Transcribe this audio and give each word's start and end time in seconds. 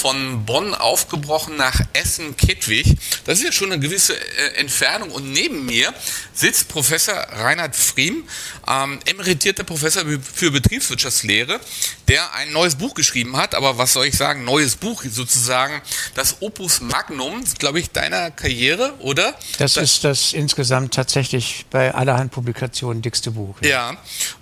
Von 0.00 0.46
Bonn 0.46 0.74
aufgebrochen 0.74 1.56
nach 1.58 1.78
Essen-Kettwig. 1.92 2.96
Das 3.30 3.38
ist 3.38 3.44
ja 3.44 3.52
schon 3.52 3.70
eine 3.70 3.80
gewisse 3.80 4.12
äh, 4.12 4.56
Entfernung. 4.56 5.12
Und 5.12 5.30
neben 5.30 5.64
mir 5.64 5.94
sitzt 6.34 6.66
Professor 6.66 7.14
Reinhard 7.14 7.76
Friem, 7.76 8.24
ähm, 8.66 8.98
emeritierter 9.04 9.62
Professor 9.62 10.02
für 10.20 10.50
Betriebswirtschaftslehre, 10.50 11.60
der 12.08 12.34
ein 12.34 12.50
neues 12.50 12.74
Buch 12.74 12.92
geschrieben 12.92 13.36
hat. 13.36 13.54
Aber 13.54 13.78
was 13.78 13.92
soll 13.92 14.06
ich 14.06 14.16
sagen? 14.16 14.42
Neues 14.42 14.74
Buch 14.74 15.04
sozusagen. 15.08 15.80
Das 16.16 16.42
Opus 16.42 16.80
Magnum, 16.80 17.44
glaube 17.60 17.78
ich, 17.78 17.90
deiner 17.90 18.32
Karriere, 18.32 18.94
oder? 18.98 19.38
Das, 19.58 19.74
das 19.74 19.84
ist 19.84 20.02
das 20.02 20.32
insgesamt 20.32 20.92
tatsächlich 20.94 21.66
bei 21.70 21.94
allerhand 21.94 22.32
Publikationen 22.32 23.00
dickste 23.00 23.30
Buch. 23.30 23.54
Ja. 23.62 23.92
ja. 23.92 23.96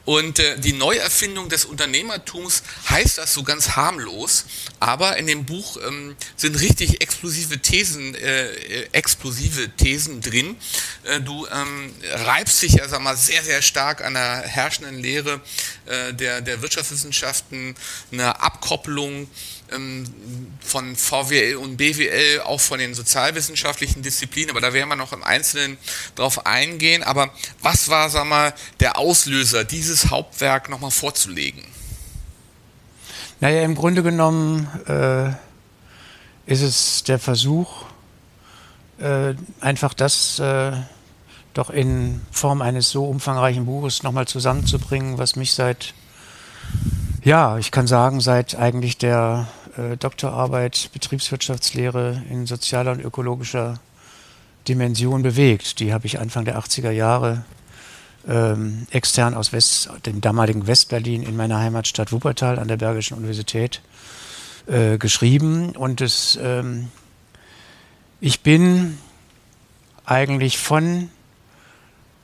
Und 0.06 0.38
äh, 0.38 0.58
die 0.58 0.72
Neuerfindung 0.72 1.50
des 1.50 1.66
Unternehmertums 1.66 2.62
heißt 2.88 3.18
das 3.18 3.34
so 3.34 3.42
ganz 3.42 3.76
harmlos. 3.76 4.46
Aber 4.80 5.18
in 5.18 5.26
dem 5.26 5.44
Buch 5.44 5.76
ähm, 5.86 6.16
sind 6.36 6.58
richtig 6.58 7.02
explosive 7.02 7.58
Thesen, 7.58 8.14
äh, 8.14 8.46
äh 8.46 8.77
explosive 8.92 9.68
Thesen 9.76 10.20
drin. 10.20 10.56
Äh, 11.04 11.20
du 11.20 11.46
ähm, 11.46 11.92
reibst 12.24 12.62
dich 12.62 12.72
ja, 12.72 12.88
sag 12.88 13.00
mal, 13.00 13.16
sehr, 13.16 13.42
sehr 13.42 13.62
stark 13.62 14.04
an 14.04 14.14
der 14.14 14.42
herrschenden 14.42 14.98
Lehre 14.98 15.40
äh, 15.86 16.14
der, 16.14 16.40
der 16.40 16.62
Wirtschaftswissenschaften, 16.62 17.74
eine 18.12 18.40
Abkopplung 18.40 19.28
ähm, 19.70 20.04
von 20.60 20.96
VWL 20.96 21.56
und 21.56 21.76
BWL, 21.76 22.40
auch 22.40 22.60
von 22.60 22.78
den 22.78 22.94
sozialwissenschaftlichen 22.94 24.02
Disziplinen, 24.02 24.50
aber 24.50 24.60
da 24.60 24.72
werden 24.72 24.88
wir 24.88 24.96
noch 24.96 25.12
im 25.12 25.22
Einzelnen 25.22 25.78
drauf 26.14 26.46
eingehen. 26.46 27.02
Aber 27.02 27.32
was 27.62 27.88
war, 27.88 28.10
sag 28.10 28.26
mal, 28.26 28.54
der 28.80 28.98
Auslöser, 28.98 29.64
dieses 29.64 30.10
Hauptwerk 30.10 30.68
nochmal 30.68 30.90
vorzulegen? 30.90 31.64
Naja, 33.40 33.62
im 33.62 33.74
Grunde 33.74 34.02
genommen 34.02 34.66
äh, 34.88 36.52
ist 36.52 36.62
es 36.62 37.04
der 37.04 37.18
Versuch, 37.18 37.84
äh, 38.98 39.34
einfach 39.60 39.94
das 39.94 40.38
äh, 40.38 40.72
doch 41.54 41.70
in 41.70 42.20
Form 42.30 42.62
eines 42.62 42.90
so 42.90 43.04
umfangreichen 43.04 43.66
Buches 43.66 44.02
nochmal 44.02 44.28
zusammenzubringen, 44.28 45.18
was 45.18 45.36
mich 45.36 45.54
seit, 45.54 45.94
ja, 47.24 47.58
ich 47.58 47.70
kann 47.70 47.86
sagen, 47.86 48.20
seit 48.20 48.54
eigentlich 48.54 48.98
der 48.98 49.48
äh, 49.76 49.96
Doktorarbeit 49.96 50.90
Betriebswirtschaftslehre 50.92 52.22
in 52.30 52.46
sozialer 52.46 52.92
und 52.92 53.00
ökologischer 53.00 53.80
Dimension 54.68 55.22
bewegt. 55.22 55.80
Die 55.80 55.92
habe 55.92 56.06
ich 56.06 56.20
Anfang 56.20 56.44
der 56.44 56.58
80er 56.58 56.90
Jahre 56.90 57.44
ähm, 58.28 58.86
extern 58.90 59.34
aus 59.34 59.52
West, 59.52 59.90
dem 60.06 60.20
damaligen 60.20 60.66
Westberlin 60.66 61.22
in 61.22 61.36
meiner 61.36 61.58
Heimatstadt 61.58 62.12
Wuppertal 62.12 62.58
an 62.58 62.68
der 62.68 62.76
Bergischen 62.76 63.16
Universität 63.16 63.80
äh, 64.66 64.98
geschrieben. 64.98 65.74
Und 65.76 66.00
es, 66.00 66.38
ähm, 66.40 66.88
ich 68.20 68.42
bin 68.42 68.98
eigentlich 70.04 70.58
von 70.58 71.10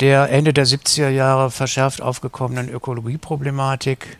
der 0.00 0.30
Ende 0.30 0.52
der 0.52 0.66
70er 0.66 1.08
Jahre 1.08 1.50
verschärft 1.50 2.02
aufgekommenen 2.02 2.68
Ökologieproblematik 2.68 4.18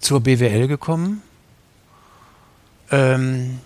zur 0.00 0.20
BWL 0.20 0.68
gekommen. 0.68 1.22
Ähm, 2.90 3.60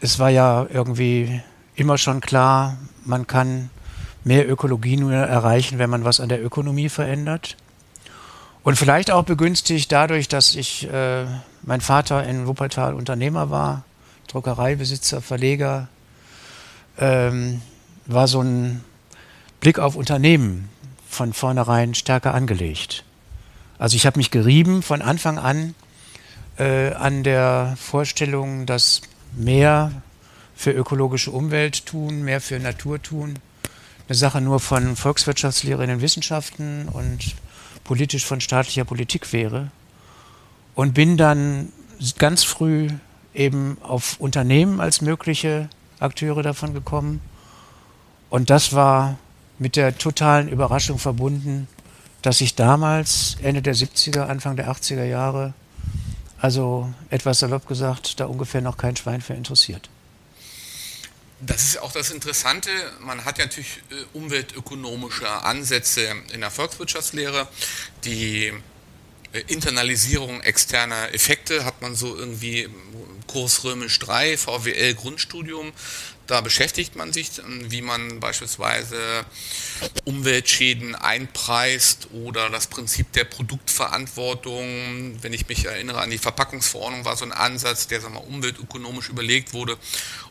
es 0.00 0.18
war 0.18 0.28
ja 0.28 0.66
irgendwie 0.70 1.40
immer 1.74 1.96
schon 1.96 2.20
klar, 2.20 2.76
man 3.04 3.26
kann 3.26 3.70
mehr 4.24 4.48
Ökologie 4.48 4.96
nur 4.96 5.12
erreichen, 5.12 5.78
wenn 5.78 5.90
man 5.90 6.04
was 6.04 6.20
an 6.20 6.28
der 6.28 6.44
Ökonomie 6.44 6.90
verändert. 6.90 7.56
Und 8.62 8.76
vielleicht 8.76 9.10
auch 9.10 9.24
begünstigt 9.24 9.90
dadurch, 9.92 10.28
dass 10.28 10.54
ich, 10.54 10.90
äh, 10.90 11.24
mein 11.62 11.80
Vater 11.80 12.24
in 12.24 12.46
Wuppertal 12.46 12.94
Unternehmer 12.94 13.50
war, 13.50 13.84
Druckereibesitzer, 14.28 15.20
Verleger, 15.20 15.88
ähm, 16.98 17.60
war 18.06 18.28
so 18.28 18.40
ein 18.40 18.84
Blick 19.60 19.78
auf 19.78 19.96
Unternehmen 19.96 20.68
von 21.08 21.32
vornherein 21.32 21.94
stärker 21.94 22.34
angelegt. 22.34 23.04
Also 23.78 23.96
ich 23.96 24.06
habe 24.06 24.18
mich 24.18 24.30
gerieben 24.30 24.82
von 24.82 25.02
Anfang 25.02 25.38
an 25.38 25.74
äh, 26.58 26.92
an 26.92 27.22
der 27.22 27.74
Vorstellung, 27.78 28.66
dass 28.66 29.02
mehr 29.32 29.90
für 30.54 30.70
ökologische 30.70 31.30
Umwelt 31.30 31.86
tun, 31.86 32.22
mehr 32.22 32.40
für 32.40 32.58
Natur 32.58 33.02
tun, 33.02 33.38
eine 34.08 34.14
Sache 34.14 34.40
nur 34.40 34.60
von 34.60 34.96
Volkswirtschaftslehrerinnen 34.96 36.00
Wissenschaften 36.00 36.88
und 36.88 37.34
politisch 37.82 38.24
von 38.24 38.40
staatlicher 38.40 38.84
Politik 38.84 39.32
wäre. 39.32 39.70
Und 40.74 40.94
bin 40.94 41.16
dann 41.16 41.72
ganz 42.18 42.44
früh 42.44 42.88
eben 43.34 43.78
auf 43.82 44.20
Unternehmen 44.20 44.80
als 44.80 45.00
mögliche 45.00 45.68
Akteure 46.00 46.42
davon 46.42 46.74
gekommen. 46.74 47.20
Und 48.30 48.50
das 48.50 48.72
war 48.72 49.18
mit 49.58 49.76
der 49.76 49.96
totalen 49.96 50.48
Überraschung 50.48 50.98
verbunden, 50.98 51.68
dass 52.22 52.38
sich 52.38 52.54
damals, 52.54 53.36
Ende 53.42 53.62
der 53.62 53.74
70er, 53.74 54.22
Anfang 54.22 54.56
der 54.56 54.70
80er 54.70 55.04
Jahre, 55.04 55.54
also 56.38 56.92
etwas 57.10 57.38
salopp 57.38 57.68
gesagt, 57.68 58.18
da 58.20 58.26
ungefähr 58.26 58.60
noch 58.60 58.76
kein 58.76 58.96
Schwein 58.96 59.20
für 59.20 59.34
interessiert. 59.34 59.88
Das 61.40 61.62
ist 61.62 61.82
auch 61.82 61.92
das 61.92 62.10
Interessante. 62.10 62.70
Man 63.00 63.24
hat 63.24 63.38
ja 63.38 63.44
natürlich 63.44 63.82
äh, 63.90 64.16
umweltökonomische 64.16 65.28
Ansätze 65.28 66.14
in 66.32 66.40
der 66.40 66.50
Volkswirtschaftslehre. 66.50 67.48
Die 68.04 68.52
äh, 69.32 69.40
Internalisierung 69.48 70.40
externer 70.40 71.12
Effekte 71.12 71.64
hat 71.64 71.82
man 71.82 71.94
so 71.94 72.16
irgendwie 72.16 72.68
Kurs 73.26 73.64
Römisch 73.64 73.98
3, 73.98 74.36
VWL 74.36 74.94
Grundstudium. 74.94 75.72
Da 76.26 76.40
beschäftigt 76.40 76.96
man 76.96 77.12
sich, 77.12 77.38
ähm, 77.38 77.70
wie 77.70 77.82
man 77.82 78.18
beispielsweise 78.20 78.96
Umweltschäden 80.04 80.94
einpreist 80.94 82.08
oder 82.12 82.48
das 82.48 82.68
Prinzip 82.68 83.12
der 83.12 83.24
Produktverantwortung. 83.24 85.22
Wenn 85.22 85.34
ich 85.34 85.48
mich 85.48 85.66
erinnere 85.66 86.00
an 86.00 86.10
die 86.10 86.18
Verpackungsverordnung, 86.18 87.04
war 87.04 87.16
so 87.16 87.24
ein 87.26 87.32
Ansatz, 87.32 87.88
der 87.88 88.00
sagen 88.00 88.14
wir, 88.14 88.26
umweltökonomisch 88.26 89.10
überlegt 89.10 89.52
wurde. 89.52 89.76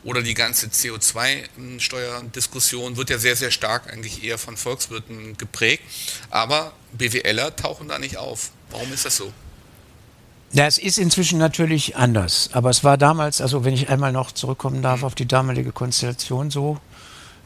Oder 0.02 0.22
die 0.22 0.34
ganze 0.34 0.66
CO2-Steuerdiskussion 0.66 2.96
wird 2.96 3.10
ja 3.10 3.18
sehr, 3.18 3.36
sehr 3.36 3.52
stark 3.52 3.92
eigentlich 3.92 4.24
eher 4.24 4.38
von 4.38 4.56
Volkswirten 4.56 5.36
geprägt. 5.36 5.84
Aber 6.30 6.72
BWLer 6.92 7.54
tauchen 7.54 7.86
da 7.86 8.00
nicht 8.00 8.16
auf. 8.16 8.50
Warum 8.70 8.92
ist 8.92 9.04
das 9.04 9.16
so? 9.16 9.32
Ja, 10.54 10.66
es 10.66 10.78
ist 10.78 10.98
inzwischen 10.98 11.40
natürlich 11.40 11.96
anders. 11.96 12.50
Aber 12.52 12.70
es 12.70 12.84
war 12.84 12.96
damals, 12.96 13.40
also 13.40 13.64
wenn 13.64 13.74
ich 13.74 13.88
einmal 13.88 14.12
noch 14.12 14.30
zurückkommen 14.30 14.82
darf 14.82 15.00
mhm. 15.00 15.06
auf 15.06 15.16
die 15.16 15.26
damalige 15.26 15.72
Konstellation 15.72 16.52
so, 16.52 16.78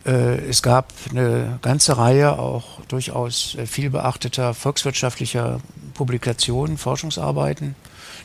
äh, 0.05 0.37
es 0.47 0.63
gab 0.63 0.93
eine 1.09 1.59
ganze 1.63 1.97
Reihe 1.97 2.39
auch 2.39 2.83
durchaus 2.89 3.55
äh, 3.55 3.65
viel 3.65 3.89
beachteter 3.89 4.53
volkswirtschaftlicher 4.53 5.61
Publikationen, 5.95 6.77
Forschungsarbeiten, 6.77 7.77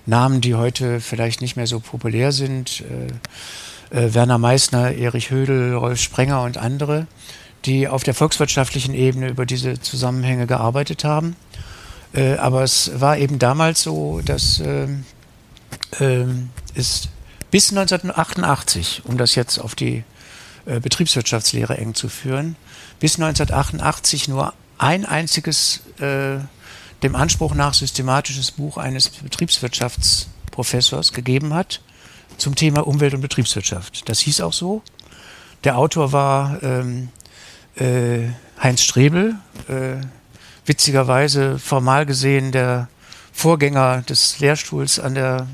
Namen, 0.06 0.42
die 0.42 0.56
heute 0.56 1.00
vielleicht 1.00 1.40
nicht 1.40 1.56
mehr 1.56 1.68
so 1.68 1.80
populär 1.80 2.34
sind. 2.34 2.82
Äh, 2.82 4.14
Werner 4.14 4.38
Meissner, 4.38 4.92
Erich 4.92 5.30
Hödel, 5.30 5.76
Rolf 5.76 6.02
Sprenger 6.02 6.42
und 6.42 6.58
andere, 6.58 7.08
die 7.64 7.88
auf 7.88 8.04
der 8.04 8.16
volkswirtschaftlichen 8.16 8.96
Ebene 8.96 9.30
über 9.30 9.46
diese 9.46 9.80
Zusammenhänge 9.80 10.46
gearbeitet 10.46 11.06
haben. 11.06 11.38
Äh, 12.14 12.36
aber 12.36 12.64
es 12.64 13.00
war 13.00 13.18
eben 13.18 13.40
damals 13.40 13.84
so, 13.84 14.22
dass 14.24 14.60
äh, 14.60 14.88
äh, 16.00 16.26
es 16.76 17.10
bis 17.52 17.72
1988, 17.72 19.04
um 19.06 19.18
das 19.18 19.36
jetzt 19.36 19.60
auf 19.60 19.76
die 19.76 20.04
äh, 20.66 20.80
Betriebswirtschaftslehre 20.80 21.78
eng 21.78 21.94
zu 21.94 22.10
führen, 22.10 22.56
bis 23.00 23.16
1988 23.16 24.28
nur 24.28 24.54
ein 24.78 25.06
einziges 25.06 25.82
äh, 26.00 26.40
dem 27.04 27.16
Anspruch 27.16 27.54
nach 27.54 27.74
systematisches 27.74 28.52
Buch 28.52 28.78
eines 28.78 29.10
Betriebswirtschaftsprofessors 29.10 31.14
gegeben 31.14 31.54
hat 31.54 31.82
zum 32.38 32.56
Thema 32.56 32.88
Umwelt 32.88 33.14
und 33.14 33.22
Betriebswirtschaft. 33.22 34.10
Das 34.10 34.20
hieß 34.20 34.42
auch 34.42 34.54
so. 34.54 34.82
Der 35.64 35.78
Autor 35.78 36.12
war 36.12 36.62
ähm, 36.64 37.10
äh, 37.76 38.30
Heinz 38.62 38.82
Strebel, 38.82 39.36
äh, 39.68 39.98
witzigerweise 40.66 41.60
formal 41.60 42.06
gesehen 42.06 42.52
der 42.52 42.88
Vorgänger 43.32 44.02
des 44.02 44.40
Lehrstuhls 44.40 45.00
an 45.00 45.16
der 45.16 45.48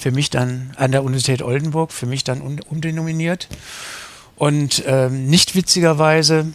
für 0.00 0.10
mich 0.10 0.30
dann 0.30 0.72
an 0.76 0.92
der 0.92 1.04
Universität 1.04 1.42
Oldenburg, 1.42 1.92
für 1.92 2.06
mich 2.06 2.24
dann 2.24 2.40
umdenominiert. 2.40 3.48
Und 4.36 4.82
ähm, 4.86 5.26
nicht 5.26 5.54
witzigerweise, 5.54 6.54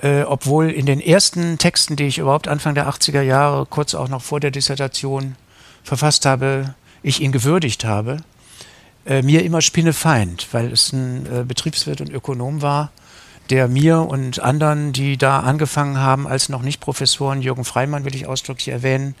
äh, 0.00 0.22
obwohl 0.22 0.70
in 0.70 0.86
den 0.86 1.00
ersten 1.00 1.58
Texten, 1.58 1.96
die 1.96 2.04
ich 2.04 2.18
überhaupt 2.18 2.46
Anfang 2.46 2.76
der 2.76 2.88
80er 2.88 3.22
Jahre, 3.22 3.66
kurz 3.66 3.94
auch 3.94 4.08
noch 4.08 4.22
vor 4.22 4.38
der 4.38 4.52
Dissertation 4.52 5.34
verfasst 5.82 6.24
habe, 6.26 6.74
ich 7.02 7.20
ihn 7.20 7.32
gewürdigt 7.32 7.84
habe, 7.84 8.18
äh, 9.04 9.22
mir 9.22 9.42
immer 9.44 9.62
Spinnefeind, 9.62 10.46
weil 10.52 10.72
es 10.72 10.92
ein 10.92 11.26
äh, 11.26 11.44
Betriebswirt 11.44 12.00
und 12.00 12.10
Ökonom 12.10 12.62
war, 12.62 12.92
der 13.50 13.68
mir 13.68 13.98
und 14.00 14.40
anderen, 14.40 14.92
die 14.92 15.16
da 15.16 15.40
angefangen 15.40 15.98
haben, 15.98 16.26
als 16.26 16.48
noch 16.48 16.62
nicht 16.62 16.80
Professoren, 16.80 17.42
Jürgen 17.42 17.64
Freimann 17.64 18.04
will 18.04 18.14
ich 18.14 18.26
ausdrücklich 18.26 18.68
erwähnen, 18.68 19.14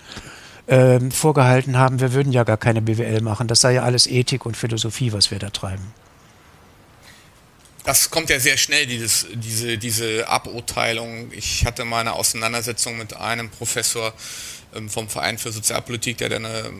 äh, 0.66 1.00
vorgehalten 1.10 1.76
haben, 1.76 2.00
wir 2.00 2.12
würden 2.12 2.32
ja 2.32 2.44
gar 2.44 2.56
keine 2.56 2.80
BWL 2.80 3.20
machen. 3.22 3.48
Das 3.48 3.60
sei 3.60 3.74
ja 3.74 3.82
alles 3.82 4.06
Ethik 4.06 4.46
und 4.46 4.56
Philosophie, 4.56 5.12
was 5.12 5.30
wir 5.30 5.38
da 5.38 5.50
treiben. 5.50 5.92
Das 7.84 8.10
kommt 8.10 8.30
ja 8.30 8.38
sehr 8.38 8.56
schnell, 8.56 8.86
dieses, 8.86 9.26
diese, 9.32 9.78
diese 9.78 10.28
Aburteilung. 10.28 11.32
Ich 11.32 11.64
hatte 11.64 11.84
mal 11.84 12.00
eine 12.00 12.12
Auseinandersetzung 12.12 12.98
mit 12.98 13.16
einem 13.16 13.50
Professor 13.50 14.12
ähm, 14.74 14.88
vom 14.88 15.08
Verein 15.08 15.38
für 15.38 15.50
Sozialpolitik, 15.50 16.18
der 16.18 16.28
dann 16.28 16.44
eine 16.44 16.70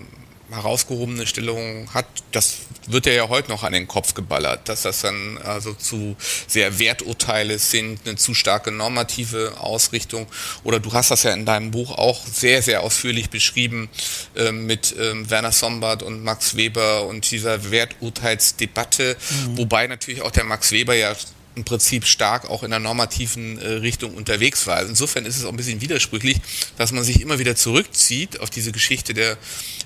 herausgehobene 0.50 1.26
Stellung 1.26 1.93
hat, 1.94 2.06
das 2.32 2.58
wird 2.87 3.06
ja 3.06 3.29
heute 3.29 3.50
noch 3.50 3.62
an 3.62 3.73
den 3.73 3.88
Kopf 3.88 4.14
geballert, 4.14 4.69
dass 4.69 4.82
das 4.82 5.02
dann 5.02 5.38
also 5.38 5.75
zu 5.75 6.17
sehr 6.47 6.79
Werturteile 6.79 7.58
sind, 7.58 8.00
eine 8.06 8.17
zu 8.17 8.35
starke 8.35 8.70
normative 8.70 9.55
Ausrichtung. 9.58 10.26
Oder 10.64 10.81
du 10.81 10.93
hast 10.93 11.11
das 11.11 11.23
ja 11.23 11.32
in 11.32 11.44
deinem 11.44 11.70
Buch 11.70 11.97
auch 11.97 12.25
sehr, 12.26 12.62
sehr 12.62 12.82
ausführlich 12.82 13.31
beschrieben 13.31 13.88
äh, 14.37 14.52
mit 14.52 14.97
äh, 14.97 15.31
Werner 15.31 15.52
Sombart 15.52 16.02
und 16.02 16.25
Max 16.25 16.56
Weber 16.56 17.06
und 17.06 17.31
dieser 17.31 17.70
Werturteilsdebatte, 17.70 19.17
mhm. 19.31 19.58
wobei 19.58 19.87
natürlich 19.87 20.23
auch 20.23 20.31
der 20.31 20.44
Max 20.44 20.73
Weber 20.73 20.94
ja 20.94 21.14
im 21.55 21.64
Prinzip 21.64 22.06
stark 22.06 22.49
auch 22.49 22.62
in 22.62 22.70
der 22.70 22.79
normativen 22.79 23.58
äh, 23.58 23.69
Richtung 23.69 24.14
unterwegs 24.14 24.67
war. 24.67 24.76
Also 24.76 24.91
insofern 24.91 25.26
ist 25.26 25.37
es 25.37 25.44
auch 25.44 25.50
ein 25.50 25.56
bisschen 25.56 25.81
widersprüchlich, 25.81 26.38
dass 26.79 26.93
man 26.93 27.05
sich 27.05 27.20
immer 27.20 27.38
wieder 27.38 27.56
zurückzieht 27.56 28.41
auf 28.41 28.50
diese 28.50 28.73
Geschichte 28.73 29.14
der 29.14 29.37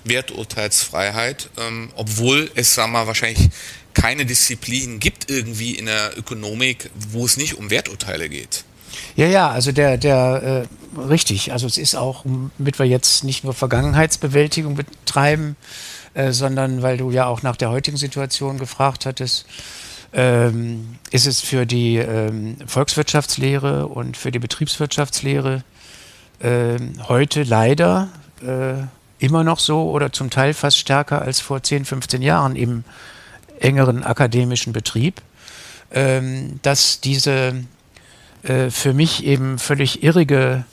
Werturteilsfreiheit, 0.04 1.48
ähm, 1.58 1.90
obwohl 1.96 2.50
es, 2.54 2.74
sagen 2.74 2.92
mal, 2.92 3.06
wahrscheinlich 3.06 3.48
keine 3.94 4.26
Disziplin 4.26 5.00
gibt 5.00 5.30
irgendwie 5.30 5.74
in 5.74 5.86
der 5.86 6.18
Ökonomik, 6.18 6.90
wo 7.10 7.24
es 7.24 7.36
nicht 7.36 7.54
um 7.54 7.70
Werturteile 7.70 8.28
geht. 8.28 8.64
Ja, 9.16 9.26
ja, 9.26 9.50
also 9.50 9.72
der, 9.72 9.96
der, 9.96 10.66
äh, 10.96 11.00
richtig. 11.00 11.52
Also 11.52 11.66
es 11.66 11.78
ist 11.78 11.94
auch, 11.94 12.24
damit 12.58 12.78
wir 12.78 12.86
jetzt 12.86 13.24
nicht 13.24 13.44
nur 13.44 13.54
Vergangenheitsbewältigung 13.54 14.74
betreiben, 14.74 15.56
äh, 16.14 16.32
sondern 16.32 16.82
weil 16.82 16.96
du 16.96 17.10
ja 17.10 17.26
auch 17.26 17.42
nach 17.42 17.56
der 17.56 17.70
heutigen 17.70 17.96
Situation 17.96 18.58
gefragt 18.58 19.06
hattest, 19.06 19.46
ähm, 20.14 20.98
ist 21.10 21.26
es 21.26 21.40
für 21.40 21.66
die 21.66 21.96
ähm, 21.96 22.56
Volkswirtschaftslehre 22.66 23.88
und 23.88 24.16
für 24.16 24.30
die 24.30 24.38
Betriebswirtschaftslehre 24.38 25.64
äh, 26.40 26.78
heute 27.08 27.42
leider 27.42 28.08
äh, 28.40 28.84
immer 29.18 29.42
noch 29.44 29.58
so 29.58 29.90
oder 29.90 30.12
zum 30.12 30.30
Teil 30.30 30.54
fast 30.54 30.78
stärker 30.78 31.22
als 31.22 31.40
vor 31.40 31.62
10, 31.62 31.84
15 31.84 32.22
Jahren 32.22 32.56
im 32.56 32.84
engeren 33.58 34.04
akademischen 34.04 34.72
Betrieb, 34.72 35.20
ähm, 35.92 36.60
dass 36.62 37.00
diese 37.00 37.64
äh, 38.42 38.70
für 38.70 38.92
mich 38.92 39.24
eben 39.24 39.58
völlig 39.58 40.02
irrige 40.02 40.64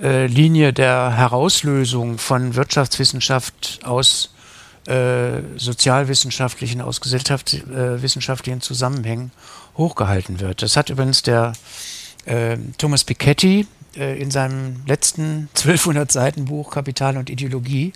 äh, 0.00 0.26
Linie 0.26 0.72
der 0.72 1.16
Herauslösung 1.16 2.18
von 2.18 2.54
Wirtschaftswissenschaft 2.54 3.80
aus 3.84 4.30
äh, 4.88 5.42
sozialwissenschaftlichen, 5.56 6.80
aus 6.80 7.00
gesellschaftswissenschaftlichen 7.00 8.62
Zusammenhängen 8.62 9.32
hochgehalten 9.76 10.40
wird. 10.40 10.62
Das 10.62 10.76
hat 10.76 10.88
übrigens 10.88 11.22
der 11.22 11.52
äh, 12.24 12.56
Thomas 12.78 13.04
Piketty 13.04 13.66
äh, 13.96 14.18
in 14.18 14.30
seinem 14.30 14.82
letzten 14.86 15.48
1200 15.54 16.10
Seiten 16.10 16.46
Buch 16.46 16.70
Kapital 16.70 17.18
und 17.18 17.28
Ideologie 17.28 17.92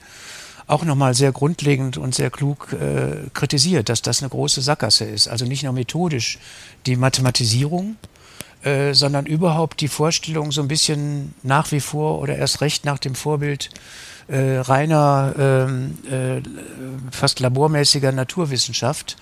auch 0.67 0.85
nochmal 0.85 1.15
sehr 1.15 1.33
grundlegend 1.33 1.97
und 1.97 2.15
sehr 2.15 2.31
klug 2.31 2.73
äh, 2.73 3.29
kritisiert, 3.35 3.89
dass 3.89 4.03
das 4.03 4.23
eine 4.23 4.29
große 4.29 4.61
Sackgasse 4.61 5.05
ist. 5.05 5.29
Also 5.29 5.45
nicht 5.45 5.65
nur 5.65 5.73
methodisch 5.73 6.39
die 6.87 6.97
Mathematisierung, 6.97 7.97
äh, 8.63 8.95
sondern 8.95 9.27
überhaupt 9.27 9.81
die 9.81 9.89
Vorstellung 9.89 10.53
so 10.53 10.63
ein 10.63 10.69
bisschen 10.69 11.35
nach 11.43 11.73
wie 11.73 11.81
vor 11.81 12.21
oder 12.21 12.37
erst 12.37 12.61
recht 12.61 12.85
nach 12.85 12.99
dem 12.99 13.15
Vorbild 13.15 13.71
äh, 14.33 14.61
reiner, 14.61 15.35
ähm, 15.39 15.99
äh, 16.11 16.41
fast 17.11 17.39
labormäßiger 17.41 18.13
Naturwissenschaft, 18.13 19.17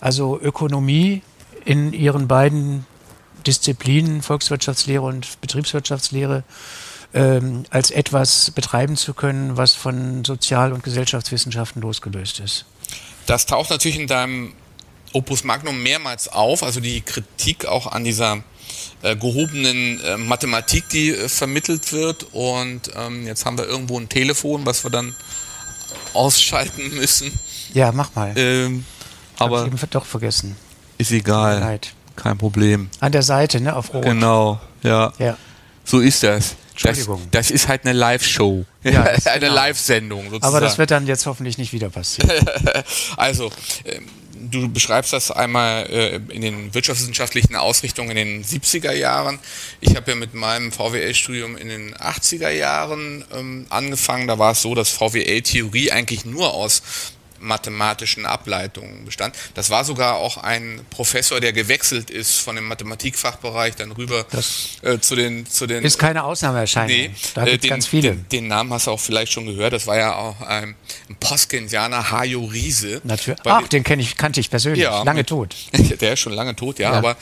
also 0.00 0.40
Ökonomie 0.40 1.22
in 1.64 1.92
ihren 1.92 2.28
beiden 2.28 2.86
Disziplinen, 3.44 4.22
Volkswirtschaftslehre 4.22 5.02
und 5.02 5.40
Betriebswirtschaftslehre, 5.40 6.44
ähm, 7.12 7.64
als 7.70 7.90
etwas 7.90 8.52
betreiben 8.52 8.96
zu 8.96 9.14
können, 9.14 9.56
was 9.56 9.74
von 9.74 10.24
Sozial- 10.24 10.72
und 10.72 10.84
Gesellschaftswissenschaften 10.84 11.82
losgelöst 11.82 12.38
ist. 12.38 12.64
Das 13.26 13.46
taucht 13.46 13.70
natürlich 13.70 13.98
in 13.98 14.06
deinem 14.06 14.52
Opus 15.12 15.42
Magnum 15.42 15.82
mehrmals 15.82 16.28
auf, 16.28 16.62
also 16.62 16.78
die 16.78 17.00
Kritik 17.00 17.66
auch 17.66 17.88
an 17.88 18.04
dieser 18.04 18.44
äh, 19.02 19.16
gehobenen 19.16 20.00
äh, 20.00 20.16
Mathematik, 20.16 20.88
die 20.88 21.10
äh, 21.10 21.28
vermittelt 21.28 21.92
wird. 21.92 22.26
Und 22.32 22.90
ähm, 22.96 23.26
jetzt 23.26 23.44
haben 23.46 23.58
wir 23.58 23.66
irgendwo 23.66 23.98
ein 23.98 24.08
Telefon, 24.08 24.66
was 24.66 24.84
wir 24.84 24.90
dann 24.90 25.14
ausschalten 26.14 26.90
müssen. 26.94 27.32
Ja, 27.74 27.92
mach 27.92 28.14
mal. 28.14 28.32
Ähm, 28.36 28.84
aber 29.38 29.68
ich 29.72 29.80
doch 29.90 30.04
vergessen. 30.04 30.56
Ist 30.98 31.10
egal. 31.10 31.80
Kein 32.16 32.38
Problem. 32.38 32.90
An 33.00 33.12
der 33.12 33.22
Seite, 33.22 33.60
ne, 33.60 33.74
auf 33.74 33.92
Rot. 33.94 34.04
Genau, 34.04 34.60
ja. 34.82 35.12
ja. 35.18 35.36
So 35.84 36.00
ist 36.00 36.22
das. 36.22 36.56
Entschuldigung. 36.72 37.28
Das, 37.30 37.48
das 37.48 37.50
ist 37.50 37.68
halt 37.68 37.84
eine 37.84 37.92
Live-Show. 37.92 38.64
Ja, 38.82 39.02
eine 39.24 39.40
genau. 39.40 39.54
Live-Sendung 39.54 40.24
sozusagen. 40.24 40.44
Aber 40.44 40.60
das 40.60 40.78
wird 40.78 40.90
dann 40.90 41.06
jetzt 41.06 41.26
hoffentlich 41.26 41.58
nicht 41.58 41.72
wieder 41.72 41.90
passieren. 41.90 42.30
also, 43.16 43.50
ähm, 43.84 44.08
du 44.50 44.68
beschreibst 44.68 45.12
das 45.12 45.30
einmal 45.30 45.86
äh, 45.86 46.20
in 46.34 46.42
den 46.42 46.74
wirtschaftswissenschaftlichen 46.74 47.56
Ausrichtungen 47.56 48.16
in 48.16 48.16
den 48.16 48.44
70er 48.44 48.92
Jahren. 48.92 49.38
Ich 49.80 49.96
habe 49.96 50.10
ja 50.10 50.16
mit 50.16 50.34
meinem 50.34 50.72
VWL-Studium 50.72 51.56
in 51.56 51.68
den 51.68 51.94
80er 51.94 52.50
Jahren 52.50 53.24
ähm, 53.34 53.66
angefangen. 53.68 54.26
Da 54.26 54.38
war 54.38 54.52
es 54.52 54.62
so, 54.62 54.74
dass 54.74 54.90
VWL-Theorie 54.90 55.92
eigentlich 55.92 56.24
nur 56.24 56.52
aus 56.52 56.82
mathematischen 57.42 58.26
Ableitungen 58.26 59.04
bestand. 59.04 59.34
Das 59.54 59.70
war 59.70 59.84
sogar 59.84 60.16
auch 60.16 60.38
ein 60.38 60.80
Professor, 60.90 61.40
der 61.40 61.52
gewechselt 61.52 62.10
ist 62.10 62.38
von 62.38 62.56
dem 62.56 62.66
Mathematikfachbereich 62.66 63.76
dann 63.76 63.92
rüber 63.92 64.24
äh, 64.82 64.98
zu 64.98 65.16
den 65.16 65.46
zu 65.46 65.66
den. 65.66 65.84
Ist 65.84 65.98
keine 65.98 66.24
Ausnahmeerscheinung. 66.24 66.96
Nee, 66.96 67.10
da 67.34 67.44
gibt 67.44 67.64
äh, 67.64 67.68
ganz 67.68 67.86
viele. 67.86 68.12
Den, 68.12 68.28
den, 68.28 68.48
Namen 68.48 68.72
hast 68.72 68.86
du 68.86 68.92
auch 68.92 69.00
vielleicht 69.00 69.32
schon 69.32 69.46
gehört. 69.46 69.72
Das 69.72 69.86
war 69.86 69.96
ja 69.96 70.14
auch 70.14 70.40
ein, 70.40 70.74
ein 71.08 72.10
Hajo 72.10 72.44
Riese. 72.44 73.00
Natürlich. 73.04 73.40
Ach, 73.44 73.66
den 73.68 73.84
kenne 73.84 74.02
ich, 74.02 74.16
kannte 74.16 74.40
ich 74.40 74.50
persönlich. 74.50 74.82
Ja, 74.82 75.02
lange 75.02 75.24
tot. 75.24 75.54
Der 76.00 76.14
ist 76.14 76.20
schon 76.20 76.32
lange 76.32 76.54
tot, 76.56 76.78
ja. 76.78 76.92
ja. 76.92 76.98
Aber 76.98 77.16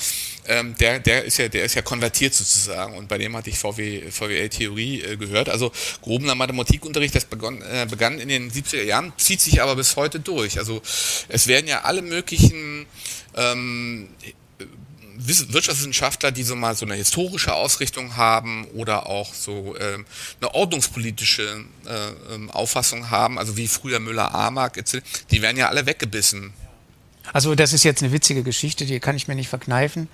ähm, 0.51 0.75
der, 0.79 0.99
der, 0.99 1.25
ist 1.25 1.39
ja, 1.39 1.49
der 1.49 1.65
ist 1.65 1.75
ja 1.75 1.83
konvertiert 1.83 2.35
sozusagen 2.35 2.97
und 2.97 3.09
bei 3.09 3.19
dem 3.19 3.37
hatte 3.37 3.51
ich 3.51 3.59
VW, 3.59 4.11
VWL-Theorie 4.11 5.03
äh, 5.03 5.17
gehört. 5.17 5.49
Also 5.49 5.71
grobener 6.03 6.35
Mathematikunterricht, 6.35 7.15
das 7.15 7.25
begann, 7.25 7.63
äh, 7.63 7.87
begann 7.89 8.19
in 8.19 8.29
den 8.29 8.51
70er 8.51 8.83
Jahren, 8.83 9.13
zieht 9.17 9.41
sich 9.41 9.63
aber 9.63 9.77
bis 9.77 9.95
heute 9.95 10.19
durch. 10.19 10.59
Also 10.59 10.83
es 11.29 11.47
werden 11.47 11.69
ja 11.69 11.83
alle 11.83 12.03
möglichen 12.03 12.87
ähm, 13.37 14.09
Wirtschaftswissenschaftler, 15.17 16.33
die 16.33 16.43
so 16.43 16.57
mal 16.57 16.75
so 16.75 16.85
eine 16.85 16.95
historische 16.95 17.55
Ausrichtung 17.55 18.17
haben 18.17 18.65
oder 18.75 19.07
auch 19.07 19.33
so 19.35 19.77
ähm, 19.79 20.05
eine 20.41 20.55
ordnungspolitische 20.55 21.65
äh, 21.87 22.35
ähm, 22.35 22.51
Auffassung 22.51 23.11
haben, 23.11 23.39
also 23.39 23.57
wie 23.57 23.69
früher 23.69 24.01
Müller-Amark 24.01 24.83
die 25.31 25.43
werden 25.43 25.57
ja 25.57 25.69
alle 25.69 25.87
weggebissen. 25.87 26.53
Also 27.33 27.55
das 27.55 27.73
ist 27.73 27.85
jetzt 27.85 28.03
eine 28.03 28.13
witzige 28.13 28.43
Geschichte, 28.43 28.87
die 28.87 29.01
kann 29.01 29.17
ich 29.17 29.29
mir 29.29 29.35
nicht 29.35 29.49
verkneifen. 29.49 30.09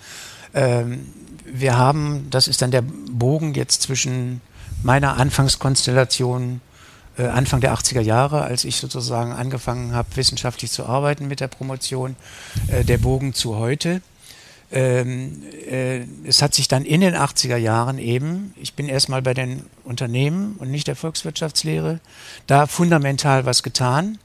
Ähm, 0.55 1.13
wir 1.45 1.77
haben, 1.77 2.29
das 2.31 2.49
ist 2.49 2.63
dann 2.63 2.71
der 2.71 2.83
Bogen 2.83 3.55
jetzt 3.55 3.83
zwischen 3.83 4.41
meiner 4.83 5.17
Anfangskonstellation 5.17 6.61
äh, 7.19 7.27
Anfang 7.27 7.61
der 7.61 7.75
80er 7.75 8.01
Jahre, 8.01 8.43
als 8.43 8.65
ich 8.65 8.77
sozusagen 8.77 9.33
angefangen 9.33 9.95
habe, 9.95 10.09
wissenschaftlich 10.17 10.71
zu 10.71 10.87
arbeiten 10.87 11.29
mit 11.29 11.41
der 11.41 11.49
Promotion, 11.49 12.17
äh, 12.69 12.85
der 12.85 12.99
Bogen 12.99 13.33
zu 13.33 13.57
heute. 13.57 14.03
Ähm, 14.73 15.43
äh, 15.71 16.05
es 16.25 16.43
hat 16.43 16.55
sich 16.55 16.67
dann 16.67 16.85
in 16.85 17.01
den 17.01 17.15
80er 17.15 17.57
Jahren 17.57 17.99
eben, 17.99 18.53
ich 18.57 18.75
bin 18.75 18.89
erstmal 18.89 19.23
bei 19.23 19.33
den 19.33 19.63
Unternehmen 19.85 20.57
und 20.59 20.71
nicht 20.71 20.89
der 20.89 20.97
Volkswirtschaftslehre, 20.97 22.01
da 22.49 22.67
fundamental 22.67 23.47
was 23.47 23.63
getan. 23.63 24.19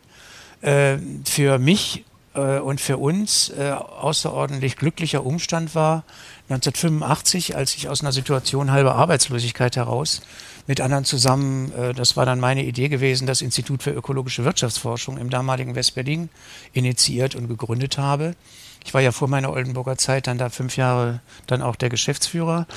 Äh, 0.62 0.98
für 1.25 1.60
mich 1.60 2.05
äh, 2.33 2.59
und 2.59 2.81
für 2.81 2.97
uns 2.97 3.50
äh, 3.50 3.71
außerordentlich 3.71 4.77
glücklicher 4.77 5.25
Umstand 5.25 5.75
war 5.75 6.03
1985, 6.50 7.55
als 7.55 7.75
ich 7.75 7.89
aus 7.89 8.01
einer 8.01 8.11
Situation 8.11 8.71
halber 8.71 8.95
Arbeitslosigkeit 8.95 9.75
heraus 9.75 10.21
mit 10.67 10.81
anderen 10.81 11.05
zusammen, 11.05 11.71
äh, 11.73 11.93
das 11.93 12.17
war 12.17 12.25
dann 12.25 12.39
meine 12.39 12.63
Idee 12.63 12.89
gewesen, 12.89 13.27
das 13.27 13.41
Institut 13.41 13.83
für 13.83 13.91
ökologische 13.91 14.45
Wirtschaftsforschung 14.45 15.17
im 15.17 15.29
damaligen 15.29 15.75
Westberlin 15.75 16.29
initiiert 16.73 17.35
und 17.35 17.47
gegründet 17.47 17.97
habe. 17.97 18.35
Ich 18.83 18.93
war 18.93 19.01
ja 19.01 19.11
vor 19.11 19.27
meiner 19.27 19.51
Oldenburger 19.51 19.97
Zeit 19.97 20.27
dann 20.27 20.38
da 20.38 20.50
fünf 20.50 20.77
Jahre 20.77 21.19
dann 21.47 21.61
auch 21.61 21.75
der 21.75 21.89
Geschäftsführer. 21.89 22.67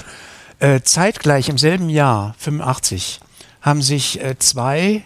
Äh, 0.59 0.83
zeitgleich 0.83 1.49
im 1.49 1.59
selben 1.59 1.89
Jahr, 1.89 2.35
85, 2.39 3.21
haben 3.61 3.83
sich 3.83 4.23
äh, 4.23 4.39
zwei 4.39 5.03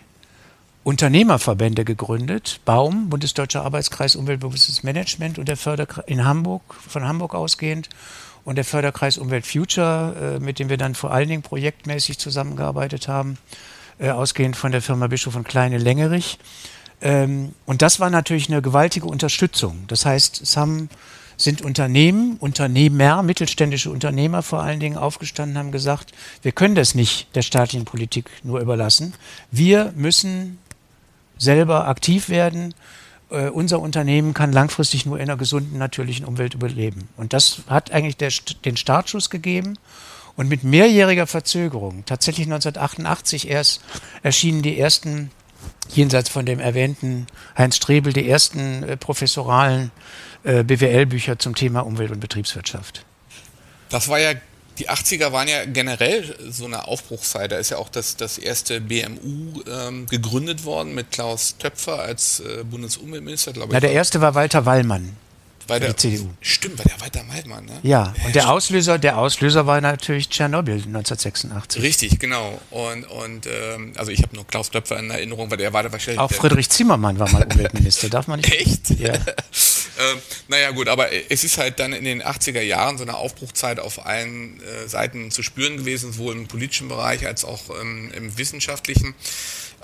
Unternehmerverbände 0.88 1.84
gegründet. 1.84 2.60
Baum, 2.64 3.10
Bundesdeutscher 3.10 3.62
Arbeitskreis 3.62 4.16
Umweltbewusstes 4.16 4.84
Management 4.84 5.38
und 5.38 5.46
der 5.46 5.58
Förderkreis 5.58 6.06
in 6.06 6.24
Hamburg, 6.24 6.62
von 6.88 7.06
Hamburg 7.06 7.34
ausgehend 7.34 7.90
und 8.46 8.56
der 8.56 8.64
Förderkreis 8.64 9.18
Umwelt 9.18 9.46
Future, 9.46 10.38
äh, 10.38 10.42
mit 10.42 10.58
dem 10.58 10.70
wir 10.70 10.78
dann 10.78 10.94
vor 10.94 11.12
allen 11.12 11.28
Dingen 11.28 11.42
projektmäßig 11.42 12.16
zusammengearbeitet 12.16 13.06
haben, 13.06 13.36
äh, 13.98 14.08
ausgehend 14.08 14.56
von 14.56 14.72
der 14.72 14.80
Firma 14.80 15.08
Bischof 15.08 15.36
und 15.36 15.46
Kleine 15.46 15.76
Längerich. 15.76 16.38
Ähm, 17.02 17.52
und 17.66 17.82
das 17.82 18.00
war 18.00 18.08
natürlich 18.08 18.48
eine 18.48 18.62
gewaltige 18.62 19.08
Unterstützung. 19.08 19.84
Das 19.88 20.06
heißt, 20.06 20.40
es 20.40 20.56
haben, 20.56 20.88
sind 21.36 21.60
Unternehmen, 21.60 22.38
Unternehmer, 22.40 23.22
mittelständische 23.22 23.90
Unternehmer 23.90 24.42
vor 24.42 24.62
allen 24.62 24.80
Dingen 24.80 24.96
aufgestanden, 24.96 25.58
haben 25.58 25.70
gesagt, 25.70 26.12
wir 26.40 26.52
können 26.52 26.76
das 26.76 26.94
nicht 26.94 27.28
der 27.36 27.42
staatlichen 27.42 27.84
Politik 27.84 28.30
nur 28.42 28.60
überlassen. 28.60 29.12
Wir 29.50 29.92
müssen 29.94 30.56
selber 31.38 31.88
aktiv 31.88 32.28
werden 32.28 32.74
äh, 33.30 33.48
unser 33.48 33.80
Unternehmen 33.80 34.34
kann 34.34 34.52
langfristig 34.52 35.06
nur 35.06 35.18
in 35.18 35.24
einer 35.24 35.36
gesunden, 35.36 35.78
natürlichen 35.78 36.24
Umwelt 36.24 36.54
überleben. 36.54 37.08
Und 37.16 37.32
das 37.32 37.62
hat 37.68 37.90
eigentlich 37.90 38.16
der, 38.16 38.32
den 38.64 38.76
Startschuss 38.76 39.30
gegeben. 39.30 39.78
Und 40.36 40.48
mit 40.48 40.62
mehrjähriger 40.62 41.26
Verzögerung, 41.26 42.04
tatsächlich 42.06 42.46
1988 42.46 43.48
erst, 43.50 43.82
erschienen 44.22 44.62
die 44.62 44.78
ersten, 44.78 45.32
jenseits 45.92 46.28
von 46.28 46.46
dem 46.46 46.60
erwähnten 46.60 47.26
Heinz 47.56 47.76
Strebel, 47.76 48.12
die 48.12 48.28
ersten 48.28 48.84
äh, 48.84 48.96
professoralen 48.96 49.90
äh, 50.44 50.62
BWL-Bücher 50.62 51.40
zum 51.40 51.56
Thema 51.56 51.80
Umwelt- 51.80 52.12
und 52.12 52.20
Betriebswirtschaft. 52.20 53.04
Das 53.88 54.08
war 54.08 54.20
ja 54.20 54.34
die 54.78 54.88
80er 54.88 55.32
waren 55.32 55.48
ja 55.48 55.64
generell 55.64 56.34
so 56.48 56.64
eine 56.64 56.86
Aufbruchszeit. 56.86 57.52
Da 57.52 57.56
ist 57.56 57.70
ja 57.70 57.78
auch 57.78 57.88
das, 57.88 58.16
das 58.16 58.38
erste 58.38 58.80
BMU 58.80 59.62
ähm, 59.70 60.06
gegründet 60.06 60.64
worden 60.64 60.94
mit 60.94 61.10
Klaus 61.10 61.56
Töpfer 61.58 62.00
als 62.00 62.40
äh, 62.40 62.64
Bundesumweltminister, 62.64 63.52
glaube 63.52 63.68
ich. 63.70 63.74
Ja, 63.74 63.80
der 63.80 63.92
erste 63.92 64.20
war 64.20 64.34
Walter 64.34 64.64
Wallmann. 64.66 65.16
Bei 65.68 65.78
der 65.78 65.96
CDU. 65.96 66.28
Stimmt, 66.40 66.76
bei 66.76 66.84
der 66.84 66.98
Walter 67.00 67.22
Wallmann, 67.28 67.66
ne? 67.66 67.78
Ja, 67.82 68.14
und 68.24 68.34
der 68.34 68.50
Auslöser, 68.50 68.98
der 68.98 69.18
Auslöser 69.18 69.66
war 69.66 69.80
natürlich 69.82 70.30
Tschernobyl 70.30 70.76
1986. 70.76 71.82
Richtig, 71.82 72.18
genau. 72.18 72.58
Und, 72.70 73.04
und 73.04 73.46
ähm, 73.46 73.92
also 73.96 74.10
ich 74.10 74.22
habe 74.22 74.34
nur 74.34 74.46
Klaus 74.46 74.70
Töpfer 74.70 74.98
in 74.98 75.10
Erinnerung, 75.10 75.50
weil 75.50 75.58
der 75.58 75.72
war 75.74 75.82
da 75.82 75.92
wahrscheinlich. 75.92 76.20
Auch 76.20 76.32
Friedrich 76.32 76.70
Zimmermann 76.70 77.18
war 77.18 77.30
mal 77.30 77.44
Umweltminister, 77.44 78.08
darf 78.08 78.26
man 78.28 78.40
nicht. 78.40 78.52
Echt? 78.60 78.98
Ja. 78.98 79.12
Ähm, 80.00 80.18
naja 80.46 80.70
gut, 80.70 80.88
aber 80.88 81.08
es 81.28 81.42
ist 81.42 81.58
halt 81.58 81.80
dann 81.80 81.92
in 81.92 82.04
den 82.04 82.22
80er 82.22 82.60
Jahren 82.60 82.98
so 82.98 83.02
eine 83.02 83.16
Aufbruchzeit 83.16 83.80
auf 83.80 84.06
allen 84.06 84.60
äh, 84.60 84.86
Seiten 84.86 85.32
zu 85.32 85.42
spüren 85.42 85.76
gewesen, 85.76 86.12
sowohl 86.12 86.34
im 86.34 86.46
politischen 86.46 86.86
Bereich 86.86 87.26
als 87.26 87.44
auch 87.44 87.62
ähm, 87.80 88.12
im 88.14 88.38
wissenschaftlichen. 88.38 89.16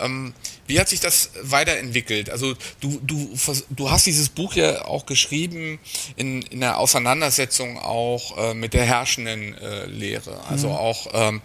Ähm, 0.00 0.34
wie 0.66 0.80
hat 0.80 0.88
sich 0.88 1.00
das 1.00 1.30
weiterentwickelt? 1.42 2.30
Also 2.30 2.54
du, 2.80 3.00
du, 3.02 3.30
du 3.70 3.90
hast 3.90 4.06
dieses 4.06 4.28
Buch 4.28 4.54
ja 4.54 4.84
auch 4.84 5.06
geschrieben 5.06 5.78
in, 6.16 6.42
in 6.42 6.60
der 6.60 6.78
Auseinandersetzung 6.78 7.78
auch 7.78 8.36
äh, 8.38 8.54
mit 8.54 8.74
der 8.74 8.84
herrschenden 8.84 9.54
äh, 9.54 9.86
Lehre. 9.86 10.42
Also 10.48 10.68
mhm. 10.68 10.74
auch 10.74 11.06
ähm, 11.12 11.42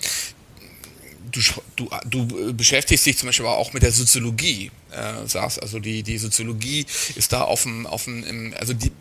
du, 1.32 1.42
du, 1.76 1.90
du 2.06 2.54
beschäftigst 2.54 3.06
dich 3.06 3.18
zum 3.18 3.28
Beispiel 3.28 3.46
auch 3.46 3.74
mit 3.74 3.84
der 3.84 3.92
Soziologie, 3.92 4.72
äh, 4.92 5.28
sagst, 5.28 5.62
also 5.62 5.80
die, 5.80 6.04
die 6.04 6.18
Soziologie 6.18 6.86
ist 7.16 7.34
da 7.34 7.42
auf 7.42 7.64
dem, 7.64 7.86
auf 7.86 8.06
dem 8.06 8.54
also 8.58 8.74
die, 8.74 8.92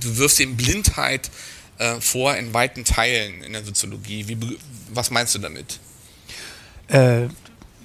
du 0.00 0.16
wirfst 0.16 0.40
in 0.40 0.56
Blindheit 0.56 1.30
äh, 1.78 2.00
vor 2.00 2.36
in 2.36 2.54
weiten 2.54 2.84
Teilen 2.84 3.42
in 3.42 3.52
der 3.52 3.64
Soziologie. 3.64 4.28
Wie, 4.28 4.58
was 4.92 5.10
meinst 5.10 5.34
du 5.34 5.38
damit? 5.38 5.80
Äh, 6.88 7.28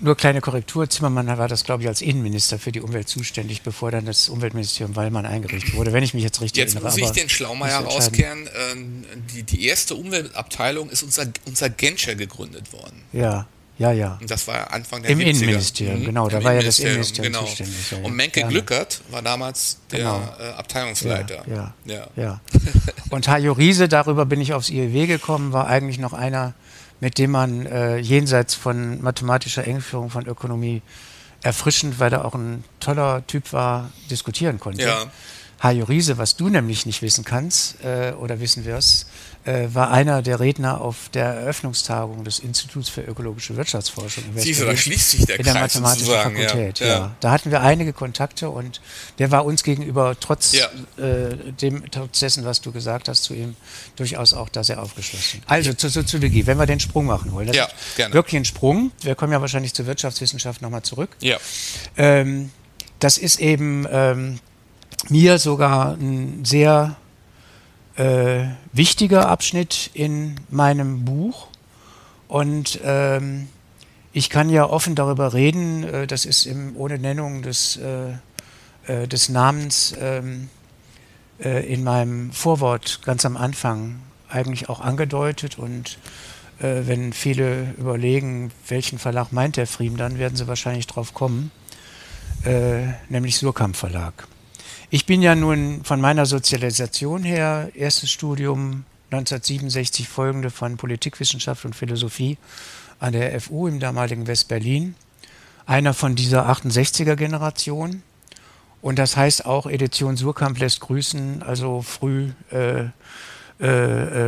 nur 0.02 0.16
kleine 0.16 0.42
Korrektur. 0.42 0.90
Zimmermann 0.90 1.28
war 1.38 1.48
das, 1.48 1.64
glaube 1.64 1.84
ich, 1.84 1.90
als 1.90 2.02
Innenminister 2.02 2.60
für 2.60 2.72
die 2.72 2.82
Umwelt 2.82 3.08
zuständig, 3.08 3.62
bevor 3.62 3.92
dann 3.92 4.06
das 4.06 4.30
Umweltministerium 4.30 4.96
Wallmann 4.96 5.26
eingerichtet 5.26 5.74
wurde, 5.76 5.94
wenn 5.94 6.04
ich 6.04 6.14
mich 6.14 6.24
jetzt 6.24 6.42
richtig 6.42 6.64
jetzt 6.64 6.76
erinnere. 6.76 6.92
Jetzt 6.92 7.00
muss 7.02 7.10
ich 7.10 7.22
den 7.22 7.30
Schlaumeier 7.30 7.80
rauskehren. 7.80 8.50
Ähm, 8.72 9.06
die, 9.34 9.44
die 9.44 9.66
erste 9.66 9.96
Umweltabteilung 9.96 10.90
ist 10.90 11.04
unser, 11.04 11.26
unser 11.46 11.70
Genscher 11.70 12.16
gegründet 12.16 12.72
worden. 12.74 13.04
Ja. 13.12 13.48
Ja, 13.80 13.94
ja. 13.94 14.18
Und 14.20 14.30
das 14.30 14.46
war 14.46 14.74
Anfang 14.74 15.02
der 15.02 15.12
Im 15.12 15.20
70er. 15.20 15.24
Innenministerium, 15.24 16.02
mhm. 16.02 16.06
genau, 16.06 16.28
da 16.28 16.40
Im 16.40 16.44
war 16.44 16.54
ja 16.54 16.62
das 16.62 16.80
Innenministerium 16.80 17.32
genau. 17.32 17.46
zuständig. 17.46 17.92
Ja, 17.92 17.98
und 18.00 18.14
Menke 18.14 18.42
ja. 18.42 18.48
Glückert 18.48 19.02
war 19.10 19.22
damals 19.22 19.78
der 19.90 20.00
genau. 20.00 20.36
äh, 20.38 20.50
Abteilungsleiter. 20.58 21.46
Ja, 21.48 21.74
ja, 21.86 22.08
ja. 22.18 22.42
und 23.10 23.30
Hajo 23.30 23.54
Riese, 23.54 23.88
darüber 23.88 24.26
bin 24.26 24.42
ich 24.42 24.54
aufs 24.54 24.70
IEW 24.70 25.08
gekommen, 25.08 25.54
war 25.54 25.68
eigentlich 25.68 25.98
noch 25.98 26.12
einer, 26.12 26.56
mit 27.00 27.18
dem 27.18 27.32
man 27.32 27.66
äh, 27.66 27.98
jenseits 27.98 28.56
von 28.56 29.02
mathematischer 29.02 29.66
Engführung 29.66 30.10
von 30.10 30.26
Ökonomie 30.26 30.82
erfrischend, 31.42 32.00
weil 32.00 32.12
er 32.12 32.26
auch 32.26 32.36
ein 32.36 32.64
toller 32.80 33.26
Typ 33.28 33.54
war, 33.54 33.90
diskutieren 34.10 34.60
konnte. 34.60 34.84
Ja. 34.84 35.06
Hajo 35.62 35.86
Riese, 35.86 36.18
was 36.18 36.36
du 36.36 36.50
nämlich 36.50 36.86
nicht 36.86 37.02
wissen 37.02 37.26
kannst 37.26 37.84
äh, 37.84 38.14
oder 38.14 38.40
wissen 38.40 38.64
wirst, 38.66 39.08
äh, 39.46 39.68
war 39.74 39.92
einer 39.92 40.22
der 40.22 40.40
Redner 40.40 40.82
auf 40.82 41.10
der 41.14 41.26
Eröffnungstagung 41.26 42.24
des 42.24 42.40
Instituts 42.40 42.90
für 42.90 43.02
ökologische 43.02 43.56
Wirtschaftsforschung 43.58 44.24
in 44.26 44.42
Siehst 44.42 44.62
du, 44.62 44.66
da 44.66 44.76
schließt 44.76 45.12
sich 45.12 45.26
der 45.26 45.40
in 45.40 45.46
der 45.46 45.56
Mathematischen 45.56 46.14
Fakultät. 46.14 46.80
Ja, 46.80 46.86
ja. 46.86 46.94
ja, 46.94 47.16
Da 47.20 47.32
hatten 47.32 47.52
wir 47.52 47.62
einige 47.62 47.92
Kontakte 47.92 48.50
und 48.50 48.80
der 49.18 49.32
war 49.32 49.46
uns 49.46 49.64
gegenüber 49.64 50.16
trotz, 50.20 50.54
ja. 50.54 50.68
äh, 51.04 51.36
dem, 51.54 51.84
trotz 51.92 52.20
dessen, 52.20 52.46
was 52.46 52.62
du 52.62 52.72
gesagt 52.72 53.10
hast, 53.10 53.24
zu 53.24 53.34
ihm 53.34 53.56
durchaus 53.96 54.34
auch 54.34 54.50
da 54.50 54.64
sehr 54.64 54.82
aufgeschlossen. 54.82 55.42
Also 55.46 55.74
zur 55.74 55.90
Soziologie, 55.90 56.46
wenn 56.46 56.58
wir 56.58 56.66
den 56.66 56.80
Sprung 56.80 57.06
machen 57.06 57.32
wollen. 57.34 57.48
Das 57.48 57.56
ja, 57.56 57.68
gerne. 57.98 58.14
wirklich 58.14 58.38
ein 58.38 58.46
Sprung. 58.46 58.92
Wir 59.02 59.16
kommen 59.16 59.34
ja 59.34 59.42
wahrscheinlich 59.42 59.74
zur 59.74 59.88
Wirtschaftswissenschaft 59.88 60.62
nochmal 60.62 60.84
zurück. 60.84 61.10
Ja. 61.20 61.38
Ähm, 61.98 62.52
das 63.00 63.18
ist 63.18 63.40
eben 63.40 63.88
ähm, 63.90 64.40
mir 65.08 65.38
sogar 65.38 65.94
ein 65.94 66.44
sehr 66.44 66.96
äh, 67.96 68.46
wichtiger 68.74 69.30
Abschnitt 69.30 69.92
in 69.94 70.36
meinem 70.50 71.06
Buch. 71.06 71.48
Und 72.28 72.80
ähm, 72.84 73.48
ich 74.14 74.30
kann 74.30 74.50
ja 74.50 74.66
offen 74.70 74.96
darüber 74.96 75.34
reden, 75.34 75.84
äh, 75.84 76.08
das 76.08 76.26
ist 76.26 76.46
im, 76.46 76.76
ohne 76.76 77.00
Nennung 77.00 77.42
des, 77.42 77.78
äh, 77.78 78.14
äh 78.88 79.08
des 79.08 79.30
Namens 79.30 79.96
ähm, 80.00 80.50
äh, 81.44 81.66
in 81.72 81.84
meinem 81.84 82.32
Vorwort 82.32 83.02
ganz 83.04 83.26
am 83.26 83.38
Anfang 83.38 84.00
eigentlich 84.30 84.70
auch 84.70 84.80
angedeutet. 84.80 85.58
Und 85.58 85.98
äh, 86.60 86.82
wenn 86.86 87.14
viele 87.14 87.74
überlegen, 87.78 88.52
welchen 88.68 89.00
Verlag 89.00 89.32
meint 89.32 89.58
der 89.58 89.68
Friem, 89.68 89.98
dann 89.98 90.20
werden 90.20 90.36
sie 90.36 90.48
wahrscheinlich 90.48 90.88
drauf 90.88 91.14
kommen, 91.14 91.52
nämlich 93.10 93.36
Surkamp 93.36 93.76
Verlag. 93.76 94.26
Ich 94.92 95.06
bin 95.06 95.22
ja 95.22 95.36
nun 95.36 95.84
von 95.84 96.02
meiner 96.02 96.26
Sozialisation 96.26 97.24
her, 97.24 97.70
erstes 97.76 98.10
Studium 98.10 98.86
1967 99.12 100.10
folgende 100.10 100.50
von 100.50 100.78
Politikwissenschaft 100.78 101.64
und 101.64 101.76
Philosophie 101.76 102.40
an 103.00 103.14
der 103.14 103.40
FU 103.40 103.68
im 103.68 103.80
damaligen 103.80 104.26
West-Berlin. 104.26 104.96
Einer 105.68 105.94
von 105.94 106.16
dieser 106.16 106.50
68er 106.50 107.16
Generation. 107.16 108.02
Und 108.82 108.98
das 108.98 109.16
heißt 109.16 109.46
auch, 109.46 109.68
Edition 109.68 110.18
Surkamp 110.18 110.58
lässt 110.58 110.80
grüßen, 110.80 111.44
also 111.44 111.84
früh 111.84 112.32
äh, 112.50 112.86
äh, 113.60 113.68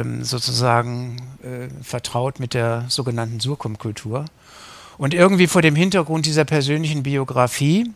ähm, 0.01 0.24
sozusagen 0.24 1.18
äh, 1.41 1.70
vertraut 1.84 2.39
mit 2.39 2.53
der 2.53 2.86
sogenannten 2.88 3.39
Surkamp-Kultur. 3.39 4.25
Und 5.00 5.15
irgendwie 5.15 5.48
vor 5.48 5.63
dem 5.63 5.75
Hintergrund 5.75 6.27
dieser 6.27 6.46
persönlichen 6.46 7.01
Biografie 7.01 7.91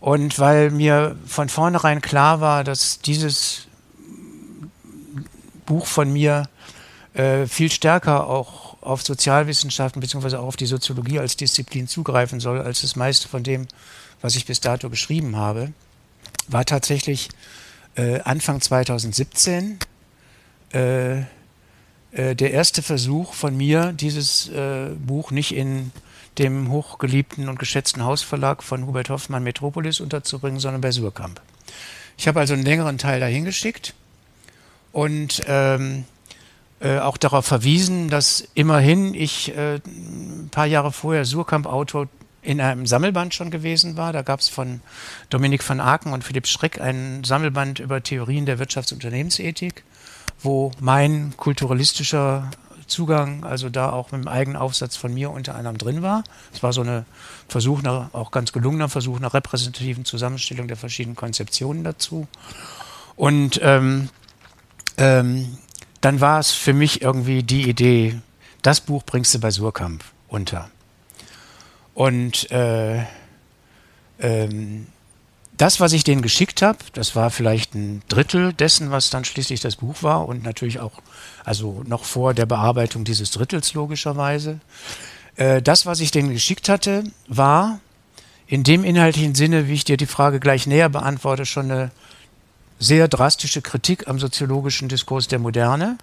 und 0.00 0.38
weil 0.38 0.70
mir 0.70 1.16
von 1.26 1.48
vornherein 1.48 2.00
klar 2.00 2.40
war, 2.40 2.64
dass 2.64 3.00
dieses 3.00 3.66
Buch 5.66 5.86
von 5.86 6.12
mir 6.12 6.48
äh, 7.14 7.46
viel 7.46 7.70
stärker 7.70 8.26
auch 8.26 8.82
auf 8.82 9.02
Sozialwissenschaften 9.02 10.00
bzw. 10.00 10.36
auch 10.36 10.46
auf 10.46 10.56
die 10.56 10.66
Soziologie 10.66 11.18
als 11.18 11.36
Disziplin 11.36 11.86
zugreifen 11.86 12.40
soll, 12.40 12.60
als 12.60 12.80
das 12.80 12.96
meiste 12.96 13.28
von 13.28 13.42
dem, 13.42 13.68
was 14.22 14.36
ich 14.36 14.46
bis 14.46 14.60
dato 14.60 14.88
geschrieben 14.88 15.36
habe, 15.36 15.72
war 16.48 16.64
tatsächlich 16.64 17.28
äh, 17.94 18.20
Anfang 18.20 18.60
2017 18.60 19.78
äh, 20.72 21.18
äh, 21.18 21.24
der 22.12 22.52
erste 22.52 22.82
Versuch 22.82 23.34
von 23.34 23.56
mir, 23.56 23.92
dieses 23.92 24.48
äh, 24.48 24.90
Buch 24.98 25.30
nicht 25.30 25.54
in 25.54 25.92
dem 26.40 26.70
hochgeliebten 26.70 27.50
und 27.50 27.58
geschätzten 27.58 28.02
Hausverlag 28.02 28.62
von 28.62 28.86
Hubert 28.86 29.10
Hoffmann 29.10 29.44
Metropolis 29.44 30.00
unterzubringen, 30.00 30.58
sondern 30.58 30.80
bei 30.80 30.90
Surkamp. 30.90 31.40
Ich 32.16 32.26
habe 32.26 32.40
also 32.40 32.54
einen 32.54 32.64
längeren 32.64 32.96
Teil 32.96 33.20
dahin 33.20 33.44
geschickt 33.44 33.94
und 34.90 35.42
ähm, 35.46 36.06
äh, 36.80 36.98
auch 36.98 37.18
darauf 37.18 37.44
verwiesen, 37.44 38.08
dass 38.08 38.48
immerhin 38.54 39.12
ich 39.12 39.54
äh, 39.54 39.80
ein 39.84 40.48
paar 40.50 40.64
Jahre 40.64 40.92
vorher 40.92 41.26
Surkamp-Autor 41.26 42.08
in 42.40 42.62
einem 42.62 42.86
Sammelband 42.86 43.34
schon 43.34 43.50
gewesen 43.50 43.98
war. 43.98 44.14
Da 44.14 44.22
gab 44.22 44.40
es 44.40 44.48
von 44.48 44.80
Dominik 45.28 45.68
van 45.68 45.78
Aken 45.78 46.14
und 46.14 46.24
Philipp 46.24 46.46
Schreck 46.46 46.80
ein 46.80 47.22
Sammelband 47.22 47.80
über 47.80 48.02
Theorien 48.02 48.46
der 48.46 48.58
Wirtschafts- 48.58 48.92
und 48.92 49.04
Unternehmensethik, 49.04 49.84
wo 50.42 50.72
mein 50.80 51.34
kulturalistischer 51.36 52.50
Zugang, 52.90 53.44
also 53.44 53.70
da 53.70 53.90
auch 53.90 54.12
mit 54.12 54.20
einem 54.20 54.28
eigenen 54.28 54.56
Aufsatz 54.56 54.96
von 54.96 55.14
mir 55.14 55.30
unter 55.30 55.54
anderem 55.54 55.78
drin 55.78 56.02
war. 56.02 56.24
Es 56.52 56.62
war 56.62 56.72
so 56.72 56.82
eine 56.82 57.04
Versuch, 57.48 57.82
nach, 57.82 58.12
auch 58.12 58.30
ganz 58.30 58.52
gelungener 58.52 58.88
Versuch 58.88 59.18
nach 59.20 59.34
repräsentativen 59.34 60.04
Zusammenstellung 60.04 60.68
der 60.68 60.76
verschiedenen 60.76 61.16
Konzeptionen 61.16 61.84
dazu. 61.84 62.28
Und 63.16 63.60
ähm, 63.62 64.08
ähm, 64.96 65.58
dann 66.00 66.20
war 66.20 66.40
es 66.40 66.50
für 66.50 66.72
mich 66.72 67.02
irgendwie 67.02 67.42
die 67.42 67.68
Idee, 67.68 68.20
das 68.62 68.80
Buch 68.80 69.02
bringst 69.04 69.34
du 69.34 69.40
bei 69.40 69.50
Surkamp 69.50 70.04
unter. 70.28 70.70
Und 71.94 72.50
äh, 72.50 73.04
ähm, 74.18 74.86
das, 75.60 75.78
was 75.78 75.92
ich 75.92 76.04
denen 76.04 76.22
geschickt 76.22 76.62
habe, 76.62 76.78
das 76.94 77.14
war 77.14 77.30
vielleicht 77.30 77.74
ein 77.74 78.02
Drittel 78.08 78.54
dessen, 78.54 78.90
was 78.90 79.10
dann 79.10 79.26
schließlich 79.26 79.60
das 79.60 79.76
Buch 79.76 80.02
war 80.02 80.26
und 80.26 80.42
natürlich 80.42 80.80
auch, 80.80 80.92
also 81.44 81.82
noch 81.86 82.04
vor 82.04 82.32
der 82.32 82.46
Bearbeitung 82.46 83.04
dieses 83.04 83.30
Drittels 83.30 83.74
logischerweise. 83.74 84.60
Äh, 85.36 85.60
das, 85.60 85.84
was 85.84 86.00
ich 86.00 86.10
denen 86.12 86.32
geschickt 86.32 86.70
hatte, 86.70 87.04
war 87.28 87.80
in 88.46 88.62
dem 88.62 88.84
inhaltlichen 88.84 89.34
Sinne, 89.34 89.68
wie 89.68 89.74
ich 89.74 89.84
dir 89.84 89.98
die 89.98 90.06
Frage 90.06 90.40
gleich 90.40 90.66
näher 90.66 90.88
beantworte, 90.88 91.44
schon 91.44 91.70
eine 91.70 91.90
sehr 92.78 93.06
drastische 93.06 93.60
Kritik 93.60 94.08
am 94.08 94.18
soziologischen 94.18 94.88
Diskurs 94.88 95.28
der 95.28 95.40
Moderne. 95.40 95.98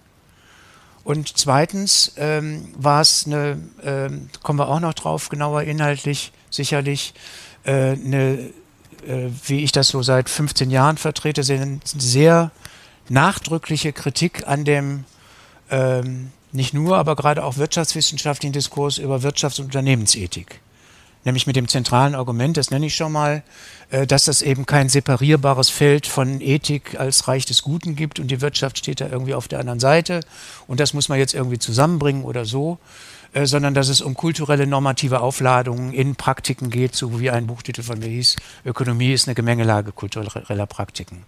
Und 1.04 1.36
zweitens 1.36 2.14
ähm, 2.18 2.68
war 2.78 3.02
es 3.02 3.26
eine, 3.26 3.58
ähm, 3.84 4.30
kommen 4.44 4.60
wir 4.60 4.68
auch 4.68 4.80
noch 4.80 4.94
drauf, 4.94 5.30
genauer 5.30 5.64
inhaltlich 5.64 6.32
sicherlich, 6.52 7.16
äh, 7.64 7.94
eine, 7.94 8.52
wie 9.48 9.64
ich 9.64 9.72
das 9.72 9.90
so 9.90 10.02
seit 10.02 10.30
15 10.30 10.70
Jahren 10.70 10.98
vertrete, 10.98 11.42
eine 11.54 11.80
sehr 11.84 12.52
nachdrückliche 13.10 13.94
Kritik 13.94 14.48
an 14.48 14.66
dem 14.66 15.06
ähm, 15.70 16.32
nicht 16.52 16.74
nur, 16.74 16.98
aber 16.98 17.16
gerade 17.16 17.44
auch 17.44 17.58
wirtschaftswissenschaftlichen 17.58 18.54
Diskurs 18.54 18.98
über 18.98 19.18
Wirtschafts- 19.18 19.60
und 19.60 19.66
Unternehmensethik. 19.66 20.62
Nämlich 21.26 21.46
mit 21.46 21.58
dem 21.58 21.68
zentralen 21.68 22.16
Argument, 22.16 22.56
das 22.56 22.72
nenne 22.72 22.86
ich 22.86 22.96
schon 22.96 23.12
mal, 23.12 23.44
äh, 23.90 24.08
dass 24.08 24.26
das 24.26 24.42
eben 24.42 24.66
kein 24.66 24.88
separierbares 24.88 25.70
Feld 25.70 26.08
von 26.08 26.40
Ethik 26.40 26.98
als 27.00 27.28
Reich 27.28 27.46
des 27.46 27.64
Guten 27.64 27.96
gibt 27.96 28.20
und 28.20 28.30
die 28.30 28.40
Wirtschaft 28.40 28.78
steht 28.78 29.02
da 29.02 29.10
irgendwie 29.10 29.34
auf 29.34 29.50
der 29.50 29.60
anderen 29.60 29.82
Seite 29.82 30.22
und 30.68 30.80
das 30.80 30.94
muss 30.94 31.10
man 31.10 31.20
jetzt 31.20 31.34
irgendwie 31.34 31.60
zusammenbringen 31.60 32.24
oder 32.24 32.46
so, 32.46 32.78
äh, 33.38 33.46
sondern 33.46 33.76
dass 33.76 33.88
es 33.88 34.02
um 34.02 34.16
kulturelle 34.16 34.66
normative 34.66 35.22
Aufladungen 35.22 35.94
in 35.94 36.16
Praktiken 36.16 36.72
geht, 36.72 36.96
so 36.96 37.20
wie 37.20 37.30
ein 37.30 37.46
Buchtitel 37.46 37.84
von 37.84 38.00
mir 38.00 38.08
hieß, 38.08 38.36
Ökonomie 38.66 39.14
ist 39.14 39.28
eine 39.28 39.36
Gemengelage 39.36 39.92
kultureller 39.92 40.66
Praktiken. 40.66 41.24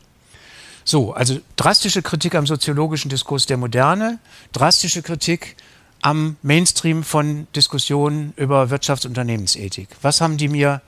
So, 0.83 1.13
also 1.13 1.39
drastische 1.55 2.01
Kritik 2.01 2.33
am 2.33 2.47
soziologischen 2.47 3.09
Diskurs 3.09 3.45
der 3.45 3.57
Moderne, 3.57 4.17
drastische 4.53 5.03
Kritik 5.03 5.55
am 6.01 6.37
Mainstream 6.41 7.03
von 7.03 7.45
Diskussionen 7.55 8.33
über 8.37 8.63
Wirtschafts- 8.71 9.05
und 9.05 9.11
Unternehmensethik. 9.11 9.89
Was 10.01 10.19
haben 10.19 10.37
die 10.37 10.47
mir 10.47 10.81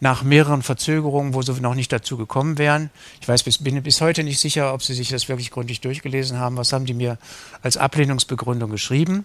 nach 0.00 0.24
mehreren 0.24 0.62
Verzögerungen, 0.62 1.34
wo 1.34 1.42
sie 1.42 1.52
noch 1.60 1.76
nicht 1.76 1.92
dazu 1.92 2.16
gekommen 2.16 2.58
wären, 2.58 2.90
ich 3.20 3.28
weiß, 3.28 3.44
bis, 3.44 3.62
bin 3.62 3.80
bis 3.84 4.00
heute 4.00 4.24
nicht 4.24 4.40
sicher, 4.40 4.74
ob 4.74 4.82
sie 4.82 4.94
sich 4.94 5.08
das 5.08 5.28
wirklich 5.28 5.52
gründlich 5.52 5.80
durchgelesen 5.82 6.40
haben, 6.40 6.56
was 6.56 6.72
haben 6.72 6.84
die 6.84 6.94
mir 6.94 7.16
als 7.62 7.76
Ablehnungsbegründung 7.76 8.72
geschrieben? 8.72 9.24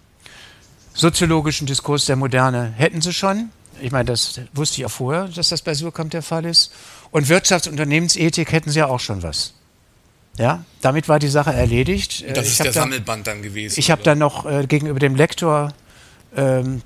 Soziologischen 0.93 1.67
Diskurs 1.67 2.05
der 2.05 2.15
Moderne 2.15 2.73
hätten 2.75 3.01
sie 3.01 3.13
schon. 3.13 3.49
Ich 3.81 3.91
meine, 3.91 4.05
das 4.05 4.41
wusste 4.53 4.81
ich 4.81 4.85
auch 4.85 4.91
vorher, 4.91 5.25
dass 5.27 5.49
das 5.49 5.61
bei 5.61 5.73
Surkamp 5.73 6.11
der 6.11 6.21
Fall 6.21 6.45
ist. 6.45 6.71
Und 7.11 7.27
Wirtschafts- 7.27 7.67
und 7.67 7.73
Unternehmensethik 7.73 8.51
hätten 8.51 8.69
sie 8.69 8.79
ja 8.79 8.87
auch 8.87 8.99
schon 8.99 9.23
was. 9.23 9.53
Ja, 10.37 10.63
damit 10.81 11.09
war 11.09 11.19
die 11.19 11.27
Sache 11.27 11.53
erledigt. 11.53 12.23
Das 12.29 12.45
ich 12.45 12.51
ist 12.53 12.63
der 12.63 12.73
Sammelband 12.73 13.27
dann 13.27 13.41
gewesen. 13.41 13.77
Ich 13.77 13.91
habe 13.91 14.03
dann 14.03 14.19
noch 14.19 14.45
äh, 14.45 14.65
gegenüber 14.67 14.99
dem 14.99 15.15
Lektor, 15.15 15.73
ähm, 16.35 16.81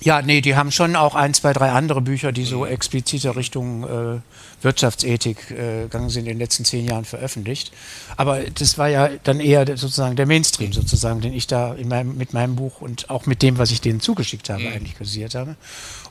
ja, 0.00 0.22
nee, 0.22 0.40
die 0.40 0.56
haben 0.56 0.70
schon 0.70 0.96
auch 0.96 1.14
ein, 1.14 1.34
zwei, 1.34 1.52
drei 1.52 1.70
andere 1.70 2.00
Bücher, 2.00 2.32
die 2.32 2.44
so 2.44 2.60
mhm. 2.60 2.72
expliziter 2.72 3.36
Richtung 3.36 3.84
äh, 3.84 4.20
Wirtschaftsethik 4.62 5.50
äh, 5.50 5.82
gegangen 5.82 6.10
sind 6.10 6.22
in 6.22 6.32
den 6.32 6.38
letzten 6.38 6.64
zehn 6.64 6.86
Jahren 6.86 7.04
veröffentlicht. 7.04 7.72
Aber 8.16 8.40
das 8.40 8.78
war 8.78 8.88
ja 8.88 9.08
dann 9.22 9.40
eher 9.40 9.66
sozusagen 9.66 10.16
der 10.16 10.26
Mainstream, 10.26 10.72
sozusagen, 10.72 11.20
den 11.20 11.32
ich 11.32 11.46
da 11.46 11.76
meinem, 11.84 12.16
mit 12.16 12.32
meinem 12.32 12.56
Buch 12.56 12.80
und 12.80 13.10
auch 13.10 13.26
mit 13.26 13.42
dem, 13.42 13.58
was 13.58 13.70
ich 13.70 13.80
denen 13.80 14.00
zugeschickt 14.00 14.50
habe, 14.50 14.62
mhm. 14.62 14.72
eigentlich 14.72 14.96
kritisiert 14.96 15.34
habe. 15.34 15.56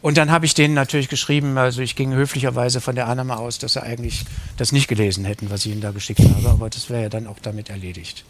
Und 0.02 0.18
dann 0.18 0.32
habe 0.32 0.46
ich 0.46 0.54
denen 0.54 0.74
natürlich 0.74 1.10
geschrieben, 1.10 1.58
also 1.58 1.82
ich 1.82 1.96
ging 1.96 2.14
höflicherweise 2.14 2.82
von 2.82 2.96
der 2.96 3.08
Annahme 3.08 3.38
aus, 3.38 3.58
dass 3.58 3.74
sie 3.74 3.84
eigentlich 3.84 4.26
das 4.56 4.72
nicht 4.72 4.88
gelesen 4.88 5.26
hätten, 5.26 5.50
was 5.50 5.66
ich 5.66 5.72
ihnen 5.72 5.82
da 5.82 5.92
geschickt 5.92 6.22
habe, 6.22 6.50
aber 6.50 6.70
das 6.70 6.90
wäre 6.90 7.04
ja 7.04 7.10
dann 7.10 7.28
auch 7.28 7.40
damit 7.42 7.70
erledigt. 7.70 8.24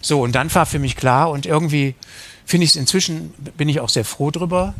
So, 0.00 0.20
und 0.20 0.34
dann 0.34 0.54
war 0.54 0.66
für 0.66 0.78
mich 0.78 0.96
klar 0.96 1.30
und 1.30 1.46
irgendwie 1.46 1.94
finde 2.44 2.64
ich 2.64 2.70
es 2.70 2.76
inzwischen, 2.76 3.32
bin 3.56 3.68
ich 3.68 3.80
auch 3.80 3.88
sehr 3.88 4.04
froh 4.04 4.30
drüber, 4.30 4.74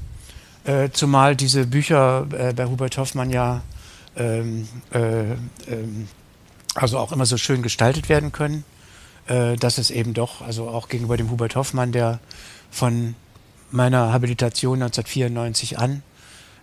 äh, 0.64 0.90
zumal 0.92 1.34
diese 1.34 1.66
Bücher 1.66 2.26
äh, 2.32 2.52
bei 2.52 2.66
Hubert 2.66 2.98
Hoffmann 2.98 3.30
ja 3.30 3.62
ähm, 4.16 4.68
äh, 4.92 5.32
ähm, 5.68 6.08
also 6.74 6.98
auch 6.98 7.12
immer 7.12 7.26
so 7.26 7.36
schön 7.36 7.62
gestaltet 7.62 8.08
werden 8.08 8.32
können, 8.32 8.64
äh, 9.26 9.56
dass 9.56 9.78
es 9.78 9.90
eben 9.90 10.14
doch, 10.14 10.40
also 10.40 10.68
auch 10.68 10.88
gegenüber 10.88 11.16
dem 11.16 11.30
Hubert 11.30 11.56
Hoffmann, 11.56 11.92
der 11.92 12.20
von 12.70 13.14
meiner 13.70 14.12
Habilitation 14.12 14.82
1994 14.82 15.78
an 15.78 16.02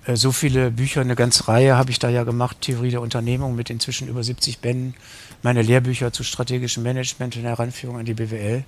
äh, 0.05 0.15
so 0.15 0.31
viele 0.31 0.71
Bücher, 0.71 1.01
eine 1.01 1.15
ganze 1.15 1.47
Reihe 1.47 1.77
habe 1.77 1.91
ich 1.91 1.99
da 1.99 2.09
ja 2.09 2.23
gemacht, 2.23 2.57
Theorie 2.61 2.91
der 2.91 3.01
Unternehmung 3.01 3.55
mit 3.55 3.69
inzwischen 3.69 4.07
über 4.07 4.23
70 4.23 4.59
Bänden, 4.59 4.95
meine 5.43 5.61
Lehrbücher 5.61 6.11
zu 6.11 6.23
strategischem 6.23 6.83
Management 6.83 7.35
und 7.35 7.43
Heranführung 7.43 7.97
an 7.97 8.05
die 8.05 8.13
BWL. 8.13 8.63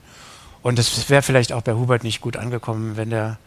Und 0.62 0.80
das 0.80 1.10
wäre 1.10 1.22
vielleicht 1.22 1.52
auch 1.52 1.62
bei 1.62 1.74
Hubert 1.74 2.04
nicht 2.04 2.22
gut 2.22 2.38
angekommen, 2.38 2.96
wenn 2.96 3.10
der 3.10 3.38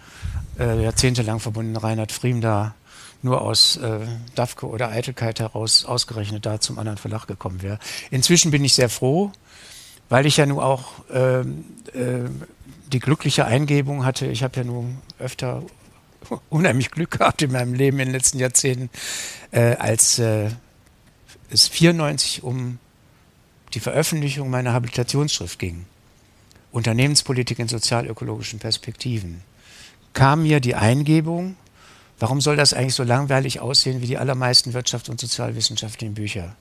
äh, 0.58 0.82
jahrzehntelang 0.82 1.40
verbundene 1.40 1.82
Reinhard 1.82 2.12
Friem 2.12 2.40
da 2.40 2.74
nur 3.22 3.42
aus 3.42 3.76
äh, 3.76 4.00
Dafke 4.34 4.66
oder 4.66 4.90
Eitelkeit 4.90 5.40
heraus 5.40 5.84
ausgerechnet 5.84 6.46
da 6.46 6.60
zum 6.60 6.78
anderen 6.78 6.98
Verlag 6.98 7.26
gekommen 7.26 7.62
wäre. 7.62 7.78
Inzwischen 8.10 8.50
bin 8.50 8.64
ich 8.64 8.74
sehr 8.74 8.88
froh, 8.88 9.32
weil 10.08 10.26
ich 10.26 10.36
ja 10.36 10.46
nun 10.46 10.60
auch 10.60 11.08
äh, 11.10 11.40
äh, 11.40 11.44
die 12.92 13.00
glückliche 13.00 13.44
Eingebung 13.46 14.04
hatte. 14.04 14.26
Ich 14.26 14.42
habe 14.42 14.56
ja 14.58 14.64
nun 14.64 14.98
öfter 15.18 15.62
unheimlich 16.50 16.90
Glück 16.90 17.12
gehabt 17.12 17.42
in 17.42 17.52
meinem 17.52 17.74
Leben 17.74 17.98
in 17.98 18.08
den 18.08 18.14
letzten 18.14 18.38
Jahrzehnten, 18.38 18.90
äh, 19.50 19.76
als 19.76 20.18
äh, 20.18 20.50
es 21.50 21.68
94 21.68 22.42
um 22.42 22.78
die 23.74 23.80
Veröffentlichung 23.80 24.50
meiner 24.50 24.72
Habilitationsschrift 24.72 25.58
ging. 25.58 25.86
Unternehmenspolitik 26.72 27.58
in 27.58 27.68
sozialökologischen 27.68 28.58
Perspektiven. 28.58 29.42
Kam 30.12 30.42
mir 30.42 30.60
die 30.60 30.74
Eingebung, 30.74 31.56
Warum 32.18 32.40
soll 32.40 32.56
das 32.56 32.72
eigentlich 32.72 32.94
so 32.94 33.02
langweilig 33.02 33.60
aussehen 33.60 34.00
wie 34.00 34.06
die 34.06 34.18
allermeisten 34.18 34.72
wirtschafts- 34.72 35.10
und 35.10 35.20
sozialwissenschaftlichen 35.20 36.14
Bücher? 36.14 36.56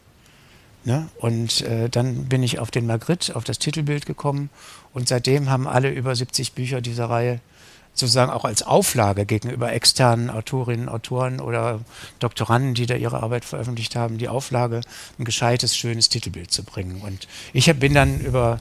Ne? 0.83 1.09
Und 1.17 1.61
äh, 1.61 1.89
dann 1.89 2.25
bin 2.25 2.43
ich 2.43 2.59
auf 2.59 2.71
den 2.71 2.85
Magritte, 2.85 3.35
auf 3.35 3.43
das 3.43 3.57
Titelbild 3.57 4.05
gekommen 4.05 4.49
und 4.93 5.07
seitdem 5.07 5.49
haben 5.49 5.67
alle 5.67 5.89
über 5.89 6.15
70 6.15 6.53
Bücher 6.53 6.81
dieser 6.81 7.09
Reihe 7.09 7.39
sozusagen 7.95 8.31
auch 8.31 8.43
als 8.43 8.61
Auflage 8.61 9.25
gegenüber 9.25 9.71
externen 9.71 10.29
Autorinnen, 10.29 10.89
Autoren 10.89 11.39
oder 11.39 11.79
Doktoranden, 12.19 12.73
die 12.73 12.85
da 12.85 12.95
ihre 12.95 13.23
Arbeit 13.23 13.45
veröffentlicht 13.45 13.95
haben, 13.95 14.17
die 14.17 14.27
Auflage, 14.27 14.81
ein 15.17 15.25
gescheites, 15.25 15.75
schönes 15.75 16.09
Titelbild 16.09 16.51
zu 16.51 16.63
bringen. 16.63 17.01
Und 17.01 17.27
ich 17.53 17.73
bin 17.79 17.93
dann 17.93 18.19
über 18.19 18.59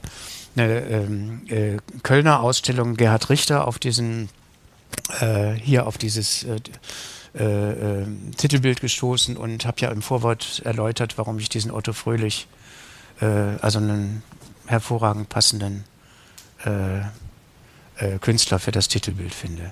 eine 0.55 0.79
ähm, 0.85 1.41
äh, 1.49 1.77
Kölner 2.01 2.39
Ausstellung 2.39 2.95
Gerhard 2.95 3.29
Richter 3.29 3.67
auf 3.67 3.77
diesen 3.77 4.29
äh, 5.21 5.53
hier 5.53 5.87
auf 5.87 5.97
dieses 5.97 6.43
äh, 6.43 6.59
äh, 7.37 8.01
äh, 8.01 8.05
Titelbild 8.37 8.79
gestoßen 8.79 9.35
und 9.35 9.65
habe 9.65 9.81
ja 9.81 9.89
im 9.91 10.01
Vorwort 10.01 10.61
erläutert, 10.63 11.17
warum 11.17 11.37
ich 11.37 11.49
diesen 11.49 11.69
Otto 11.71 11.91
Fröhlich, 11.91 12.47
äh, 13.19 13.25
also 13.25 13.79
einen 13.79 14.23
hervorragend 14.67 15.29
passenden 15.29 15.83
Künstler 18.21 18.57
für 18.57 18.71
das 18.71 18.87
Titelbild 18.87 19.35
finde. 19.35 19.71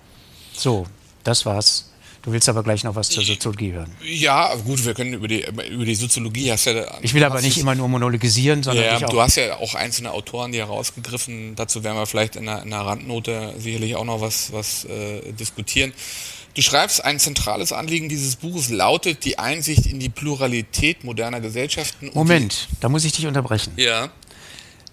So, 0.53 0.85
das 1.23 1.47
war's. 1.47 1.92
Du 2.23 2.31
willst 2.31 2.47
aber 2.47 2.63
gleich 2.63 2.85
noch 2.85 2.95
was 2.95 3.09
zur 3.09 3.21
Soziologie 3.21 3.73
hören. 3.73 3.91
Ja, 4.01 4.55
gut, 4.55 4.85
wir 4.85 4.93
können 4.93 5.13
über 5.13 5.27
die, 5.27 5.45
über 5.69 5.83
die 5.83 5.93
Soziologie 5.95 6.53
hast 6.53 6.65
ja. 6.65 6.85
Ich 7.01 7.13
will 7.13 7.23
aber 7.25 7.41
nicht 7.41 7.57
immer 7.57 7.75
nur 7.75 7.89
monologisieren, 7.89 8.63
sondern. 8.63 9.01
Ja, 9.01 9.07
du 9.07 9.21
hast 9.21 9.35
ja 9.35 9.57
auch 9.57 9.75
einzelne 9.75 10.11
Autoren, 10.11 10.53
die 10.53 10.59
herausgegriffen. 10.59 11.55
Dazu 11.55 11.83
werden 11.83 11.97
wir 11.97 12.05
vielleicht 12.05 12.37
in 12.37 12.47
einer, 12.47 12.63
in 12.63 12.73
einer 12.73 12.85
Randnote 12.85 13.53
sicherlich 13.57 13.97
auch 13.97 14.05
noch 14.05 14.21
was, 14.21 14.53
was 14.53 14.85
äh, 14.85 15.33
diskutieren. 15.33 15.91
Du 16.53 16.61
schreibst, 16.61 17.03
ein 17.03 17.19
zentrales 17.19 17.73
Anliegen 17.73 18.07
dieses 18.07 18.37
Buches 18.37 18.69
lautet 18.69 19.25
die 19.25 19.37
Einsicht 19.37 19.85
in 19.85 19.99
die 19.99 20.09
Pluralität 20.09 21.03
moderner 21.03 21.41
Gesellschaften. 21.41 22.09
Moment, 22.13 22.69
da 22.79 22.87
muss 22.87 23.03
ich 23.03 23.11
dich 23.11 23.27
unterbrechen. 23.27 23.73
Ja. 23.75 24.11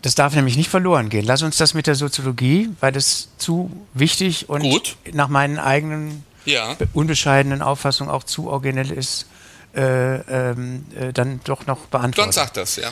Das 0.03 0.17
darf 0.17 0.35
nämlich 0.35 0.57
nicht 0.57 0.71
verloren 0.71 1.11
gehen. 1.11 1.27
Lass 1.27 1.43
uns 1.43 1.59
das 1.59 1.75
mit 1.75 1.87
der 1.87 1.95
Soziologie, 1.95 2.71
weil 2.81 2.91
das 2.91 3.29
zu 3.37 3.71
wichtig 3.95 4.49
und 4.49 4.63
Gut. 4.63 4.97
nach 5.13 5.29
meinen 5.29 5.59
eigenen 5.59 6.25
Ja. 6.45 6.75
be- 6.75 6.89
unbescheidenen 6.93 7.63
Auffassungen 7.63 8.11
auch 8.13 8.25
zu 8.25 8.49
originell 8.49 8.91
ist, 8.91 9.27
äh, 9.75 10.17
ähm, 10.51 10.85
äh, 10.99 11.13
dann 11.13 11.41
doch 11.45 11.67
noch 11.67 11.79
beantworten. 11.87 12.33
sagt 12.33 12.57
das, 12.57 12.77
ja. 12.77 12.91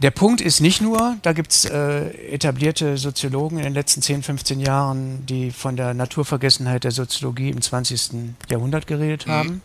Der 0.00 0.10
Punkt 0.10 0.40
ist 0.40 0.60
nicht 0.60 0.80
nur, 0.80 1.16
da 1.20 1.34
gibt 1.34 1.52
es 1.52 1.66
äh, 1.66 2.06
etablierte 2.32 2.96
Soziologen 2.96 3.58
in 3.58 3.64
den 3.64 3.74
letzten 3.74 4.00
10, 4.00 4.22
15 4.22 4.58
Jahren, 4.60 5.26
die 5.26 5.50
von 5.50 5.76
der 5.76 5.92
Naturvergessenheit 5.92 6.84
der 6.84 6.90
Soziologie 6.90 7.50
im 7.50 7.60
20. 7.60 8.32
Jahrhundert 8.48 8.86
geredet 8.86 9.26
haben. 9.26 9.60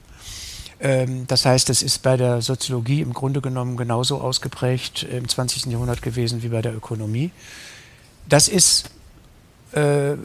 Ähm, 0.81 1.25
das 1.27 1.45
heißt, 1.45 1.69
es 1.69 1.81
ist 1.81 2.01
bei 2.01 2.17
der 2.17 2.41
Soziologie 2.41 2.99
im 2.99 3.13
Grunde 3.13 3.39
genommen 3.39 3.77
genauso 3.77 4.19
ausgeprägt 4.19 5.03
im 5.09 5.25
20. 5.25 5.67
Jahrhundert 5.67 6.01
gewesen 6.01 6.43
wie 6.43 6.49
bei 6.49 6.61
der 6.61 6.75
Ökonomie. 6.75 7.31
Das 8.27 8.49
ist 8.49 8.89
äh, 9.71 10.15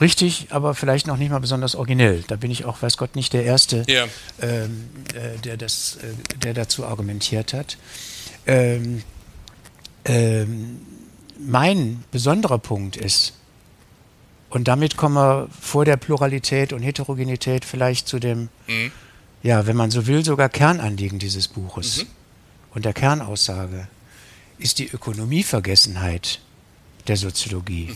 richtig, 0.00 0.48
aber 0.50 0.74
vielleicht 0.74 1.06
noch 1.06 1.16
nicht 1.16 1.30
mal 1.30 1.38
besonders 1.40 1.74
originell. 1.74 2.24
Da 2.28 2.36
bin 2.36 2.50
ich 2.50 2.64
auch, 2.64 2.80
weiß 2.82 2.96
Gott, 2.96 3.16
nicht 3.16 3.32
der 3.32 3.44
Erste, 3.44 3.84
Ja. 3.88 4.06
ähm, 4.40 4.88
äh, 5.14 5.38
der, 5.38 5.56
das, 5.56 5.96
äh, 5.96 6.38
der 6.38 6.54
dazu 6.54 6.84
argumentiert 6.86 7.52
hat. 7.52 7.76
Ähm, 8.46 9.02
ähm, 10.04 10.80
mein 11.38 12.02
besonderer 12.10 12.58
Punkt 12.58 12.96
ist, 12.96 13.34
und 14.50 14.66
damit 14.66 14.96
kommen 14.96 15.14
wir 15.16 15.48
vor 15.60 15.84
der 15.84 15.96
Pluralität 15.98 16.72
und 16.72 16.82
Heterogenität 16.82 17.64
vielleicht 17.64 18.08
zu 18.08 18.18
dem, 18.18 18.48
Mhm. 18.66 18.90
ja, 19.42 19.66
wenn 19.66 19.76
man 19.76 19.90
so 19.90 20.06
will, 20.06 20.24
sogar 20.24 20.48
Kernanliegen 20.48 21.18
dieses 21.18 21.48
Buches 21.48 22.06
und 22.74 22.84
der 22.86 22.94
Kernaussage, 22.94 23.88
ist 24.58 24.78
die 24.78 24.88
Ökonomievergessenheit 24.88 26.40
der 27.06 27.16
Soziologie 27.16 27.94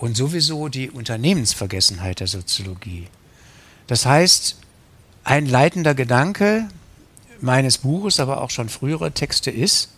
und 0.00 0.16
sowieso 0.16 0.68
die 0.68 0.90
Unternehmensvergessenheit 0.90 2.20
der 2.20 2.26
Soziologie. 2.26 3.06
Das 3.86 4.06
heißt, 4.06 4.56
ein 5.24 5.46
leitender 5.46 5.94
Gedanke 5.94 6.68
meines 7.40 7.78
Buches, 7.78 8.20
aber 8.20 8.40
auch 8.40 8.50
schon 8.50 8.68
früherer 8.68 9.12
Texte 9.12 9.50
ist, 9.50 9.90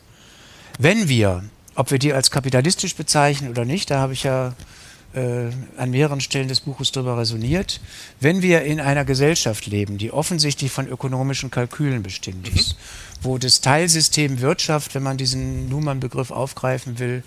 wenn 0.78 1.08
wir, 1.08 1.44
ob 1.74 1.90
wir 1.90 1.98
die 1.98 2.12
als 2.12 2.30
kapitalistisch 2.30 2.94
bezeichnen 2.96 3.50
oder 3.50 3.64
nicht, 3.64 3.90
da 3.90 3.98
habe 3.98 4.12
ich 4.12 4.24
ja 4.24 4.54
äh, 5.14 5.50
an 5.76 5.90
mehreren 5.90 6.20
Stellen 6.20 6.48
des 6.48 6.60
Buches 6.60 6.92
darüber 6.92 7.18
resoniert, 7.18 7.80
wenn 8.20 8.42
wir 8.42 8.62
in 8.62 8.80
einer 8.80 9.04
Gesellschaft 9.04 9.66
leben, 9.66 9.98
die 9.98 10.12
offensichtlich 10.12 10.70
von 10.70 10.86
ökonomischen 10.86 11.50
Kalkülen 11.50 12.02
bestimmt 12.02 12.48
ist, 12.48 12.76
wo 13.22 13.38
das 13.38 13.60
Teilsystem 13.60 14.40
Wirtschaft, 14.40 14.94
wenn 14.94 15.02
man 15.02 15.16
diesen 15.16 15.70
Luhmann-Begriff 15.70 16.30
aufgreifen 16.30 16.98
will, 16.98 17.22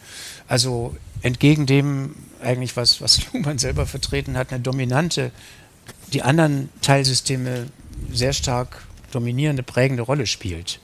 also 0.48 0.96
entgegen 1.22 1.66
dem 1.66 2.16
eigentlich, 2.42 2.76
was, 2.76 3.02
was 3.02 3.22
Luhmann 3.34 3.58
selber 3.58 3.86
vertreten 3.86 4.38
hat, 4.38 4.52
eine 4.52 4.62
dominante, 4.62 5.32
die 6.14 6.22
anderen 6.22 6.70
Teilsysteme 6.82 7.68
sehr 8.12 8.34
stark 8.34 8.84
dominierende, 9.12 9.64
prägende 9.64 10.04
Rolle 10.04 10.28
spielt 10.28 10.80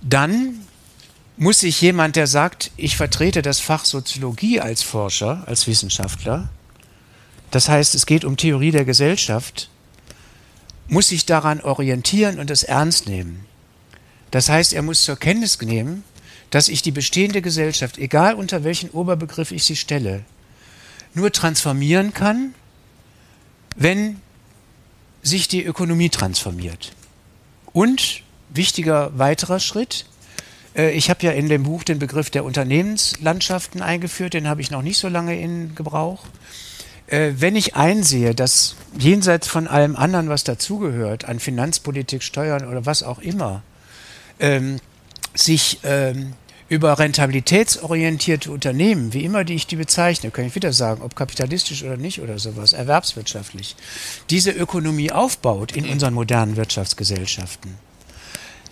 dann 0.00 0.60
muss 1.36 1.60
sich 1.60 1.80
jemand, 1.80 2.16
der 2.16 2.26
sagt, 2.26 2.72
ich 2.76 2.96
vertrete 2.96 3.42
das 3.42 3.60
Fach 3.60 3.84
Soziologie 3.84 4.60
als 4.60 4.82
Forscher, 4.82 5.44
als 5.46 5.66
Wissenschaftler, 5.66 6.48
das 7.50 7.68
heißt, 7.68 7.94
es 7.94 8.06
geht 8.06 8.24
um 8.24 8.36
Theorie 8.36 8.72
der 8.72 8.84
Gesellschaft, 8.84 9.70
muss 10.88 11.08
sich 11.08 11.26
daran 11.26 11.60
orientieren 11.60 12.38
und 12.38 12.50
es 12.50 12.62
ernst 12.62 13.08
nehmen. 13.08 13.46
Das 14.30 14.48
heißt, 14.48 14.72
er 14.74 14.82
muss 14.82 15.04
zur 15.04 15.16
Kenntnis 15.16 15.60
nehmen, 15.60 16.04
dass 16.50 16.68
ich 16.68 16.82
die 16.82 16.90
bestehende 16.90 17.42
Gesellschaft, 17.42 17.98
egal 17.98 18.34
unter 18.34 18.64
welchen 18.64 18.90
Oberbegriff 18.90 19.52
ich 19.52 19.64
sie 19.64 19.76
stelle, 19.76 20.24
nur 21.14 21.32
transformieren 21.32 22.12
kann, 22.12 22.54
wenn 23.76 24.20
sich 25.22 25.48
die 25.48 25.64
Ökonomie 25.64 26.08
transformiert. 26.08 26.92
Und 27.72 28.22
wichtiger 28.50 29.16
weiterer 29.18 29.60
Schritt, 29.60 30.06
äh, 30.74 30.90
ich 30.92 31.10
habe 31.10 31.24
ja 31.24 31.32
in 31.32 31.48
dem 31.48 31.64
Buch 31.64 31.84
den 31.84 31.98
Begriff 31.98 32.30
der 32.30 32.44
Unternehmenslandschaften 32.44 33.82
eingeführt, 33.82 34.34
den 34.34 34.48
habe 34.48 34.60
ich 34.60 34.70
noch 34.70 34.82
nicht 34.82 34.98
so 34.98 35.08
lange 35.08 35.38
in 35.38 35.74
Gebrauch. 35.74 36.24
Äh, 37.08 37.32
Wenn 37.36 37.56
ich 37.56 37.76
einsehe, 37.76 38.34
dass 38.34 38.76
jenseits 38.98 39.48
von 39.48 39.66
allem 39.66 39.96
anderen, 39.96 40.28
was 40.28 40.44
dazugehört, 40.44 41.24
an 41.26 41.40
Finanzpolitik, 41.40 42.22
Steuern 42.22 42.66
oder 42.66 42.86
was 42.86 43.02
auch 43.02 43.18
immer, 43.18 43.62
ähm, 44.40 44.78
sich 45.38 45.80
ähm, 45.84 46.34
über 46.68 46.98
rentabilitätsorientierte 46.98 48.50
Unternehmen, 48.50 49.14
wie 49.14 49.24
immer 49.24 49.44
die 49.44 49.54
ich 49.54 49.66
die 49.66 49.76
bezeichne, 49.76 50.30
kann 50.30 50.44
ich 50.44 50.54
wieder 50.54 50.72
sagen, 50.72 51.02
ob 51.02 51.16
kapitalistisch 51.16 51.82
oder 51.82 51.96
nicht 51.96 52.20
oder 52.20 52.38
sowas, 52.38 52.74
erwerbswirtschaftlich, 52.74 53.74
diese 54.28 54.50
Ökonomie 54.50 55.10
aufbaut 55.10 55.72
in 55.72 55.88
unseren 55.88 56.14
modernen 56.14 56.56
Wirtschaftsgesellschaften, 56.56 57.74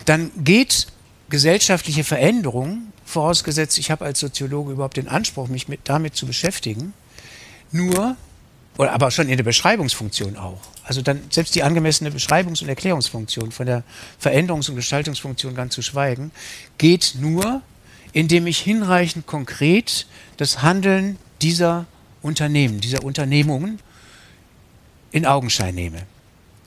dann 0.05 0.31
geht 0.37 0.87
gesellschaftliche 1.29 2.03
Veränderung, 2.03 2.93
vorausgesetzt 3.03 3.77
ich 3.79 3.89
habe 3.89 4.05
als 4.05 4.19
Soziologe 4.19 4.73
überhaupt 4.73 4.97
den 4.97 5.07
Anspruch, 5.07 5.47
mich 5.47 5.67
mit, 5.67 5.81
damit 5.85 6.15
zu 6.15 6.27
beschäftigen, 6.27 6.93
nur, 7.71 8.15
oder 8.77 8.93
aber 8.93 9.09
schon 9.09 9.27
in 9.27 9.37
der 9.37 9.43
Beschreibungsfunktion 9.43 10.37
auch. 10.37 10.61
Also 10.87 11.01
dann 11.01 11.21
selbst 11.29 11.53
die 11.53 11.63
angemessene 11.63 12.11
Beschreibungs- 12.11 12.61
und 12.61 12.69
Erklärungsfunktion 12.69 13.51
von 13.51 13.65
der 13.65 13.83
Veränderungs- 14.23 14.69
und 14.69 14.77
Gestaltungsfunktion 14.77 15.53
ganz 15.53 15.73
zu 15.73 15.81
schweigen, 15.81 16.31
geht 16.77 17.15
nur, 17.19 17.61
indem 18.13 18.47
ich 18.47 18.59
hinreichend 18.59 19.27
konkret 19.27 20.07
das 20.37 20.61
Handeln 20.61 21.17
dieser 21.41 21.87
Unternehmen, 22.21 22.79
dieser 22.79 23.03
Unternehmungen 23.03 23.79
in 25.11 25.25
Augenschein 25.25 25.75
nehme. 25.75 26.03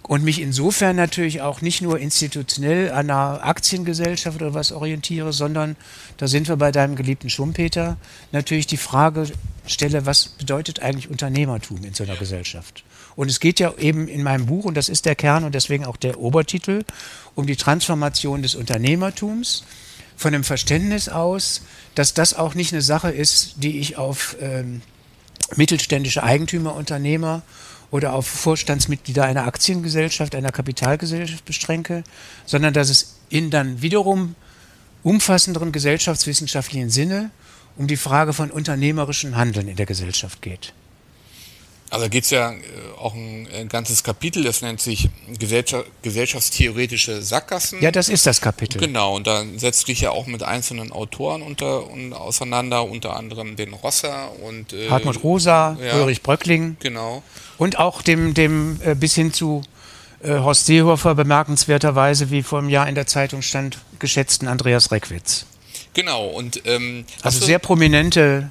Und 0.03 0.23
mich 0.23 0.41
insofern 0.41 0.97
natürlich 0.97 1.41
auch 1.41 1.63
nicht 1.63 1.81
nur 1.81 1.99
institutionell 1.99 2.91
an 2.91 3.11
einer 3.11 3.43
Aktiengesellschaft 3.43 4.43
oder 4.43 4.53
was 4.53 4.71
orientiere, 4.71 5.33
sondern, 5.33 5.77
da 6.19 6.29
sind 6.29 6.47
wir 6.47 6.57
bei 6.57 6.73
deinem 6.73 6.95
geliebten 6.95 7.31
Schumpeter, 7.31 7.97
natürlich 8.33 8.67
die 8.67 8.77
Frage 8.77 9.31
stelle, 9.67 10.05
was 10.05 10.29
bedeutet 10.29 10.81
eigentlich 10.81 11.09
Unternehmertum 11.09 11.85
in 11.85 11.95
so 11.95 12.05
einer 12.05 12.17
Gesellschaft? 12.17 12.85
Und 13.21 13.31
es 13.31 13.39
geht 13.39 13.61
ja 13.61 13.75
eben 13.77 14.09
in 14.09 14.23
meinem 14.23 14.47
Buch, 14.47 14.65
und 14.65 14.79
das 14.79 14.89
ist 14.89 15.05
der 15.05 15.15
Kern 15.15 15.45
und 15.45 15.55
deswegen 15.55 15.85
auch 15.85 15.99
der 15.99 16.19
Obertitel, 16.19 16.85
um 17.35 17.47
die 17.47 17.57
Transformation 17.57 18.41
des 18.41 18.55
Unternehmertums 18.55 19.65
von 20.17 20.33
dem 20.33 20.43
Verständnis 20.43 21.11
aus, 21.11 21.61
dass 21.95 22.15
das 22.15 22.33
auch 22.33 22.55
nicht 22.55 22.73
eine 22.73 22.81
Sache 22.81 23.11
ist, 23.11 23.57
die 23.57 23.79
ich 23.79 23.99
auf 23.99 24.39
ähm, 24.41 24.81
mittelständische 25.55 26.23
Eigentümer, 26.23 26.75
Unternehmer 26.75 27.43
oder 27.91 28.15
auf 28.15 28.27
Vorstandsmitglieder 28.27 29.23
einer 29.23 29.47
Aktiengesellschaft, 29.47 30.35
einer 30.35 30.51
Kapitalgesellschaft 30.51 31.45
beschränke, 31.45 32.05
sondern 32.47 32.73
dass 32.73 32.89
es 32.89 33.17
in 33.29 33.51
dann 33.51 33.83
wiederum 33.83 34.35
umfassenderen 35.03 35.73
gesellschaftswissenschaftlichen 35.73 36.89
Sinne 36.89 37.31
um 37.77 37.87
die 37.87 37.99
Frage 37.99 38.33
von 38.33 38.51
unternehmerischem 38.51 39.37
Handeln 39.37 39.69
in 39.69 39.77
der 39.77 39.85
Gesellschaft 39.85 40.41
geht. 40.41 40.73
Also 41.91 42.05
da 42.05 42.09
geht 42.09 42.23
es 42.25 42.31
ja 42.31 42.53
äh, 42.53 42.57
auch 42.99 43.15
ein, 43.15 43.49
ein 43.53 43.69
ganzes 43.69 44.05
Kapitel, 44.05 44.45
das 44.45 44.63
nennt 44.63 44.81
sich 44.81 45.09
Gesellschaft, 45.39 45.87
gesellschaftstheoretische 46.03 47.21
Sackgassen. 47.23 47.83
Ja, 47.83 47.91
das 47.91 48.09
ist 48.09 48.27
das 48.27 48.41
Kapitel. 48.41 48.79
Genau, 48.79 49.17
und 49.17 49.27
da 49.27 49.45
setzt 49.57 49.89
dich 49.89 50.01
ja 50.01 50.11
auch 50.11 50.27
mit 50.27 50.43
einzelnen 50.43 50.93
Autoren 50.93 51.43
unter, 51.43 51.91
un, 51.91 52.13
auseinander, 52.13 52.85
unter 52.85 53.17
anderem 53.17 53.57
den 53.57 53.73
Rosser 53.75 54.31
und 54.43 54.73
äh, 54.73 54.89
Hartmut 54.89 55.23
Rosa, 55.23 55.77
ja. 55.85 55.97
Ulrich 55.97 56.23
Bröckling 56.23 56.77
Genau. 56.81 57.23
und 57.59 57.79
auch 57.79 58.03
dem, 58.03 58.35
dem 58.35 58.81
äh, 58.85 58.95
bis 58.95 59.15
hin 59.15 59.33
zu 59.33 59.63
äh, 60.23 60.39
Horst 60.39 60.67
Seehofer 60.67 61.15
bemerkenswerterweise, 61.15 62.31
wie 62.31 62.43
vor 62.43 62.61
einem 62.61 62.69
Jahr 62.69 62.89
in 62.89 62.95
der 62.95 63.07
Zeitung 63.09 63.43
stand, 63.43 63.79
geschätzten 63.99 64.47
Andreas 64.49 64.93
Reckwitz. 64.93 65.47
Genau, 65.95 66.27
und 66.27 66.63
ähm, 66.67 67.05
Also 67.23 67.45
sehr 67.45 67.59
prominente 67.59 68.51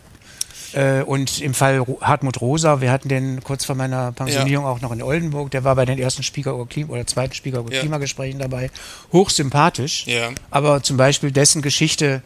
äh, 0.73 1.01
und 1.01 1.41
im 1.41 1.53
Fall 1.53 1.85
Hartmut 2.01 2.41
Rosa, 2.41 2.81
wir 2.81 2.91
hatten 2.91 3.09
den 3.09 3.43
kurz 3.43 3.65
vor 3.65 3.75
meiner 3.75 4.11
Pensionierung 4.11 4.65
auch 4.65 4.81
noch 4.81 4.91
in 4.91 5.01
Oldenburg, 5.01 5.51
der 5.51 5.63
war 5.63 5.75
bei 5.75 5.85
den 5.85 5.99
ersten 5.99 6.23
Spiegelauer 6.23 6.67
Klima 6.67 6.93
oder 6.93 7.05
zweiten 7.07 7.33
Spiegelauer 7.33 7.71
Ja. 7.71 7.79
Klimagesprächen 7.79 8.39
dabei, 8.39 8.69
hochsympathisch, 9.11 10.05
Ja. 10.07 10.29
aber 10.51 10.81
zum 10.83 10.97
Beispiel 10.97 11.31
dessen 11.31 11.61
Geschichte, 11.61 12.21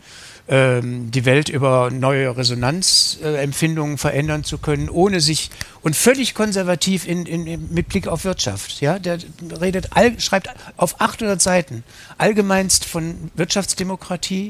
ähm, 0.50 1.10
die 1.12 1.24
Welt 1.24 1.48
über 1.48 1.90
neue 1.90 2.36
Resonanzempfindungen 2.36 3.98
verändern 3.98 4.44
zu 4.44 4.58
können, 4.58 4.90
ohne 4.90 5.22
sich 5.22 5.50
und 5.82 5.96
völlig 5.96 6.34
konservativ 6.36 7.08
in, 7.08 7.26
in, 7.26 7.48
in, 7.48 7.74
mit 7.74 7.88
Blick 7.88 8.08
auf 8.08 8.26
Wirtschaft. 8.26 8.82
Ja, 8.82 9.00
der 9.00 9.20
redet, 9.62 9.90
all, 9.92 10.20
schreibt 10.20 10.50
auf 10.76 11.00
800 11.00 11.42
Seiten 11.42 11.84
allgemeinst 12.18 12.84
von 12.86 13.32
Wirtschaftsdemokratie, 13.36 14.50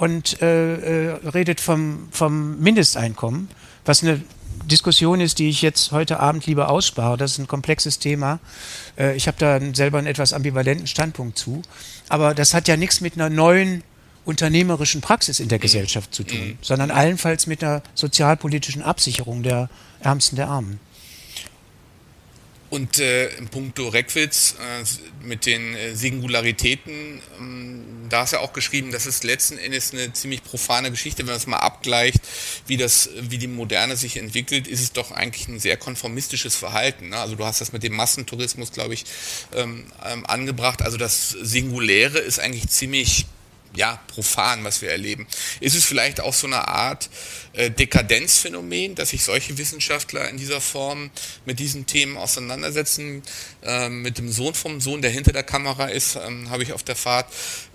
und 0.00 0.40
äh, 0.40 1.08
äh, 1.08 1.28
redet 1.28 1.60
vom, 1.60 2.08
vom 2.10 2.58
Mindesteinkommen, 2.58 3.48
was 3.84 4.02
eine 4.02 4.22
Diskussion 4.64 5.20
ist, 5.20 5.38
die 5.38 5.50
ich 5.50 5.60
jetzt 5.60 5.92
heute 5.92 6.20
Abend 6.20 6.46
lieber 6.46 6.70
ausspare. 6.70 7.18
Das 7.18 7.32
ist 7.32 7.38
ein 7.38 7.46
komplexes 7.46 7.98
Thema. 7.98 8.38
Äh, 8.98 9.14
ich 9.14 9.26
habe 9.26 9.36
da 9.38 9.60
selber 9.74 9.98
einen 9.98 10.06
etwas 10.06 10.32
ambivalenten 10.32 10.86
Standpunkt 10.86 11.36
zu. 11.36 11.60
Aber 12.08 12.32
das 12.34 12.54
hat 12.54 12.66
ja 12.66 12.78
nichts 12.78 13.02
mit 13.02 13.16
einer 13.16 13.28
neuen 13.28 13.84
unternehmerischen 14.24 15.02
Praxis 15.02 15.38
in 15.38 15.48
der 15.50 15.58
mhm. 15.58 15.62
Gesellschaft 15.62 16.14
zu 16.14 16.24
tun, 16.24 16.38
mhm. 16.38 16.58
sondern 16.62 16.90
allenfalls 16.90 17.46
mit 17.46 17.62
einer 17.62 17.82
sozialpolitischen 17.94 18.80
Absicherung 18.80 19.42
der 19.42 19.68
Ärmsten 20.00 20.36
der 20.36 20.48
Armen. 20.48 20.80
Und 22.70 23.00
äh, 23.00 23.30
im 23.36 23.48
Punkto 23.48 23.88
Reckwitz 23.88 24.54
äh, 24.60 25.26
mit 25.26 25.44
den 25.44 25.74
äh, 25.74 25.96
Singularitäten, 25.96 27.20
ähm, 27.38 27.84
da 28.08 28.20
hast 28.20 28.32
du 28.32 28.36
ja 28.36 28.42
auch 28.42 28.52
geschrieben, 28.52 28.92
das 28.92 29.06
ist 29.06 29.24
letzten 29.24 29.58
Endes 29.58 29.92
eine 29.92 30.12
ziemlich 30.12 30.44
profane 30.44 30.92
Geschichte, 30.92 31.18
wenn 31.22 31.26
man 31.26 31.36
es 31.36 31.48
mal 31.48 31.56
abgleicht, 31.56 32.20
wie 32.68 32.76
das, 32.76 33.10
wie 33.20 33.38
die 33.38 33.48
Moderne 33.48 33.96
sich 33.96 34.18
entwickelt, 34.18 34.68
ist 34.68 34.80
es 34.80 34.92
doch 34.92 35.10
eigentlich 35.10 35.48
ein 35.48 35.58
sehr 35.58 35.76
konformistisches 35.76 36.54
Verhalten. 36.54 37.08
Ne? 37.08 37.16
Also 37.16 37.34
du 37.34 37.44
hast 37.44 37.60
das 37.60 37.72
mit 37.72 37.82
dem 37.82 37.96
Massentourismus, 37.96 38.70
glaube 38.70 38.94
ich, 38.94 39.04
ähm, 39.52 39.86
ähm, 40.04 40.24
angebracht. 40.26 40.82
Also 40.82 40.96
das 40.96 41.30
Singuläre 41.30 42.18
ist 42.18 42.38
eigentlich 42.38 42.68
ziemlich 42.68 43.26
ja, 43.74 44.00
profan, 44.08 44.64
was 44.64 44.82
wir 44.82 44.90
erleben. 44.90 45.26
Ist 45.60 45.76
es 45.76 45.84
vielleicht 45.84 46.20
auch 46.20 46.34
so 46.34 46.46
eine 46.46 46.68
Art 46.68 47.08
äh, 47.52 47.70
Dekadenzphänomen, 47.70 48.94
dass 48.94 49.10
sich 49.10 49.24
solche 49.24 49.58
Wissenschaftler 49.58 50.28
in 50.28 50.36
dieser 50.36 50.60
Form 50.60 51.10
mit 51.46 51.58
diesen 51.58 51.86
Themen 51.86 52.16
auseinandersetzen? 52.16 53.22
Ähm, 53.62 54.02
mit 54.02 54.18
dem 54.18 54.30
Sohn 54.30 54.54
vom 54.54 54.80
Sohn, 54.80 55.02
der 55.02 55.10
hinter 55.10 55.32
der 55.32 55.42
Kamera 55.42 55.88
ist, 55.88 56.16
ähm, 56.16 56.48
habe 56.50 56.62
ich 56.62 56.72
auf 56.72 56.82
der 56.82 56.96
Fahrt 56.96 57.26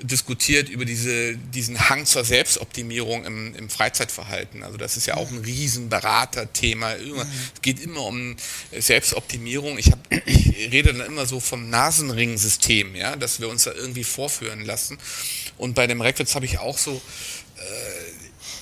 diskutiert 0.01 0.69
über 0.69 0.85
diese, 0.85 1.35
diesen 1.35 1.89
Hang 1.89 2.05
zur 2.05 2.23
Selbstoptimierung 2.23 3.25
im, 3.25 3.53
im 3.55 3.69
Freizeitverhalten. 3.69 4.63
Also 4.63 4.77
das 4.77 4.97
ist 4.97 5.07
ja 5.07 5.15
auch 5.17 5.29
ein 5.29 5.39
Riesenberaterthema. 5.39 6.95
Mhm. 6.95 7.21
Es 7.53 7.61
geht 7.61 7.79
immer 7.79 8.05
um 8.05 8.35
Selbstoptimierung. 8.71 9.77
Ich, 9.77 9.91
hab, 9.91 9.99
ich 10.25 10.71
rede 10.71 10.93
dann 10.93 11.05
immer 11.05 11.25
so 11.25 11.39
vom 11.39 11.69
Nasenring-System, 11.69 12.95
ja, 12.95 13.15
dass 13.15 13.39
wir 13.39 13.49
uns 13.49 13.65
da 13.65 13.73
irgendwie 13.73 14.03
vorführen 14.03 14.63
lassen. 14.65 14.97
Und 15.57 15.75
bei 15.75 15.85
dem 15.85 16.01
Reckwitz 16.01 16.35
habe 16.35 16.45
ich 16.45 16.59
auch 16.59 16.77
so 16.77 17.01
äh, 17.57 18.14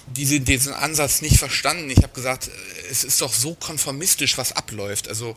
diese, 0.08 0.40
diesen 0.40 0.74
Ansatz 0.74 1.22
nicht 1.22 1.38
verstanden. 1.38 1.90
Ich 1.90 2.04
habe 2.04 2.14
gesagt, 2.14 2.50
es 2.90 3.04
ist 3.04 3.22
doch 3.22 3.34
so 3.34 3.56
konformistisch, 3.56 4.38
was 4.38 4.56
abläuft. 4.56 5.08
Also 5.08 5.36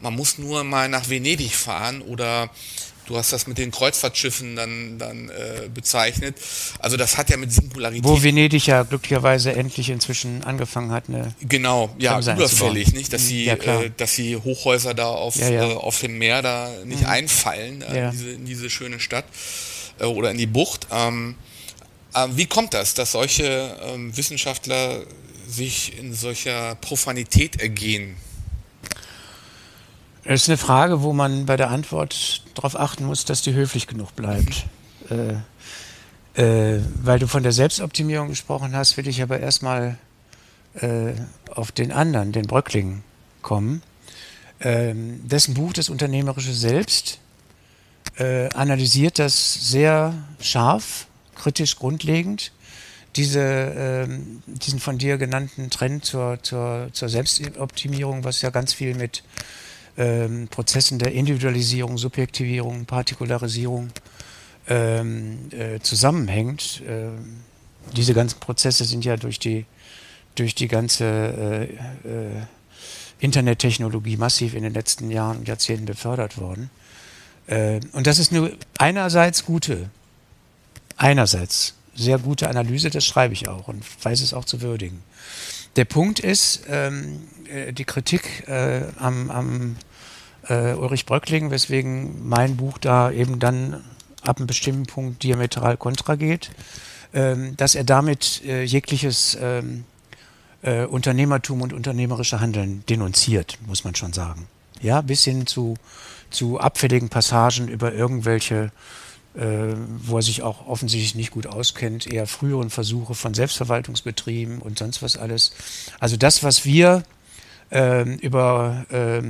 man 0.00 0.14
muss 0.14 0.38
nur 0.38 0.64
mal 0.64 0.88
nach 0.88 1.08
Venedig 1.08 1.54
fahren 1.54 2.02
oder 2.02 2.50
du 3.06 3.16
hast 3.16 3.32
das 3.32 3.46
mit 3.46 3.58
den 3.58 3.70
Kreuzfahrtschiffen 3.70 4.56
dann, 4.56 4.98
dann 4.98 5.28
äh, 5.28 5.68
bezeichnet. 5.72 6.36
Also 6.78 6.96
das 6.96 7.18
hat 7.18 7.30
ja 7.30 7.36
mit 7.36 7.52
Singularität. 7.52 8.04
Wo 8.04 8.22
Venedig 8.22 8.66
ja 8.66 8.82
glücklicherweise 8.82 9.52
endlich 9.52 9.90
inzwischen 9.90 10.44
angefangen 10.44 10.92
hat, 10.92 11.04
eine 11.08 11.34
Genau, 11.40 11.94
ja, 11.98 12.18
überfällig, 12.18 12.92
nicht? 12.92 13.12
Dass 13.12 13.26
sie, 13.26 13.44
ja, 13.44 13.54
äh, 13.54 13.90
dass 13.96 14.14
sie 14.14 14.36
Hochhäuser 14.36 14.94
da 14.94 15.08
auf, 15.08 15.36
ja, 15.36 15.50
ja. 15.50 15.70
Äh, 15.70 15.74
auf 15.74 16.00
dem 16.00 16.18
Meer 16.18 16.42
da 16.42 16.70
nicht 16.84 17.02
mhm. 17.02 17.08
einfallen, 17.08 17.82
äh, 17.82 18.06
in, 18.06 18.10
diese, 18.12 18.30
in 18.30 18.44
diese 18.46 18.70
schöne 18.70 19.00
Stadt. 19.00 19.24
Äh, 19.98 20.04
oder 20.04 20.30
in 20.30 20.38
die 20.38 20.46
Bucht. 20.46 20.86
Ähm, 20.90 21.34
äh, 21.34 21.49
wie 22.32 22.46
kommt 22.46 22.74
das, 22.74 22.94
dass 22.94 23.12
solche 23.12 23.76
ähm, 23.82 24.16
Wissenschaftler 24.16 25.02
sich 25.46 25.98
in 25.98 26.14
solcher 26.14 26.74
Profanität 26.76 27.60
ergehen? 27.60 28.16
Das 30.24 30.42
ist 30.42 30.48
eine 30.48 30.58
Frage, 30.58 31.02
wo 31.02 31.12
man 31.12 31.46
bei 31.46 31.56
der 31.56 31.70
Antwort 31.70 32.42
darauf 32.54 32.78
achten 32.78 33.04
muss, 33.04 33.24
dass 33.24 33.42
die 33.42 33.54
höflich 33.54 33.86
genug 33.86 34.14
bleibt. 34.14 34.66
äh, 35.08 35.34
äh, 36.34 36.80
weil 37.02 37.18
du 37.18 37.26
von 37.26 37.42
der 37.42 37.52
Selbstoptimierung 37.52 38.28
gesprochen 38.28 38.76
hast, 38.76 38.96
will 38.96 39.08
ich 39.08 39.20
aber 39.22 39.40
erstmal 39.40 39.98
äh, 40.74 41.12
auf 41.50 41.72
den 41.72 41.90
anderen, 41.90 42.32
den 42.32 42.46
Bröckling, 42.46 43.02
kommen. 43.42 43.82
Ähm, 44.60 45.26
dessen 45.26 45.54
Buch 45.54 45.72
Das 45.72 45.88
Unternehmerische 45.88 46.52
Selbst 46.52 47.18
äh, 48.16 48.48
analysiert 48.50 49.18
das 49.18 49.54
sehr 49.70 50.14
scharf, 50.40 51.06
kritisch, 51.40 51.76
grundlegend. 51.76 52.52
Diese, 53.16 53.40
äh, 53.40 54.08
diesen 54.46 54.78
von 54.78 54.98
dir 54.98 55.18
genannten 55.18 55.70
Trend 55.70 56.04
zur, 56.04 56.38
zur, 56.42 56.90
zur 56.92 57.08
Selbstoptimierung, 57.08 58.22
was 58.22 58.40
ja 58.42 58.50
ganz 58.50 58.72
viel 58.72 58.94
mit 58.94 59.24
ähm, 59.96 60.46
Prozessen 60.48 60.98
der 61.00 61.12
Individualisierung, 61.12 61.98
Subjektivierung, 61.98 62.84
Partikularisierung 62.84 63.90
ähm, 64.68 65.50
äh, 65.50 65.80
zusammenhängt. 65.80 66.82
Äh, 66.86 67.08
diese 67.96 68.14
ganzen 68.14 68.38
Prozesse 68.38 68.84
sind 68.84 69.04
ja 69.04 69.16
durch 69.16 69.38
die, 69.38 69.66
durch 70.36 70.54
die 70.54 70.68
ganze 70.68 71.04
äh, 71.04 71.64
äh, 71.64 72.42
Internettechnologie 73.18 74.16
massiv 74.16 74.54
in 74.54 74.62
den 74.62 74.72
letzten 74.72 75.10
Jahren 75.10 75.38
und 75.38 75.48
Jahrzehnten 75.48 75.86
befördert 75.86 76.38
worden. 76.38 76.70
Äh, 77.46 77.80
und 77.92 78.06
das 78.06 78.18
ist 78.18 78.30
nur 78.30 78.52
einerseits 78.78 79.44
gute, 79.44 79.90
einerseits 81.00 81.74
sehr 81.94 82.18
gute 82.18 82.48
Analyse, 82.48 82.90
das 82.90 83.04
schreibe 83.04 83.34
ich 83.34 83.48
auch 83.48 83.68
und 83.68 83.84
weiß 84.02 84.20
es 84.20 84.32
auch 84.32 84.44
zu 84.44 84.60
würdigen. 84.60 85.02
Der 85.76 85.84
Punkt 85.84 86.20
ist, 86.20 86.62
ähm, 86.68 87.22
äh, 87.48 87.72
die 87.72 87.84
Kritik 87.84 88.48
äh, 88.48 88.82
am, 88.98 89.30
am 89.30 89.76
äh, 90.48 90.74
Ulrich 90.74 91.06
Bröckling, 91.06 91.50
weswegen 91.50 92.28
mein 92.28 92.56
Buch 92.56 92.78
da 92.78 93.10
eben 93.10 93.38
dann 93.38 93.84
ab 94.22 94.38
einem 94.38 94.46
bestimmten 94.46 94.86
Punkt 94.86 95.22
diametral 95.22 95.76
kontra 95.76 96.16
geht, 96.16 96.50
ähm, 97.14 97.56
dass 97.56 97.74
er 97.74 97.84
damit 97.84 98.42
äh, 98.44 98.62
jegliches 98.62 99.38
ähm, 99.40 99.84
äh, 100.62 100.84
Unternehmertum 100.84 101.62
und 101.62 101.72
unternehmerische 101.72 102.40
Handeln 102.40 102.84
denunziert, 102.88 103.58
muss 103.66 103.84
man 103.84 103.94
schon 103.94 104.12
sagen. 104.12 104.46
Ja, 104.80 105.00
bis 105.00 105.24
hin 105.24 105.46
zu 105.46 105.76
zu 106.30 106.58
abfälligen 106.58 107.08
Passagen 107.08 107.68
über 107.68 107.92
irgendwelche, 107.92 108.70
wo 109.34 110.16
er 110.16 110.22
sich 110.22 110.42
auch 110.42 110.66
offensichtlich 110.66 111.14
nicht 111.14 111.30
gut 111.30 111.46
auskennt, 111.46 112.12
eher 112.12 112.26
früheren 112.26 112.68
Versuche 112.68 113.14
von 113.14 113.32
Selbstverwaltungsbetrieben 113.32 114.58
und 114.58 114.78
sonst 114.78 115.02
was 115.02 115.16
alles. 115.16 115.52
Also 116.00 116.16
das, 116.16 116.42
was 116.42 116.64
wir 116.64 117.04
äh, 117.70 118.02
über 118.16 118.86
äh, 118.90 119.22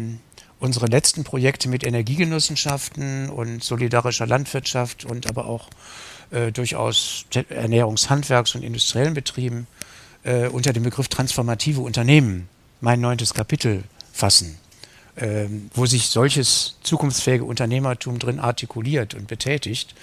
unsere 0.58 0.86
letzten 0.86 1.24
Projekte 1.24 1.68
mit 1.68 1.84
Energiegenossenschaften 1.84 3.28
und 3.28 3.62
solidarischer 3.62 4.26
Landwirtschaft 4.26 5.04
und 5.04 5.28
aber 5.28 5.46
auch 5.46 5.68
äh, 6.30 6.50
durchaus 6.50 7.26
Ernährungshandwerks- 7.32 8.54
und 8.56 8.62
industriellen 8.62 9.14
Betrieben 9.14 9.66
äh, 10.22 10.48
unter 10.48 10.72
dem 10.72 10.82
Begriff 10.82 11.08
transformative 11.08 11.80
Unternehmen, 11.80 12.48
mein 12.80 13.00
neuntes 13.00 13.34
Kapitel, 13.34 13.84
fassen 14.12 14.58
ähm, 15.20 15.70
wo 15.74 15.87
sich 15.87 16.09
solches 16.09 16.76
zukunftsfähige 16.83 17.44
Unternehmertum 17.44 18.18
drin 18.18 18.40
artikuliert 18.40 19.14
und 19.14 19.28
betätigt, 19.28 19.94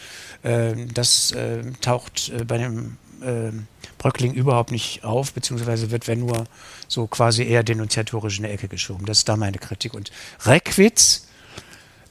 ähm, 0.44 0.94
das 0.94 1.32
äh, 1.32 1.64
taucht 1.82 2.30
äh, 2.30 2.46
bei 2.46 2.60
dem 2.60 2.98
äh, 3.22 3.52
Bröckling 3.98 4.34
überhaupt 4.34 4.72
nicht 4.72 5.04
auf, 5.04 5.34
beziehungsweise 5.34 5.90
wird, 5.90 6.08
wenn 6.08 6.20
nur, 6.20 6.46
so 6.88 7.08
quasi 7.08 7.44
eher 7.44 7.64
denunziatorisch 7.64 8.38
in 8.38 8.44
der 8.44 8.54
Ecke 8.54 8.68
geschoben. 8.68 9.06
Das 9.06 9.20
ist 9.20 9.30
da 9.30 9.36
meine 9.38 9.58
Kritik. 9.58 9.94
Und 9.94 10.12
Reckwitz 10.46 11.28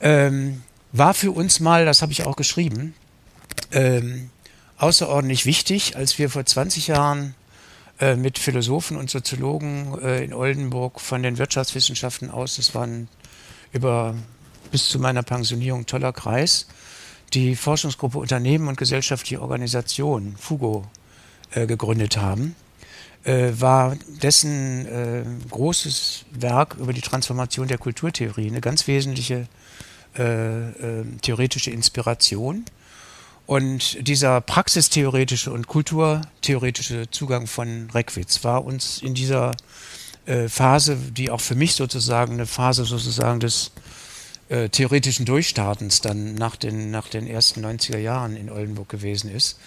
ähm, 0.00 0.62
war 0.92 1.14
für 1.14 1.30
uns 1.30 1.60
mal, 1.60 1.84
das 1.84 2.02
habe 2.02 2.12
ich 2.12 2.26
auch 2.26 2.36
geschrieben, 2.36 2.94
ähm, 3.70 4.30
außerordentlich 4.78 5.46
wichtig, 5.46 5.96
als 5.96 6.18
wir 6.18 6.28
vor 6.28 6.44
20 6.44 6.88
Jahren 6.88 7.34
äh, 8.00 8.16
mit 8.16 8.38
Philosophen 8.38 8.96
und 8.96 9.10
Soziologen 9.10 9.98
äh, 10.02 10.24
in 10.24 10.32
Oldenburg 10.34 11.00
von 11.00 11.22
den 11.22 11.38
Wirtschaftswissenschaften 11.38 12.30
aus. 12.30 12.56
Das 12.56 12.74
waren 12.74 13.08
über 13.72 14.14
bis 14.70 14.88
zu 14.88 14.98
meiner 14.98 15.22
Pensionierung 15.22 15.86
toller 15.86 16.12
Kreis. 16.12 16.66
Die 17.32 17.56
Forschungsgruppe 17.56 18.18
Unternehmen 18.18 18.68
und 18.68 18.76
gesellschaftliche 18.76 19.40
Organisation, 19.40 20.36
FUGO, 20.38 20.84
äh, 21.52 21.66
gegründet 21.66 22.16
haben, 22.16 22.56
äh, 23.24 23.52
war 23.52 23.96
dessen 24.22 24.84
äh, 24.86 25.22
großes 25.48 26.24
Werk 26.32 26.74
über 26.74 26.92
die 26.92 27.00
Transformation 27.00 27.68
der 27.68 27.78
Kulturtheorie 27.78 28.48
eine 28.48 28.60
ganz 28.60 28.86
wesentliche 28.86 29.48
theoretische 31.20 31.70
Inspiration. 31.70 32.64
Und 33.46 34.08
dieser 34.08 34.40
praxistheoretische 34.40 35.52
und 35.52 35.68
kulturtheoretische 35.68 37.08
Zugang 37.10 37.46
von 37.46 37.88
Reckwitz 37.90 38.42
war 38.42 38.64
uns 38.64 39.00
in 39.00 39.14
dieser 39.14 39.52
äh, 40.26 40.48
Phase, 40.48 40.96
die 40.96 41.30
auch 41.30 41.40
für 41.40 41.54
mich 41.54 41.74
sozusagen 41.74 42.34
eine 42.34 42.46
Phase 42.46 42.84
sozusagen 42.84 43.38
des 43.38 43.70
äh, 44.48 44.68
theoretischen 44.68 45.26
Durchstartens 45.26 46.00
dann 46.00 46.34
nach 46.34 46.56
den, 46.56 46.90
nach 46.90 47.08
den 47.08 47.28
ersten 47.28 47.64
90er 47.64 47.98
Jahren 47.98 48.36
in 48.36 48.50
Oldenburg 48.50 48.88
gewesen 48.88 49.30
ist, 49.30 49.58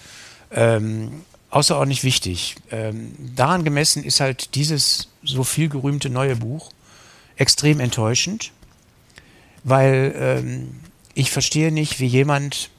ähm, 0.51 1.23
außerordentlich 1.49 2.03
wichtig. 2.03 2.55
Ähm, 2.71 3.13
daran 3.35 3.63
gemessen 3.63 4.03
ist 4.03 4.19
halt 4.19 4.55
dieses 4.55 5.07
so 5.23 5.45
viel 5.45 5.69
gerühmte 5.69 6.09
neue 6.09 6.35
Buch 6.35 6.71
extrem 7.37 7.79
enttäuschend, 7.79 8.51
weil 9.63 10.13
ähm, 10.17 10.81
ich 11.13 11.31
verstehe 11.31 11.71
nicht, 11.71 12.01
wie 12.01 12.05
jemand 12.05 12.69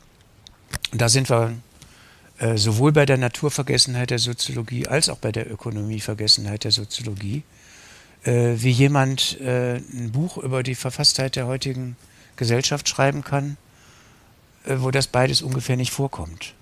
da 0.92 1.08
sind 1.08 1.30
wir 1.30 1.54
äh, 2.38 2.56
sowohl 2.56 2.92
bei 2.92 3.06
der 3.06 3.18
Naturvergessenheit 3.18 4.10
der 4.10 4.18
Soziologie 4.18 4.86
als 4.86 5.08
auch 5.08 5.18
bei 5.18 5.32
der 5.32 5.50
Ökonomievergessenheit 5.50 6.64
der 6.64 6.72
Soziologie 6.72 7.42
äh, 8.24 8.54
wie 8.56 8.70
jemand 8.70 9.40
äh, 9.40 9.76
ein 9.76 10.12
Buch 10.12 10.36
über 10.38 10.62
die 10.62 10.74
Verfasstheit 10.74 11.36
der 11.36 11.46
heutigen 11.46 11.96
Gesellschaft 12.36 12.88
schreiben 12.88 13.22
kann, 13.24 13.56
äh, 14.64 14.76
wo 14.78 14.90
das 14.90 15.06
beides 15.06 15.42
ungefähr 15.42 15.76
nicht 15.76 15.92
vorkommt. 15.92 16.54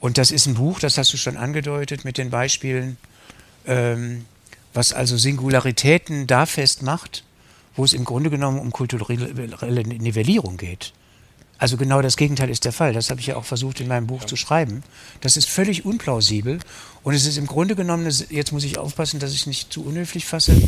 Und 0.00 0.18
das 0.18 0.30
ist 0.30 0.46
ein 0.46 0.54
Buch, 0.54 0.78
das 0.78 0.98
hast 0.98 1.12
du 1.12 1.16
schon 1.16 1.36
angedeutet 1.36 2.04
mit 2.04 2.18
den 2.18 2.30
Beispielen, 2.30 2.96
ähm, 3.66 4.26
was 4.74 4.92
also 4.92 5.16
Singularitäten 5.16 6.26
da 6.26 6.46
festmacht, 6.46 7.24
wo 7.74 7.84
es 7.84 7.92
im 7.92 8.04
Grunde 8.04 8.30
genommen 8.30 8.58
um 8.58 8.70
kulturelle 8.70 9.82
Nivellierung 9.82 10.56
geht. 10.56 10.92
Also 11.58 11.76
genau 11.76 12.02
das 12.02 12.16
Gegenteil 12.16 12.50
ist 12.50 12.64
der 12.64 12.72
Fall. 12.72 12.92
Das 12.92 13.10
habe 13.10 13.20
ich 13.20 13.28
ja 13.28 13.36
auch 13.36 13.44
versucht 13.44 13.80
in 13.80 13.88
meinem 13.88 14.06
Buch 14.06 14.22
ja. 14.22 14.26
zu 14.26 14.36
schreiben. 14.36 14.82
Das 15.20 15.36
ist 15.36 15.48
völlig 15.48 15.84
unplausibel 15.84 16.58
und 17.02 17.14
es 17.14 17.26
ist 17.26 17.38
im 17.38 17.46
Grunde 17.46 17.74
genommen, 17.74 18.10
jetzt 18.30 18.52
muss 18.52 18.64
ich 18.64 18.78
aufpassen, 18.78 19.20
dass 19.20 19.32
ich 19.32 19.46
nicht 19.46 19.72
zu 19.72 19.84
unhöflich 19.84 20.26
fasse, 20.26 20.60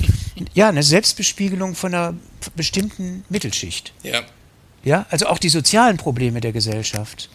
ja, 0.54 0.68
eine 0.68 0.82
Selbstbespiegelung 0.82 1.74
von 1.74 1.94
einer 1.94 2.14
bestimmten 2.56 3.24
Mittelschicht. 3.28 3.92
Ja. 4.02 4.22
Ja, 4.84 5.06
also 5.10 5.26
auch 5.26 5.38
die 5.38 5.48
sozialen 5.48 5.96
Probleme 5.96 6.40
der 6.40 6.52
Gesellschaft 6.52 7.28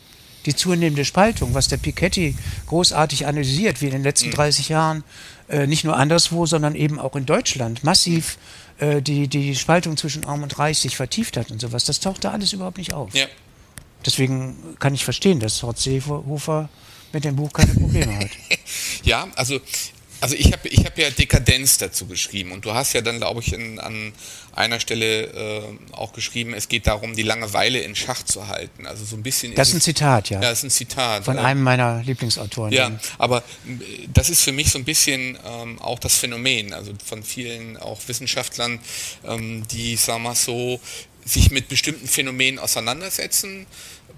die 0.46 0.56
zunehmende 0.56 1.06
Spaltung, 1.06 1.54
was 1.54 1.68
der 1.68 1.78
Piketty 1.78 2.36
großartig 2.68 3.26
analysiert, 3.26 3.82
wie 3.82 3.86
in 3.86 3.92
den 3.92 4.04
letzten 4.04 4.32
30 4.32 4.70
mhm. 4.70 4.74
Jahren, 4.74 5.04
äh, 5.50 5.68
nicht 5.68 5.84
nur 5.84 5.96
anderswo, 5.96 6.46
sondern 6.46 6.76
eben 6.76 7.00
auch 7.00 7.16
in 7.16 7.26
Deutschland 7.26 7.84
massiv 7.84 8.38
äh, 8.80 9.02
die, 9.02 9.28
die 9.28 9.56
Spaltung 9.56 9.98
zwischen 9.98 10.26
Arm 10.26 10.44
und 10.44 10.58
Reich 10.60 10.80
sich 10.80 10.96
vertieft 10.96 11.38
hat 11.38 11.52
und 11.52 11.62
sowas, 11.62 11.86
das 11.86 12.00
taucht 12.00 12.24
da 12.24 12.32
alles 12.32 12.54
überhaupt 12.54 12.78
nicht 12.78 12.94
auf. 12.94 13.14
Ja. 13.14 13.26
Deswegen 14.06 14.76
kann 14.80 14.94
ich 14.94 15.04
verstehen, 15.04 15.40
dass 15.40 15.64
Horst 15.64 15.84
Seehofer 15.84 16.70
mit 17.12 17.24
dem 17.24 17.36
Buch 17.36 17.52
keine 17.54 17.74
Probleme 17.74 18.18
hat. 18.18 18.30
ja, 19.04 19.28
also 19.36 19.60
also 20.24 20.38
ich 20.38 20.54
habe 20.54 20.70
ich 20.70 20.86
hab 20.86 20.98
ja 20.98 21.10
Dekadenz 21.10 21.80
dazu 21.80 22.06
geschrieben 22.06 22.54
und 22.54 22.64
du 22.64 22.74
hast 22.74 22.94
ja 22.94 23.02
dann, 23.02 23.18
glaube 23.18 23.42
ich, 23.42 23.52
in, 23.52 23.78
an 23.78 24.14
einer 24.54 24.80
Stelle 24.80 25.24
äh, 25.24 25.62
auch 25.92 26.14
geschrieben, 26.14 26.54
es 26.54 26.70
geht 26.70 26.88
darum, 26.88 27.14
die 27.14 27.24
Langeweile 27.24 27.80
in 27.80 27.94
Schach 27.94 28.24
zu 28.24 28.48
halten. 28.48 28.88
Also 28.88 29.04
so 29.04 29.18
ein 29.18 29.24
bisschen. 29.24 29.54
Das 29.54 29.68
ist 29.68 29.74
ein 29.74 29.82
Zitat, 29.82 30.30
ja. 30.30 30.42
Ja, 30.42 30.50
das 30.50 30.60
ist 30.60 30.64
ein 30.64 30.70
Zitat. 30.70 31.26
Von 31.26 31.38
einem 31.38 31.62
meiner 31.62 32.02
Lieblingsautoren. 32.04 32.72
Ja, 32.72 32.90
aber 33.18 33.40
äh, 33.40 34.08
das 34.14 34.30
ist 34.30 34.44
für 34.44 34.54
mich 34.54 34.72
so 34.72 34.80
ein 34.80 34.86
bisschen 34.86 35.38
ähm, 35.46 35.82
auch 35.82 36.00
das 36.00 36.16
Phänomen, 36.16 36.72
also 36.72 36.94
von 37.04 37.22
vielen 37.22 37.76
auch 37.76 38.00
Wissenschaftlern, 38.08 38.80
ähm, 39.28 39.68
die, 39.68 39.98
sagen 39.98 40.24
wir 40.24 40.30
mal 40.30 40.36
so, 40.36 40.80
sich 41.26 41.52
mit 41.52 41.68
bestimmten 41.68 42.08
Phänomenen 42.08 42.60
auseinandersetzen 42.60 43.66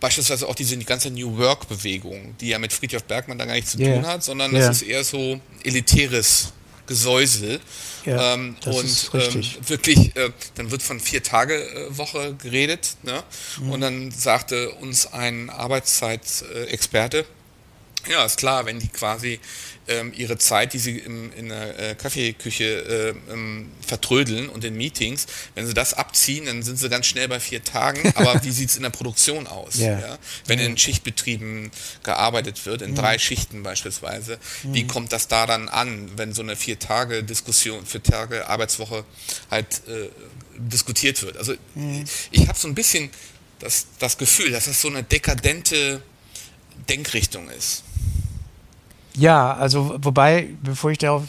beispielsweise 0.06 0.48
auch 0.48 0.54
diese 0.54 0.78
ganze 0.78 1.10
New 1.10 1.36
Work-Bewegung, 1.36 2.36
die 2.40 2.50
ja 2.50 2.60
mit 2.60 2.72
Friedhof 2.72 3.04
Bergmann 3.06 3.40
da 3.40 3.46
gar 3.46 3.56
nichts 3.56 3.72
zu 3.72 3.80
yeah. 3.80 3.96
tun 3.96 4.06
hat, 4.06 4.24
sondern 4.24 4.54
yeah. 4.54 4.68
das 4.68 4.84
ist 4.84 4.88
eher 4.88 5.04
so 5.04 5.42
elitäres 5.64 6.54
Gesäusel. 6.86 7.60
Ja, 8.06 8.36
ähm, 8.36 8.56
und 8.68 9.10
ähm, 9.16 9.44
wirklich, 9.66 10.16
äh, 10.16 10.30
dann 10.54 10.70
wird 10.70 10.84
von 10.84 11.00
vier 11.00 11.24
Tage 11.24 11.56
äh, 11.56 11.98
Woche 11.98 12.36
geredet. 12.36 12.98
Ne? 13.02 13.24
Mhm. 13.60 13.72
Und 13.72 13.82
dann 13.82 14.12
sagte 14.12 14.70
uns 14.74 15.12
ein 15.12 15.50
Arbeitszeitexperte, 15.50 17.26
ja, 18.10 18.26
ist 18.26 18.38
klar, 18.38 18.66
wenn 18.66 18.80
die 18.80 18.88
quasi 18.88 19.40
ähm, 19.88 20.14
ihre 20.16 20.38
Zeit, 20.38 20.74
die 20.74 20.80
sie 20.80 20.98
im, 20.98 21.32
in 21.34 21.50
der 21.50 21.80
äh, 21.80 21.96
Kaffeeküche 21.96 23.16
äh, 23.28 23.32
ähm, 23.32 23.72
vertrödeln 23.86 24.50
und 24.50 24.64
in 24.64 24.76
Meetings, 24.76 25.28
wenn 25.54 25.68
sie 25.68 25.74
das 25.74 25.94
abziehen, 25.94 26.46
dann 26.46 26.64
sind 26.64 26.78
sie 26.78 26.90
ganz 26.90 27.06
schnell 27.06 27.28
bei 27.28 27.40
vier 27.40 27.64
Tagen. 27.64 28.12
Aber 28.16 28.44
wie 28.44 28.52
sieht 28.52 28.70
es 28.70 28.78
in 28.78 28.84
der 28.84 28.90
Produktion 28.90 29.48
aus? 29.48 29.78
Yeah. 29.78 30.00
Ja? 30.00 30.18
Wenn 30.46 30.60
in 30.60 30.78
Schichtbetrieben 30.78 31.72
gearbeitet 32.04 32.66
wird, 32.66 32.82
in 32.82 32.92
mhm. 32.92 32.96
drei 32.96 33.18
Schichten 33.18 33.64
beispielsweise, 33.64 34.40
mhm. 34.64 34.74
wie 34.74 34.88
kommt 34.88 35.12
das 35.12 35.28
da 35.28 35.46
dann 35.46 35.70
an, 35.70 36.10
wenn 36.18 36.34
so 36.34 36.42
eine 36.42 36.56
vier 36.56 36.80
Tage 36.80 37.24
Diskussion, 37.24 37.86
vier 37.86 38.04
Tage 38.04 38.48
Arbeitswoche 38.48 39.06
halt 39.52 39.82
äh, 39.88 40.10
diskutiert 40.58 41.22
wird? 41.22 41.38
Also 41.38 41.54
mhm. 41.76 42.06
ich 42.32 42.48
habe 42.48 42.58
so 42.58 42.68
ein 42.68 42.76
bisschen 42.76 43.10
das, 43.60 43.88
das 44.00 44.18
Gefühl, 44.18 44.52
dass 44.52 44.66
das 44.66 44.82
so 44.82 44.88
eine 44.88 45.04
dekadente 45.04 46.02
Denkrichtung 46.90 47.50
ist. 47.50 47.85
Ja, 49.18 49.54
also 49.54 49.98
wobei, 50.02 50.50
bevor 50.62 50.92
ich 50.92 50.98
darauf 50.98 51.24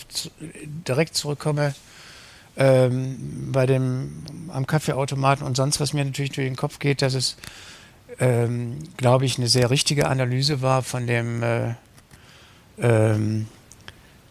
direkt 0.88 1.14
zurückkomme, 1.14 1.74
ähm, 2.56 3.52
bei 3.52 3.66
dem 3.66 4.24
am 4.48 4.66
Kaffeeautomaten 4.66 5.46
und 5.46 5.56
sonst 5.56 5.78
was 5.78 5.92
mir 5.92 6.04
natürlich 6.04 6.32
durch 6.32 6.46
den 6.46 6.56
Kopf 6.56 6.78
geht, 6.78 7.02
dass 7.02 7.14
es, 7.14 7.36
ähm, 8.18 8.78
glaube 8.96 9.24
ich, 9.24 9.38
eine 9.38 9.48
sehr 9.48 9.70
richtige 9.70 10.08
Analyse 10.08 10.62
war 10.62 10.82
von 10.82 11.06
dem 11.06 11.42
äh, 11.42 11.74
ähm, 12.78 13.46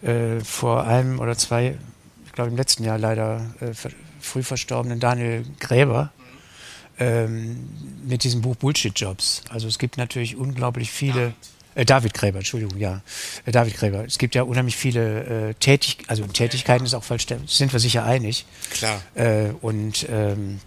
äh, 0.02 0.40
vor 0.42 0.86
einem 0.86 1.20
oder 1.20 1.38
zwei, 1.38 1.78
ich 2.26 2.32
glaube 2.34 2.50
im 2.50 2.58
letzten 2.58 2.84
Jahr 2.84 2.98
leider 2.98 3.54
äh, 3.62 3.74
früh 4.20 4.44
verstorbenen 4.44 5.00
Daniel 5.00 5.46
Gräber 5.60 6.12
ähm, 6.98 7.70
mit 8.06 8.24
diesem 8.24 8.42
Buch 8.42 8.56
Bullshit 8.56 9.00
Jobs. 9.00 9.44
Also 9.50 9.68
es 9.68 9.80
gibt 9.80 9.98
natürlich 9.98 10.36
unglaublich 10.36 10.92
viele. 10.92 11.28
Ja 11.28 11.34
äh, 11.76 11.86
David 11.86 12.14
Gräber, 12.14 12.40
Entschuldigung, 12.40 12.78
ja. 12.78 13.02
Äh, 13.46 13.52
David 13.52 13.76
Gräber. 13.78 14.06
Es 14.06 14.18
gibt 14.18 14.34
ja 14.36 14.44
unheimlich 14.44 14.76
viele 14.76 15.50
äh, 15.50 15.54
Tätig 15.56 15.98
also 16.08 16.26
Tätigkeiten 16.26 16.86
ist 16.86 16.94
auch 16.94 17.04
falsch, 17.04 17.28
sind 17.48 17.72
wir 17.72 17.80
sicher 17.80 18.04
einig. 18.04 18.46
Klar. 18.72 19.02
Äh, 19.16 19.50
und 19.62 20.08
ähm, 20.10 20.60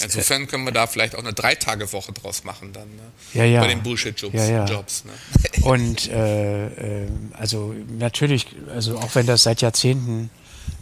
Insofern 0.00 0.46
können 0.46 0.64
wir 0.64 0.72
da 0.72 0.86
vielleicht 0.86 1.16
auch 1.16 1.20
eine 1.20 1.32
Drei-Tage-Woche 1.32 2.12
draus 2.12 2.44
machen 2.44 2.72
dann. 2.72 2.88
Ne? 2.88 3.02
Ja, 3.34 3.44
ja. 3.44 3.60
Bei 3.60 3.66
den 3.66 3.82
Bullshit-Jobs. 3.82 4.34
Ja, 4.34 4.44
ja. 4.44 4.64
Jobs, 4.64 5.04
ne? 5.04 5.12
Und 5.62 6.08
äh, 6.08 6.66
äh, 7.02 7.08
also 7.32 7.74
natürlich, 7.98 8.46
also 8.72 8.96
auch 8.98 9.14
wenn 9.14 9.26
das 9.26 9.42
seit 9.42 9.60
Jahrzehnten 9.60 10.30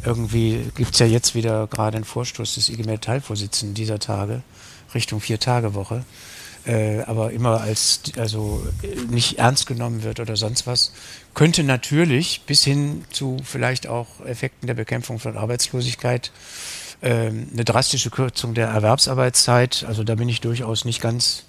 irgendwie, 0.05 0.70
gibt 0.76 0.92
es 0.92 0.98
ja 0.98 1.07
jetzt 1.07 1.35
wieder 1.35 1.66
gerade 1.66 1.96
einen 1.96 2.05
Vorstoß 2.05 2.57
des 2.57 2.68
IG 2.68 2.85
Metall-Vorsitzenden 2.85 3.74
dieser 3.74 3.98
Tage 3.98 4.42
Richtung 4.94 5.20
Vier-Tage-Woche 5.20 6.05
äh, 6.66 7.00
aber 7.02 7.33
immer 7.33 7.61
als 7.61 8.00
also 8.18 8.66
nicht 9.09 9.38
ernst 9.38 9.66
genommen 9.66 10.02
wird 10.02 10.20
oder 10.20 10.37
sonst 10.37 10.66
was, 10.66 10.92
könnte 11.35 11.62
natürlich 11.62 12.42
bis 12.46 12.64
hin 12.64 13.05
zu 13.11 13.38
vielleicht 13.44 13.87
auch 13.87 14.24
Effekten 14.26 14.66
der 14.66 14.74
Bekämpfung 14.74 15.18
von 15.18 15.37
Arbeitslosigkeit 15.37 16.33
äh, 17.00 17.29
eine 17.29 17.64
drastische 17.64 18.11
Kürzung 18.11 18.55
der 18.55 18.68
Erwerbsarbeitszeit, 18.68 19.85
also 19.87 20.02
da 20.02 20.14
bin 20.14 20.29
ich 20.29 20.40
durchaus 20.40 20.85
nicht 20.85 21.00
ganz 21.00 21.44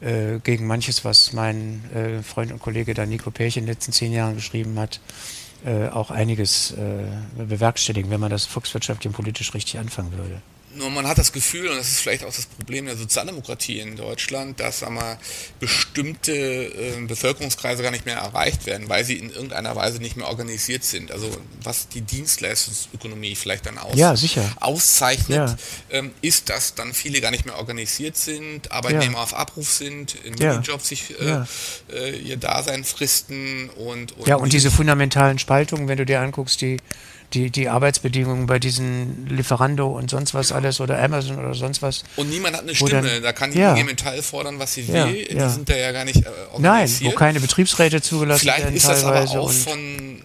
äh, 0.00 0.38
gegen 0.42 0.66
manches, 0.66 1.04
was 1.04 1.32
mein 1.32 1.82
äh, 1.94 2.22
Freund 2.22 2.52
und 2.52 2.60
Kollege 2.60 2.94
da 2.94 3.06
Nico 3.06 3.30
Pech 3.30 3.56
in 3.56 3.64
den 3.64 3.74
letzten 3.74 3.92
zehn 3.92 4.12
Jahren 4.12 4.34
geschrieben 4.34 4.78
hat, 4.78 5.00
äh, 5.64 5.88
auch 5.88 6.10
einiges 6.10 6.72
äh, 6.72 7.04
bewerkstelligen, 7.36 8.10
wenn 8.10 8.20
man 8.20 8.30
das 8.30 8.46
volkswirtschaftlich 8.46 9.08
und 9.08 9.14
politisch 9.14 9.54
richtig 9.54 9.78
anfangen 9.78 10.12
würde. 10.12 10.40
Nur 10.74 10.90
man 10.90 11.06
hat 11.08 11.18
das 11.18 11.32
Gefühl, 11.32 11.68
und 11.68 11.76
das 11.76 11.88
ist 11.88 12.00
vielleicht 12.00 12.24
auch 12.24 12.34
das 12.34 12.46
Problem 12.46 12.86
der 12.86 12.96
Sozialdemokratie 12.96 13.80
in 13.80 13.96
Deutschland, 13.96 14.60
dass 14.60 14.82
wir, 14.82 15.18
bestimmte 15.58 16.32
äh, 16.32 17.06
Bevölkerungskreise 17.06 17.82
gar 17.82 17.90
nicht 17.90 18.06
mehr 18.06 18.16
erreicht 18.16 18.66
werden, 18.66 18.88
weil 18.88 19.04
sie 19.04 19.16
in 19.16 19.30
irgendeiner 19.30 19.74
Weise 19.74 19.98
nicht 19.98 20.16
mehr 20.16 20.28
organisiert 20.28 20.84
sind. 20.84 21.10
Also 21.10 21.28
was 21.62 21.88
die 21.88 22.02
Dienstleistungsökonomie 22.02 23.34
vielleicht 23.34 23.66
dann 23.66 23.78
aus, 23.78 23.96
ja, 23.96 24.14
auszeichnet, 24.60 25.36
ja. 25.38 25.56
ähm, 25.90 26.12
ist, 26.22 26.50
dass 26.50 26.74
dann 26.74 26.94
viele 26.94 27.20
gar 27.20 27.30
nicht 27.32 27.46
mehr 27.46 27.58
organisiert 27.58 28.16
sind, 28.16 28.70
Arbeitnehmer 28.70 29.18
ja. 29.18 29.22
auf 29.22 29.34
Abruf 29.34 29.70
sind, 29.70 30.14
in 30.24 30.34
Minijobs 30.34 30.88
sich 30.88 31.18
äh, 31.20 31.44
äh, 31.92 32.16
ihr 32.16 32.36
Dasein 32.36 32.84
fristen 32.84 33.70
und, 33.70 34.16
und 34.16 34.28
ja 34.28 34.36
und 34.36 34.52
diese 34.52 34.70
fundamentalen 34.70 35.38
Spaltungen, 35.38 35.88
wenn 35.88 35.98
du 35.98 36.06
dir 36.06 36.20
anguckst, 36.20 36.60
die 36.60 36.78
die, 37.32 37.50
die 37.50 37.68
Arbeitsbedingungen 37.68 38.46
bei 38.46 38.58
diesen 38.58 39.26
Lieferando 39.26 39.88
und 39.88 40.10
sonst 40.10 40.34
was 40.34 40.52
alles 40.52 40.80
oder 40.80 41.00
Amazon 41.02 41.38
oder 41.38 41.54
sonst 41.54 41.80
was. 41.82 42.02
Und 42.16 42.28
niemand 42.28 42.56
hat 42.56 42.62
eine 42.62 42.74
Stimme. 42.74 43.02
Dann, 43.02 43.22
da 43.22 43.32
kann 43.32 43.52
die 43.52 43.58
ja. 43.58 43.74
IG 43.74 43.84
Metall 43.84 44.22
fordern, 44.22 44.58
was 44.58 44.74
sie 44.74 44.82
ja, 44.82 45.06
will. 45.06 45.26
Ja. 45.30 45.46
Die 45.46 45.54
sind 45.54 45.68
da 45.68 45.76
ja 45.76 45.92
gar 45.92 46.04
nicht 46.04 46.24
äh, 46.24 46.28
organisiert. 46.52 47.02
Nein, 47.02 47.12
wo 47.12 47.16
keine 47.16 47.40
Betriebsräte 47.40 48.02
zugelassen 48.02 48.40
Vielleicht 48.40 48.64
werden. 48.64 48.78
Vielleicht 48.78 48.96
ist 48.98 49.02
das 49.02 49.04
aber 49.04 49.40
auch 49.40 49.50
von, 49.50 50.22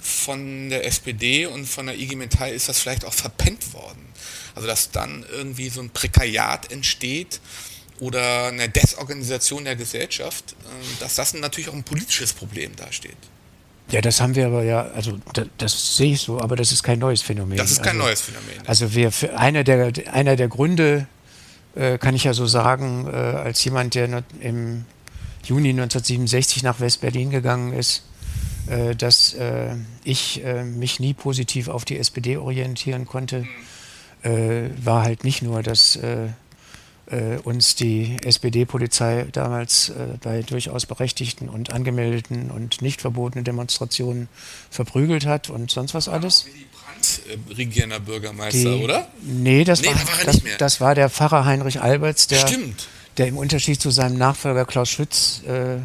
von 0.00 0.70
der 0.70 0.86
SPD 0.86 1.46
und 1.46 1.66
von 1.66 1.86
der 1.86 1.98
IG 1.98 2.16
Metall 2.16 2.52
ist 2.52 2.68
das 2.68 2.78
vielleicht 2.78 3.04
auch 3.04 3.14
verpennt 3.14 3.72
worden. 3.72 4.06
Also 4.54 4.66
dass 4.66 4.90
dann 4.90 5.24
irgendwie 5.30 5.68
so 5.70 5.80
ein 5.80 5.90
Prekariat 5.90 6.70
entsteht 6.70 7.40
oder 8.00 8.48
eine 8.48 8.68
Desorganisation 8.68 9.64
der 9.64 9.76
Gesellschaft, 9.76 10.52
äh, 10.52 11.00
dass 11.00 11.14
das 11.14 11.32
natürlich 11.32 11.70
auch 11.70 11.74
ein 11.74 11.84
politisches 11.84 12.34
Problem 12.34 12.76
dasteht. 12.76 13.16
Ja, 13.90 14.00
das 14.02 14.20
haben 14.20 14.34
wir 14.34 14.46
aber 14.46 14.64
ja, 14.64 14.82
also 14.94 15.18
das, 15.32 15.46
das, 15.56 15.96
sehe 15.96 16.12
ich 16.12 16.20
so, 16.20 16.40
aber 16.40 16.56
das 16.56 16.72
ist 16.72 16.82
kein 16.82 16.98
neues 16.98 17.22
Phänomen. 17.22 17.56
Das 17.56 17.70
ist 17.70 17.82
kein 17.82 17.96
also, 17.96 18.04
neues 18.04 18.20
Phänomen. 18.20 18.66
Also 18.66 18.94
wir, 18.94 19.10
für 19.10 19.38
einer 19.38 19.64
der, 19.64 19.92
einer 20.12 20.36
der 20.36 20.48
Gründe, 20.48 21.06
äh, 21.74 21.96
kann 21.96 22.14
ich 22.14 22.24
ja 22.24 22.34
so 22.34 22.46
sagen, 22.46 23.06
äh, 23.06 23.16
als 23.16 23.64
jemand, 23.64 23.94
der 23.94 24.22
im 24.40 24.84
Juni 25.44 25.70
1967 25.70 26.62
nach 26.62 26.80
West-Berlin 26.80 27.30
gegangen 27.30 27.72
ist, 27.72 28.02
äh, 28.66 28.94
dass 28.94 29.32
äh, 29.34 29.76
ich 30.04 30.44
äh, 30.44 30.64
mich 30.64 31.00
nie 31.00 31.14
positiv 31.14 31.68
auf 31.68 31.86
die 31.86 31.98
SPD 31.98 32.36
orientieren 32.36 33.06
konnte, 33.06 33.46
äh, 34.22 34.68
war 34.82 35.04
halt 35.04 35.24
nicht 35.24 35.42
nur, 35.42 35.62
dass 35.62 35.98
äh, 37.10 37.38
uns 37.42 37.74
die 37.74 38.16
SPD-Polizei 38.24 39.26
damals 39.32 39.90
äh, 39.90 39.94
bei 40.22 40.42
durchaus 40.42 40.86
berechtigten 40.86 41.48
und 41.48 41.72
angemeldeten 41.72 42.50
und 42.50 42.82
nicht 42.82 43.00
verbotenen 43.00 43.44
Demonstrationen 43.44 44.28
verprügelt 44.70 45.26
hat 45.26 45.50
und 45.50 45.70
sonst 45.70 45.94
was 45.94 46.08
alles. 46.08 46.46
Äh, 47.28 47.54
regierender 47.54 48.00
Bürgermeister, 48.00 48.58
Die- 48.76 48.82
oder? 48.84 49.08
Nee, 49.22 49.64
das, 49.64 49.80
Nee, 49.82 49.88
war, 49.88 49.94
war 49.94 50.24
das, 50.24 50.34
nicht 50.34 50.44
mehr. 50.44 50.56
das 50.58 50.80
war 50.80 50.94
der 50.94 51.08
Pfarrer 51.08 51.44
Heinrich 51.44 51.80
Alberts, 51.80 52.26
der, 52.26 52.44
der 53.16 53.26
im 53.28 53.36
Unterschied 53.38 53.80
zu 53.80 53.90
seinem 53.90 54.18
Nachfolger 54.18 54.64
Klaus 54.64 54.88
Schütz 54.88 55.42
äh, 55.46 55.76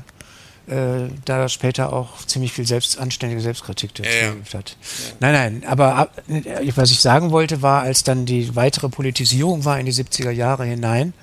äh, 0.67 1.09
da 1.25 1.49
später 1.49 1.91
auch 1.91 2.25
ziemlich 2.25 2.53
viel 2.53 2.65
selbst, 2.65 2.97
anständige 2.97 3.41
Selbstkritik 3.41 3.93
dazu 3.95 4.09
Ja, 4.09 4.27
ja. 4.27 4.57
hat. 4.57 4.77
Nein, 5.19 5.33
nein, 5.33 5.63
aber 5.67 5.95
ab- 5.95 6.21
äh, 6.29 6.71
was 6.75 6.91
ich 6.91 6.99
sagen 6.99 7.31
wollte 7.31 7.61
war, 7.61 7.81
als 7.81 8.03
dann 8.03 8.25
die 8.25 8.55
weitere 8.55 8.89
Politisierung 8.89 9.65
war 9.65 9.79
in 9.79 9.85
die 9.85 9.91
70er 9.93 10.31
Jahre 10.31 10.65
hinein, 10.65 11.13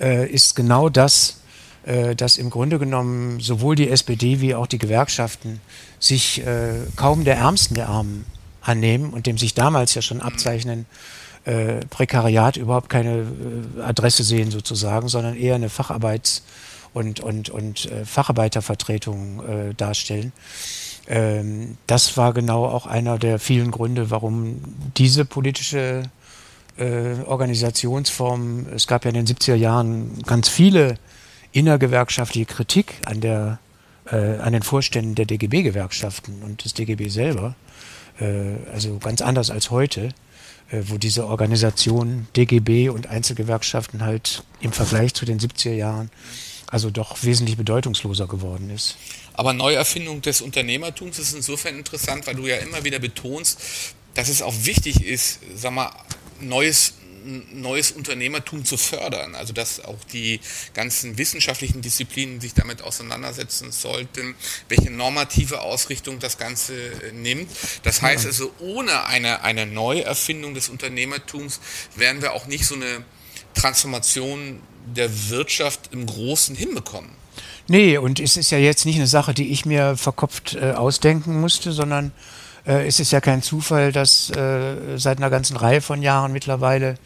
äh, 0.00 0.26
ist 0.28 0.56
genau 0.56 0.88
das, 0.88 1.38
äh, 1.84 2.16
dass 2.16 2.38
im 2.38 2.50
Grunde 2.50 2.78
genommen 2.78 3.38
sowohl 3.40 3.76
die 3.76 3.88
SPD 3.88 4.40
wie 4.40 4.54
auch 4.54 4.66
die 4.66 4.78
Gewerkschaften 4.78 5.60
sich 6.00 6.44
äh, 6.44 6.74
kaum 6.96 7.24
der 7.24 7.36
Ärmsten 7.36 7.74
der 7.74 7.88
Armen 7.88 8.24
annehmen 8.62 9.10
und 9.10 9.26
dem 9.26 9.38
sich 9.38 9.54
damals 9.54 9.94
ja 9.94 10.02
schon 10.02 10.20
abzeichnen, 10.20 10.86
äh, 11.44 11.84
Prekariat 11.90 12.56
überhaupt 12.56 12.88
keine 12.88 13.26
Adresse 13.84 14.22
sehen 14.24 14.50
sozusagen, 14.50 15.08
sondern 15.08 15.36
eher 15.36 15.54
eine 15.56 15.68
Facharbeits- 15.68 16.42
und, 16.94 17.20
und, 17.20 17.50
und 17.50 17.86
äh, 17.86 18.04
Facharbeitervertretung 18.04 19.42
äh, 19.44 19.74
darstellen. 19.74 20.32
Ähm, 21.08 21.76
das 21.86 22.16
war 22.16 22.32
genau 22.32 22.64
auch 22.66 22.86
einer 22.86 23.18
der 23.18 23.38
vielen 23.38 23.70
Gründe, 23.70 24.10
warum 24.10 24.62
diese 24.96 25.24
politische 25.24 26.04
äh, 26.76 27.20
Organisationsform, 27.26 28.66
es 28.74 28.86
gab 28.86 29.04
ja 29.04 29.10
in 29.10 29.14
den 29.14 29.26
70er 29.26 29.54
Jahren 29.54 30.22
ganz 30.26 30.48
viele 30.48 30.96
innergewerkschaftliche 31.52 32.46
Kritik 32.46 32.94
an, 33.04 33.20
der, 33.20 33.58
äh, 34.10 34.16
an 34.16 34.52
den 34.52 34.62
Vorständen 34.62 35.14
der 35.14 35.26
DGB-Gewerkschaften 35.26 36.42
und 36.42 36.64
des 36.64 36.74
DGB 36.74 37.08
selber, 37.08 37.54
äh, 38.20 38.54
also 38.72 38.98
ganz 38.98 39.20
anders 39.20 39.50
als 39.50 39.70
heute, 39.70 40.10
äh, 40.70 40.82
wo 40.86 40.96
diese 40.96 41.26
Organisation 41.26 42.26
DGB 42.36 42.88
und 42.88 43.06
Einzelgewerkschaften 43.06 44.02
halt 44.02 44.44
im 44.60 44.72
Vergleich 44.72 45.12
zu 45.14 45.26
den 45.26 45.38
70er 45.38 45.74
Jahren 45.74 46.10
also 46.72 46.90
doch 46.90 47.22
wesentlich 47.22 47.58
bedeutungsloser 47.58 48.26
geworden 48.26 48.70
ist. 48.70 48.96
Aber 49.34 49.52
Neuerfindung 49.52 50.22
des 50.22 50.40
Unternehmertums 50.40 51.18
ist 51.18 51.34
insofern 51.34 51.76
interessant, 51.76 52.26
weil 52.26 52.34
du 52.34 52.46
ja 52.46 52.56
immer 52.56 52.82
wieder 52.82 52.98
betonst, 52.98 53.60
dass 54.14 54.30
es 54.30 54.40
auch 54.40 54.54
wichtig 54.62 55.04
ist, 55.04 55.40
sag 55.54 55.72
mal, 55.72 55.92
neues 56.40 56.94
neues 57.52 57.92
Unternehmertum 57.92 58.64
zu 58.64 58.76
fördern. 58.76 59.36
Also 59.36 59.52
dass 59.52 59.84
auch 59.84 60.02
die 60.12 60.40
ganzen 60.74 61.18
wissenschaftlichen 61.18 61.80
Disziplinen 61.80 62.40
sich 62.40 62.54
damit 62.54 62.82
auseinandersetzen 62.82 63.70
sollten, 63.70 64.34
welche 64.68 64.90
normative 64.90 65.60
Ausrichtung 65.60 66.18
das 66.18 66.36
Ganze 66.36 66.74
äh, 66.74 67.12
nimmt. 67.12 67.48
Das 67.84 68.02
heißt 68.02 68.26
also, 68.26 68.52
ohne 68.58 69.04
eine, 69.04 69.42
eine 69.42 69.66
Neuerfindung 69.66 70.54
des 70.54 70.68
Unternehmertums 70.68 71.60
werden 71.94 72.22
wir 72.22 72.32
auch 72.32 72.46
nicht 72.46 72.66
so 72.66 72.74
eine 72.74 73.04
Transformation 73.54 74.60
der 74.86 75.30
Wirtschaft 75.30 75.90
im 75.92 76.06
Großen 76.06 76.56
hinbekommen. 76.56 77.10
Nee, 77.68 77.96
und 77.96 78.18
es 78.20 78.36
ist 78.36 78.50
ja 78.50 78.58
jetzt 78.58 78.84
nicht 78.84 78.96
eine 78.96 79.06
Sache, 79.06 79.34
die 79.34 79.52
ich 79.52 79.64
mir 79.64 79.96
verkopft 79.96 80.54
äh, 80.54 80.72
ausdenken 80.72 81.40
musste, 81.40 81.72
sondern 81.72 82.12
äh, 82.66 82.86
es 82.86 83.00
ist 83.00 83.12
ja 83.12 83.20
kein 83.20 83.42
Zufall, 83.42 83.92
dass 83.92 84.30
äh, 84.30 84.98
seit 84.98 85.18
einer 85.18 85.30
ganzen 85.30 85.56
Reihe 85.56 85.80
von 85.80 86.02
Jahren 86.02 86.32
mittlerweile 86.32 86.96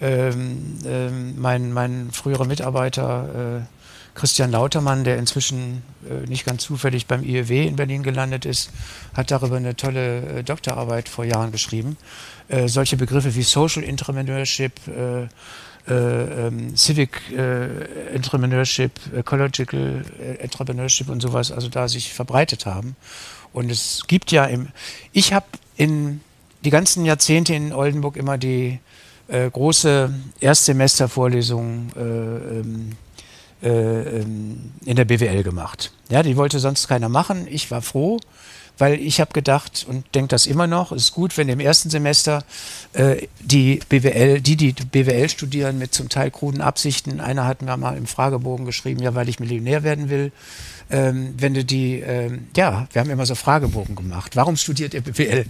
ähm, 0.00 0.78
ähm, 0.84 1.40
mein, 1.40 1.72
mein 1.72 2.10
früherer 2.12 2.44
Mitarbeiter 2.44 3.62
äh, 3.62 3.76
Christian 4.14 4.50
Lautermann, 4.50 5.04
der 5.04 5.18
inzwischen 5.18 5.82
äh, 6.08 6.26
nicht 6.26 6.46
ganz 6.46 6.62
zufällig 6.62 7.06
beim 7.06 7.22
IEW 7.22 7.66
in 7.66 7.76
Berlin 7.76 8.02
gelandet 8.02 8.46
ist, 8.46 8.70
hat 9.14 9.30
darüber 9.30 9.56
eine 9.56 9.76
tolle 9.76 10.38
äh, 10.38 10.42
Doktorarbeit 10.42 11.08
vor 11.08 11.24
Jahren 11.24 11.52
geschrieben. 11.52 11.96
Äh, 12.48 12.68
solche 12.68 12.96
Begriffe 12.96 13.34
wie 13.34 13.42
Social 13.42 13.84
Entrepreneurship, 13.84 14.72
äh, 15.88 15.92
äh, 15.92 16.46
ähm, 16.46 16.76
Civic 16.76 17.30
äh, 17.30 18.14
Entrepreneurship, 18.14 18.92
Ecological 19.14 20.04
äh, 20.20 20.42
Entrepreneurship 20.42 21.08
und 21.08 21.20
sowas, 21.20 21.52
also 21.52 21.68
da 21.68 21.88
sich 21.88 22.12
verbreitet 22.12 22.66
haben. 22.66 22.96
Und 23.52 23.70
es 23.70 24.02
gibt 24.06 24.32
ja 24.32 24.44
im, 24.44 24.68
ich 25.12 25.32
habe 25.32 25.46
in 25.76 26.20
die 26.64 26.70
ganzen 26.70 27.04
Jahrzehnte 27.04 27.54
in 27.54 27.72
Oldenburg 27.72 28.16
immer 28.16 28.36
die 28.36 28.80
äh, 29.28 29.48
große 29.50 30.12
Erstsemestervorlesung 30.40 31.90
äh, 31.96 32.00
ähm, 32.00 32.92
äh, 33.62 33.68
ähm, 34.20 34.72
in 34.84 34.96
der 34.96 35.04
BWL 35.04 35.42
gemacht. 35.42 35.92
Ja, 36.10 36.22
die 36.22 36.36
wollte 36.36 36.58
sonst 36.58 36.88
keiner 36.88 37.08
machen. 37.08 37.46
Ich 37.48 37.70
war 37.70 37.82
froh, 37.82 38.18
weil 38.78 39.00
ich 39.00 39.20
habe 39.20 39.32
gedacht 39.32 39.86
und 39.88 40.04
denke 40.14 40.28
das 40.28 40.46
immer 40.46 40.66
noch, 40.66 40.92
es 40.92 41.04
ist 41.04 41.12
gut, 41.12 41.36
wenn 41.36 41.48
im 41.48 41.60
ersten 41.60 41.90
Semester 41.90 42.44
äh, 42.92 43.26
die 43.40 43.80
BWL, 43.88 44.40
die 44.40 44.56
die 44.56 44.72
BWL 44.72 45.28
studieren 45.28 45.78
mit 45.78 45.94
zum 45.94 46.08
Teil 46.08 46.30
kruden 46.30 46.60
Absichten, 46.60 47.20
einer 47.20 47.46
hat 47.46 47.62
mir 47.62 47.76
mal 47.76 47.96
im 47.96 48.06
Fragebogen 48.06 48.66
geschrieben, 48.66 49.02
ja, 49.02 49.14
weil 49.14 49.28
ich 49.28 49.40
Millionär 49.40 49.82
werden 49.82 50.10
will. 50.10 50.32
Ähm, 50.88 51.34
wenn 51.36 51.52
du 51.52 51.64
die, 51.64 51.98
ähm, 51.98 52.46
ja, 52.56 52.86
wir 52.92 53.00
haben 53.00 53.10
immer 53.10 53.26
so 53.26 53.34
Fragebogen 53.34 53.96
gemacht. 53.96 54.36
Warum 54.36 54.56
studiert 54.56 54.94
ihr 54.94 55.00
BWL? 55.00 55.46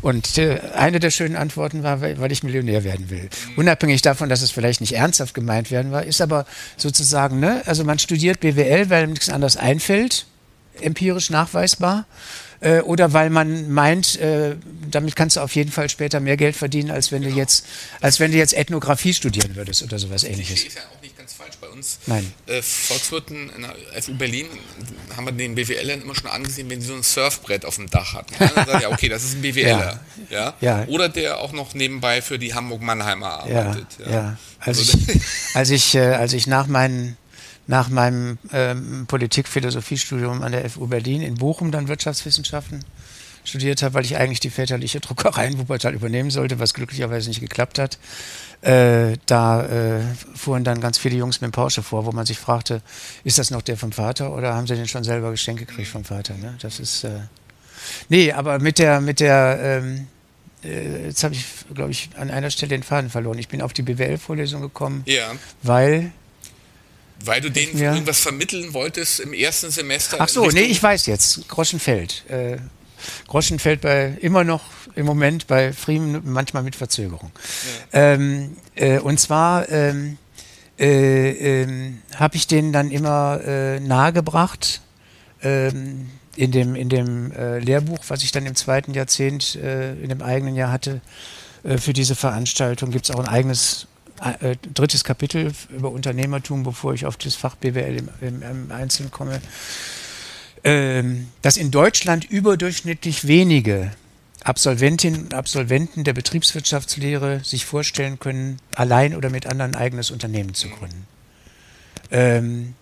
Und 0.00 0.38
äh, 0.38 0.60
eine 0.74 0.98
der 0.98 1.10
schönen 1.10 1.36
Antworten 1.36 1.82
war, 1.82 2.00
weil, 2.00 2.18
weil 2.18 2.32
ich 2.32 2.42
Millionär 2.42 2.84
werden 2.84 3.10
will. 3.10 3.28
Unabhängig 3.56 4.00
davon, 4.00 4.30
dass 4.30 4.40
es 4.40 4.50
vielleicht 4.50 4.80
nicht 4.80 4.94
ernsthaft 4.94 5.34
gemeint 5.34 5.70
werden 5.70 5.92
war, 5.92 6.04
ist 6.04 6.22
aber 6.22 6.46
sozusagen, 6.78 7.38
ne, 7.38 7.62
also 7.66 7.84
man 7.84 7.98
studiert 7.98 8.40
BWL, 8.40 8.88
weil 8.88 9.04
ihm 9.04 9.10
nichts 9.10 9.28
anderes 9.28 9.58
einfällt, 9.58 10.26
empirisch 10.80 11.28
nachweisbar. 11.28 12.06
Äh, 12.60 12.80
oder 12.80 13.12
weil 13.12 13.30
man 13.30 13.70
meint, 13.70 14.18
äh, 14.20 14.56
damit 14.90 15.14
kannst 15.14 15.36
du 15.36 15.40
auf 15.40 15.54
jeden 15.54 15.70
Fall 15.70 15.88
später 15.88 16.18
mehr 16.20 16.36
Geld 16.36 16.56
verdienen, 16.56 16.90
als 16.90 17.12
wenn 17.12 17.22
du 17.22 17.28
jetzt, 17.28 17.64
als 18.00 18.18
wenn 18.18 18.32
du 18.32 18.38
jetzt 18.38 18.52
Ethnographie 18.52 19.14
studieren 19.14 19.54
würdest 19.54 19.82
oder 19.82 19.98
sowas 19.98 20.24
ähnliches. 20.24 20.64
ist 20.64 20.74
ja 20.76 20.82
auch 20.82 21.00
nicht 21.02 21.16
ganz 21.16 21.32
falsch. 21.34 21.54
Bei 21.60 21.68
uns 21.68 21.98
Nein. 22.06 22.32
äh, 22.46 22.60
Volkswirten 22.62 23.50
in 23.56 23.62
der 23.62 24.02
FU 24.02 24.14
Berlin 24.14 24.46
haben 25.16 25.24
wir 25.26 25.32
den 25.32 25.54
BWLern 25.54 26.02
immer 26.02 26.14
schon 26.14 26.30
angesehen, 26.30 26.68
wenn 26.70 26.80
sie 26.80 26.88
so 26.88 26.94
ein 26.94 27.02
Surfbrett 27.02 27.64
auf 27.64 27.76
dem 27.76 27.88
Dach 27.90 28.14
hatten. 28.14 28.34
Dann 28.38 28.66
sagt 28.66 28.82
ja, 28.82 28.90
okay, 28.90 29.08
das 29.08 29.24
ist 29.24 29.34
ein 29.34 29.42
BWLer. 29.42 30.00
Ja. 30.30 30.54
Ja. 30.60 30.84
Oder 30.86 31.08
der 31.08 31.38
auch 31.38 31.52
noch 31.52 31.74
nebenbei 31.74 32.22
für 32.22 32.38
die 32.38 32.54
Hamburg-Mannheimer 32.54 33.44
Ja, 33.48 33.60
arbeitet. 33.62 33.86
ja. 34.10 34.36
Als, 34.60 34.78
Also, 34.78 34.98
ich, 35.08 35.20
als, 35.54 35.70
ich, 35.70 35.94
äh, 35.94 36.00
als 36.00 36.32
ich 36.32 36.46
nach, 36.48 36.66
meinen, 36.66 37.16
nach 37.68 37.90
meinem 37.90 38.38
ähm, 38.52 39.04
Politik-Philosophiestudium 39.06 40.42
an 40.42 40.52
der 40.52 40.68
FU 40.68 40.86
Berlin 40.86 41.22
in 41.22 41.34
Bochum 41.36 41.70
dann 41.70 41.86
Wirtschaftswissenschaften 41.86 42.82
studiert 43.44 43.82
habe, 43.82 43.94
weil 43.94 44.04
ich 44.04 44.16
eigentlich 44.16 44.40
die 44.40 44.50
väterliche 44.50 45.00
Druckerei 45.00 45.46
in 45.46 45.58
Wuppertal 45.58 45.94
übernehmen 45.94 46.30
sollte, 46.30 46.58
was 46.58 46.74
glücklicherweise 46.74 47.28
nicht 47.28 47.40
geklappt 47.40 47.78
hat. 47.78 47.98
Äh, 48.62 49.18
da 49.26 49.64
äh, 49.66 50.00
fuhren 50.34 50.64
dann 50.64 50.80
ganz 50.80 50.98
viele 50.98 51.16
Jungs 51.16 51.40
mit 51.40 51.50
dem 51.50 51.52
Porsche 51.52 51.82
vor, 51.82 52.06
wo 52.06 52.12
man 52.12 52.26
sich 52.26 52.38
fragte, 52.38 52.82
ist 53.22 53.38
das 53.38 53.50
noch 53.50 53.62
der 53.62 53.76
vom 53.76 53.92
Vater 53.92 54.34
oder 54.34 54.54
haben 54.54 54.66
sie 54.66 54.74
den 54.74 54.88
schon 54.88 55.04
selber 55.04 55.30
geschenkt 55.30 55.60
gekriegt 55.60 55.88
vom 55.88 56.04
Vater? 56.04 56.34
Ne? 56.34 56.56
Das 56.60 56.80
ist 56.80 57.04
äh, 57.04 57.20
nee, 58.08 58.32
aber 58.32 58.58
mit 58.58 58.78
der 58.78 59.00
mit 59.00 59.20
der 59.20 59.58
ähm, 59.62 60.08
äh, 60.64 61.06
jetzt 61.06 61.22
habe 61.22 61.34
ich, 61.34 61.44
glaube 61.74 61.90
ich, 61.90 62.10
an 62.16 62.30
einer 62.30 62.50
Stelle 62.50 62.70
den 62.70 62.82
Faden 62.82 63.10
verloren. 63.10 63.38
Ich 63.38 63.48
bin 63.48 63.62
auf 63.62 63.72
die 63.72 63.82
BWL-Vorlesung 63.82 64.62
gekommen, 64.62 65.02
ja, 65.06 65.32
weil. 65.62 66.12
Weil 67.24 67.40
du 67.40 67.50
denen 67.50 67.76
Ja. 67.78 67.92
irgendwas 67.92 68.20
vermitteln 68.20 68.72
wolltest 68.74 69.20
im 69.20 69.32
ersten 69.32 69.70
Semester. 69.70 70.16
Ach 70.20 70.28
so, 70.28 70.46
nee, 70.46 70.60
ich 70.62 70.82
weiß 70.82 71.06
jetzt. 71.06 71.48
Groschenfeld. 71.48 72.24
Äh, 72.28 72.58
Groschenfeld 73.26 73.80
bei 73.80 74.16
immer 74.20 74.44
noch 74.44 74.62
im 74.94 75.06
Moment 75.06 75.46
bei 75.46 75.72
Friemen, 75.72 76.20
manchmal 76.24 76.62
mit 76.62 76.76
Verzögerung. 76.76 77.30
Ähm, 77.92 78.56
äh, 78.74 78.98
und 78.98 79.20
zwar 79.20 79.68
ähm, 79.68 80.18
äh, 80.78 81.62
ähm, 81.62 82.02
habe 82.16 82.36
ich 82.36 82.46
denen 82.46 82.72
dann 82.72 82.90
immer 82.90 83.40
äh, 83.44 83.80
nahegebracht. 83.80 84.80
Ähm, 85.42 86.10
in 86.34 86.52
dem, 86.52 86.76
in 86.76 86.88
dem 86.88 87.32
äh, 87.32 87.58
Lehrbuch, 87.58 87.98
was 88.08 88.22
ich 88.22 88.30
dann 88.30 88.46
im 88.46 88.54
zweiten 88.54 88.94
Jahrzehnt, 88.94 89.56
äh, 89.56 89.94
in 89.94 90.08
dem 90.08 90.22
eigenen 90.22 90.54
Jahr 90.54 90.70
hatte, 90.70 91.00
für 91.78 91.92
diese 91.92 92.14
Veranstaltung 92.14 92.92
gibt 92.92 93.06
es 93.08 93.10
auch 93.14 93.18
ein 93.18 93.26
eigenes 93.26 93.88
äh, 94.40 94.56
drittes 94.74 95.04
Kapitel 95.04 95.52
über 95.70 95.90
Unternehmertum, 95.90 96.62
bevor 96.62 96.94
ich 96.94 97.06
auf 97.06 97.16
das 97.16 97.34
Fach 97.34 97.56
BWL 97.56 97.96
im, 97.96 98.08
im, 98.20 98.42
im 98.42 98.72
Einzelnen 98.72 99.10
komme. 99.10 99.40
Ähm, 100.64 101.28
dass 101.42 101.56
in 101.56 101.70
Deutschland 101.70 102.24
überdurchschnittlich 102.24 103.26
wenige 103.28 103.92
Absolventinnen 104.42 105.24
und 105.24 105.34
Absolventen 105.34 106.04
der 106.04 106.12
Betriebswirtschaftslehre 106.12 107.40
sich 107.44 107.64
vorstellen 107.64 108.18
können, 108.18 108.58
allein 108.74 109.14
oder 109.14 109.30
mit 109.30 109.46
anderen 109.46 109.74
eigenes 109.74 110.10
Unternehmen 110.10 110.54
zu 110.54 110.68
gründen. 110.68 111.06
Ähm, 112.10 112.74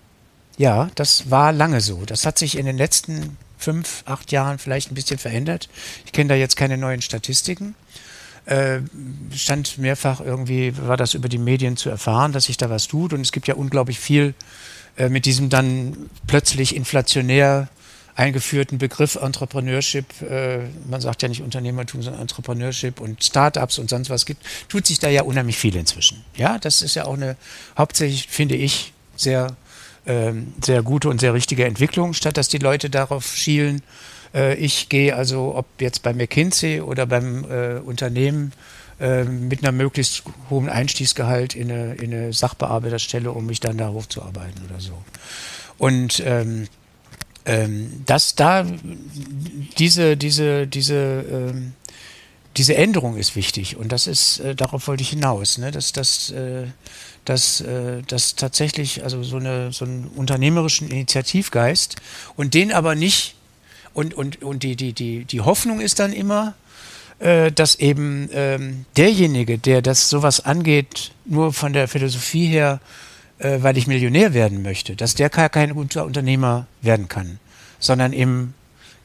ja, 0.57 0.91
das 0.95 1.31
war 1.31 1.53
lange 1.53 1.81
so. 1.81 2.05
Das 2.05 2.25
hat 2.25 2.39
sich 2.39 2.57
in 2.57 2.67
den 2.67 2.79
letzten 2.79 3.37
fünf, 3.59 4.03
acht 4.07 4.33
Jahren 4.33 4.59
vielleicht 4.59 4.91
ein 4.91 4.95
bisschen 4.95 5.19
verändert. 5.19 5.69
Ich 6.05 6.13
kenne 6.13 6.29
da 6.29 6.35
jetzt 6.35 6.57
keine 6.57 6.77
neuen 6.77 7.03
Statistiken. 7.03 7.75
Äh, 8.47 8.81
stand 9.35 9.79
mehrfach 9.79 10.21
irgendwie, 10.21 10.73
war 10.79 10.97
das 10.97 11.15
über 11.15 11.29
die 11.29 11.39
Medien 11.39 11.77
zu 11.77 11.91
erfahren, 11.91 12.33
dass 12.33 12.45
sich 12.45 12.57
da 12.57 12.71
was 12.71 12.89
tut. 12.89 13.13
Und 13.13 13.21
es 13.21 13.33
gibt 13.33 13.49
ja 13.49 13.55
unglaublich 13.55 13.99
viel 13.99 14.35
äh, 14.97 15.09
mit 15.09 15.27
diesem 15.27 15.51
dann 15.51 16.09
plötzlich 16.27 16.75
inflationär 16.75 17.69
eingeführten 18.15 18.79
Begriff 18.79 19.17
Entrepreneurship, 19.17 20.07
äh, 20.23 20.61
man 20.89 21.03
sagt 21.03 21.23
ja 21.23 21.29
nicht 21.29 21.43
Unternehmertum, 21.43 22.03
sondern 22.03 22.23
Entrepreneurship 22.23 23.01
und 23.01 23.23
Startups 23.23 23.79
und 23.79 23.91
sonst 23.91 24.09
was 24.09 24.25
gibt, 24.25 24.43
tut 24.69 24.87
sich 24.87 24.99
da 24.99 25.09
ja 25.11 25.23
unheimlich 25.23 25.59
viel 25.59 25.77
inzwischen. 25.77 26.25
Ja, 26.35 26.59
das 26.59 26.81
ist 26.81 26.95
ja 26.95 27.05
auch 27.05 27.15
eine 27.15 27.37
hauptsächlich, 27.77 28.29
finde 28.29 28.57
ich, 28.57 28.95
sehr, 29.17 29.55
ähm, 30.07 30.55
sehr 30.65 30.83
gute 30.83 31.11
und 31.11 31.21
sehr 31.21 31.35
richtige 31.35 31.67
Entwicklung, 31.67 32.15
statt 32.15 32.39
dass 32.39 32.49
die 32.49 32.59
Leute 32.59 32.89
darauf 32.89 33.37
schielen, 33.37 33.83
ich 34.33 34.89
gehe 34.89 35.15
also, 35.15 35.55
ob 35.55 35.67
jetzt 35.81 36.03
bei 36.03 36.13
McKinsey 36.13 36.81
oder 36.81 37.07
beim 37.07 37.45
äh, 37.45 37.79
Unternehmen, 37.79 38.53
äh, 38.99 39.25
mit 39.25 39.63
einer 39.63 39.73
möglichst 39.73 40.23
hohen 40.49 40.71
Einstiegsgehalt 40.71 41.55
in 41.55 41.71
eine, 41.71 41.95
in 41.97 42.15
eine 42.15 42.33
Sachbearbeiterstelle, 42.33 43.31
um 43.31 43.45
mich 43.45 43.61
dann 43.61 43.77
da 43.77 43.91
hochzuarbeiten 43.91 44.65
oder 44.65 44.81
so. 44.81 44.93
Und 45.77 46.23
ähm, 46.25 46.67
ähm, 47.45 48.03
dass 48.07 48.35
da 48.35 48.67
diese, 49.79 50.17
diese, 50.17 50.67
diese, 50.67 51.25
ähm, 51.31 51.75
diese 52.57 52.75
Änderung 52.75 53.17
ist 53.19 53.37
wichtig 53.37 53.77
und 53.77 53.93
das 53.93 54.07
ist, 54.07 54.41
äh, 54.41 54.55
darauf 54.55 54.89
wollte 54.89 55.03
ich 55.03 55.11
hinaus, 55.11 55.59
ne? 55.59 55.71
dass, 55.71 55.93
dass, 55.93 56.31
äh, 56.31 56.65
dass, 57.25 57.61
äh, 57.61 58.03
dass 58.03 58.35
tatsächlich 58.35 59.05
also 59.05 59.23
so, 59.23 59.37
eine, 59.37 59.73
so 59.73 59.85
einen 59.85 60.07
unternehmerischen 60.07 60.89
Initiativgeist 60.89 61.97
und 62.35 62.55
den 62.55 62.73
aber 62.73 62.95
nicht, 62.95 63.36
und, 63.97 64.15
und, 64.15 64.43
und 64.43 64.63
die, 64.63 64.77
die, 64.77 64.93
die, 64.93 65.25
die 65.25 65.41
Hoffnung 65.41 65.81
ist 65.81 65.99
dann 65.99 66.13
immer, 66.13 66.55
äh, 67.19 67.51
dass 67.51 67.77
eben 67.77 68.29
ähm, 68.33 68.85
derjenige, 68.97 69.59
der 69.59 69.81
das 69.81 70.11
sowas 70.11 70.45
angeht, 70.45 71.13
nur 71.25 71.53
von 71.53 71.73
der 71.73 71.89
Philosophie 71.89 72.47
her 72.47 72.81
äh, 73.39 73.59
weil 73.63 73.77
ich 73.77 73.87
Millionär 73.87 74.35
werden 74.35 74.63
möchte, 74.63 74.97
dass 74.97 75.15
der 75.15 75.31
gar 75.31 75.49
kein 75.49 75.75
guter 75.75 76.05
Unternehmer 76.05 76.67
werden 76.83 77.09
kann, 77.09 77.39
sondern 77.79 78.13
im 78.13 78.55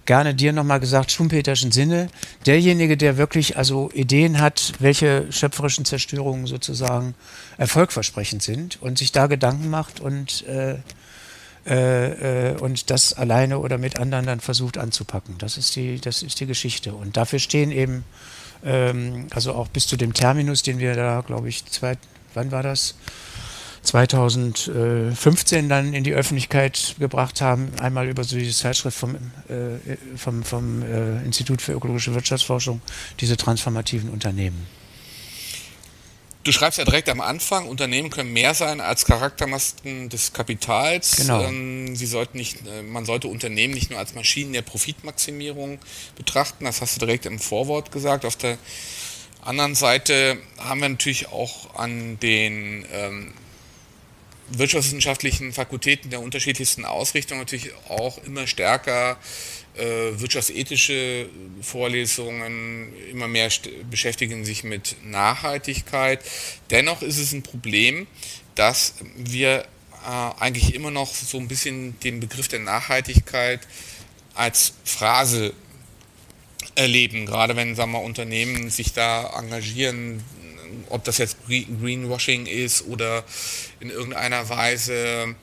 gerne 0.05 0.33
dir 0.33 0.51
nochmal 0.51 0.79
gesagt, 0.79 1.11
schumpeterschen 1.11 1.71
Sinne, 1.71 2.07
derjenige, 2.45 2.97
der 2.97 3.17
wirklich 3.17 3.55
also 3.57 3.91
Ideen 3.93 4.41
hat, 4.41 4.73
welche 4.79 5.31
schöpferischen 5.31 5.85
Zerstörungen 5.85 6.47
sozusagen 6.47 7.13
erfolgversprechend 7.57 8.41
sind 8.41 8.81
und 8.81 8.97
sich 8.97 9.11
da 9.11 9.27
Gedanken 9.27 9.69
macht 9.69 9.99
und, 9.99 10.45
äh, 10.47 10.75
äh, 11.65 12.53
äh, 12.53 12.57
und 12.57 12.89
das 12.89 13.13
alleine 13.13 13.59
oder 13.59 13.77
mit 13.77 13.99
anderen 13.99 14.25
dann 14.25 14.39
versucht 14.39 14.77
anzupacken. 14.77 15.35
Das 15.37 15.57
ist 15.57 15.75
die, 15.75 15.99
das 15.99 16.23
ist 16.23 16.39
die 16.39 16.47
Geschichte. 16.47 16.93
Und 16.93 17.17
dafür 17.17 17.39
stehen 17.39 17.71
eben, 17.71 18.03
ähm, 18.63 19.27
also 19.29 19.53
auch 19.53 19.67
bis 19.67 19.85
zu 19.85 19.95
dem 19.95 20.13
Terminus, 20.13 20.63
den 20.63 20.79
wir 20.79 20.95
da, 20.95 21.21
glaube 21.21 21.49
ich, 21.49 21.65
zwei, 21.65 21.97
wann 22.33 22.51
war 22.51 22.63
das? 22.63 22.95
2015 23.83 25.69
dann 25.69 25.93
in 25.93 26.03
die 26.03 26.13
Öffentlichkeit 26.13 26.95
gebracht 26.99 27.41
haben, 27.41 27.71
einmal 27.79 28.07
über 28.07 28.23
so 28.23 28.37
diese 28.37 28.55
Zeitschrift 28.55 28.97
vom, 28.97 29.15
äh, 29.15 29.97
vom, 30.17 30.43
vom 30.43 30.83
äh, 30.83 31.23
Institut 31.23 31.61
für 31.61 31.73
ökologische 31.73 32.13
Wirtschaftsforschung, 32.13 32.81
diese 33.19 33.37
transformativen 33.37 34.09
Unternehmen. 34.09 34.67
Du 36.43 36.51
schreibst 36.51 36.79
ja 36.79 36.85
direkt 36.85 37.07
am 37.09 37.21
Anfang, 37.21 37.67
Unternehmen 37.67 38.09
können 38.09 38.33
mehr 38.33 38.55
sein 38.55 38.81
als 38.81 39.05
Charaktermasken 39.05 40.09
des 40.09 40.33
Kapitals. 40.33 41.17
Genau. 41.17 41.43
Ähm, 41.43 41.95
sie 41.95 42.07
sollten 42.07 42.37
nicht, 42.37 42.65
äh, 42.65 42.81
man 42.81 43.05
sollte 43.05 43.27
Unternehmen 43.27 43.75
nicht 43.75 43.91
nur 43.91 43.99
als 43.99 44.15
Maschinen 44.15 44.51
der 44.51 44.63
Profitmaximierung 44.63 45.77
betrachten. 46.15 46.65
Das 46.65 46.81
hast 46.81 46.95
du 46.95 47.05
direkt 47.05 47.27
im 47.27 47.37
Vorwort 47.37 47.91
gesagt. 47.91 48.25
Auf 48.25 48.35
der 48.37 48.57
anderen 49.43 49.75
Seite 49.75 50.37
haben 50.57 50.81
wir 50.81 50.89
natürlich 50.89 51.27
auch 51.27 51.75
an 51.75 52.19
den 52.19 52.85
ähm, 52.91 53.33
wirtschaftswissenschaftlichen 54.49 55.53
Fakultäten 55.53 56.09
der 56.09 56.21
unterschiedlichsten 56.21 56.85
Ausrichtungen 56.85 57.41
natürlich 57.41 57.71
auch 57.87 58.23
immer 58.23 58.47
stärker 58.47 59.17
äh, 59.75 60.19
wirtschaftsethische 60.19 61.29
Vorlesungen, 61.61 62.93
immer 63.09 63.27
mehr 63.27 63.49
beschäftigen 63.89 64.43
sich 64.43 64.63
mit 64.63 64.97
Nachhaltigkeit. 65.03 66.19
Dennoch 66.69 67.01
ist 67.01 67.17
es 67.17 67.31
ein 67.31 67.43
Problem, 67.43 68.07
dass 68.55 68.95
wir 69.15 69.65
äh, 70.05 70.41
eigentlich 70.41 70.73
immer 70.73 70.91
noch 70.91 71.13
so 71.13 71.37
ein 71.37 71.47
bisschen 71.47 71.99
den 72.01 72.19
Begriff 72.19 72.47
der 72.47 72.59
Nachhaltigkeit 72.59 73.61
als 74.33 74.73
Phrase 74.83 75.53
erleben, 76.75 77.25
gerade 77.25 77.55
wenn 77.55 77.75
sagen 77.75 77.91
wir, 77.91 78.01
Unternehmen 78.01 78.69
sich 78.69 78.93
da 78.93 79.31
engagieren, 79.37 80.23
ob 80.89 81.03
das 81.03 81.17
jetzt 81.17 81.37
Greenwashing 81.47 82.45
ist 82.45 82.87
oder 82.87 83.23
in 83.81 83.89
irgendeiner 83.89 84.47
Weise 84.49 85.35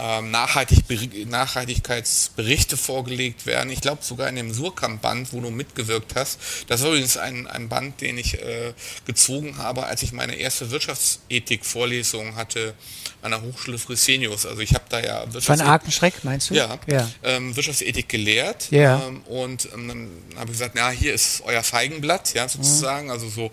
ähm, 0.00 0.30
Nachhaltig 0.30 0.84
Nachhaltigkeitsberichte 1.28 2.76
vorgelegt 2.76 3.44
werden. 3.44 3.70
Ich 3.70 3.80
glaube 3.80 4.02
sogar 4.02 4.28
in 4.28 4.36
dem 4.36 4.52
Surkamp-Band, 4.52 5.32
wo 5.32 5.40
du 5.40 5.50
mitgewirkt 5.50 6.14
hast. 6.14 6.38
Das 6.68 6.80
ist 6.80 6.86
übrigens 6.86 7.16
ein, 7.16 7.46
ein 7.46 7.68
Band, 7.68 8.00
den 8.00 8.16
ich 8.16 8.34
äh, 8.34 8.72
gezogen 9.04 9.58
habe, 9.58 9.84
als 9.86 10.02
ich 10.02 10.12
meine 10.12 10.36
erste 10.36 10.70
Wirtschaftsethik-Vorlesung 10.70 12.36
hatte 12.36 12.74
an 13.22 13.32
der 13.32 13.42
Hochschule 13.42 13.78
Fresenius. 13.78 14.46
Also 14.46 14.62
ich 14.62 14.72
habe 14.72 14.84
da 14.88 15.00
ja 15.00 15.26
Von 15.40 15.60
Arkenschreck 15.60 16.24
meinst 16.24 16.48
du? 16.48 16.54
Ja, 16.54 16.78
ja. 16.86 17.10
Ähm, 17.22 17.54
Wirtschaftsethik 17.54 18.08
gelehrt. 18.08 18.68
Ja. 18.70 19.02
Ähm, 19.06 19.20
und 19.22 19.68
ähm, 19.74 19.88
dann 19.88 20.10
habe 20.36 20.46
ich 20.46 20.52
gesagt, 20.52 20.74
na 20.76 20.88
hier 20.88 21.12
ist 21.12 21.42
euer 21.44 21.62
Feigenblatt, 21.62 22.32
ja 22.32 22.48
sozusagen. 22.48 23.06
Mhm. 23.06 23.12
Also 23.12 23.28
so 23.28 23.50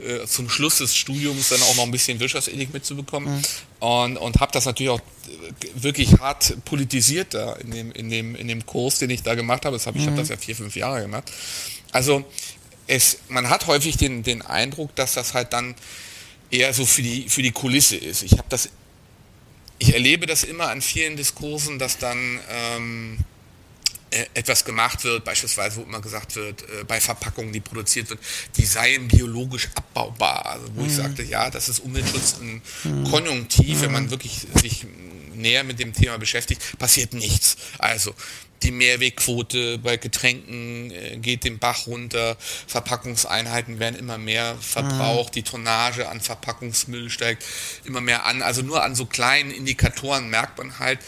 äh, 0.00 0.26
zum 0.26 0.48
Schluss 0.48 0.78
des 0.78 0.94
Studiums 0.94 1.48
dann 1.48 1.62
auch 1.62 1.74
noch 1.74 1.84
ein 1.84 1.90
bisschen 1.90 2.20
Wirtschaftsethik 2.20 2.72
mitzubekommen. 2.72 3.38
Mhm. 3.38 3.42
Und, 3.80 4.16
und 4.16 4.40
habe 4.40 4.50
das 4.52 4.64
natürlich 4.64 4.90
auch 4.90 5.00
äh, 5.00 5.82
wirklich 5.82 6.18
hart 6.18 6.64
politisiert 6.64 7.34
da 7.34 7.54
in 7.54 7.70
dem, 7.70 7.92
in 7.92 8.10
dem, 8.10 8.34
in 8.34 8.48
dem 8.48 8.66
Kurs, 8.66 8.98
den 8.98 9.10
ich 9.10 9.22
da 9.22 9.34
gemacht 9.34 9.64
habe. 9.64 9.76
Das 9.76 9.86
hab, 9.86 9.94
ich 9.94 10.02
mhm. 10.02 10.06
habe 10.08 10.18
das 10.18 10.28
ja 10.28 10.36
vier, 10.36 10.56
fünf 10.56 10.74
Jahre 10.74 11.02
gemacht. 11.02 11.30
Also 11.92 12.24
es, 12.86 13.18
man 13.28 13.48
hat 13.50 13.66
häufig 13.66 13.96
den, 13.96 14.22
den 14.22 14.42
Eindruck, 14.42 14.94
dass 14.96 15.14
das 15.14 15.34
halt 15.34 15.52
dann 15.52 15.74
eher 16.50 16.72
so 16.74 16.84
für 16.86 17.02
die, 17.02 17.28
für 17.28 17.42
die 17.42 17.52
Kulisse 17.52 17.96
ist. 17.96 18.22
Ich 18.22 18.32
habe 18.32 18.46
das 18.48 18.70
ich 19.78 19.94
erlebe 19.94 20.26
das 20.26 20.44
immer 20.44 20.68
an 20.68 20.82
vielen 20.82 21.16
Diskursen, 21.16 21.78
dass 21.78 21.98
dann 21.98 22.40
ähm, 22.50 23.18
äh, 23.18 23.22
etwas 24.10 24.64
gemacht 24.64 25.04
wird, 25.04 25.24
beispielsweise 25.24 25.76
wo 25.76 25.82
immer 25.82 26.00
gesagt 26.00 26.36
wird, 26.36 26.62
äh, 26.62 26.84
bei 26.86 27.00
Verpackungen, 27.00 27.52
die 27.52 27.60
produziert 27.60 28.10
wird, 28.10 28.20
die 28.56 28.64
seien 28.64 29.08
biologisch 29.08 29.68
abbaubar. 29.74 30.46
Also 30.46 30.66
wo 30.74 30.82
mhm. 30.82 30.86
ich 30.86 30.94
sagte, 30.94 31.22
ja, 31.22 31.50
das 31.50 31.68
ist 31.68 31.80
Umweltschutz 31.80 32.36
ein 32.40 32.62
mhm. 32.84 33.04
Konjunktiv, 33.04 33.82
wenn 33.82 33.92
man 33.92 34.04
mhm. 34.04 34.10
wirklich 34.10 34.46
sich 34.54 34.86
näher 35.34 35.64
mit 35.64 35.78
dem 35.78 35.92
Thema 35.92 36.18
beschäftigt, 36.18 36.78
passiert 36.78 37.12
nichts. 37.12 37.56
Also 37.78 38.14
die 38.62 38.72
Mehrwegquote 38.72 39.78
bei 39.78 39.96
Getränken 39.96 40.90
äh, 40.90 41.16
geht 41.18 41.44
den 41.44 41.58
Bach 41.58 41.86
runter, 41.86 42.36
Verpackungseinheiten 42.66 43.78
werden 43.78 43.96
immer 43.96 44.18
mehr 44.18 44.56
verbraucht, 44.60 45.30
mhm. 45.30 45.34
die 45.34 45.42
Tonnage 45.42 46.08
an 46.08 46.20
Verpackungsmüll 46.20 47.10
steigt 47.10 47.44
immer 47.84 48.00
mehr 48.00 48.24
an. 48.24 48.42
Also 48.42 48.62
nur 48.62 48.82
an 48.82 48.94
so 48.94 49.06
kleinen 49.06 49.50
Indikatoren 49.50 50.28
merkt 50.28 50.58
man 50.58 50.78
halt, 50.78 50.98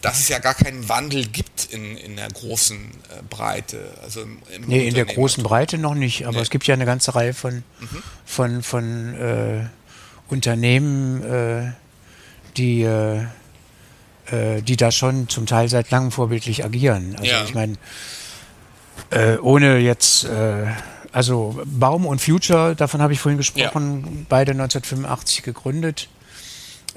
dass 0.00 0.20
es 0.20 0.28
ja 0.28 0.38
gar 0.38 0.54
keinen 0.54 0.88
Wandel 0.88 1.26
gibt 1.26 1.66
in, 1.72 1.96
in 1.96 2.16
der 2.16 2.28
großen 2.28 2.78
äh, 2.78 3.22
Breite. 3.28 3.94
Also 4.02 4.22
im, 4.22 4.38
im 4.54 4.62
nee, 4.66 4.86
in 4.86 4.94
der 4.94 5.06
großen 5.06 5.42
Breite 5.42 5.78
noch 5.78 5.94
nicht, 5.94 6.26
aber 6.26 6.36
nee. 6.36 6.42
es 6.42 6.50
gibt 6.50 6.66
ja 6.66 6.74
eine 6.74 6.86
ganze 6.86 7.14
Reihe 7.14 7.34
von, 7.34 7.64
mhm. 7.80 8.02
von, 8.24 8.62
von 8.62 9.14
äh, 9.14 9.66
Unternehmen, 10.28 11.22
äh, 11.22 11.72
die 12.56 12.82
äh, 12.82 13.24
äh, 14.30 14.62
die 14.62 14.76
da 14.76 14.92
schon 14.92 15.28
zum 15.28 15.46
Teil 15.46 15.68
seit 15.68 15.90
langem 15.90 16.12
vorbildlich 16.12 16.64
agieren. 16.64 17.16
Also 17.18 17.30
ja. 17.30 17.44
ich 17.44 17.54
meine, 17.54 17.74
ohne 19.40 19.78
jetzt, 19.78 20.26
also 21.12 21.62
Baum 21.64 22.04
und 22.04 22.20
Future, 22.20 22.74
davon 22.76 23.00
habe 23.00 23.14
ich 23.14 23.20
vorhin 23.20 23.38
gesprochen, 23.38 24.02
ja. 24.04 24.26
beide 24.28 24.50
1985 24.50 25.44
gegründet. 25.44 26.08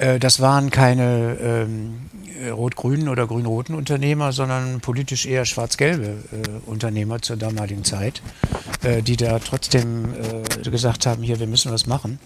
Äh, 0.02 0.20
das 0.20 0.40
waren 0.40 0.72
keine 0.72 1.38
ähm, 1.42 2.10
rot-grünen 2.52 3.08
oder 3.08 3.28
grün-roten 3.28 3.76
Unternehmer, 3.76 4.32
sondern 4.32 4.82
politisch 4.82 5.28
eher 5.28 5.46
schwarz-gelbe 5.46 6.06
äh, 6.06 6.70
Unternehmer 6.70 7.22
zur 7.22 7.38
damaligen 7.38 7.84
Zeit, 7.84 8.22
äh, 8.82 9.04
die 9.04 9.16
da 9.16 9.38
trotzdem 9.40 10.14
gesagt 10.64 11.06
haben, 11.06 11.22
hier, 11.22 11.40
wir 11.40 11.48
müssen 11.48 11.72
was 11.72 11.86
machen. 11.86 12.20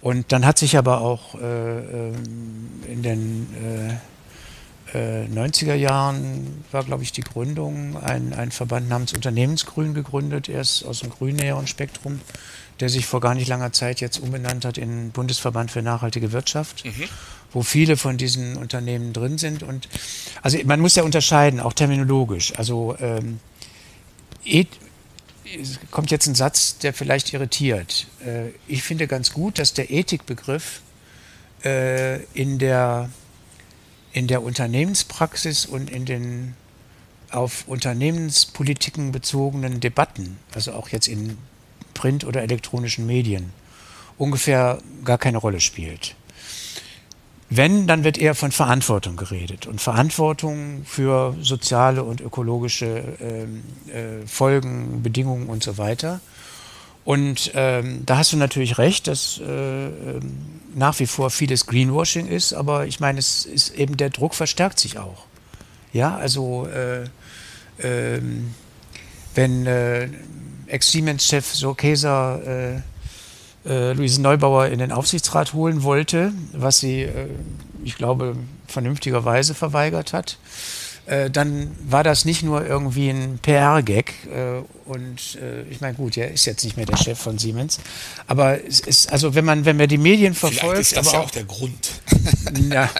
Und 0.00 0.32
dann 0.32 0.44
hat 0.44 0.58
sich 0.58 0.76
aber 0.76 1.00
auch 1.00 1.34
ähm, 1.40 2.14
in 2.86 3.02
den 3.02 3.46
90er 4.94 5.74
Jahren 5.74 6.62
war, 6.70 6.84
glaube 6.84 7.02
ich, 7.02 7.10
die 7.10 7.22
Gründung, 7.22 7.96
ein, 7.96 8.32
ein 8.32 8.52
Verband 8.52 8.88
namens 8.88 9.12
Unternehmensgrün 9.12 9.92
gegründet, 9.92 10.48
erst 10.48 10.84
aus 10.84 11.00
dem 11.00 11.10
grünnäheren 11.10 11.66
Spektrum, 11.66 12.20
der 12.80 12.88
sich 12.88 13.06
vor 13.06 13.20
gar 13.20 13.34
nicht 13.34 13.48
langer 13.48 13.72
Zeit 13.72 14.00
jetzt 14.00 14.18
umbenannt 14.18 14.64
hat 14.64 14.78
in 14.78 15.10
Bundesverband 15.10 15.70
für 15.70 15.82
nachhaltige 15.82 16.32
Wirtschaft, 16.32 16.84
mhm. 16.84 17.04
wo 17.52 17.62
viele 17.62 17.96
von 17.96 18.16
diesen 18.16 18.56
Unternehmen 18.56 19.12
drin 19.12 19.38
sind. 19.38 19.62
Und 19.62 19.88
also 20.42 20.58
man 20.64 20.80
muss 20.80 20.96
ja 20.96 21.02
unterscheiden, 21.02 21.60
auch 21.60 21.72
terminologisch. 21.72 22.52
Also 22.56 22.96
ähm, 23.00 23.38
kommt 25.90 26.10
jetzt 26.10 26.26
ein 26.26 26.34
Satz, 26.34 26.78
der 26.78 26.92
vielleicht 26.92 27.32
irritiert. 27.32 28.06
Äh, 28.24 28.48
ich 28.66 28.82
finde 28.82 29.06
ganz 29.06 29.32
gut, 29.32 29.58
dass 29.58 29.72
der 29.74 29.90
Ethikbegriff 29.90 30.80
äh, 31.64 32.22
in, 32.34 32.58
der, 32.58 33.10
in 34.12 34.26
der 34.26 34.42
Unternehmenspraxis 34.42 35.66
und 35.66 35.90
in 35.90 36.04
den 36.04 36.56
auf 37.30 37.64
Unternehmenspolitiken 37.66 39.10
bezogenen 39.10 39.80
Debatten, 39.80 40.38
also 40.54 40.72
auch 40.72 40.90
jetzt 40.90 41.08
in 41.08 41.36
Print- 41.94 42.24
oder 42.24 42.42
elektronischen 42.42 43.06
Medien, 43.06 43.52
ungefähr 44.18 44.78
gar 45.04 45.18
keine 45.18 45.38
Rolle 45.38 45.60
spielt. 45.60 46.14
Wenn, 47.50 47.86
dann 47.86 48.04
wird 48.04 48.18
eher 48.18 48.34
von 48.34 48.52
Verantwortung 48.52 49.16
geredet 49.16 49.66
und 49.66 49.80
Verantwortung 49.80 50.82
für 50.84 51.36
soziale 51.40 52.02
und 52.02 52.20
ökologische 52.20 53.04
ähm, 53.20 53.62
äh, 53.88 54.26
Folgen, 54.26 55.02
Bedingungen 55.02 55.48
und 55.48 55.62
so 55.62 55.78
weiter. 55.78 56.20
Und 57.04 57.52
ähm, 57.54 58.02
da 58.06 58.16
hast 58.16 58.32
du 58.32 58.38
natürlich 58.38 58.78
recht, 58.78 59.06
dass 59.06 59.38
äh, 59.38 59.44
ähm, 59.44 60.60
nach 60.74 60.98
wie 60.98 61.06
vor 61.06 61.30
vieles 61.30 61.66
Greenwashing 61.66 62.26
ist, 62.26 62.54
aber 62.54 62.86
ich 62.86 62.98
meine, 62.98 63.18
es 63.18 63.44
ist 63.44 63.74
eben 63.74 63.96
der 63.96 64.10
Druck 64.10 64.34
verstärkt 64.34 64.80
sich 64.80 64.98
auch. 64.98 65.26
Ja, 65.92 66.16
also 66.16 66.66
äh, 66.66 67.04
äh, 67.78 68.20
wenn 69.34 69.66
äh, 69.66 70.08
Ex-Siemens-Chef 70.74 71.54
so 71.54 71.74
Käser 71.74 72.40
äh, 72.46 72.80
äh, 73.66 73.92
Luise 73.92 74.20
Neubauer 74.20 74.66
in 74.66 74.78
den 74.78 74.92
Aufsichtsrat 74.92 75.52
holen 75.52 75.82
wollte, 75.82 76.32
was 76.52 76.80
sie, 76.80 77.02
äh, 77.02 77.28
ich 77.82 77.96
glaube, 77.96 78.36
vernünftigerweise 78.66 79.54
verweigert 79.54 80.12
hat, 80.12 80.38
äh, 81.06 81.30
dann 81.30 81.70
war 81.86 82.02
das 82.02 82.24
nicht 82.24 82.42
nur 82.42 82.66
irgendwie 82.66 83.10
ein 83.10 83.38
PR-Gag. 83.40 84.14
Äh, 84.26 84.90
und 84.90 85.38
äh, 85.40 85.62
ich 85.70 85.80
meine, 85.80 85.94
gut, 85.94 86.16
er 86.16 86.30
ist 86.30 86.44
jetzt 86.46 86.64
nicht 86.64 86.76
mehr 86.76 86.86
der 86.86 86.96
Chef 86.96 87.18
von 87.18 87.38
Siemens. 87.38 87.78
Aber 88.26 88.64
es 88.64 88.80
ist, 88.80 89.12
also 89.12 89.34
wenn 89.34 89.44
man, 89.44 89.64
wenn 89.64 89.76
man 89.76 89.88
die 89.88 89.98
Medien 89.98 90.34
verfolgt. 90.34 90.60
Vielleicht 90.60 90.80
ist 90.80 90.96
das 90.96 91.08
aber 91.08 91.16
ja 91.16 91.20
auch, 91.20 91.26
auch 91.26 91.30
der 91.30 91.44
Grund. 91.44 91.90
Na, 92.68 92.90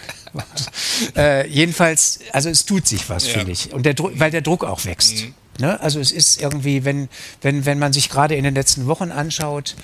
äh, 1.17 1.49
jedenfalls, 1.49 2.21
also 2.33 2.51
es 2.51 2.65
tut 2.65 2.87
sich 2.87 3.09
was, 3.09 3.27
ja. 3.27 3.35
finde 3.35 3.53
ich. 3.53 3.73
Und 3.73 3.87
der 3.87 3.95
weil 3.99 4.31
der 4.31 4.43
Druck 4.43 4.65
auch 4.65 4.85
wächst. 4.85 5.23
Mhm. 5.23 5.35
Ne? 5.59 5.81
Also 5.81 6.01
es 6.01 6.13
ist 6.13 6.41
irgendwie, 6.41 6.85
wenn, 6.85 7.09
wenn, 7.43 7.65
wenn 7.65 7.79
man 7.79 7.93
sich 7.93 8.09
gerade 8.09 8.35
in 8.35 8.45
den 8.45 8.55
letzten 8.55 8.87
Wochen 8.87 9.11
anschaut, 9.11 9.77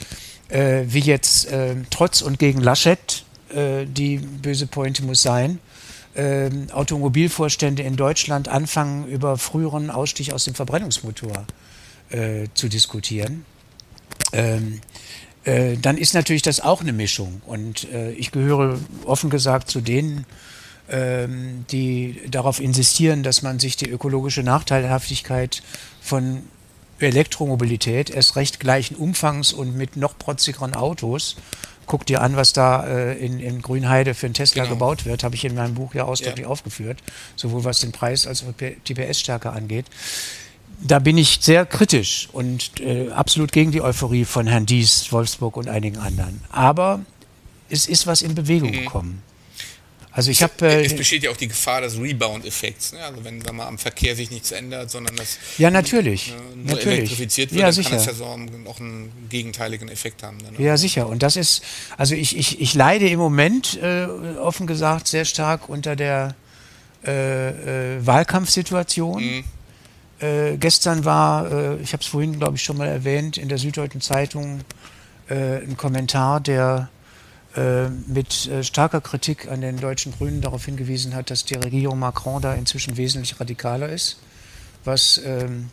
äh, 0.48 0.82
wie 0.86 1.00
jetzt 1.00 1.46
äh, 1.50 1.76
trotz 1.90 2.22
und 2.22 2.38
gegen 2.38 2.60
Laschet 2.60 3.24
äh, 3.54 3.86
die 3.86 4.18
böse 4.18 4.66
Pointe 4.66 5.04
muss 5.04 5.22
sein, 5.22 5.58
ähm, 6.16 6.66
Automobilvorstände 6.72 7.82
in 7.82 7.96
Deutschland 7.96 8.48
anfangen, 8.48 9.06
über 9.06 9.38
früheren 9.38 9.90
Ausstieg 9.90 10.32
aus 10.32 10.44
dem 10.44 10.54
Verbrennungsmotor 10.54 11.46
äh, 12.10 12.48
zu 12.54 12.68
diskutieren. 12.68 13.44
Ähm, 14.32 14.80
äh, 15.44 15.76
dann 15.76 15.96
ist 15.96 16.14
natürlich 16.14 16.42
das 16.42 16.60
auch 16.60 16.80
eine 16.80 16.92
Mischung. 16.92 17.40
Und 17.46 17.90
äh, 17.92 18.12
ich 18.12 18.32
gehöre 18.32 18.78
offen 19.04 19.30
gesagt 19.30 19.70
zu 19.70 19.80
denen, 19.80 20.26
die 21.70 22.20
darauf 22.30 22.60
insistieren, 22.60 23.22
dass 23.22 23.42
man 23.42 23.60
sich 23.60 23.76
die 23.76 23.88
ökologische 23.88 24.42
Nachteilhaftigkeit 24.42 25.62
von 26.00 26.42
Elektromobilität 26.98 28.10
erst 28.10 28.36
recht 28.36 28.60
gleichen 28.60 28.96
Umfangs 28.96 29.52
und 29.52 29.76
mit 29.76 29.96
noch 29.96 30.18
protzigeren 30.18 30.74
Autos 30.74 31.36
guck 31.86 32.06
dir 32.06 32.22
an, 32.22 32.36
was 32.36 32.52
da 32.52 32.86
äh, 32.86 33.18
in, 33.18 33.40
in 33.40 33.62
Grünheide 33.62 34.14
für 34.14 34.26
einen 34.26 34.34
Tesla 34.34 34.62
genau. 34.62 34.76
gebaut 34.76 35.06
wird, 35.06 35.24
habe 35.24 35.34
ich 35.34 35.44
in 35.44 35.56
meinem 35.56 35.74
Buch 35.74 35.92
ja 35.92 36.04
ausdrücklich 36.04 36.44
ja. 36.44 36.48
aufgeführt, 36.48 37.02
sowohl 37.34 37.64
was 37.64 37.80
den 37.80 37.90
Preis 37.90 38.28
als 38.28 38.44
auch 38.44 38.52
die 38.56 38.94
PS-Stärke 38.94 39.50
angeht 39.50 39.86
da 40.82 40.98
bin 40.98 41.18
ich 41.18 41.38
sehr 41.40 41.66
kritisch 41.66 42.28
und 42.32 42.80
äh, 42.80 43.10
absolut 43.10 43.52
gegen 43.52 43.70
die 43.70 43.82
Euphorie 43.82 44.24
von 44.24 44.46
Herrn 44.46 44.66
Dies, 44.66 45.12
Wolfsburg 45.12 45.56
und 45.56 45.68
einigen 45.68 45.98
anderen. 45.98 46.40
Aber 46.50 47.00
es 47.68 47.86
ist 47.86 48.06
was 48.06 48.22
in 48.22 48.34
Bewegung 48.34 48.70
mhm. 48.70 48.80
gekommen. 48.80 49.22
Also 50.20 50.32
ich 50.32 50.42
habe. 50.42 50.52
Äh, 50.60 50.84
es 50.84 50.94
besteht 50.94 51.22
ja 51.22 51.30
auch 51.30 51.36
die 51.38 51.48
Gefahr 51.48 51.80
des 51.80 51.98
Rebound-Effekts. 51.98 52.92
Ne? 52.92 53.02
Also 53.02 53.24
wenn 53.24 53.38
mal 53.56 53.66
am 53.66 53.78
Verkehr 53.78 54.14
sich 54.14 54.30
nichts 54.30 54.50
ändert, 54.50 54.90
sondern 54.90 55.16
das 55.16 55.38
ja 55.56 55.70
natürlich, 55.70 56.34
nur 56.54 56.74
natürlich. 56.74 56.98
elektrifiziert 56.98 57.52
wird, 57.52 57.60
ja, 57.60 57.68
dann 57.68 57.72
sicher. 57.72 57.88
kann 57.88 57.98
es 58.00 58.04
ja 58.04 58.12
so 58.12 58.24
auch 58.26 58.80
einen 58.80 59.10
gegenteiligen 59.30 59.88
Effekt 59.88 60.22
haben. 60.22 60.36
Dann, 60.44 60.52
ne? 60.52 60.62
Ja 60.62 60.76
sicher. 60.76 61.08
Und 61.08 61.22
das 61.22 61.36
ist, 61.36 61.62
also 61.96 62.14
ich, 62.14 62.36
ich, 62.36 62.60
ich 62.60 62.74
leide 62.74 63.08
im 63.08 63.18
Moment 63.18 63.80
äh, 63.82 64.04
offen 64.38 64.66
gesagt 64.66 65.08
sehr 65.08 65.24
stark 65.24 65.70
unter 65.70 65.96
der 65.96 66.34
äh, 67.06 67.94
äh, 67.96 68.06
Wahlkampfsituation. 68.06 69.22
Mhm 69.22 69.44
äh, 70.20 70.58
gestern 70.58 71.06
war, 71.06 71.50
äh, 71.50 71.76
ich 71.76 71.94
habe 71.94 72.02
es 72.02 72.06
vorhin, 72.06 72.38
glaube 72.38 72.56
ich, 72.56 72.62
schon 72.62 72.76
mal 72.76 72.88
erwähnt, 72.88 73.38
in 73.38 73.48
der 73.48 73.56
Süddeutschen 73.56 74.02
Zeitung 74.02 74.60
ein 75.28 75.76
Kommentar, 75.76 76.40
der 76.40 76.90
mit 78.06 78.46
äh, 78.46 78.62
starker 78.62 79.00
Kritik 79.00 79.48
an 79.50 79.60
den 79.60 79.78
deutschen 79.78 80.12
Grünen 80.12 80.40
darauf 80.40 80.64
hingewiesen 80.64 81.14
hat, 81.14 81.30
dass 81.30 81.44
die 81.44 81.54
Regierung 81.54 81.98
Macron 81.98 82.40
da 82.40 82.54
inzwischen 82.54 82.96
wesentlich 82.96 83.40
radikaler 83.40 83.88
ist, 83.88 84.18
was, 84.84 85.20
ähm, 85.24 85.70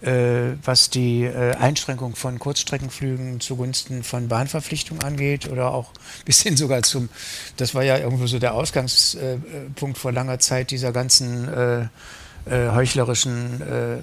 äh, 0.00 0.56
was 0.64 0.88
die 0.90 1.28
Einschränkung 1.28 2.16
von 2.16 2.38
Kurzstreckenflügen 2.38 3.40
zugunsten 3.40 4.02
von 4.02 4.28
Bahnverpflichtungen 4.28 5.02
angeht 5.02 5.50
oder 5.50 5.72
auch 5.72 5.90
bis 6.24 6.40
hin 6.42 6.56
sogar 6.56 6.82
zum, 6.82 7.08
das 7.56 7.74
war 7.74 7.82
ja 7.82 7.98
irgendwo 7.98 8.26
so 8.26 8.38
der 8.38 8.54
Ausgangspunkt 8.54 9.98
vor 9.98 10.12
langer 10.12 10.38
Zeit 10.38 10.70
dieser 10.70 10.92
ganzen 10.92 11.46
äh, 12.44 12.70
heuchlerischen 12.72 13.62
äh, 13.62 13.94
äh, 13.94 14.00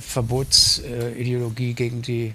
Verbotsideologie 0.00 1.74
gegen 1.74 2.00
die 2.00 2.32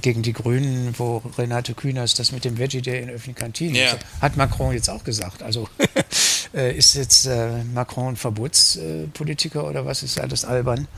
gegen 0.00 0.22
die 0.22 0.32
Grünen, 0.32 0.94
wo 0.96 1.18
Renate 1.36 1.74
Künast 1.74 2.18
das 2.18 2.32
mit 2.32 2.44
dem 2.44 2.58
Veggie 2.58 2.82
Day 2.82 3.02
in 3.02 3.10
öffentlichen 3.10 3.34
Kantinen, 3.34 3.74
ja. 3.74 3.96
hat 4.20 4.36
Macron 4.36 4.72
jetzt 4.72 4.88
auch 4.88 5.04
gesagt. 5.04 5.42
Also 5.42 5.68
äh, 6.54 6.76
ist 6.76 6.94
jetzt 6.94 7.26
äh, 7.26 7.64
Macron 7.74 8.14
ein 8.14 8.16
Verbotspolitiker 8.16 9.68
oder 9.68 9.84
was 9.84 10.02
ist 10.02 10.20
alles 10.20 10.44
albern? 10.44 10.88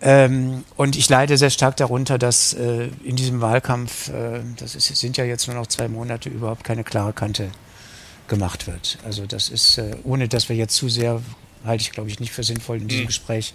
Ähm, 0.00 0.64
und 0.76 0.96
ich 0.96 1.08
leide 1.08 1.36
sehr 1.38 1.50
stark 1.50 1.76
darunter, 1.76 2.18
dass 2.18 2.54
äh, 2.54 2.88
in 3.04 3.14
diesem 3.14 3.40
Wahlkampf, 3.40 4.08
äh, 4.08 4.40
das 4.56 4.74
ist, 4.74 4.86
sind 4.96 5.16
ja 5.16 5.24
jetzt 5.24 5.46
nur 5.46 5.56
noch 5.56 5.68
zwei 5.68 5.86
Monate, 5.86 6.28
überhaupt 6.28 6.64
keine 6.64 6.82
klare 6.82 7.12
Kante 7.12 7.50
gemacht 8.26 8.66
wird. 8.66 8.98
Also 9.04 9.26
das 9.26 9.48
ist, 9.48 9.78
äh, 9.78 9.94
ohne 10.02 10.26
dass 10.26 10.48
wir 10.48 10.56
jetzt 10.56 10.74
zu 10.74 10.88
sehr 10.88 11.22
halte 11.64 11.82
ich, 11.82 11.92
glaube 11.92 12.10
ich, 12.10 12.20
nicht 12.20 12.32
für 12.32 12.42
sinnvoll 12.42 12.78
in 12.78 12.88
diesem 12.88 13.02
hm. 13.02 13.06
Gespräch 13.06 13.54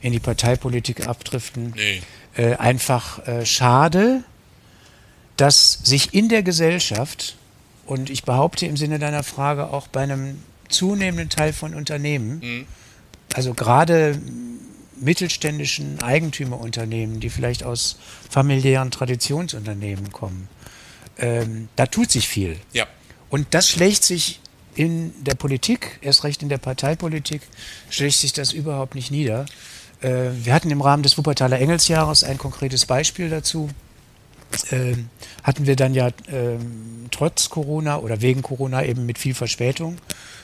in 0.00 0.12
die 0.12 0.20
Parteipolitik 0.20 1.06
abdriften. 1.06 1.72
Nee. 1.76 2.02
Äh, 2.36 2.56
einfach 2.56 3.26
äh, 3.26 3.46
schade, 3.46 4.22
dass 5.36 5.72
sich 5.84 6.14
in 6.14 6.28
der 6.28 6.42
Gesellschaft 6.42 7.36
und 7.86 8.10
ich 8.10 8.24
behaupte 8.24 8.66
im 8.66 8.76
Sinne 8.76 8.98
deiner 8.98 9.22
Frage 9.22 9.70
auch 9.70 9.86
bei 9.88 10.02
einem 10.02 10.42
zunehmenden 10.68 11.28
Teil 11.28 11.52
von 11.52 11.74
Unternehmen, 11.74 12.40
hm. 12.40 12.66
also 13.34 13.54
gerade 13.54 14.20
mittelständischen 14.98 16.02
Eigentümerunternehmen, 16.02 17.20
die 17.20 17.30
vielleicht 17.30 17.62
aus 17.62 17.98
familiären 18.28 18.90
Traditionsunternehmen 18.90 20.10
kommen, 20.10 20.48
ähm, 21.18 21.68
da 21.76 21.86
tut 21.86 22.10
sich 22.10 22.28
viel. 22.28 22.56
Ja. 22.72 22.86
Und 23.30 23.48
das 23.50 23.68
schlägt 23.68 24.04
sich 24.04 24.40
in 24.74 25.12
der 25.24 25.34
Politik, 25.34 25.98
erst 26.02 26.24
recht 26.24 26.42
in 26.42 26.48
der 26.48 26.58
Parteipolitik, 26.58 27.42
schlägt 27.88 28.16
sich 28.16 28.32
das 28.32 28.52
überhaupt 28.52 28.94
nicht 28.94 29.10
nieder. 29.10 29.46
Äh, 30.06 30.30
wir 30.44 30.54
hatten 30.54 30.70
im 30.70 30.80
Rahmen 30.80 31.02
des 31.02 31.18
Wuppertaler 31.18 31.58
Engelsjahres 31.58 32.24
ein 32.24 32.38
konkretes 32.38 32.86
Beispiel 32.86 33.28
dazu. 33.28 33.68
Äh, 34.70 34.94
hatten 35.42 35.66
wir 35.66 35.74
dann 35.74 35.94
ja 35.94 36.08
äh, 36.08 36.58
trotz 37.10 37.50
Corona 37.50 37.98
oder 37.98 38.20
wegen 38.20 38.42
Corona 38.42 38.84
eben 38.84 39.06
mit 39.06 39.18
viel 39.18 39.34
Verspätung 39.34 39.98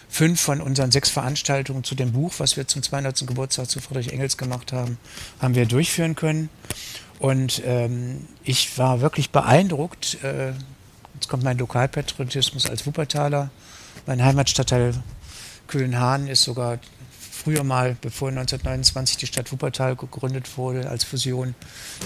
fünf 0.09 0.41
von 0.41 0.61
unseren 0.61 0.91
sechs 0.91 1.09
Veranstaltungen 1.09 1.85
zu 1.85 1.95
dem 1.95 2.13
Buch, 2.13 2.35
was 2.37 2.59
wir 2.59 2.69
zum 2.69 2.83
200. 2.83 3.27
Geburtstag 3.27 3.71
zu 3.71 3.81
Friedrich 3.81 4.13
Engels 4.13 4.37
gemacht 4.37 4.73
haben, 4.73 4.99
haben 5.41 5.55
wir 5.55 5.65
durchführen 5.65 6.17
können. 6.17 6.51
Und 7.19 7.63
ähm, 7.65 8.27
ich 8.45 8.77
war 8.77 9.01
wirklich 9.01 9.31
beeindruckt. 9.31 10.19
Äh, 10.23 10.53
jetzt 11.15 11.29
kommt 11.29 11.45
mein 11.45 11.57
Lokalpatriotismus 11.57 12.69
als 12.69 12.85
Wuppertaler 12.85 13.51
mein 14.07 14.23
Heimatstadtteil 14.25 14.95
Kühlenhahn 15.69 16.27
ist 16.27 16.43
sogar 16.43 16.79
früher 17.43 17.65
mal, 17.65 17.97
bevor 18.01 18.29
1929 18.29 19.17
die 19.17 19.27
Stadt 19.27 19.51
Wuppertal 19.51 19.97
gegründet 19.97 20.57
wurde, 20.57 20.89
als 20.89 21.03
Fusion 21.03 21.55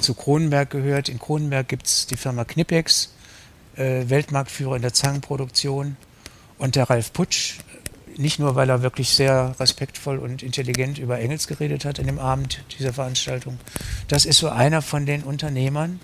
zu 0.00 0.14
Kronenberg 0.14 0.70
gehört. 0.70 1.08
In 1.08 1.18
Kronenberg 1.18 1.68
gibt 1.68 1.86
es 1.86 2.06
die 2.06 2.16
Firma 2.16 2.44
Knipex, 2.44 3.12
äh, 3.76 4.08
Weltmarktführer 4.08 4.76
in 4.76 4.82
der 4.82 4.94
Zangenproduktion. 4.94 5.96
Und 6.58 6.74
der 6.74 6.88
Ralf 6.88 7.12
Putsch, 7.12 7.58
nicht 8.16 8.38
nur, 8.38 8.54
weil 8.54 8.70
er 8.70 8.80
wirklich 8.80 9.10
sehr 9.10 9.54
respektvoll 9.60 10.18
und 10.18 10.42
intelligent 10.42 10.98
über 10.98 11.18
Engels 11.18 11.46
geredet 11.46 11.84
hat 11.84 11.98
in 11.98 12.06
dem 12.06 12.18
Abend 12.18 12.64
dieser 12.78 12.94
Veranstaltung, 12.94 13.58
das 14.08 14.24
ist 14.24 14.38
so 14.38 14.48
einer 14.48 14.80
von 14.80 15.04
den 15.04 15.22
Unternehmern, 15.22 16.00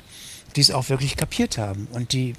die 0.56 0.60
es 0.60 0.70
auch 0.70 0.90
wirklich 0.90 1.16
kapiert 1.16 1.56
haben 1.56 1.88
und 1.92 2.12
die 2.12 2.34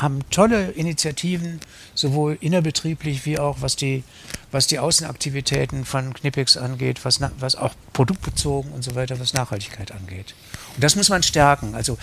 haben 0.00 0.20
tolle 0.30 0.70
Initiativen, 0.70 1.60
sowohl 1.94 2.36
innerbetrieblich 2.40 3.24
wie 3.24 3.38
auch 3.38 3.58
was 3.60 3.76
die, 3.76 4.04
was 4.52 4.66
die 4.66 4.78
Außenaktivitäten 4.78 5.84
von 5.84 6.12
Knipex 6.12 6.56
angeht, 6.56 7.04
was, 7.04 7.20
was 7.38 7.56
auch 7.56 7.74
produktbezogen 7.92 8.72
und 8.72 8.82
so 8.82 8.94
weiter, 8.94 9.18
was 9.18 9.34
Nachhaltigkeit 9.34 9.92
angeht. 9.92 10.34
Und 10.74 10.84
das 10.84 10.96
muss 10.96 11.08
man 11.08 11.22
stärken. 11.22 11.74
Also 11.74 11.96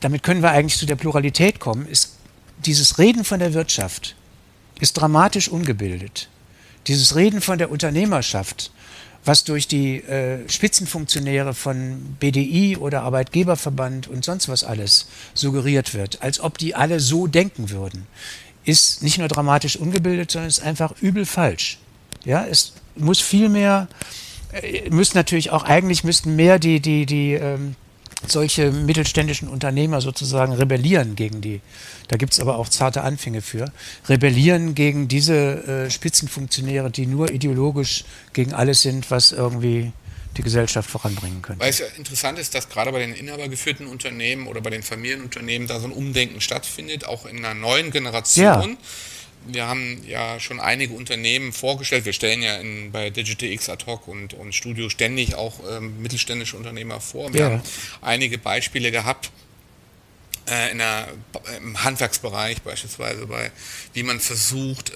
damit 0.00 0.22
können 0.22 0.42
wir 0.42 0.50
eigentlich 0.50 0.78
zu 0.78 0.86
der 0.86 0.96
Pluralität 0.96 1.60
kommen. 1.60 1.86
Ist, 1.86 2.16
dieses 2.64 2.98
Reden 2.98 3.24
von 3.24 3.38
der 3.38 3.54
Wirtschaft 3.54 4.16
ist 4.80 4.94
dramatisch 4.94 5.48
ungebildet. 5.48 6.28
Dieses 6.86 7.16
Reden 7.16 7.40
von 7.40 7.58
der 7.58 7.70
Unternehmerschaft, 7.70 8.70
was 9.26 9.44
durch 9.44 9.66
die 9.66 9.96
äh, 9.96 10.48
Spitzenfunktionäre 10.48 11.52
von 11.52 12.16
BDI 12.20 12.76
oder 12.76 13.02
Arbeitgeberverband 13.02 14.08
und 14.08 14.24
sonst 14.24 14.48
was 14.48 14.64
alles 14.64 15.08
suggeriert 15.34 15.94
wird, 15.94 16.22
als 16.22 16.40
ob 16.40 16.58
die 16.58 16.74
alle 16.74 17.00
so 17.00 17.26
denken 17.26 17.70
würden, 17.70 18.06
ist 18.64 19.02
nicht 19.02 19.18
nur 19.18 19.28
dramatisch 19.28 19.76
ungebildet, 19.76 20.30
sondern 20.30 20.48
ist 20.48 20.62
einfach 20.62 20.94
übel 21.00 21.26
falsch. 21.26 21.78
Ja, 22.24 22.46
es 22.46 22.74
muss 22.94 23.20
viel 23.20 23.48
mehr, 23.48 23.88
äh, 24.52 24.88
müssen 24.90 25.16
natürlich 25.16 25.50
auch 25.50 25.64
eigentlich 25.64 26.04
müssten 26.04 26.36
mehr 26.36 26.58
die 26.58 26.80
die 26.80 27.04
die 27.04 27.34
ähm, 27.34 27.74
solche 28.26 28.72
mittelständischen 28.72 29.48
Unternehmer 29.48 30.00
sozusagen 30.00 30.52
rebellieren 30.52 31.16
gegen 31.16 31.40
die, 31.40 31.60
da 32.08 32.16
gibt 32.16 32.32
es 32.32 32.40
aber 32.40 32.58
auch 32.58 32.68
zarte 32.68 33.02
Anfänge 33.02 33.42
für, 33.42 33.70
rebellieren 34.08 34.74
gegen 34.74 35.08
diese 35.08 35.86
äh, 35.86 35.90
Spitzenfunktionäre, 35.90 36.90
die 36.90 37.06
nur 37.06 37.30
ideologisch 37.30 38.04
gegen 38.32 38.54
alles 38.54 38.82
sind, 38.82 39.10
was 39.10 39.32
irgendwie 39.32 39.92
die 40.36 40.42
Gesellschaft 40.42 40.90
voranbringen 40.90 41.42
könnte. 41.42 41.62
Weil 41.62 41.70
es 41.70 41.78
ja 41.78 41.86
interessant 41.96 42.38
ist, 42.38 42.54
dass 42.54 42.68
gerade 42.68 42.92
bei 42.92 42.98
den 42.98 43.14
inhabergeführten 43.14 43.86
Unternehmen 43.86 44.46
oder 44.46 44.60
bei 44.60 44.70
den 44.70 44.82
Familienunternehmen 44.82 45.66
da 45.66 45.80
so 45.80 45.86
ein 45.86 45.92
Umdenken 45.92 46.40
stattfindet, 46.40 47.06
auch 47.06 47.26
in 47.26 47.38
einer 47.38 47.54
neuen 47.54 47.90
Generation. 47.90 48.44
Ja 48.44 48.76
wir 49.46 49.66
haben 49.66 50.02
ja 50.06 50.40
schon 50.40 50.60
einige 50.60 50.94
Unternehmen 50.94 51.52
vorgestellt. 51.52 52.04
Wir 52.04 52.12
stellen 52.12 52.42
ja 52.42 52.56
in, 52.56 52.92
bei 52.92 53.10
Digital 53.10 53.48
X 53.50 53.68
ad 53.68 53.86
hoc 53.86 54.08
und, 54.08 54.34
und 54.34 54.54
Studio 54.54 54.88
ständig 54.88 55.34
auch 55.34 55.54
ähm, 55.70 56.00
mittelständische 56.00 56.56
Unternehmer 56.56 57.00
vor. 57.00 57.32
Wir 57.32 57.40
ja. 57.40 57.50
haben 57.50 57.62
einige 58.02 58.38
Beispiele 58.38 58.90
gehabt 58.90 59.30
äh, 60.48 60.70
in 60.70 60.78
der, 60.78 61.08
im 61.58 61.82
Handwerksbereich 61.82 62.62
beispielsweise, 62.62 63.26
bei, 63.26 63.50
wie 63.94 64.02
man 64.02 64.20
versucht, 64.20 64.90
äh, 64.90 64.94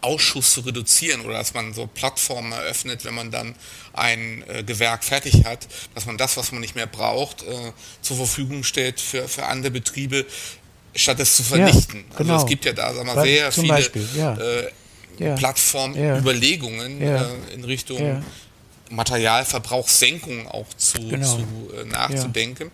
Ausschuss 0.00 0.52
zu 0.52 0.62
reduzieren 0.62 1.20
oder 1.22 1.34
dass 1.34 1.54
man 1.54 1.74
so 1.74 1.86
Plattformen 1.86 2.52
eröffnet, 2.52 3.04
wenn 3.04 3.14
man 3.14 3.30
dann 3.30 3.54
ein 3.92 4.44
äh, 4.48 4.64
Gewerk 4.64 5.04
fertig 5.04 5.44
hat, 5.44 5.68
dass 5.94 6.06
man 6.06 6.18
das, 6.18 6.36
was 6.36 6.52
man 6.52 6.60
nicht 6.60 6.74
mehr 6.74 6.86
braucht, 6.86 7.42
äh, 7.42 7.72
zur 8.02 8.16
Verfügung 8.16 8.64
stellt 8.64 9.00
für, 9.00 9.28
für 9.28 9.46
andere 9.46 9.70
Betriebe, 9.70 10.26
statt 10.94 11.20
es 11.20 11.36
zu 11.36 11.42
vernichten. 11.42 12.04
Ja, 12.10 12.18
genau. 12.18 12.32
Also 12.34 12.44
es 12.46 12.50
gibt 12.50 12.64
ja 12.64 12.72
da 12.72 12.94
sagen 12.94 13.06
wir, 13.06 13.22
sehr 13.22 13.50
Zum 13.50 13.62
viele 13.62 13.74
Beispiel, 13.74 14.08
ja. 14.16 14.34
Äh, 14.34 14.70
ja. 15.18 15.34
Plattformüberlegungen 15.36 17.00
äh, 17.00 17.22
in 17.54 17.64
Richtung 17.64 18.22
Materialverbrauchssenkung 18.90 20.46
auch 20.48 20.66
zu, 20.76 20.98
genau. 21.08 21.36
zu 21.36 21.74
äh, 21.74 21.84
nachzudenken. 21.84 22.70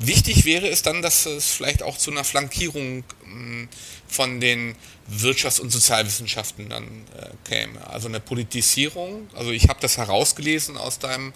Wichtig 0.00 0.44
wäre 0.44 0.68
es 0.68 0.82
dann, 0.82 1.02
dass 1.02 1.26
es 1.26 1.52
vielleicht 1.52 1.82
auch 1.82 1.96
zu 1.96 2.10
einer 2.10 2.24
Flankierung 2.24 3.04
mh, 3.24 3.68
von 4.06 4.40
den 4.40 4.76
Wirtschafts- 5.10 5.60
und 5.60 5.70
Sozialwissenschaften 5.70 6.68
dann 6.68 6.84
äh, 6.84 7.28
käme. 7.48 7.86
Also 7.86 8.08
eine 8.08 8.20
Politisierung. 8.20 9.28
Also 9.34 9.50
ich 9.50 9.68
habe 9.68 9.78
das 9.80 9.98
herausgelesen 9.98 10.76
aus 10.76 10.98
deinem 10.98 11.32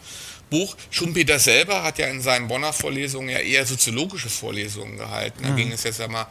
Buch. 0.50 0.76
Schumpeter 0.90 1.38
selber 1.38 1.82
hat 1.82 1.98
ja 1.98 2.08
in 2.08 2.20
seinen 2.20 2.48
Bonner 2.48 2.72
Vorlesungen 2.72 3.28
ja 3.30 3.38
eher 3.38 3.64
soziologische 3.64 4.28
Vorlesungen 4.28 4.98
gehalten. 4.98 5.42
Da 5.42 5.50
mhm. 5.50 5.56
ging 5.56 5.72
es 5.72 5.84
jetzt 5.84 6.00
einmal 6.00 6.26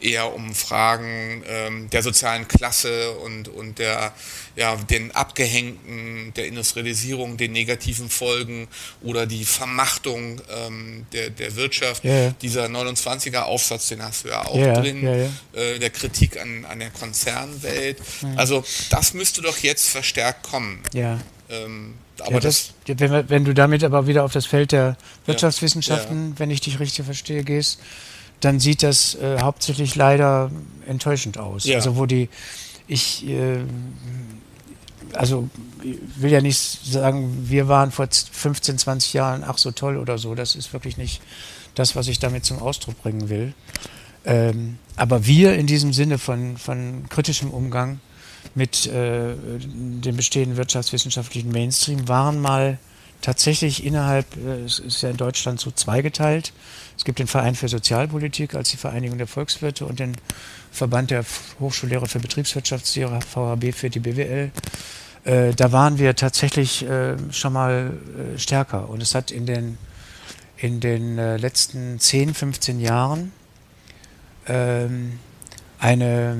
eher 0.00 0.32
um 0.32 0.54
Fragen 0.54 1.42
ähm, 1.46 1.90
der 1.90 2.02
sozialen 2.02 2.46
Klasse 2.46 3.12
und, 3.12 3.48
und 3.48 3.78
der, 3.78 4.12
ja, 4.54 4.76
den 4.76 5.10
Abgehängten, 5.12 6.32
der 6.34 6.46
Industrialisierung, 6.46 7.36
den 7.36 7.52
negativen 7.52 8.08
Folgen 8.08 8.68
oder 9.02 9.26
die 9.26 9.44
Vermachtung 9.44 10.40
ähm, 10.50 11.06
der, 11.12 11.30
der 11.30 11.56
Wirtschaft. 11.56 12.04
Yeah. 12.04 12.34
Dieser 12.42 12.66
29er 12.66 13.42
Aufsatz, 13.42 13.88
den 13.88 14.02
hast 14.02 14.24
du 14.24 14.28
ja 14.28 14.44
auch 14.44 14.54
yeah, 14.54 14.80
drin, 14.80 15.02
yeah, 15.02 15.30
äh, 15.54 15.78
der 15.78 15.90
Kritik 15.90 16.40
an, 16.40 16.64
an 16.66 16.75
der 16.78 16.90
Konzernwelt. 16.90 17.98
Mhm. 18.22 18.38
Also 18.38 18.64
das 18.90 19.14
müsste 19.14 19.42
doch 19.42 19.58
jetzt 19.58 19.88
verstärkt 19.88 20.42
kommen. 20.42 20.80
Ja. 20.92 21.18
Ähm, 21.48 21.94
aber 22.20 22.32
ja, 22.32 22.40
das, 22.40 22.72
das 22.86 22.98
wenn, 22.98 23.28
wenn, 23.28 23.44
du 23.44 23.54
damit 23.54 23.84
aber 23.84 24.06
wieder 24.06 24.24
auf 24.24 24.32
das 24.32 24.46
Feld 24.46 24.72
der 24.72 24.96
Wirtschaftswissenschaften, 25.26 26.30
ja, 26.30 26.38
wenn 26.38 26.50
ich 26.50 26.60
dich 26.60 26.80
richtig 26.80 27.04
verstehe, 27.04 27.44
gehst, 27.44 27.78
dann 28.40 28.60
sieht 28.60 28.82
das 28.82 29.14
äh, 29.16 29.38
hauptsächlich 29.40 29.94
leider 29.94 30.50
enttäuschend 30.86 31.38
aus. 31.38 31.64
Ja. 31.64 31.76
Also 31.76 31.96
wo 31.96 32.06
die, 32.06 32.28
ich, 32.86 33.26
äh, 33.26 33.58
also 35.12 35.48
ich 35.82 35.98
will 36.16 36.30
ja 36.30 36.40
nicht 36.40 36.58
sagen, 36.58 37.48
wir 37.48 37.68
waren 37.68 37.90
vor 37.90 38.08
15, 38.10 38.78
20 38.78 39.12
Jahren 39.12 39.44
ach 39.46 39.58
so 39.58 39.70
toll 39.70 39.96
oder 39.96 40.18
so. 40.18 40.34
Das 40.34 40.54
ist 40.54 40.72
wirklich 40.72 40.96
nicht 40.96 41.20
das, 41.74 41.96
was 41.96 42.08
ich 42.08 42.18
damit 42.18 42.44
zum 42.44 42.58
Ausdruck 42.58 43.00
bringen 43.02 43.28
will. 43.28 43.54
Ähm, 44.26 44.78
aber 44.96 45.26
wir 45.26 45.54
in 45.54 45.66
diesem 45.66 45.92
Sinne 45.92 46.18
von, 46.18 46.58
von 46.58 47.08
kritischem 47.08 47.50
Umgang 47.50 48.00
mit 48.54 48.86
äh, 48.86 49.34
dem 49.36 50.16
bestehenden 50.16 50.56
wirtschaftswissenschaftlichen 50.56 51.50
Mainstream 51.50 52.08
waren 52.08 52.40
mal 52.40 52.78
tatsächlich 53.20 53.84
innerhalb, 53.84 54.26
äh, 54.36 54.64
es 54.64 54.80
ist 54.80 55.02
ja 55.02 55.10
in 55.10 55.16
Deutschland 55.16 55.60
so 55.60 55.70
zweigeteilt. 55.70 56.52
Es 56.96 57.04
gibt 57.04 57.20
den 57.20 57.28
Verein 57.28 57.54
für 57.54 57.68
Sozialpolitik 57.68 58.54
als 58.54 58.70
die 58.70 58.76
Vereinigung 58.76 59.16
der 59.18 59.28
Volkswirte 59.28 59.86
und 59.86 60.00
den 60.00 60.16
Verband 60.72 61.10
der 61.10 61.24
Hochschullehrer 61.60 62.06
für 62.06 62.18
Betriebswirtschaftslehrer, 62.18 63.20
VHB 63.20 63.72
für 63.72 63.90
die 63.90 64.00
BWL. 64.00 64.50
Äh, 65.24 65.54
da 65.54 65.72
waren 65.72 65.98
wir 65.98 66.16
tatsächlich 66.16 66.84
äh, 66.84 67.16
schon 67.30 67.52
mal 67.52 67.92
äh, 68.34 68.38
stärker. 68.38 68.88
Und 68.88 69.02
es 69.02 69.14
hat 69.14 69.30
in 69.30 69.46
den, 69.46 69.78
in 70.56 70.80
den 70.80 71.18
äh, 71.18 71.36
letzten 71.36 72.00
10, 72.00 72.34
15 72.34 72.80
Jahren 72.80 73.32
ähm, 74.46 75.18
eine 75.78 76.36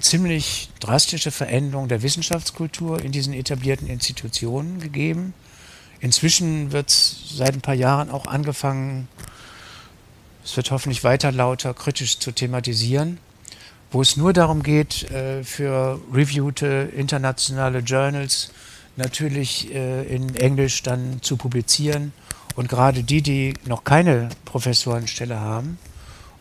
ziemlich 0.00 0.70
drastische 0.80 1.30
Veränderung 1.30 1.88
der 1.88 2.02
Wissenschaftskultur 2.02 3.02
in 3.02 3.12
diesen 3.12 3.32
etablierten 3.32 3.88
Institutionen 3.88 4.80
gegeben. 4.80 5.34
Inzwischen 6.00 6.72
wird 6.72 6.90
seit 6.90 7.54
ein 7.54 7.60
paar 7.60 7.74
Jahren 7.74 8.10
auch 8.10 8.26
angefangen, 8.26 9.08
es 10.44 10.56
wird 10.56 10.70
hoffentlich 10.70 11.04
weiter 11.04 11.32
lauter, 11.32 11.74
kritisch 11.74 12.20
zu 12.20 12.32
thematisieren, 12.32 13.18
wo 13.90 14.00
es 14.00 14.16
nur 14.16 14.32
darum 14.32 14.62
geht, 14.62 15.10
äh, 15.10 15.44
für 15.44 16.00
reviewte 16.12 16.90
internationale 16.96 17.80
Journals 17.80 18.50
natürlich 18.96 19.74
äh, 19.74 20.04
in 20.04 20.34
Englisch 20.36 20.82
dann 20.82 21.20
zu 21.22 21.36
publizieren. 21.36 22.12
Und 22.54 22.68
gerade 22.68 23.02
die, 23.02 23.22
die 23.22 23.54
noch 23.66 23.84
keine 23.84 24.30
Professorenstelle 24.44 25.38
haben, 25.38 25.78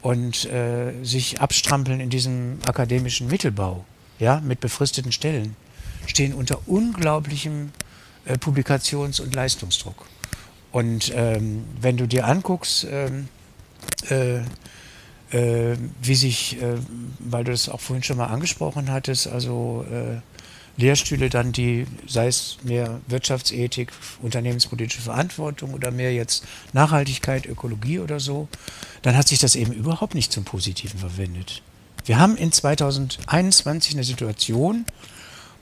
und 0.08 0.46
äh, 0.46 0.94
sich 1.04 1.42
abstrampeln 1.42 2.00
in 2.00 2.10
diesem 2.10 2.60
akademischen 2.66 3.28
Mittelbau, 3.28 3.84
ja, 4.20 4.40
mit 4.40 4.62
befristeten 4.62 5.12
Stellen, 5.12 5.58
stehen 6.06 6.34
unter 6.34 6.66
unglaublichem 6.66 7.74
äh, 8.24 8.38
Publikations- 8.38 9.20
und 9.20 9.36
Leistungsdruck. 9.36 10.06
Und 10.72 11.12
ähm, 11.14 11.66
wenn 11.82 11.98
du 11.98 12.08
dir 12.08 12.26
anguckst, 12.26 12.88
ähm, 12.90 13.28
äh, 14.10 14.38
äh 15.32 15.78
wie 16.02 16.16
sich, 16.16 16.62
äh, 16.62 16.78
weil 17.20 17.44
du 17.44 17.52
das 17.52 17.68
auch 17.68 17.82
vorhin 17.82 18.04
schon 18.04 18.16
mal 18.16 18.28
angesprochen 18.28 18.90
hattest, 18.90 19.28
also 19.28 19.86
äh, 19.92 20.22
Lehrstühle 20.78 21.30
dann, 21.30 21.52
die, 21.52 21.86
sei 22.08 22.28
es 22.28 22.58
mehr 22.64 23.02
Wirtschaftsethik, 23.08 23.92
unternehmenspolitische 24.22 25.02
Verantwortung 25.02 25.74
oder 25.74 25.92
mehr 25.92 26.14
jetzt 26.14 26.46
Nachhaltigkeit, 26.72 27.46
Ökologie 27.48 28.00
oder 28.00 28.20
so, 28.20 28.48
dann 29.02 29.18
hat 29.18 29.28
sich 29.28 29.40
das 29.40 29.56
eben 29.56 29.74
überhaupt 29.74 30.16
nicht 30.16 30.32
zum 30.32 30.44
Positiven 30.44 31.00
verwendet. 31.00 31.64
Wir 32.06 32.20
haben 32.20 32.38
in 32.38 32.52
2021 32.52 33.96
eine 33.96 34.04
Situation, 34.04 34.86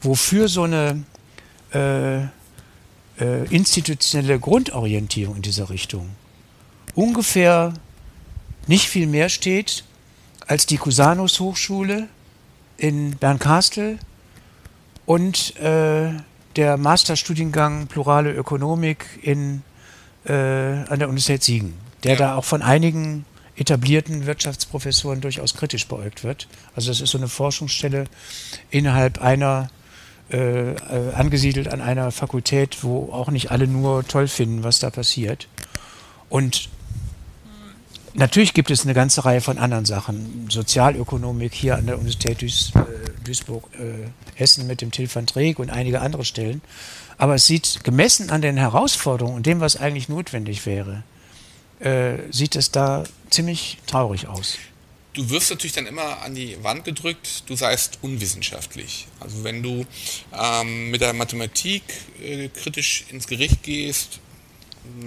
wofür 0.01 0.47
so 0.49 0.63
eine 0.63 1.03
äh, 1.74 2.24
äh, 2.24 3.47
institutionelle 3.49 4.39
Grundorientierung 4.39 5.38
in 5.38 5.41
dieser 5.41 5.70
Richtung 5.70 6.09
ungefähr 6.93 7.74
nicht 8.68 8.88
viel 8.88 9.07
mehr 9.07 9.30
steht 9.30 9.84
als 10.47 10.66
die 10.66 10.78
Cusanus 10.78 11.39
Hochschule 11.39 12.07
in 12.78 13.18
Bernkastel 13.18 13.99
und 15.06 15.56
äh, 15.58 16.12
der 16.56 16.78
Masterstudiengang 16.78 17.88
Plurale 17.88 18.32
Ökonomik 18.34 19.06
in, 19.22 19.62
äh, 20.26 20.34
an 20.34 20.99
der 20.99 21.10
Universität 21.10 21.43
Siegen, 21.43 21.74
der 22.03 22.14
ja. 22.14 22.18
da 22.18 22.36
auch 22.36 22.45
von 22.45 22.62
einigen 22.62 23.26
etablierten 23.56 24.26
Wirtschaftsprofessoren 24.26 25.22
durchaus 25.22 25.53
kritisch 25.53 25.88
beäugt 25.88 26.24
wird. 26.24 26.47
Also 26.76 26.89
das 26.89 27.01
ist 27.01 27.12
so 27.12 27.18
eine 27.18 27.28
Forschungsstelle 27.28 28.06
innerhalb 28.70 29.22
einer, 29.22 29.70
äh, 30.32 30.72
äh, 30.72 31.14
angesiedelt 31.14 31.68
an 31.68 31.82
einer 31.82 32.12
Fakultät, 32.12 32.84
wo 32.84 33.12
auch 33.12 33.30
nicht 33.30 33.51
alle 33.51 33.68
nur 33.68 34.06
toll 34.06 34.28
finden, 34.28 34.64
was 34.64 34.80
da 34.80 34.89
passiert. 34.89 35.47
Und 36.30 36.70
natürlich 38.16 38.53
gibt 38.53 38.72
es 38.72 38.84
eine 38.84 38.93
ganze 38.93 39.26
Reihe 39.26 39.41
von 39.41 39.57
anderen 39.57 39.86
Sachen. 39.86 40.47
Sozialökonomik 40.49 41.53
hier 41.53 41.76
an 41.76 41.86
der 41.86 41.95
Universität 41.97 42.41
Duis, 42.41 42.72
äh, 42.76 43.24
Duisburg, 43.24 43.70
äh, 43.80 44.63
mit 44.63 44.82
dem 44.82 44.91
Til 44.91 45.13
van 45.13 45.28
Treek 45.28 45.59
und 45.59 45.70
einige 45.70 46.01
andere 46.01 46.26
Stellen. 46.26 46.61
Aber 47.18 47.36
es 47.36 47.47
sieht, 47.47 47.84
gemessen 47.84 48.30
an 48.30 48.41
den 48.41 48.57
Herausforderungen 48.57 49.38
und 49.38 49.45
dem, 49.45 49.59
was 49.59 49.78
eigentlich 49.78 50.09
notwendig 50.09 50.66
wäre, 50.66 51.03
äh, 51.80 52.18
sieht 52.32 52.55
es 52.55 52.72
da 52.72 53.03
ziemlich 53.30 53.78
traurig 53.88 54.28
aus. 54.28 54.57
Du 55.13 55.30
wirst 55.30 55.49
natürlich 55.49 55.72
dann 55.72 55.86
immer 55.86 56.22
an 56.24 56.36
die 56.36 56.61
Wand 56.61 56.84
gedrückt, 56.84 57.43
du 57.47 57.55
seist 57.55 57.99
unwissenschaftlich. 58.01 59.07
Also 59.22 59.45
wenn 59.45 59.63
du 59.63 59.86
ähm, 60.34 60.91
mit 60.91 60.99
der 60.99 61.13
Mathematik 61.13 61.84
äh, 62.22 62.49
kritisch 62.49 63.05
ins 63.11 63.26
Gericht 63.26 63.63
gehst, 63.63 64.20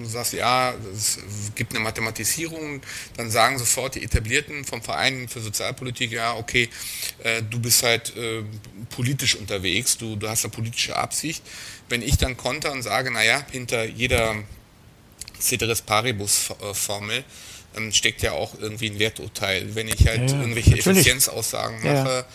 sagst, 0.04 0.32
ja, 0.32 0.74
es 0.92 1.18
gibt 1.54 1.72
eine 1.74 1.80
Mathematisierung, 1.80 2.80
dann 3.16 3.30
sagen 3.30 3.58
sofort 3.58 3.94
die 3.94 4.04
Etablierten 4.04 4.64
vom 4.64 4.82
Verein 4.82 5.28
für 5.28 5.40
Sozialpolitik, 5.40 6.12
ja, 6.12 6.34
okay, 6.34 6.68
äh, 7.22 7.42
du 7.42 7.58
bist 7.60 7.82
halt 7.82 8.16
äh, 8.16 8.42
politisch 8.90 9.36
unterwegs, 9.36 9.96
du, 9.98 10.16
du 10.16 10.28
hast 10.28 10.44
eine 10.44 10.52
politische 10.52 10.96
Absicht. 10.96 11.42
Wenn 11.88 12.02
ich 12.02 12.18
dann 12.18 12.36
konter 12.36 12.72
und 12.72 12.82
sage, 12.82 13.10
naja, 13.10 13.44
hinter 13.50 13.84
jeder 13.84 14.34
Ceteris 15.40 15.82
Paribus-Formel 15.82 17.24
ähm, 17.76 17.92
steckt 17.92 18.22
ja 18.22 18.32
auch 18.32 18.58
irgendwie 18.58 18.90
ein 18.90 18.98
Werturteil. 18.98 19.74
Wenn 19.74 19.88
ich 19.88 20.06
halt 20.06 20.30
ja, 20.30 20.40
irgendwelche 20.40 20.70
natürlich. 20.70 20.98
Effizienzaussagen 20.98 21.76
mache, 21.82 22.08
ja. 22.08 22.26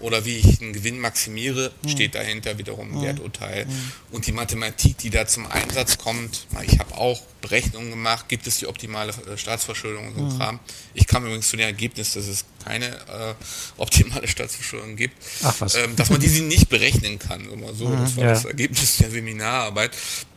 Oder 0.00 0.24
wie 0.24 0.36
ich 0.36 0.60
einen 0.60 0.72
Gewinn 0.72 0.98
maximiere, 0.98 1.72
mhm. 1.82 1.88
steht 1.88 2.14
dahinter 2.14 2.58
wiederum 2.58 2.92
ein 2.92 2.98
mhm. 2.98 3.02
Werturteil. 3.02 3.66
Mhm. 3.66 3.92
Und 4.10 4.26
die 4.26 4.32
Mathematik, 4.32 4.98
die 4.98 5.10
da 5.10 5.26
zum 5.26 5.46
Einsatz 5.46 5.98
kommt, 5.98 6.46
ich 6.66 6.78
habe 6.78 6.96
auch 6.96 7.20
Berechnungen 7.40 7.90
gemacht, 7.90 8.28
gibt 8.28 8.46
es 8.46 8.58
die 8.58 8.66
optimale 8.66 9.12
äh, 9.12 9.36
Staatsverschuldung 9.36 10.08
und 10.08 10.14
so 10.14 10.22
mhm. 10.22 10.38
Kram. 10.38 10.60
Ich 10.94 11.06
kam 11.06 11.24
übrigens 11.24 11.48
zu 11.48 11.56
dem 11.56 11.66
Ergebnis, 11.66 12.14
dass 12.14 12.26
es 12.26 12.44
keine 12.64 12.86
äh, 12.86 13.34
optimale 13.76 14.26
Staatsverschuldung 14.26 14.96
gibt, 14.96 15.14
Ach, 15.42 15.54
was. 15.60 15.74
Ähm, 15.76 15.94
dass 15.96 16.10
man 16.10 16.20
diese 16.20 16.42
nicht 16.42 16.68
berechnen 16.68 17.18
kann. 17.18 17.48
Immer 17.50 17.74
so, 17.74 17.88
mhm, 17.88 17.98
das 17.98 18.16
war 18.16 18.24
ja. 18.24 18.30
das 18.30 18.44
Ergebnis 18.44 18.96
der 19.00 19.10
Seminararbeit. 19.10 19.92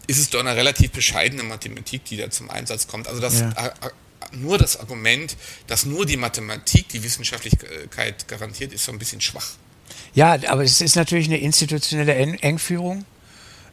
Ist 0.08 0.20
es 0.20 0.30
doch 0.30 0.40
eine 0.40 0.56
relativ 0.56 0.92
bescheidene 0.92 1.44
Mathematik, 1.44 2.06
die 2.06 2.18
da 2.18 2.30
zum 2.30 2.50
Einsatz 2.50 2.88
kommt. 2.88 3.08
Also 3.08 3.22
das 3.22 3.40
ja 3.40 3.74
nur 4.32 4.58
das 4.58 4.80
Argument, 4.80 5.36
dass 5.68 5.86
nur 5.86 6.06
die 6.06 6.18
Mathematik 6.18 6.90
die 6.90 7.04
Wissenschaftlichkeit 7.04 8.28
garantiert, 8.28 8.74
ist 8.74 8.86
so 8.86 8.92
ein 8.92 9.00
bisschen 9.00 9.22
schwach. 9.22 9.56
Ja, 10.14 10.38
aber 10.48 10.64
es 10.64 10.82
ist 10.82 10.96
natürlich 10.96 11.28
eine 11.28 11.38
institutionelle 11.38 12.14
Engführung, 12.16 13.06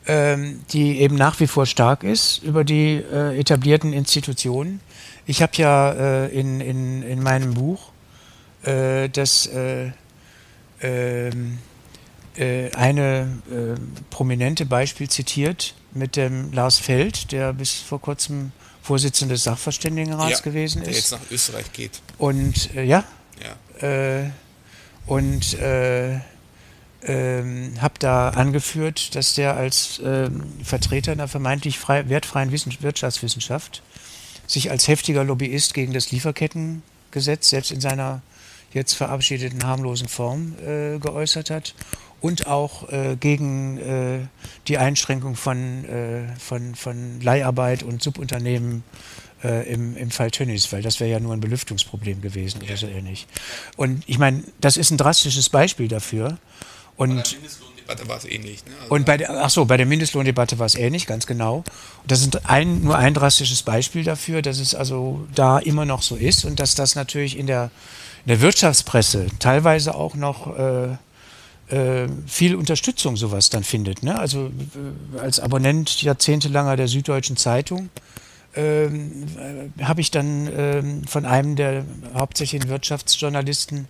ähm, 0.07 0.63
die 0.73 1.01
eben 1.01 1.17
nach 1.17 1.39
wie 1.41 1.47
vor 1.47 1.67
stark 1.67 2.05
ist 2.05 2.43
über 2.43 2.65
die 2.65 2.95
äh, 2.95 3.39
etablierten 3.39 3.93
Institutionen. 3.93 4.81
Ich 5.27 5.43
habe 5.43 5.53
ja 5.57 5.93
äh, 5.93 6.29
in, 6.29 6.61
in, 6.61 7.03
in 7.03 7.23
meinem 7.23 7.55
Buch 7.55 7.91
äh, 8.63 9.09
das 9.09 9.47
äh, 9.47 9.91
ähm, 10.81 11.59
äh, 12.37 12.71
eine 12.73 13.41
äh, 13.51 13.79
prominente 14.11 14.65
Beispiel 14.65 15.09
zitiert 15.09 15.75
mit 15.93 16.17
dem 16.17 16.53
Lars 16.53 16.79
Feld, 16.79 17.33
der 17.33 17.53
bis 17.53 17.75
vor 17.75 18.01
kurzem 18.01 18.53
Vorsitzender 18.89 19.35
des 19.35 19.45
Sachverständigenrats 19.45 20.39
ja, 20.39 20.41
gewesen 20.41 20.81
ist. 20.81 20.87
Der 20.87 20.95
jetzt 20.95 21.13
nach 21.13 21.31
Österreich 21.31 21.71
geht. 21.75 22.01
Und 22.17 22.75
äh, 22.75 22.85
ja. 22.85 23.05
ja. 23.83 23.87
Äh, 23.87 24.31
und 25.05 25.53
äh, 25.59 26.21
ähm, 27.03 27.75
habe 27.83 27.95
da 27.99 28.31
angeführt, 28.31 29.15
dass 29.15 29.35
der 29.35 29.59
als 29.59 30.01
ähm, 30.03 30.43
Vertreter 30.65 31.13
einer 31.13 31.29
vermeintlich 31.29 31.79
frei, 31.79 32.09
wertfreien 32.09 32.51
Wissens 32.51 32.81
Wirtschaftswissenschaft 32.81 33.83
sich 34.47 34.71
als 34.71 34.89
heftiger 34.89 35.23
Lobbyist 35.23 35.75
gegen 35.75 35.93
das 35.93 36.11
Lieferkettengesetz 36.11 37.51
selbst 37.51 37.71
in 37.71 37.83
seiner 37.83 38.23
jetzt 38.73 38.95
verabschiedeten 38.95 39.67
harmlosen 39.67 40.09
Form 40.09 40.55
äh, 40.65 40.99
geäußert 40.99 41.51
hat 41.51 41.75
und 42.21 42.47
auch 42.47 42.89
äh, 42.91 43.17
gegen 43.17 43.79
äh, 43.79 44.19
die 44.67 44.79
Einschränkung 44.79 45.37
von, 45.37 45.85
äh, 45.85 46.27
von, 46.39 46.75
von 46.75 47.21
Leiharbeit 47.21 47.83
und 47.83 48.03
Subunternehmen 48.03 48.83
äh, 49.45 49.73
im, 49.73 49.97
im 49.97 50.11
Fall 50.11 50.31
Tönnies, 50.31 50.73
weil 50.73 50.83
das 50.83 51.01
wäre 51.01 51.11
ja 51.11 51.21
nur 51.21 51.33
ein 51.33 51.41
Belüftungsproblem 51.41 52.21
gewesen 52.21 52.63
oder 52.63 52.77
so 52.77 52.87
ähnlich. 52.87 53.27
Und 53.77 54.03
ich 54.07 54.19
meine, 54.19 54.43
das 54.61 54.77
ist 54.77 54.91
ein 54.91 54.99
drastisches 54.99 55.49
Beispiel 55.49 55.89
dafür. 55.89 56.39
Und 56.97 57.39
bei 57.87 57.95
der 57.95 58.05
Mindestlohndebatte 58.05 58.09
war 58.09 58.17
es 58.19 58.25
ähnlich. 58.25 58.67
Ne? 58.67 58.73
Also 58.81 58.95
und 58.95 59.07
bei 59.07 59.17
der, 59.17 59.45
ach 59.45 59.51
so, 59.51 59.65
bei 59.65 59.77
der 59.77 59.87
Mindestlohndebatte 59.87 60.59
war 60.59 60.67
es 60.67 60.75
ähnlich, 60.75 61.07
ganz 61.07 61.27
genau. 61.27 61.63
Das 62.07 62.21
ist 62.21 62.47
ein, 62.47 62.83
nur 62.83 62.99
ein 62.99 63.15
drastisches 63.15 63.63
Beispiel 63.63 64.03
dafür, 64.03 64.43
dass 64.43 64.59
es 64.59 64.75
also 64.75 65.27
da 65.35 65.59
immer 65.59 65.85
noch 65.85 66.03
so 66.03 66.17
ist 66.17 66.45
und 66.45 66.59
dass 66.59 66.75
das 66.75 66.97
natürlich 66.97 67.39
in 67.39 67.47
der, 67.47 67.71
in 68.25 68.31
der 68.31 68.41
Wirtschaftspresse 68.41 69.27
teilweise 69.39 69.95
auch 69.95 70.17
noch 70.17 70.59
äh, 70.59 70.97
viel 72.27 72.55
Unterstützung 72.55 73.17
sowas 73.17 73.51
dann 73.51 73.63
findet. 73.63 74.03
Ne? 74.03 74.19
Also 74.19 74.47
äh, 74.47 75.19
als 75.19 75.39
Abonnent 75.39 76.03
jahrzehntelanger 76.03 76.77
der 76.77 76.89
Süddeutschen 76.89 77.37
Zeitung 77.37 77.91
ähm, 78.55 79.27
äh, 79.79 79.85
habe 79.85 80.01
ich 80.01 80.11
dann 80.11 80.51
ähm, 80.57 81.05
von 81.05 81.27
einem 81.27 81.57
der 81.57 81.85
hauptsächlichen 82.15 82.69
Wirtschaftsjournalisten 82.69 83.87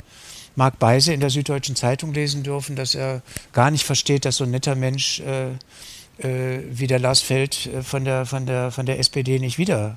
Marc 0.57 0.79
Beise 0.81 1.12
in 1.12 1.20
der 1.20 1.31
Süddeutschen 1.31 1.76
Zeitung 1.76 2.12
lesen 2.12 2.43
dürfen, 2.43 2.74
dass 2.74 2.97
er 2.97 3.22
gar 3.53 3.70
nicht 3.70 3.85
versteht, 3.85 4.24
dass 4.24 4.37
so 4.37 4.45
ein 4.45 4.51
netter 4.51 4.74
Mensch 4.74 5.20
äh, 5.20 5.51
äh, 6.18 6.64
wie 6.70 6.89
der 6.89 6.99
Lars 6.99 7.20
Feld 7.20 7.66
äh, 7.66 7.83
von 7.83 8.05
der, 8.05 8.26
von 8.26 8.45
der, 8.45 8.72
von 8.72 8.85
der 8.85 8.99
SPD 8.99 9.39
nicht 9.39 9.59
wieder 9.59 9.95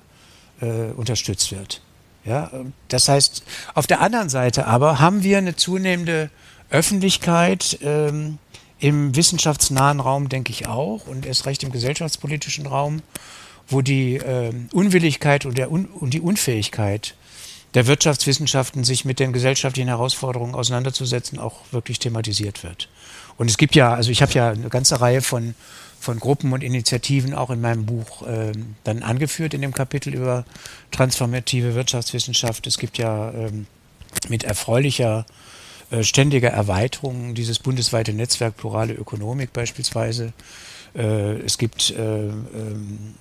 unterstützt 0.96 1.52
wird. 1.52 1.82
Ja, 2.24 2.52
das 2.88 3.10
heißt, 3.10 3.42
auf 3.74 3.88
der 3.88 4.00
anderen 4.00 4.30
Seite 4.30 4.68
aber 4.68 5.00
haben 5.00 5.24
wir 5.24 5.40
eine 5.40 5.56
zunehmende 5.56 6.30
Öffentlichkeit 6.72 7.78
ähm, 7.84 8.38
im 8.80 9.16
wissenschaftsnahen 9.16 10.00
Raum, 10.00 10.30
denke 10.30 10.52
ich 10.52 10.68
auch, 10.68 11.06
und 11.06 11.26
erst 11.26 11.46
recht 11.46 11.64
im 11.64 11.72
gesellschaftspolitischen 11.72 12.66
Raum, 12.66 13.02
wo 13.68 13.82
die 13.82 14.16
äh, 14.16 14.52
Unwilligkeit 14.74 15.46
und, 15.46 15.60
Un 15.60 15.86
und 15.86 16.14
die 16.14 16.22
Unfähigkeit 16.22 17.16
der 17.74 17.88
Wirtschaftswissenschaften, 17.88 18.84
sich 18.84 19.06
mit 19.06 19.20
den 19.20 19.32
gesellschaftlichen 19.32 19.88
Herausforderungen 19.88 20.56
auseinanderzusetzen, 20.56 21.40
auch 21.40 21.60
wirklich 21.72 22.00
thematisiert 22.00 22.64
wird. 22.64 22.90
Und 23.38 23.50
es 23.50 23.58
gibt 23.58 23.76
ja, 23.76 23.94
also 23.94 24.12
ich 24.12 24.22
habe 24.22 24.34
ja 24.34 24.50
eine 24.50 24.70
ganze 24.70 25.00
Reihe 25.00 25.22
von, 25.22 25.56
von 26.00 26.20
Gruppen 26.20 26.52
und 26.52 26.64
Initiativen 26.64 27.34
auch 27.34 27.50
in 27.50 27.62
meinem 27.62 27.86
Buch 27.86 28.28
äh, 28.28 28.52
dann 28.84 29.04
angeführt 29.04 29.54
in 29.54 29.62
dem 29.62 29.74
Kapitel 29.74 30.14
über 30.14 30.46
transformative 30.92 31.76
Wirtschaftswissenschaft. 31.76 32.68
Es 32.68 32.78
gibt 32.78 32.98
ja 32.98 33.32
ähm, 33.32 33.68
mit 34.28 34.44
erfreulicher 34.44 35.26
äh, 35.92 36.04
ständige 36.04 36.48
Erweiterung 36.48 37.36
dieses 37.36 37.60
bundesweite 37.60 38.14
Netzwerk 38.14 38.58
Plurale 38.58 38.94
Ökonomik 38.94 39.52
beispielsweise. 39.52 40.34
Äh, 40.96 41.40
es 41.42 41.58
gibt 41.58 41.92
äh, 41.92 42.28
ähm, 42.28 43.16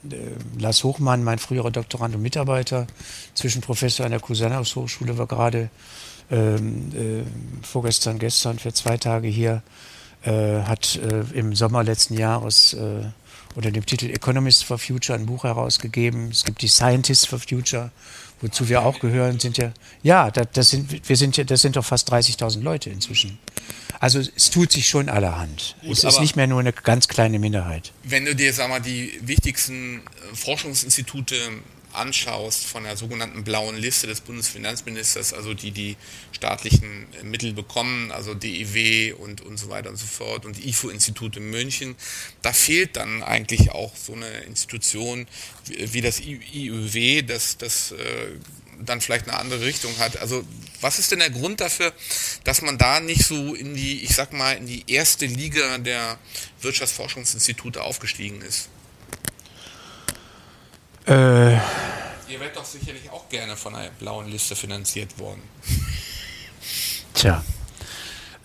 Lars 0.59 0.85
Hochmann, 0.85 1.25
mein 1.25 1.39
früherer 1.39 1.71
Doktorand 1.71 2.15
und 2.15 2.23
Mitarbeiter, 2.23 2.87
Zwischenprofessor 3.35 4.07
an 4.07 4.13
der 4.13 4.21
Cusanus 4.21 4.77
Hochschule, 4.77 5.19
war 5.19 5.27
gerade 5.27 5.71
ähm, 6.31 7.27
vorgestern, 7.63 8.21
gestern 8.21 8.59
für 8.59 8.73
zwei 8.73 8.97
Tage 8.97 9.27
hier, 9.29 9.63
hat 10.23 11.01
im 11.33 11.57
Sommer 11.57 11.83
letzten 11.83 12.13
Jahres 12.13 12.77
unter 13.55 13.71
dem 13.71 13.87
Titel 13.87 14.11
Economists 14.11 14.63
for 14.63 14.79
Future 14.79 15.19
ein 15.19 15.25
Buch 15.25 15.45
herausgegeben. 15.45 16.29
Es 16.31 16.45
gibt 16.45 16.61
die 16.61 16.69
Scientists 16.69 17.25
for 17.25 17.39
Future, 17.39 17.91
wozu 18.41 18.69
wir 18.69 18.83
auch 18.83 19.01
gehören, 19.01 19.39
sind 19.39 19.59
ja, 19.59 19.73
ja, 20.03 20.31
das 20.31 20.71
sind, 20.71 21.09
wir 21.09 21.17
sind 21.17 21.37
ja, 21.37 21.45
das 21.45 21.63
sind 21.63 21.77
doch 21.77 21.85
fast 21.85 22.13
30.000 22.13 22.63
Leute 22.63 22.91
inzwischen. 22.91 23.39
Also 23.99 24.19
es 24.19 24.51
tut 24.51 24.73
sich 24.73 24.89
schon 24.89 25.11
allerhand. 25.11 25.77
Gut, 25.83 25.93
es 25.93 26.05
ist 26.05 26.21
nicht 26.21 26.35
mehr 26.35 26.47
nur 26.47 26.61
eine 26.61 26.73
ganz 26.73 27.07
kleine 27.07 27.39
Minderheit. 27.39 27.93
Wenn 28.03 28.25
du 28.25 28.35
dir, 28.35 28.53
sag 28.55 28.71
mal, 28.71 28.81
die 28.81 29.19
wichtigsten 29.23 29.99
äh, 29.99 30.35
Forschungsinstitute 30.35 31.37
anschaust 31.93 32.65
von 32.65 32.85
der 32.85 32.97
sogenannten 32.97 33.45
blauen 33.45 33.77
Liste 33.77 34.07
des 34.07 34.21
Bundesfinanzministers, 34.21 35.33
also 35.33 35.55
die 35.55 35.71
die 35.71 35.97
staatlichen 36.33 37.07
Mittel 37.23 37.53
bekommen, 37.53 38.13
also 38.13 38.35
DIW 38.35 39.13
und, 39.13 39.41
und 39.41 39.59
so 39.59 39.69
weiter 39.69 39.91
und 39.91 39.97
so 39.97 40.07
fort 40.07 40.47
und 40.47 40.65
IFO-Institut 40.65 41.37
in 41.37 41.51
München, 41.51 41.97
da 42.43 42.53
fehlt 42.53 42.97
dann 42.97 43.23
eigentlich 43.23 43.71
auch 43.71 43.95
so 43.97 44.15
eine 44.15 44.29
Institution 44.41 45.27
wie, 45.67 45.93
wie 45.93 46.01
das 46.01 46.21
IUW, 46.21 47.23
das, 47.23 47.59
das 47.59 47.93
äh, 47.93 47.97
dann 48.85 49.01
vielleicht 49.01 49.29
eine 49.29 49.39
andere 49.39 49.65
Richtung 49.65 49.97
hat. 49.99 50.19
Also 50.19 50.45
was 50.81 50.99
ist 50.99 51.13
denn 51.13 51.19
der 51.19 51.31
Grund 51.31 51.61
dafür, 51.61 51.93
dass 52.45 52.63
man 52.63 52.79
da 52.79 53.01
nicht 53.01 53.25
so 53.25 53.55
in 53.55 53.75
die, 53.75 54.03
ich 54.03 54.15
sag 54.15 54.33
mal, 54.33 54.57
in 54.57 54.67
die 54.67 54.85
erste 54.87 55.27
Liga 55.27 55.79
der 55.79 56.19
Wirtschaftsforschungsinstitute 56.63 57.83
aufgestiegen 57.83 58.41
ist? 58.43 58.69
Äh, 61.11 61.55
Ihr 61.55 62.39
werdet 62.39 62.57
doch 62.57 62.65
sicherlich 62.65 63.11
auch 63.11 63.29
gerne 63.29 63.57
von 63.57 63.75
einer 63.75 63.91
blauen 63.99 64.29
Liste 64.29 64.55
finanziert 64.55 65.19
worden. 65.19 65.43
Tja. 67.15 67.43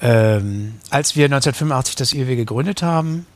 Ähm, 0.02 0.80
als 0.90 1.16
wir 1.16 1.26
1985 1.26 1.96
das 1.96 2.14
IW 2.14 2.36
gegründet 2.36 2.82
haben, 2.82 3.28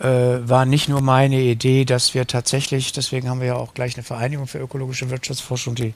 äh, 0.00 0.06
war 0.06 0.64
nicht 0.64 0.88
nur 0.88 1.02
meine 1.02 1.38
Idee, 1.38 1.84
dass 1.84 2.14
wir 2.14 2.26
tatsächlich, 2.26 2.92
deswegen 2.92 3.28
haben 3.28 3.40
wir 3.40 3.48
ja 3.48 3.56
auch 3.56 3.74
gleich 3.74 3.94
eine 3.94 4.02
Vereinigung 4.02 4.46
für 4.46 4.58
ökologische 4.58 5.10
Wirtschaftsforschung, 5.10 5.74
die 5.74 5.92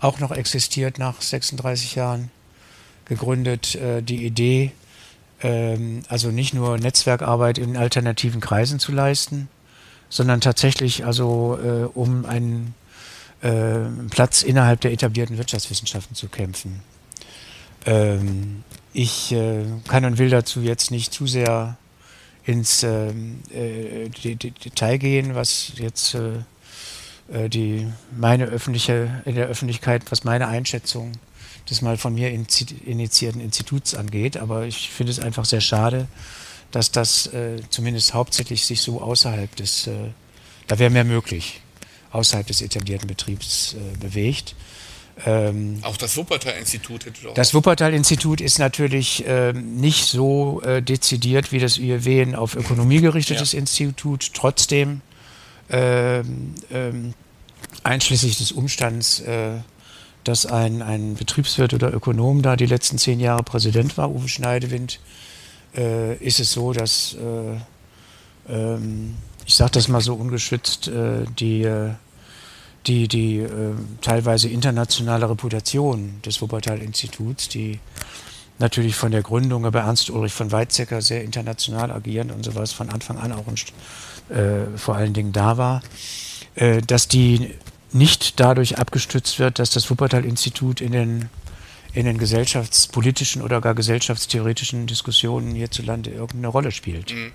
auch 0.00 0.20
noch 0.20 0.32
existiert 0.32 0.98
nach 0.98 1.22
36 1.22 1.94
Jahren, 1.94 2.30
gegründet, 3.06 3.74
äh, 3.74 4.02
die 4.02 4.26
Idee, 4.26 4.72
ähm, 5.42 6.02
also 6.08 6.28
nicht 6.28 6.52
nur 6.52 6.76
Netzwerkarbeit 6.76 7.56
in 7.56 7.78
alternativen 7.78 8.42
Kreisen 8.42 8.78
zu 8.78 8.92
leisten, 8.92 9.48
sondern 10.08 10.40
tatsächlich 10.40 11.04
also 11.04 11.58
äh, 11.62 11.84
um 11.96 12.24
einen 12.24 12.74
äh, 13.42 13.80
Platz 14.10 14.42
innerhalb 14.42 14.80
der 14.80 14.92
etablierten 14.92 15.38
Wirtschaftswissenschaften 15.38 16.14
zu 16.14 16.28
kämpfen. 16.28 16.80
Ähm, 17.86 18.62
ich 18.92 19.32
äh, 19.32 19.64
kann 19.88 20.04
und 20.04 20.18
will 20.18 20.30
dazu 20.30 20.60
jetzt 20.60 20.90
nicht 20.90 21.12
zu 21.12 21.26
sehr 21.26 21.76
ins 22.44 22.82
ähm, 22.82 23.40
äh, 23.50 24.08
Detail 24.08 24.98
gehen, 24.98 25.34
was 25.34 25.72
jetzt 25.76 26.14
äh, 26.14 26.38
äh, 27.32 27.48
die 27.48 27.86
meine 28.16 28.44
öffentliche 28.46 29.22
in 29.24 29.34
der 29.34 29.46
Öffentlichkeit, 29.46 30.02
was 30.10 30.24
meine 30.24 30.46
Einschätzung 30.48 31.12
des 31.68 31.80
mal 31.80 31.96
von 31.96 32.14
mir 32.14 32.30
initiierten 32.30 33.40
Instituts 33.40 33.94
angeht. 33.94 34.36
Aber 34.36 34.66
ich 34.66 34.90
finde 34.90 35.10
es 35.10 35.18
einfach 35.18 35.46
sehr 35.46 35.62
schade, 35.62 36.06
dass 36.74 36.90
das 36.90 37.28
äh, 37.28 37.60
zumindest 37.70 38.14
hauptsächlich 38.14 38.66
sich 38.66 38.80
so 38.80 39.00
außerhalb 39.00 39.54
des, 39.54 39.86
äh, 39.86 39.92
da 40.66 40.78
wäre 40.80 40.90
mehr 40.90 41.04
möglich, 41.04 41.60
außerhalb 42.10 42.46
des 42.46 42.62
etablierten 42.62 43.06
Betriebs 43.06 43.74
äh, 43.74 43.96
bewegt. 43.98 44.56
Ähm, 45.24 45.78
auch 45.82 45.96
das 45.96 46.16
Wuppertal-Institut 46.16 47.06
hätte 47.06 47.22
doch. 47.22 47.34
Das 47.34 47.54
Wuppertal-Institut 47.54 48.40
ist 48.40 48.58
natürlich 48.58 49.24
äh, 49.24 49.52
nicht 49.52 50.06
so 50.06 50.62
äh, 50.62 50.82
dezidiert 50.82 51.52
wie 51.52 51.60
das 51.60 51.78
IEW 51.78 52.22
ein 52.22 52.34
auf 52.34 52.56
Ökonomie 52.56 53.00
gerichtetes 53.00 53.52
ja. 53.52 53.60
Institut. 53.60 54.32
Trotzdem, 54.34 55.00
äh, 55.68 56.24
einschließlich 57.84 58.36
des 58.36 58.50
Umstands, 58.50 59.20
äh, 59.20 59.58
dass 60.24 60.44
ein, 60.46 60.82
ein 60.82 61.14
Betriebswirt 61.14 61.72
oder 61.72 61.94
Ökonom 61.94 62.42
da 62.42 62.56
die 62.56 62.66
letzten 62.66 62.98
zehn 62.98 63.20
Jahre 63.20 63.44
Präsident 63.44 63.96
war, 63.96 64.10
Uwe 64.10 64.28
Schneidewind, 64.28 64.98
äh, 65.76 66.16
ist 66.16 66.40
es 66.40 66.52
so, 66.52 66.72
dass, 66.72 67.14
äh, 67.14 68.52
ähm, 68.52 69.14
ich 69.46 69.54
sage 69.54 69.72
das 69.72 69.88
mal 69.88 70.00
so 70.00 70.14
ungeschützt, 70.14 70.90
die 71.38 71.66
die, 72.86 73.08
die 73.08 73.38
äh, 73.38 73.74
teilweise 74.00 74.48
internationale 74.48 75.28
Reputation 75.28 76.20
des 76.24 76.40
Wuppertal-Instituts, 76.40 77.48
die 77.48 77.80
natürlich 78.58 78.94
von 78.94 79.10
der 79.10 79.22
Gründung 79.22 79.62
bei 79.70 79.80
Ernst 79.80 80.10
Ulrich 80.10 80.32
von 80.32 80.52
Weizsäcker 80.52 81.02
sehr 81.02 81.24
international 81.24 81.90
agierend 81.90 82.30
und 82.32 82.44
sowas 82.44 82.72
von 82.72 82.90
Anfang 82.90 83.18
an 83.18 83.32
auch 83.32 83.46
äh, 84.28 84.76
vor 84.76 84.96
allen 84.96 85.12
Dingen 85.12 85.32
da 85.32 85.56
war, 85.56 85.82
äh, 86.54 86.80
dass 86.82 87.08
die 87.08 87.50
nicht 87.92 88.40
dadurch 88.40 88.78
abgestützt 88.78 89.38
wird, 89.38 89.58
dass 89.58 89.70
das 89.70 89.88
Wuppertal-Institut 89.90 90.80
in 90.80 90.92
den, 90.92 91.28
in 91.94 92.06
den 92.06 92.18
gesellschaftspolitischen 92.18 93.40
oder 93.40 93.60
gar 93.60 93.74
gesellschaftstheoretischen 93.74 94.86
Diskussionen 94.86 95.54
hierzulande 95.54 96.10
irgendeine 96.10 96.48
Rolle 96.48 96.72
spielt. 96.72 97.12
Mhm. 97.12 97.32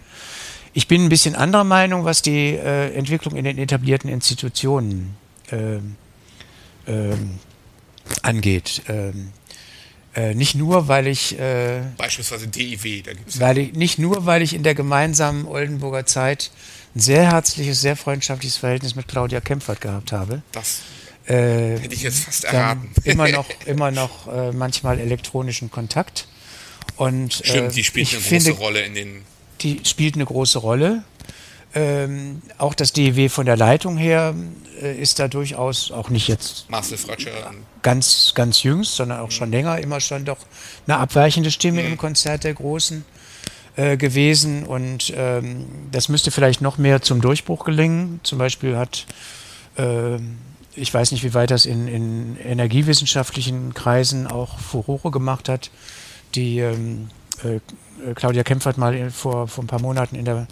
Ich 0.73 0.87
bin 0.87 1.05
ein 1.05 1.09
bisschen 1.09 1.35
anderer 1.35 1.63
Meinung, 1.63 2.05
was 2.05 2.21
die 2.21 2.55
äh, 2.55 2.93
Entwicklung 2.93 3.35
in 3.35 3.45
den 3.45 3.57
etablierten 3.57 4.09
Institutionen 4.09 5.15
ähm, 5.51 5.95
ähm, 6.87 7.39
angeht. 8.21 8.83
Ähm, 8.87 9.31
äh, 10.15 10.33
nicht 10.35 10.55
nur, 10.55 10.87
weil 10.87 11.07
ich. 11.07 11.39
Äh, 11.39 11.81
Beispielsweise 11.97 12.47
DIW, 12.47 13.01
da 13.01 13.13
gibt 13.13 13.29
es. 13.29 13.39
Weil 13.39 13.57
ich, 13.57 13.73
nicht 13.73 13.99
nur, 13.99 14.25
weil 14.25 14.41
ich 14.41 14.53
in 14.53 14.63
der 14.63 14.75
gemeinsamen 14.75 15.45
Oldenburger 15.45 16.05
Zeit 16.05 16.51
ein 16.95 16.99
sehr 16.99 17.31
herzliches, 17.31 17.81
sehr 17.81 17.95
freundschaftliches 17.95 18.57
Verhältnis 18.57 18.95
mit 18.95 19.07
Claudia 19.07 19.39
Kempfert 19.39 19.81
gehabt 19.81 20.11
habe. 20.11 20.41
Das 20.51 20.81
äh, 21.29 21.79
hätte 21.79 21.93
ich 21.93 22.01
jetzt 22.03 22.25
fast 22.25 22.43
erraten. 22.43 22.89
immer 23.03 23.29
noch, 23.29 23.45
immer 23.65 23.91
noch 23.91 24.27
äh, 24.27 24.51
manchmal 24.51 24.99
elektronischen 24.99 25.71
Kontakt. 25.71 26.27
Und, 26.97 27.33
Stimmt, 27.33 27.75
die 27.75 27.83
spielt 27.83 28.11
eine 28.11 28.21
große 28.21 28.51
Rolle 28.51 28.81
in 28.81 28.93
den. 28.93 29.21
Die 29.61 29.81
spielt 29.85 30.15
eine 30.15 30.25
große 30.25 30.59
Rolle. 30.59 31.03
Ähm, 31.75 32.41
auch 32.57 32.73
das 32.73 32.93
DEW 32.93 33.29
von 33.29 33.45
der 33.45 33.55
Leitung 33.55 33.95
her 33.95 34.33
äh, 34.81 34.99
ist 34.99 35.19
da 35.19 35.27
durchaus 35.27 35.91
auch 35.91 36.09
nicht 36.09 36.27
jetzt 36.27 36.67
Marcel 36.67 36.97
Fratscher. 36.97 37.29
ganz, 37.83 38.31
ganz 38.33 38.63
jüngst, 38.63 38.95
sondern 38.95 39.19
auch 39.19 39.27
mhm. 39.27 39.31
schon 39.31 39.51
länger 39.51 39.77
immer 39.77 39.99
schon 39.99 40.25
doch 40.25 40.39
eine 40.87 40.97
abweichende 40.97 41.51
Stimme 41.51 41.83
mhm. 41.83 41.91
im 41.91 41.97
Konzert 41.97 42.43
der 42.43 42.55
Großen 42.55 43.05
äh, 43.75 43.97
gewesen. 43.97 44.63
Und 44.63 45.13
ähm, 45.15 45.67
das 45.91 46.09
müsste 46.09 46.31
vielleicht 46.31 46.61
noch 46.61 46.79
mehr 46.79 47.03
zum 47.03 47.21
Durchbruch 47.21 47.65
gelingen. 47.65 48.19
Zum 48.23 48.39
Beispiel 48.39 48.75
hat, 48.75 49.05
äh, 49.77 50.17
ich 50.79 50.93
weiß 50.93 51.11
nicht, 51.11 51.23
wie 51.23 51.33
weit 51.33 51.51
das 51.51 51.65
in, 51.65 51.87
in 51.87 52.37
energiewissenschaftlichen 52.37 53.73
Kreisen 53.73 54.27
auch 54.27 54.57
Furore 54.59 55.11
gemacht 55.11 55.49
hat, 55.49 55.71
die 56.35 56.59
ähm, 56.59 57.09
äh, 57.43 57.59
Claudia 58.15 58.43
Kempfert 58.43 58.77
mal 58.77 59.11
vor, 59.11 59.47
vor 59.47 59.63
ein 59.63 59.67
paar 59.67 59.81
Monaten 59.81 60.15
in 60.15 60.25
der 60.25 60.47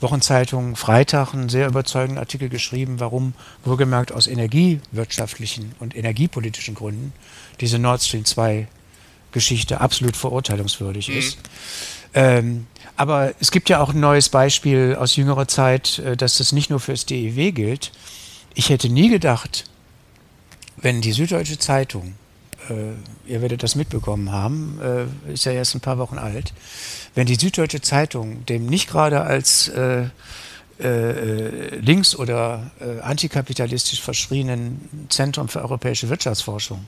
Wochenzeitung 0.00 0.76
Freitag 0.76 1.32
einen 1.32 1.48
sehr 1.48 1.68
überzeugenden 1.68 2.18
Artikel 2.18 2.48
geschrieben, 2.48 3.00
warum 3.00 3.34
wohlgemerkt 3.64 4.12
aus 4.12 4.26
energiewirtschaftlichen 4.26 5.74
und 5.78 5.96
energiepolitischen 5.96 6.74
Gründen 6.74 7.12
diese 7.60 7.78
Nord 7.78 8.02
Stream 8.02 8.24
2 8.24 8.68
Geschichte 9.32 9.80
absolut 9.80 10.16
verurteilungswürdig 10.16 11.08
mhm. 11.08 11.16
ist. 11.16 11.38
Ähm, 12.14 12.66
aber 12.96 13.34
es 13.40 13.50
gibt 13.50 13.68
ja 13.68 13.80
auch 13.80 13.92
ein 13.92 14.00
neues 14.00 14.30
Beispiel 14.30 14.96
aus 14.98 15.16
jüngerer 15.16 15.48
Zeit, 15.48 15.98
äh, 15.98 16.16
dass 16.16 16.38
das 16.38 16.52
nicht 16.52 16.70
nur 16.70 16.80
für 16.80 16.92
das 16.92 17.04
DEW 17.06 17.52
gilt. 17.52 17.92
Ich 18.58 18.70
hätte 18.70 18.88
nie 18.88 19.10
gedacht, 19.10 19.64
wenn 20.78 21.02
die 21.02 21.12
Süddeutsche 21.12 21.58
Zeitung, 21.58 22.14
äh, 22.70 23.30
ihr 23.30 23.42
werdet 23.42 23.62
das 23.62 23.74
mitbekommen 23.74 24.32
haben, 24.32 24.80
äh, 25.28 25.34
ist 25.34 25.44
ja 25.44 25.52
erst 25.52 25.74
ein 25.74 25.82
paar 25.82 25.98
Wochen 25.98 26.16
alt, 26.16 26.54
wenn 27.14 27.26
die 27.26 27.34
Süddeutsche 27.34 27.82
Zeitung 27.82 28.46
dem 28.46 28.64
nicht 28.64 28.88
gerade 28.88 29.20
als 29.20 29.68
äh, 29.68 30.06
äh, 30.80 31.76
links- 31.80 32.16
oder 32.16 32.70
äh, 32.80 33.00
antikapitalistisch 33.00 34.00
verschrienen 34.00 35.06
Zentrum 35.10 35.50
für 35.50 35.60
europäische 35.60 36.08
Wirtschaftsforschung 36.08 36.86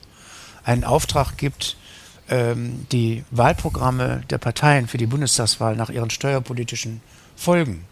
einen 0.63 0.83
Auftrag 0.83 1.37
gibt, 1.37 1.77
ähm, 2.29 2.87
die 2.91 3.23
Wahlprogramme 3.29 4.23
der 4.31 4.39
Parteien 4.39 4.87
für 4.87 4.97
die 4.97 5.05
Bundestagswahl 5.05 5.75
nach 5.75 5.91
ihren 5.91 6.09
steuerpolitischen 6.09 7.01
Folgen 7.35 7.85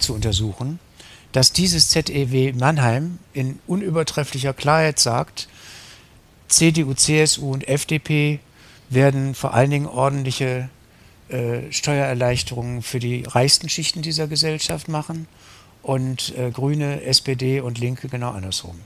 zu 0.00 0.14
untersuchen, 0.14 0.80
dass 1.32 1.52
dieses 1.52 1.90
ZEW 1.90 2.52
Mannheim 2.58 3.18
in 3.32 3.58
unübertrefflicher 3.66 4.52
Klarheit 4.52 4.98
sagt, 4.98 5.48
CDU, 6.48 6.94
CSU 6.94 7.52
und 7.52 7.68
FDP 7.68 8.40
werden 8.88 9.34
vor 9.34 9.54
allen 9.54 9.70
Dingen 9.70 9.86
ordentliche 9.86 10.68
äh, 11.28 11.70
Steuererleichterungen 11.70 12.82
für 12.82 12.98
die 12.98 13.22
reichsten 13.26 13.68
Schichten 13.68 14.02
dieser 14.02 14.26
Gesellschaft 14.26 14.88
machen 14.88 15.28
und 15.82 16.36
äh, 16.36 16.50
Grüne, 16.50 17.02
SPD 17.02 17.60
und 17.60 17.78
Linke 17.78 18.08
genau 18.08 18.30
andersrum. 18.30 18.80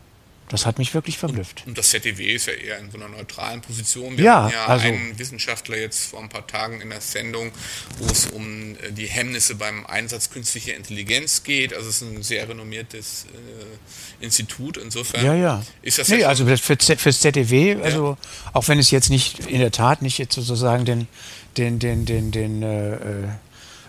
Das 0.48 0.66
hat 0.66 0.78
mich 0.78 0.92
wirklich 0.92 1.16
verblüfft. 1.16 1.64
Und 1.66 1.78
das 1.78 1.88
ZDW 1.90 2.34
ist 2.34 2.46
ja 2.46 2.52
eher 2.52 2.78
in 2.78 2.90
so 2.90 2.98
einer 2.98 3.08
neutralen 3.08 3.62
Position. 3.62 4.16
Wir 4.18 4.24
ja, 4.24 4.42
hatten 4.42 4.52
ja 4.52 4.66
also, 4.66 4.86
einen 4.86 5.18
Wissenschaftler 5.18 5.78
jetzt 5.78 6.10
vor 6.10 6.20
ein 6.20 6.28
paar 6.28 6.46
Tagen 6.46 6.80
in 6.82 6.90
der 6.90 7.00
Sendung, 7.00 7.50
wo 7.98 8.06
es 8.06 8.26
um 8.26 8.76
äh, 8.76 8.92
die 8.92 9.06
Hemmnisse 9.06 9.54
beim 9.54 9.86
Einsatz 9.86 10.30
künstlicher 10.30 10.74
Intelligenz 10.74 11.44
geht. 11.44 11.72
Also 11.72 11.88
es 11.88 12.02
ist 12.02 12.08
ein 12.08 12.22
sehr 12.22 12.48
renommiertes 12.48 13.26
äh, 13.32 14.24
Institut. 14.24 14.76
Insofern 14.76 15.24
ja, 15.24 15.34
ja. 15.34 15.62
ist 15.82 15.98
das 15.98 16.08
nee, 16.08 16.20
ja 16.20 16.28
also 16.28 16.46
für, 16.46 16.76
fürs 16.76 17.20
ZDW, 17.20 17.76
also 17.82 18.10
ja. 18.20 18.28
auch 18.52 18.68
wenn 18.68 18.78
es 18.78 18.90
jetzt 18.90 19.08
nicht 19.08 19.46
in 19.46 19.60
der 19.60 19.72
Tat 19.72 20.02
nicht 20.02 20.18
jetzt 20.18 20.34
sozusagen 20.34 20.84
den 20.84 21.08
den, 21.56 21.78
den, 21.78 22.04
den, 22.04 22.30
den 22.30 22.62
äh, 22.62 22.96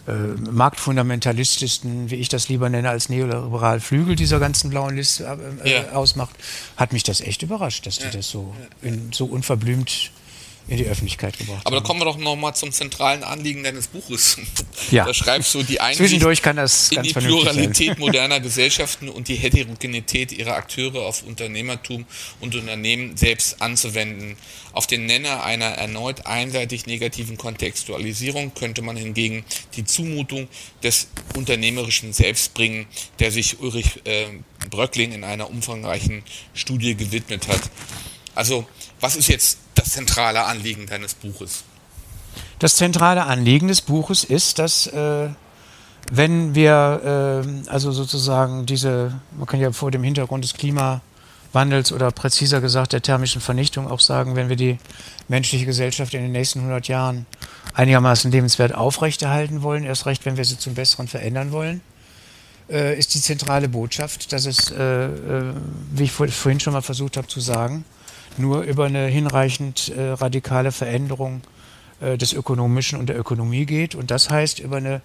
äh, 0.08 0.12
äh, 0.12 0.52
marktfundamentalistischen, 0.52 2.10
wie 2.12 2.16
ich 2.16 2.30
das 2.30 2.48
lieber 2.48 2.70
nenne, 2.70 2.90
als 2.90 3.10
neoliberal 3.10 3.80
Flügel 3.80 4.16
dieser 4.16 4.40
ganzen 4.40 4.70
blauen 4.70 4.96
Liste 4.96 5.38
äh, 5.64 5.72
ja. 5.72 5.92
ausmacht, 5.92 6.36
hat 6.78 6.94
mich 6.94 7.04
das 7.04 7.22
echt 7.22 7.42
überrascht, 7.42 7.86
dass 7.86 8.00
die 8.00 8.10
das 8.12 8.30
so, 8.30 8.54
in, 8.82 9.12
so 9.12 9.26
unverblümt 9.26 10.12
in 10.68 10.78
die 10.78 10.86
Öffentlichkeit 10.86 11.38
gebracht 11.38 11.62
Aber 11.64 11.78
da 11.78 11.82
kommen 11.84 12.00
wir 12.00 12.06
doch 12.06 12.18
nochmal 12.18 12.56
zum 12.56 12.72
zentralen 12.72 13.24
Anliegen 13.24 13.64
deines 13.64 13.88
Buches. 13.88 14.38
Ja. 14.92 15.06
Da 15.06 15.14
schreibst 15.14 15.54
du 15.54 15.64
die 15.64 15.80
Einsicht 15.80 16.00
Zwischendurch 16.00 16.42
kann 16.42 16.58
das 16.58 16.92
in 16.92 17.04
die 17.04 17.14
Pluralität 17.14 17.98
moderner 18.00 18.40
Gesellschaften 18.40 19.10
und 19.10 19.28
die 19.28 19.36
Heterogenität 19.36 20.32
ihrer 20.32 20.56
Akteure 20.56 21.06
auf 21.06 21.24
Unternehmertum 21.24 22.06
und 22.40 22.56
Unternehmen 22.56 23.16
selbst 23.18 23.62
anzuwenden. 23.62 24.38
Auf 24.74 24.88
den 24.88 25.06
Nenner 25.06 25.44
einer 25.44 25.66
erneut 25.66 26.26
einseitig 26.26 26.86
negativen 26.86 27.38
Kontextualisierung 27.38 28.54
könnte 28.54 28.82
man 28.82 28.98
hingegen 28.98 29.46
die 29.76 29.86
Zumutung 29.86 30.48
des 30.84 31.08
unternehmerischen 31.36 32.12
Selbst 32.12 32.54
bringen, 32.54 32.86
der 33.20 33.32
sich 33.32 33.60
Ulrich 33.60 34.02
äh, 34.06 34.26
Bröckling 34.70 35.14
in 35.14 35.24
einer 35.24 35.50
umfangreichen 35.50 36.24
Studie 36.54 36.96
gewidmet 36.96 37.48
hat. 37.48 37.62
Also, 38.36 38.68
was 39.00 39.16
ist 39.16 39.30
jetzt 39.30 39.60
das 39.86 39.94
zentrale 39.94 40.44
Anliegen 40.44 40.88
deines 40.88 41.14
Buches? 41.14 41.64
Das 42.60 42.76
zentrale 42.76 43.26
Anliegen 43.26 43.68
des 43.68 43.82
Buches 43.82 44.24
ist, 44.24 44.58
dass 44.58 44.88
äh, 44.88 45.30
wenn 46.12 46.56
wir 46.56 47.44
äh, 47.46 47.70
also 47.70 47.92
sozusagen 47.92 48.66
diese, 48.66 49.20
man 49.38 49.46
kann 49.46 49.60
ja 49.60 49.72
vor 49.72 49.92
dem 49.92 50.04
Hintergrund 50.04 50.44
des 50.44 50.54
Klimawandels 50.56 51.92
oder 51.92 52.12
präziser 52.12 52.62
gesagt 52.62 52.94
der 52.94 53.02
thermischen 53.02 53.42
Vernichtung 53.42 53.90
auch 53.90 54.00
sagen, 54.00 54.36
wenn 54.36 54.50
wir 54.50 54.56
die 54.56 54.80
menschliche 55.28 55.66
Gesellschaft 55.66 56.14
in 56.16 56.24
den 56.24 56.32
nächsten 56.32 56.60
100 56.60 56.88
Jahren 56.88 57.28
einigermaßen 57.74 58.32
lebenswert 58.32 58.74
aufrechterhalten 58.74 59.62
wollen, 59.62 59.84
erst 59.84 60.08
recht, 60.08 60.26
wenn 60.26 60.38
wir 60.38 60.46
sie 60.46 60.58
zum 60.58 60.74
Besseren 60.74 61.08
verändern 61.08 61.52
wollen, 61.52 61.82
äh, 62.70 62.98
ist 62.98 63.14
die 63.14 63.22
zentrale 63.22 63.70
Botschaft, 63.70 64.32
dass 64.34 64.48
es, 64.48 64.72
äh, 64.72 65.06
äh 65.06 65.54
wie 65.92 66.04
ich 66.06 66.12
vorhin 66.12 66.60
schon 66.60 66.74
mal 66.74 66.82
versucht 66.82 67.18
habe 67.18 67.28
zu 67.28 67.40
sagen, 67.40 67.86
nur 68.38 68.62
über 68.64 68.86
eine 68.86 69.08
hinreichend 69.08 69.90
äh, 69.90 70.12
radikale 70.12 70.72
Veränderung 70.72 71.42
äh, 72.02 72.18
des 72.18 72.34
Ökonomischen 72.34 73.00
und 73.00 73.08
der 73.08 73.18
Ökonomie 73.18 73.66
geht. 73.66 73.96
Und 73.96 74.12
das 74.12 74.30
heißt 74.30 74.60
über 74.60 74.78
eine 74.78 75.02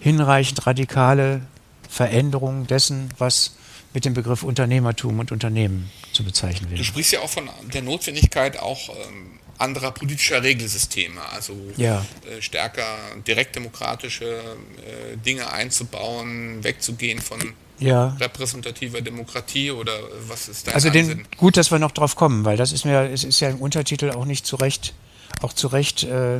hinreichend 0.00 0.66
radikale 0.66 1.42
Veränderung 1.88 2.66
dessen, 2.66 3.08
was 3.18 3.56
mit 3.94 4.04
dem 4.04 4.14
Begriff 4.14 4.42
Unternehmertum 4.42 5.18
und 5.18 5.32
Unternehmen 5.32 5.90
zu 6.12 6.24
bezeichnen 6.24 6.70
wäre. 6.70 6.78
Du 6.78 6.84
sprichst 6.84 7.12
ja 7.12 7.20
auch 7.20 7.30
von 7.30 7.48
der 7.72 7.82
Notwendigkeit 7.82 8.58
auch 8.58 8.90
ähm, 8.90 9.38
anderer 9.58 9.90
politischer 9.90 10.42
Regelsysteme, 10.42 11.20
also 11.32 11.56
ja. 11.76 12.04
äh, 12.30 12.40
stärker 12.40 12.98
direktdemokratische 13.26 14.26
äh, 14.26 15.16
Dinge 15.16 15.50
einzubauen, 15.52 16.62
wegzugehen 16.62 17.20
von 17.20 17.54
ja. 17.80 18.16
repräsentativer 18.20 19.00
Demokratie 19.00 19.70
oder 19.70 19.92
was 20.28 20.48
ist 20.48 20.66
dein 20.66 20.74
Also 20.74 20.90
den, 20.90 21.26
gut, 21.36 21.56
dass 21.56 21.70
wir 21.70 21.78
noch 21.78 21.92
drauf 21.92 22.16
kommen, 22.16 22.44
weil 22.44 22.56
das 22.56 22.72
ist 22.72 22.84
mir, 22.84 23.10
es 23.10 23.24
ist 23.24 23.40
ja 23.40 23.48
im 23.48 23.58
Untertitel 23.58 24.10
auch 24.10 24.24
nicht 24.24 24.46
zu 24.46 24.56
Recht, 24.56 24.94
auch 25.42 25.52
zu 25.52 25.68
Recht 25.68 26.04
äh, 26.04 26.38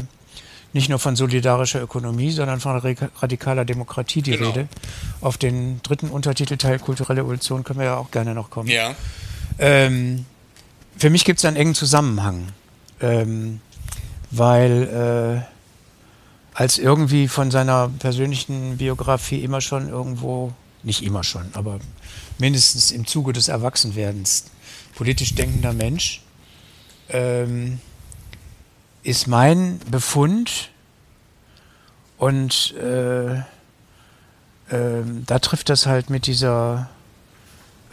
nicht 0.73 0.89
nur 0.89 0.99
von 0.99 1.17
solidarischer 1.17 1.83
Ökonomie, 1.83 2.31
sondern 2.31 2.61
von 2.61 2.77
radikaler 2.77 3.65
Demokratie 3.65 4.23
die 4.23 4.33
genau. 4.33 4.51
Rede. 4.51 4.69
Auf 5.21 5.39
den 5.39 5.81
dritten 5.83 6.09
Untertitelteil 6.09 6.79
kulturelle 6.79 7.23
Evolution 7.23 7.65
können 7.65 7.79
wir 7.79 7.87
ja 7.87 7.97
auch 7.97 8.11
gerne 8.11 8.35
noch 8.35 8.51
kommen. 8.51 8.69
Ja. 8.69 8.95
Ähm, 9.59 10.27
für 10.97 11.11
mich 11.11 11.25
gibt 11.25 11.39
es 11.39 11.45
einen 11.45 11.57
engen 11.57 11.75
Zusammenhang, 11.75 12.49
ähm, 13.01 13.61
weil 14.31 15.43
äh, 15.43 15.59
als 16.59 16.79
irgendwie 16.79 17.29
von 17.29 17.51
seiner 17.51 17.89
persönlichen 17.89 18.77
Biografie 18.79 19.43
immer 19.43 19.61
schon 19.61 19.89
irgendwo, 19.89 20.53
nicht 20.83 21.03
immer 21.03 21.25
schon, 21.25 21.51
aber 21.55 21.81
mindestens 22.39 22.91
im 22.91 23.07
Zuge 23.07 23.33
des 23.33 23.49
Erwachsenwerdens. 23.49 24.45
Politisch 24.95 25.35
denkender 25.35 25.73
Mensch, 25.73 26.23
ähm, 27.09 27.81
ist 29.03 29.27
mein 29.27 29.81
Befund 29.91 30.71
und 32.19 32.75
äh, 32.75 33.37
äh, 33.37 33.45
da 35.27 35.39
trifft 35.39 35.69
das 35.69 35.87
halt 35.87 36.11
mit 36.11 36.27
dieser, 36.27 36.91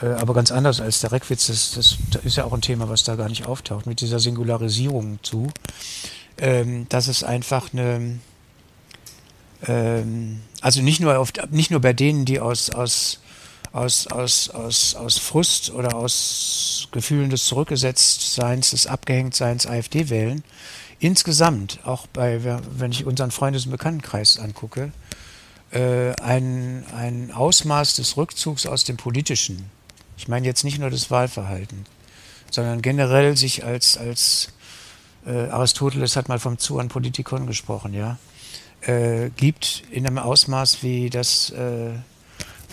äh, 0.01 0.07
aber 0.07 0.33
ganz 0.33 0.51
anders 0.51 0.81
als 0.81 0.99
der 0.99 1.11
Reckwitz, 1.11 1.47
das, 1.47 1.71
das, 1.71 1.97
das, 2.11 2.25
ist 2.25 2.37
ja 2.37 2.43
auch 2.43 2.53
ein 2.53 2.61
Thema, 2.61 2.89
was 2.89 3.03
da 3.03 3.15
gar 3.15 3.29
nicht 3.29 3.45
auftaucht, 3.45 3.85
mit 3.85 4.01
dieser 4.01 4.19
Singularisierung 4.19 5.19
zu, 5.21 5.51
ähm, 6.37 6.87
dass 6.89 7.07
es 7.07 7.23
einfach 7.23 7.71
eine, 7.71 8.19
ähm, 9.67 10.41
also 10.61 10.81
nicht 10.81 10.99
nur, 10.99 11.17
auf, 11.19 11.33
nicht 11.51 11.71
nur 11.71 11.81
bei 11.81 11.93
denen, 11.93 12.25
die 12.25 12.39
aus, 12.39 12.69
aus 12.69 13.19
aus, 13.75 14.07
aus, 14.07 14.49
aus, 14.51 14.95
aus 14.95 15.17
Frust 15.17 15.71
oder 15.71 15.95
aus 15.95 16.87
Gefühlen 16.91 17.29
des 17.29 17.45
Zurückgesetztseins, 17.45 18.69
des 18.69 18.87
Abgehängtseins 18.87 19.67
AfD 19.67 20.09
wählen, 20.09 20.45
insgesamt, 20.99 21.79
auch 21.83 22.07
bei, 22.07 22.39
wenn 22.41 22.91
ich 22.91 23.05
unseren 23.05 23.31
Freundes- 23.31 23.65
und 23.65 23.71
Bekanntenkreis 23.71 24.39
angucke, 24.39 24.93
äh, 25.71 26.13
ein, 26.21 26.85
ein 26.95 27.31
Ausmaß 27.31 27.95
des 27.95 28.15
Rückzugs 28.15 28.65
aus 28.65 28.85
dem 28.85 28.95
Politischen. 28.95 29.69
Ich 30.17 30.29
meine 30.29 30.47
jetzt 30.47 30.63
nicht 30.63 30.79
nur 30.79 30.89
das 30.89 31.11
Wahlverhalten, 31.11 31.85
sondern 32.49 32.81
generell 32.81 33.35
sich 33.35 33.65
als, 33.65 33.97
als 33.97 34.53
äh, 35.25 35.49
Aristoteles 35.49 36.15
hat 36.15 36.29
mal 36.29 36.39
vom 36.39 36.57
Zu 36.59 36.79
an 36.79 36.87
Politikon 36.87 37.45
gesprochen, 37.45 37.93
ja, 37.93 38.17
äh, 38.87 39.29
gibt 39.35 39.83
in 39.91 40.05
einem 40.05 40.17
Ausmaß, 40.17 40.83
wie 40.83 41.09
das, 41.09 41.49
äh, 41.51 41.91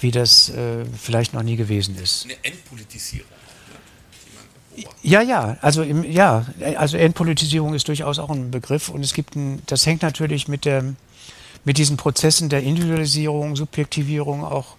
wie 0.00 0.10
das 0.10 0.50
äh, 0.50 0.84
vielleicht 1.00 1.34
noch 1.34 1.42
nie 1.42 1.56
gewesen 1.56 1.96
ist. 1.96 2.24
Eine 2.24 2.36
Entpolitisierung. 2.42 3.28
Ja, 5.02 5.20
ja, 5.20 5.58
also 5.60 5.82
im, 5.82 6.02
ja, 6.02 6.46
also 6.76 6.96
Entpolitisierung 6.96 7.74
ist 7.74 7.88
durchaus 7.88 8.18
auch 8.18 8.30
ein 8.30 8.50
Begriff 8.50 8.88
und 8.88 9.04
es 9.04 9.12
gibt 9.12 9.36
ein, 9.36 9.62
das 9.66 9.84
hängt 9.84 10.02
natürlich 10.02 10.48
mit 10.48 10.64
der, 10.64 10.94
mit 11.64 11.76
diesen 11.76 11.98
Prozessen 11.98 12.48
der 12.48 12.62
Individualisierung, 12.62 13.54
Subjektivierung 13.54 14.44
auch 14.44 14.76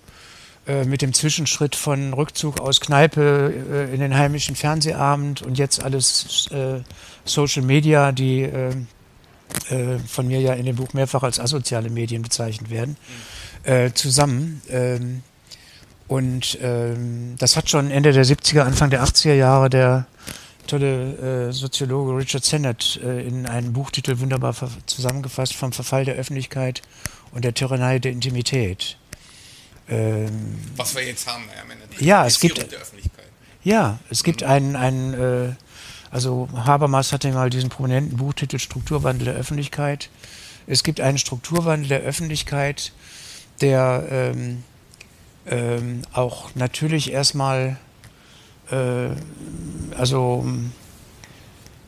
äh, 0.65 0.85
mit 0.85 1.01
dem 1.01 1.13
Zwischenschritt 1.13 1.75
von 1.75 2.13
Rückzug 2.13 2.59
aus 2.59 2.79
Kneipe 2.79 3.53
äh, 3.69 3.93
in 3.93 3.99
den 3.99 4.15
heimischen 4.17 4.55
Fernsehabend 4.55 5.41
und 5.41 5.57
jetzt 5.57 5.83
alles 5.83 6.47
äh, 6.51 6.79
Social 7.25 7.63
Media, 7.63 8.11
die 8.11 8.49
äh, 9.69 9.99
von 9.99 10.27
mir 10.27 10.39
ja 10.39 10.53
in 10.53 10.65
dem 10.65 10.75
Buch 10.75 10.93
mehrfach 10.93 11.23
als 11.23 11.39
asoziale 11.39 11.89
Medien 11.89 12.21
bezeichnet 12.21 12.69
werden, 12.69 12.97
äh, 13.63 13.91
zusammen. 13.91 14.61
Ähm, 14.69 15.23
und 16.07 16.57
ähm, 16.61 17.35
das 17.39 17.55
hat 17.55 17.69
schon 17.69 17.89
Ende 17.89 18.11
der 18.11 18.25
70er, 18.25 18.61
Anfang 18.61 18.89
der 18.89 19.03
80er 19.03 19.33
Jahre 19.33 19.69
der 19.69 20.05
tolle 20.67 21.47
äh, 21.49 21.51
Soziologe 21.51 22.15
Richard 22.15 22.43
Sennett 22.45 22.99
äh, 23.03 23.25
in 23.25 23.45
einem 23.45 23.73
Buchtitel 23.73 24.19
wunderbar 24.19 24.55
zusammengefasst 24.85 25.55
vom 25.55 25.71
Verfall 25.71 26.05
der 26.05 26.15
Öffentlichkeit 26.15 26.81
und 27.31 27.43
der 27.43 27.53
Tyrannei 27.53 27.99
der 27.99 28.11
Intimität. 28.11 28.97
Ähm, 29.89 30.59
Was 30.77 30.95
wir 30.95 31.05
jetzt 31.05 31.27
haben, 31.27 31.43
ja, 31.99 32.21
ja 32.21 32.25
es 32.25 32.39
gibt 32.39 32.65
ja, 33.63 33.99
es 34.09 34.23
gibt 34.23 34.41
mhm. 34.41 34.47
einen, 34.47 34.75
einen 34.75 35.13
äh, 35.13 35.55
also 36.13 36.47
Habermas 36.53 37.11
hatte 37.11 37.31
mal 37.31 37.49
diesen 37.49 37.69
prominenten 37.69 38.17
Buchtitel 38.17 38.59
Strukturwandel 38.59 39.25
der 39.25 39.33
Öffentlichkeit. 39.33 40.09
Es 40.67 40.83
gibt 40.83 41.01
einen 41.01 41.17
Strukturwandel 41.17 41.89
der 41.89 42.01
Öffentlichkeit, 42.01 42.93
der 43.61 44.05
ähm, 44.11 44.63
ähm, 45.47 46.03
auch 46.13 46.53
natürlich 46.53 47.11
erstmal, 47.11 47.77
äh, 48.69 49.09
also 49.97 50.45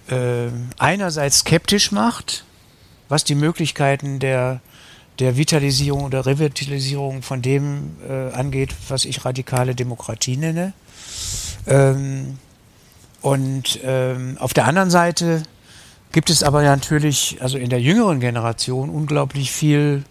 äh, 0.10 0.48
einerseits 0.80 1.40
skeptisch 1.40 1.92
macht, 1.92 2.46
was 3.08 3.26
die 3.26 3.36
Möglichkeiten 3.36 4.18
der, 4.18 4.60
der 5.20 5.38
Vitalisierung 5.38 6.04
oder 6.04 6.26
Revitalisierung 6.26 7.22
von 7.22 7.44
dem 7.44 7.96
äh, 8.10 8.32
angeht, 8.34 8.74
was 8.90 9.06
ich 9.06 9.24
radikale 9.24 9.76
Demokratie 9.76 10.36
nenne. 10.36 10.74
Ähm, 11.68 12.40
und 13.26 13.80
ähm, 13.84 14.38
auf 14.40 14.54
der 14.54 14.66
anderen 14.66 14.92
Seite 14.92 15.42
gibt 16.12 16.30
es 16.30 16.44
aber 16.44 16.62
natürlich, 16.62 17.38
also 17.42 17.58
in 17.58 17.72
der 17.72 17.82
jüngeren 17.82 18.20
Generation, 18.20 18.92
unglaublich 18.92 19.52
viel 19.52 20.04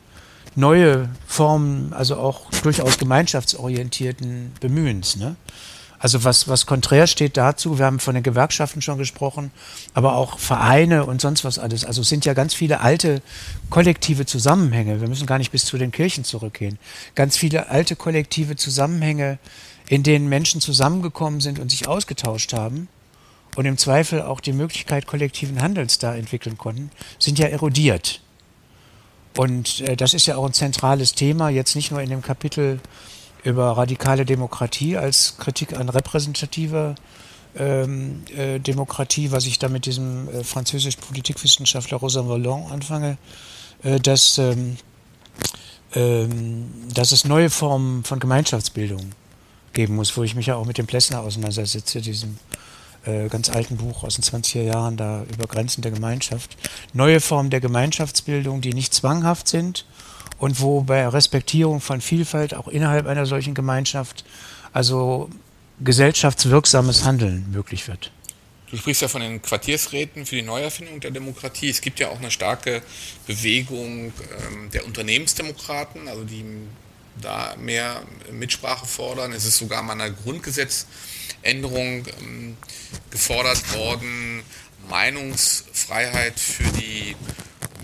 neue 0.56 1.08
Formen, 1.24 1.92
also 1.92 2.16
auch 2.16 2.50
durchaus 2.64 2.98
gemeinschaftsorientierten 2.98 4.50
Bemühens. 4.58 5.14
Ne? 5.14 5.36
Also 6.00 6.24
was, 6.24 6.48
was 6.48 6.66
konträr 6.66 7.06
steht 7.06 7.36
dazu, 7.36 7.78
wir 7.78 7.86
haben 7.86 8.00
von 8.00 8.16
den 8.16 8.24
Gewerkschaften 8.24 8.82
schon 8.82 8.98
gesprochen, 8.98 9.52
aber 9.94 10.16
auch 10.16 10.40
Vereine 10.40 11.06
und 11.06 11.20
sonst 11.20 11.44
was 11.44 11.60
alles. 11.60 11.84
Also 11.84 12.00
es 12.00 12.08
sind 12.08 12.24
ja 12.24 12.34
ganz 12.34 12.52
viele 12.52 12.80
alte 12.80 13.22
kollektive 13.70 14.26
Zusammenhänge. 14.26 15.00
Wir 15.00 15.06
müssen 15.06 15.28
gar 15.28 15.38
nicht 15.38 15.52
bis 15.52 15.66
zu 15.66 15.78
den 15.78 15.92
Kirchen 15.92 16.24
zurückgehen. 16.24 16.80
Ganz 17.14 17.36
viele 17.36 17.68
alte 17.68 17.94
kollektive 17.94 18.56
Zusammenhänge, 18.56 19.38
in 19.86 20.02
denen 20.02 20.28
Menschen 20.28 20.60
zusammengekommen 20.60 21.40
sind 21.40 21.60
und 21.60 21.70
sich 21.70 21.86
ausgetauscht 21.86 22.52
haben 22.52 22.88
und 23.56 23.66
im 23.66 23.78
Zweifel 23.78 24.22
auch 24.22 24.40
die 24.40 24.52
Möglichkeit 24.52 25.06
kollektiven 25.06 25.60
Handels 25.60 25.98
da 25.98 26.14
entwickeln 26.14 26.58
konnten, 26.58 26.90
sind 27.18 27.38
ja 27.38 27.46
erodiert. 27.46 28.20
Und 29.36 29.80
äh, 29.80 29.96
das 29.96 30.14
ist 30.14 30.26
ja 30.26 30.36
auch 30.36 30.46
ein 30.46 30.52
zentrales 30.52 31.14
Thema, 31.14 31.48
jetzt 31.48 31.74
nicht 31.74 31.90
nur 31.90 32.00
in 32.00 32.10
dem 32.10 32.22
Kapitel 32.22 32.80
über 33.42 33.76
radikale 33.76 34.24
Demokratie 34.24 34.96
als 34.96 35.36
Kritik 35.38 35.76
an 35.76 35.88
repräsentativer 35.88 36.94
ähm, 37.56 38.22
äh, 38.36 38.58
Demokratie, 38.58 39.30
was 39.30 39.46
ich 39.46 39.58
da 39.58 39.68
mit 39.68 39.86
diesem 39.86 40.28
äh, 40.28 40.44
französischen 40.44 41.00
Politikwissenschaftler 41.00 41.98
Rosa 41.98 42.26
Vallon 42.26 42.70
anfange, 42.70 43.18
äh, 43.82 44.00
dass, 44.00 44.38
ähm, 44.38 44.76
ähm, 45.94 46.70
dass 46.92 47.12
es 47.12 47.24
neue 47.24 47.50
Formen 47.50 48.02
von 48.02 48.18
Gemeinschaftsbildung 48.18 49.12
geben 49.72 49.96
muss, 49.96 50.16
wo 50.16 50.22
ich 50.22 50.34
mich 50.34 50.46
ja 50.46 50.56
auch 50.56 50.64
mit 50.64 50.78
dem 50.78 50.86
Plessner 50.86 51.20
auseinandersetze, 51.20 52.00
diesem 52.00 52.30
äh, 52.30 52.63
ganz 53.28 53.50
alten 53.50 53.76
Buch 53.76 54.02
aus 54.04 54.14
den 54.14 54.24
20er 54.24 54.62
Jahren 54.62 54.96
da 54.96 55.24
über 55.32 55.46
Grenzen 55.46 55.82
der 55.82 55.90
Gemeinschaft. 55.90 56.56
Neue 56.92 57.20
Formen 57.20 57.50
der 57.50 57.60
Gemeinschaftsbildung, 57.60 58.60
die 58.60 58.72
nicht 58.72 58.94
zwanghaft 58.94 59.48
sind 59.48 59.84
und 60.38 60.60
wo 60.60 60.82
bei 60.82 61.06
Respektierung 61.06 61.80
von 61.80 62.00
Vielfalt 62.00 62.54
auch 62.54 62.68
innerhalb 62.68 63.06
einer 63.06 63.26
solchen 63.26 63.54
Gemeinschaft 63.54 64.24
also 64.72 65.30
gesellschaftswirksames 65.80 67.04
Handeln 67.04 67.50
möglich 67.50 67.88
wird. 67.88 68.10
Du 68.70 68.76
sprichst 68.76 69.02
ja 69.02 69.08
von 69.08 69.20
den 69.20 69.40
Quartiersräten 69.40 70.26
für 70.26 70.34
die 70.34 70.42
Neuerfindung 70.42 70.98
der 70.98 71.12
Demokratie. 71.12 71.68
Es 71.68 71.80
gibt 71.80 72.00
ja 72.00 72.08
auch 72.08 72.18
eine 72.18 72.30
starke 72.30 72.82
Bewegung 73.26 74.12
ähm, 74.46 74.70
der 74.72 74.84
Unternehmensdemokraten, 74.84 76.08
also 76.08 76.24
die 76.24 76.44
da 77.20 77.54
mehr 77.56 78.02
Mitsprache 78.32 78.86
fordern. 78.86 79.32
Es 79.32 79.44
ist 79.44 79.58
sogar 79.58 79.82
mal 79.82 79.92
eine 79.92 80.12
Grundgesetzänderung 81.44 82.04
ähm, 82.20 82.56
gefordert 83.10 83.74
worden, 83.74 84.42
Meinungsfreiheit 84.88 86.38
für 86.38 86.64
die 86.72 87.16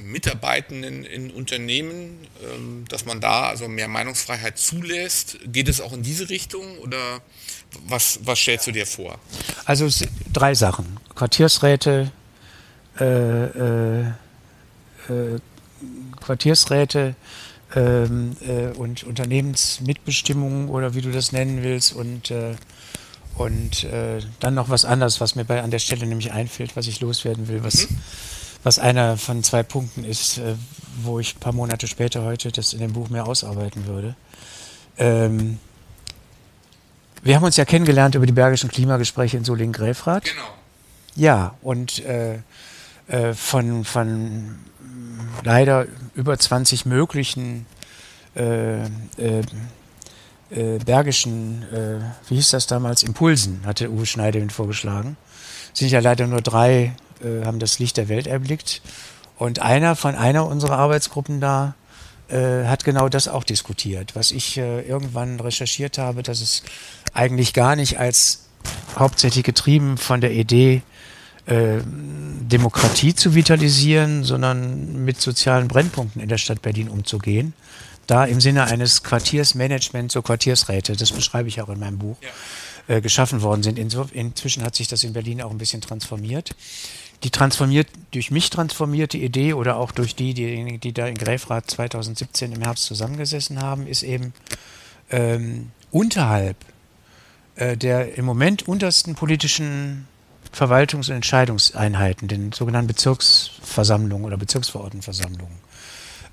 Mitarbeitenden 0.02 1.04
in 1.04 1.30
Unternehmen, 1.30 2.18
ähm, 2.42 2.84
dass 2.88 3.04
man 3.04 3.20
da 3.20 3.48
also 3.48 3.68
mehr 3.68 3.88
Meinungsfreiheit 3.88 4.58
zulässt. 4.58 5.38
Geht 5.46 5.68
es 5.68 5.80
auch 5.80 5.92
in 5.92 6.02
diese 6.02 6.28
Richtung 6.28 6.78
oder 6.78 7.20
was, 7.86 8.20
was 8.24 8.38
stellst 8.38 8.66
du 8.66 8.72
dir 8.72 8.86
vor? 8.86 9.18
Also 9.64 9.88
drei 10.32 10.54
Sachen. 10.54 10.98
Quartiersräte, 11.14 12.10
äh, 12.98 13.04
äh, 13.04 14.00
äh, 14.00 15.38
Quartiersräte 16.20 17.14
ähm, 17.76 18.36
äh, 18.40 18.76
und 18.76 19.04
Unternehmensmitbestimmung 19.04 20.68
oder 20.68 20.94
wie 20.94 21.02
du 21.02 21.12
das 21.12 21.30
nennen 21.30 21.62
willst 21.62 21.92
und 21.92 22.30
äh, 22.32 22.56
und 23.36 23.84
äh, 23.84 24.20
dann 24.40 24.54
noch 24.54 24.68
was 24.68 24.84
anderes, 24.84 25.20
was 25.20 25.34
mir 25.34 25.44
bei 25.44 25.62
an 25.62 25.70
der 25.70 25.78
Stelle 25.78 26.06
nämlich 26.06 26.32
einfällt, 26.32 26.76
was 26.76 26.86
ich 26.86 27.00
loswerden 27.00 27.48
will, 27.48 27.64
was 27.64 27.88
mhm 27.88 27.98
was 28.62 28.78
einer 28.78 29.16
von 29.16 29.42
zwei 29.42 29.62
Punkten 29.62 30.04
ist, 30.04 30.38
äh, 30.38 30.54
wo 31.02 31.18
ich 31.18 31.36
ein 31.36 31.40
paar 31.40 31.52
Monate 31.52 31.86
später 31.86 32.24
heute 32.24 32.52
das 32.52 32.72
in 32.72 32.80
dem 32.80 32.92
Buch 32.92 33.08
mehr 33.08 33.26
ausarbeiten 33.26 33.86
würde. 33.86 34.16
Ähm, 34.98 35.58
wir 37.22 37.36
haben 37.36 37.44
uns 37.44 37.56
ja 37.56 37.64
kennengelernt 37.64 38.14
über 38.14 38.26
die 38.26 38.32
Bergischen 38.32 38.70
Klimagespräche 38.70 39.36
in 39.36 39.44
Solingen-Gräfrath. 39.44 40.24
Genau. 40.24 40.48
Ja, 41.16 41.54
und 41.62 42.04
äh, 42.04 42.38
äh, 43.08 43.34
von, 43.34 43.84
von 43.84 44.58
leider 45.42 45.86
über 46.14 46.38
20 46.38 46.86
möglichen 46.86 47.66
äh, 48.36 48.84
äh, 48.84 49.42
äh, 50.50 50.78
bergischen, 50.78 51.64
wie 52.28 52.34
hieß 52.34 52.50
das 52.50 52.66
damals, 52.66 53.02
Impulsen, 53.02 53.60
hatte 53.64 53.90
Uwe 53.90 54.06
Schneider 54.06 54.40
vorgeschlagen. 54.50 55.16
Sind 55.72 55.90
ja 55.90 56.00
leider 56.00 56.26
nur 56.26 56.40
drei 56.40 56.94
äh, 57.22 57.44
haben 57.44 57.58
das 57.58 57.78
Licht 57.78 57.96
der 57.96 58.08
Welt 58.08 58.26
erblickt. 58.26 58.80
Und 59.36 59.60
einer 59.60 59.96
von 59.96 60.14
einer 60.14 60.46
unserer 60.46 60.78
Arbeitsgruppen 60.78 61.40
da 61.40 61.74
äh, 62.28 62.66
hat 62.66 62.84
genau 62.84 63.08
das 63.08 63.28
auch 63.28 63.44
diskutiert, 63.44 64.14
was 64.14 64.30
ich 64.30 64.56
äh, 64.58 64.82
irgendwann 64.82 65.40
recherchiert 65.40 65.98
habe, 65.98 66.22
dass 66.22 66.40
es 66.40 66.62
eigentlich 67.14 67.52
gar 67.54 67.76
nicht 67.76 67.98
als 67.98 68.46
hauptsächlich 68.98 69.44
getrieben 69.44 69.96
von 69.96 70.20
der 70.20 70.32
Idee, 70.32 70.82
äh, 71.46 71.78
Demokratie 71.84 73.14
zu 73.14 73.34
vitalisieren, 73.34 74.24
sondern 74.24 75.04
mit 75.04 75.20
sozialen 75.20 75.68
Brennpunkten 75.68 76.20
in 76.20 76.28
der 76.28 76.38
Stadt 76.38 76.62
Berlin 76.62 76.88
umzugehen. 76.88 77.54
Da 78.10 78.24
im 78.24 78.40
Sinne 78.40 78.64
eines 78.64 79.02
Quartiersmanagements, 79.02 80.14
so 80.14 80.22
Quartiersräte, 80.22 80.96
das 80.96 81.12
beschreibe 81.12 81.48
ich 81.48 81.60
auch 81.62 81.68
in 81.68 81.78
meinem 81.78 81.98
Buch, 81.98 82.16
ja. 82.20 82.96
äh, 82.96 83.00
geschaffen 83.00 83.42
worden 83.42 83.62
sind. 83.62 83.78
inzwischen 83.78 84.64
hat 84.64 84.74
sich 84.74 84.88
das 84.88 85.04
in 85.04 85.12
Berlin 85.12 85.40
auch 85.42 85.50
ein 85.50 85.58
bisschen 85.58 85.80
transformiert 85.80 86.54
die 87.22 87.30
transformiert, 87.30 87.88
durch 88.12 88.30
mich 88.30 88.50
transformierte 88.50 89.18
Idee 89.18 89.52
oder 89.52 89.76
auch 89.76 89.92
durch 89.92 90.14
die, 90.14 90.32
die, 90.34 90.78
die 90.78 90.92
da 90.92 91.06
in 91.06 91.16
Gräfrath 91.16 91.70
2017 91.70 92.52
im 92.52 92.62
Herbst 92.62 92.84
zusammengesessen 92.86 93.60
haben, 93.60 93.86
ist 93.86 94.02
eben 94.02 94.32
ähm, 95.10 95.70
unterhalb 95.90 96.56
äh, 97.56 97.76
der 97.76 98.16
im 98.16 98.24
Moment 98.24 98.66
untersten 98.66 99.14
politischen 99.14 100.08
Verwaltungs- 100.54 101.10
und 101.10 101.16
Entscheidungseinheiten, 101.16 102.26
den 102.26 102.52
sogenannten 102.52 102.88
Bezirksversammlungen 102.88 104.24
oder 104.24 104.36
Bezirksverordnetenversammlungen, 104.36 105.58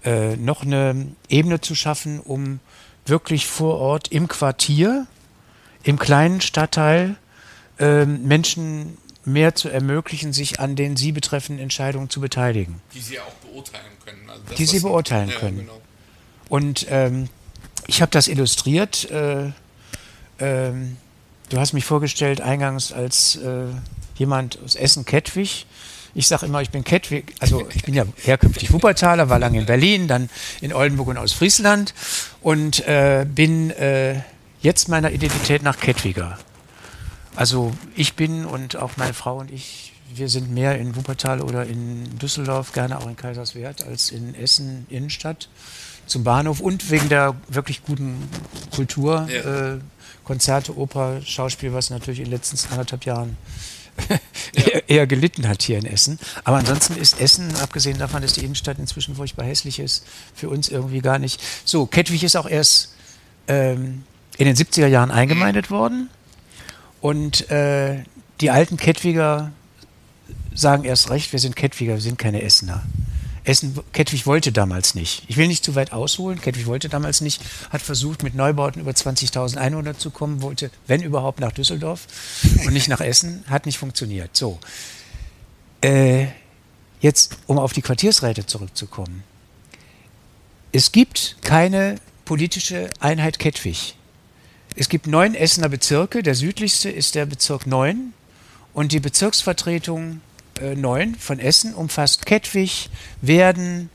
äh, 0.03 0.35
noch 0.35 0.63
eine 0.63 1.07
Ebene 1.29 1.61
zu 1.61 1.75
schaffen, 1.75 2.19
um 2.19 2.59
wirklich 3.05 3.47
vor 3.47 3.77
Ort 3.77 4.09
im 4.09 4.27
Quartier, 4.27 5.07
im 5.83 5.97
kleinen 5.97 6.41
Stadtteil 6.41 7.15
äh, 7.79 8.05
Menschen 8.05 8.97
mehr 9.25 9.55
zu 9.55 9.69
ermöglichen, 9.69 10.33
sich 10.33 10.59
an 10.59 10.75
den 10.75 10.95
sie 10.95 11.11
betreffenden 11.11 11.61
Entscheidungen 11.61 12.09
zu 12.09 12.21
beteiligen. 12.21 12.81
Die 12.93 13.01
sie 13.01 13.19
auch 13.19 13.33
beurteilen 13.33 13.85
können. 14.03 14.29
Also 14.29 14.55
die 14.57 14.65
sie 14.65 14.79
beurteilen 14.79 15.29
ja, 15.29 15.35
können. 15.35 15.57
Genau. 15.59 15.81
Und 16.49 16.87
ähm, 16.89 17.29
ich 17.87 18.01
habe 18.01 18.11
das 18.11 18.27
illustriert. 18.27 19.09
Äh, 19.11 19.51
ähm, 20.39 20.97
du 21.49 21.57
hast 21.59 21.73
mich 21.73 21.85
vorgestellt 21.85 22.41
eingangs 22.41 22.93
als 22.93 23.35
äh, 23.35 23.65
jemand 24.15 24.59
aus 24.63 24.75
Essen-Kettwig. 24.75 25.65
Ich 26.17 26.27
sage 26.27 26.47
immer, 26.47 26.63
ich 26.63 26.71
bin 26.71 26.83
Kettwig, 26.83 27.35
also 27.41 27.69
ich 27.75 27.83
bin 27.83 27.93
ja 27.93 28.03
herkünftig 28.23 28.73
Wuppertaler, 28.73 29.29
war 29.29 29.37
lange 29.37 29.59
in 29.59 29.67
Berlin, 29.67 30.07
dann 30.07 30.31
in 30.61 30.73
Oldenburg 30.73 31.09
und 31.09 31.17
aus 31.17 31.31
Friesland 31.31 31.93
und 32.41 32.79
äh, 32.87 33.27
bin 33.29 33.69
äh, 33.69 34.21
jetzt 34.59 34.89
meiner 34.89 35.11
Identität 35.11 35.61
nach 35.61 35.77
Kettwiger. 35.77 36.39
Also 37.35 37.71
ich 37.95 38.15
bin 38.15 38.45
und 38.45 38.77
auch 38.77 38.97
meine 38.97 39.13
Frau 39.13 39.37
und 39.37 39.51
ich, 39.51 39.93
wir 40.11 40.27
sind 40.27 40.49
mehr 40.49 40.79
in 40.79 40.95
Wuppertal 40.95 41.39
oder 41.39 41.67
in 41.67 42.17
Düsseldorf, 42.17 42.73
gerne 42.73 42.97
auch 42.97 43.05
in 43.05 43.15
Kaiserswerth, 43.15 43.85
als 43.85 44.09
in 44.09 44.33
Essen 44.33 44.87
Innenstadt 44.89 45.49
zum 46.07 46.23
Bahnhof 46.23 46.61
und 46.61 46.89
wegen 46.89 47.09
der 47.09 47.35
wirklich 47.47 47.83
guten 47.83 48.27
Kultur, 48.71 49.27
ja. 49.29 49.75
äh, 49.75 49.79
Konzerte, 50.23 50.75
Oper, 50.75 51.21
Schauspiel, 51.23 51.73
was 51.73 51.91
natürlich 51.91 52.21
in 52.21 52.25
den 52.25 52.31
letzten 52.31 52.57
anderthalb 52.71 53.05
Jahren 53.05 53.37
ja. 54.55 54.79
eher 54.87 55.07
gelitten 55.07 55.47
hat 55.47 55.61
hier 55.61 55.77
in 55.77 55.85
Essen. 55.85 56.19
Aber 56.43 56.57
ansonsten 56.57 56.95
ist 56.95 57.19
Essen, 57.19 57.55
abgesehen 57.57 57.97
davon, 57.97 58.21
dass 58.21 58.33
die 58.33 58.43
Innenstadt 58.43 58.79
inzwischen 58.79 59.15
furchtbar 59.15 59.45
hässlich 59.45 59.79
ist, 59.79 60.05
für 60.33 60.49
uns 60.49 60.69
irgendwie 60.69 61.01
gar 61.01 61.19
nicht. 61.19 61.41
So, 61.65 61.85
Kettwig 61.85 62.23
ist 62.23 62.35
auch 62.35 62.49
erst 62.49 62.93
ähm, 63.47 64.03
in 64.37 64.45
den 64.45 64.55
70er 64.55 64.87
Jahren 64.87 65.11
eingemeindet 65.11 65.71
worden. 65.71 66.09
Und 67.01 67.49
äh, 67.49 68.03
die 68.41 68.51
alten 68.51 68.77
Kettwiger 68.77 69.51
sagen 70.53 70.83
erst 70.83 71.09
recht, 71.09 71.31
wir 71.31 71.39
sind 71.39 71.55
Kettwiger, 71.55 71.93
wir 71.93 72.01
sind 72.01 72.17
keine 72.17 72.41
Essener. 72.41 72.83
Essen, 73.47 73.79
Kettwig 73.93 74.25
wollte 74.25 74.51
damals 74.51 74.93
nicht. 74.93 75.23
Ich 75.27 75.37
will 75.37 75.47
nicht 75.47 75.63
zu 75.63 75.73
weit 75.75 75.93
ausholen. 75.93 76.41
Kettwig 76.41 76.65
wollte 76.65 76.89
damals 76.89 77.21
nicht, 77.21 77.41
hat 77.69 77.81
versucht, 77.81 78.21
mit 78.21 78.35
Neubauten 78.35 78.81
über 78.81 78.91
20.000 78.91 79.55
Einwohner 79.55 79.97
zu 79.97 80.11
kommen, 80.11 80.41
wollte, 80.41 80.69
wenn 80.85 81.01
überhaupt, 81.01 81.39
nach 81.39 81.53
Düsseldorf 81.53 82.07
und 82.65 82.73
nicht 82.73 82.89
nach 82.89 82.99
Essen. 82.99 83.45
Hat 83.47 83.65
nicht 83.65 83.77
funktioniert. 83.77 84.35
So. 84.35 84.59
Äh, 85.79 86.27
jetzt, 86.99 87.37
um 87.47 87.57
auf 87.57 87.71
die 87.71 87.81
Quartiersräte 87.81 88.45
zurückzukommen. 88.45 89.23
Es 90.73 90.91
gibt 90.91 91.37
keine 91.41 91.95
politische 92.25 92.89
Einheit 92.99 93.39
Kettwig. 93.39 93.95
Es 94.75 94.89
gibt 94.89 95.07
neun 95.07 95.35
Essener 95.35 95.69
Bezirke. 95.69 96.21
Der 96.21 96.35
südlichste 96.35 96.89
ist 96.89 97.15
der 97.15 97.25
Bezirk 97.25 97.65
9. 97.65 98.11
Und 98.73 98.91
die 98.91 98.99
Bezirksvertretung 98.99 100.19
äh, 100.61 100.75
9 100.75 101.15
von 101.15 101.39
Essen 101.39 101.73
umfasst 101.73 102.25
Kettwig, 102.25 102.89
Werden, 103.21 103.89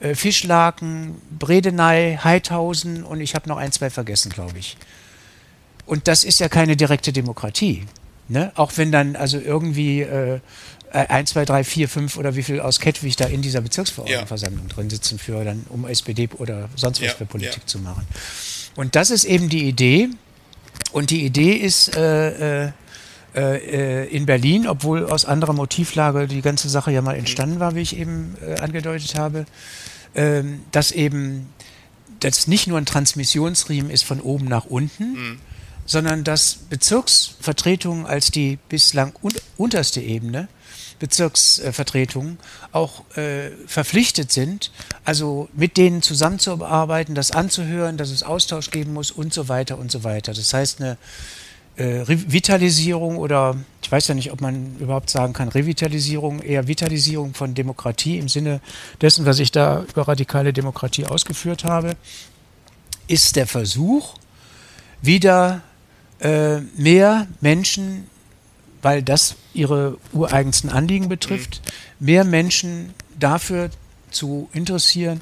äh, 0.00 0.14
Fischlaken, 0.14 1.20
Bredeney, 1.38 2.18
Heidhausen 2.22 3.04
und 3.04 3.20
ich 3.20 3.34
habe 3.34 3.48
noch 3.48 3.56
ein, 3.56 3.72
zwei 3.72 3.90
vergessen, 3.90 4.30
glaube 4.30 4.58
ich. 4.58 4.76
Und 5.86 6.08
das 6.08 6.24
ist 6.24 6.40
ja 6.40 6.48
keine 6.48 6.76
direkte 6.76 7.12
Demokratie. 7.12 7.86
Ne? 8.28 8.50
Auch 8.56 8.72
wenn 8.76 8.90
dann 8.90 9.14
also 9.14 9.38
irgendwie 9.38 10.02
äh, 10.02 10.40
1, 10.90 11.30
2, 11.30 11.44
3, 11.44 11.64
4, 11.64 11.88
5 11.88 12.16
oder 12.16 12.34
wie 12.36 12.42
viel 12.42 12.60
aus 12.60 12.80
Kettwig 12.80 13.16
da 13.16 13.26
in 13.26 13.42
dieser 13.42 13.60
Bezirksverordnetenversammlung 13.60 14.68
ja. 14.68 14.74
drin 14.74 14.90
sitzen, 14.90 15.18
für 15.18 15.44
dann, 15.44 15.64
um 15.68 15.86
SPD 15.86 16.28
oder 16.38 16.68
sonst 16.74 17.00
was 17.00 17.08
ja, 17.08 17.14
für 17.14 17.26
Politik 17.26 17.62
ja. 17.62 17.66
zu 17.66 17.78
machen. 17.78 18.06
Und 18.74 18.96
das 18.96 19.10
ist 19.10 19.24
eben 19.24 19.48
die 19.48 19.68
Idee, 19.68 20.08
und 20.92 21.10
die 21.10 21.24
Idee 21.24 21.52
ist 21.52 21.96
äh, 21.96 22.66
äh, 22.66 22.72
äh, 23.36 24.06
in 24.06 24.26
Berlin, 24.26 24.66
obwohl 24.66 25.04
aus 25.04 25.24
anderer 25.24 25.52
Motivlage 25.52 26.26
die 26.26 26.42
ganze 26.42 26.68
Sache 26.68 26.90
ja 26.90 27.02
mal 27.02 27.16
entstanden 27.16 27.60
war, 27.60 27.74
wie 27.74 27.80
ich 27.80 27.96
eben 27.96 28.36
äh, 28.40 28.58
angedeutet 28.60 29.14
habe, 29.14 29.46
ähm, 30.14 30.62
dass 30.72 30.90
eben 30.90 31.48
das 32.20 32.46
nicht 32.46 32.66
nur 32.66 32.78
ein 32.78 32.86
Transmissionsriemen 32.86 33.90
ist 33.90 34.04
von 34.04 34.20
oben 34.20 34.46
nach 34.46 34.64
unten, 34.64 35.12
mhm. 35.12 35.38
sondern 35.84 36.24
dass 36.24 36.54
Bezirksvertretungen 36.70 38.06
als 38.06 38.30
die 38.30 38.58
bislang 38.68 39.12
un 39.22 39.32
unterste 39.58 40.00
Ebene 40.00 40.48
Bezirksvertretungen 40.98 42.38
auch 42.72 43.04
äh, 43.18 43.50
verpflichtet 43.66 44.32
sind, 44.32 44.70
also 45.04 45.50
mit 45.52 45.76
denen 45.76 46.00
zusammenzuarbeiten, 46.00 47.14
das 47.14 47.32
anzuhören, 47.32 47.98
dass 47.98 48.08
es 48.08 48.22
Austausch 48.22 48.70
geben 48.70 48.94
muss 48.94 49.10
und 49.10 49.34
so 49.34 49.50
weiter 49.50 49.76
und 49.76 49.90
so 49.90 50.04
weiter. 50.04 50.32
Das 50.32 50.54
heißt, 50.54 50.80
eine 50.80 50.92
äh, 50.92 50.96
Revitalisierung 51.82 53.18
oder 53.18 53.56
ich 53.82 53.92
weiß 53.92 54.08
ja 54.08 54.14
nicht, 54.14 54.32
ob 54.32 54.40
man 54.40 54.76
überhaupt 54.78 55.10
sagen 55.10 55.32
kann, 55.32 55.48
Revitalisierung, 55.48 56.40
eher 56.40 56.68
Vitalisierung 56.68 57.34
von 57.34 57.54
Demokratie 57.54 58.18
im 58.18 58.28
Sinne 58.28 58.60
dessen, 59.00 59.26
was 59.26 59.38
ich 59.38 59.52
da 59.52 59.84
über 59.88 60.08
radikale 60.08 60.52
Demokratie 60.52 61.04
ausgeführt 61.04 61.64
habe, 61.64 61.96
ist 63.06 63.36
der 63.36 63.46
Versuch, 63.46 64.14
wieder 65.02 65.62
äh, 66.20 66.60
mehr 66.76 67.26
Menschen 67.40 68.06
weil 68.86 69.02
das 69.02 69.34
ihre 69.52 69.98
ureigensten 70.12 70.70
Anliegen 70.70 71.08
betrifft, 71.08 71.60
mhm. 71.98 72.06
mehr 72.06 72.24
Menschen 72.24 72.94
dafür 73.18 73.70
zu 74.12 74.48
interessieren 74.52 75.18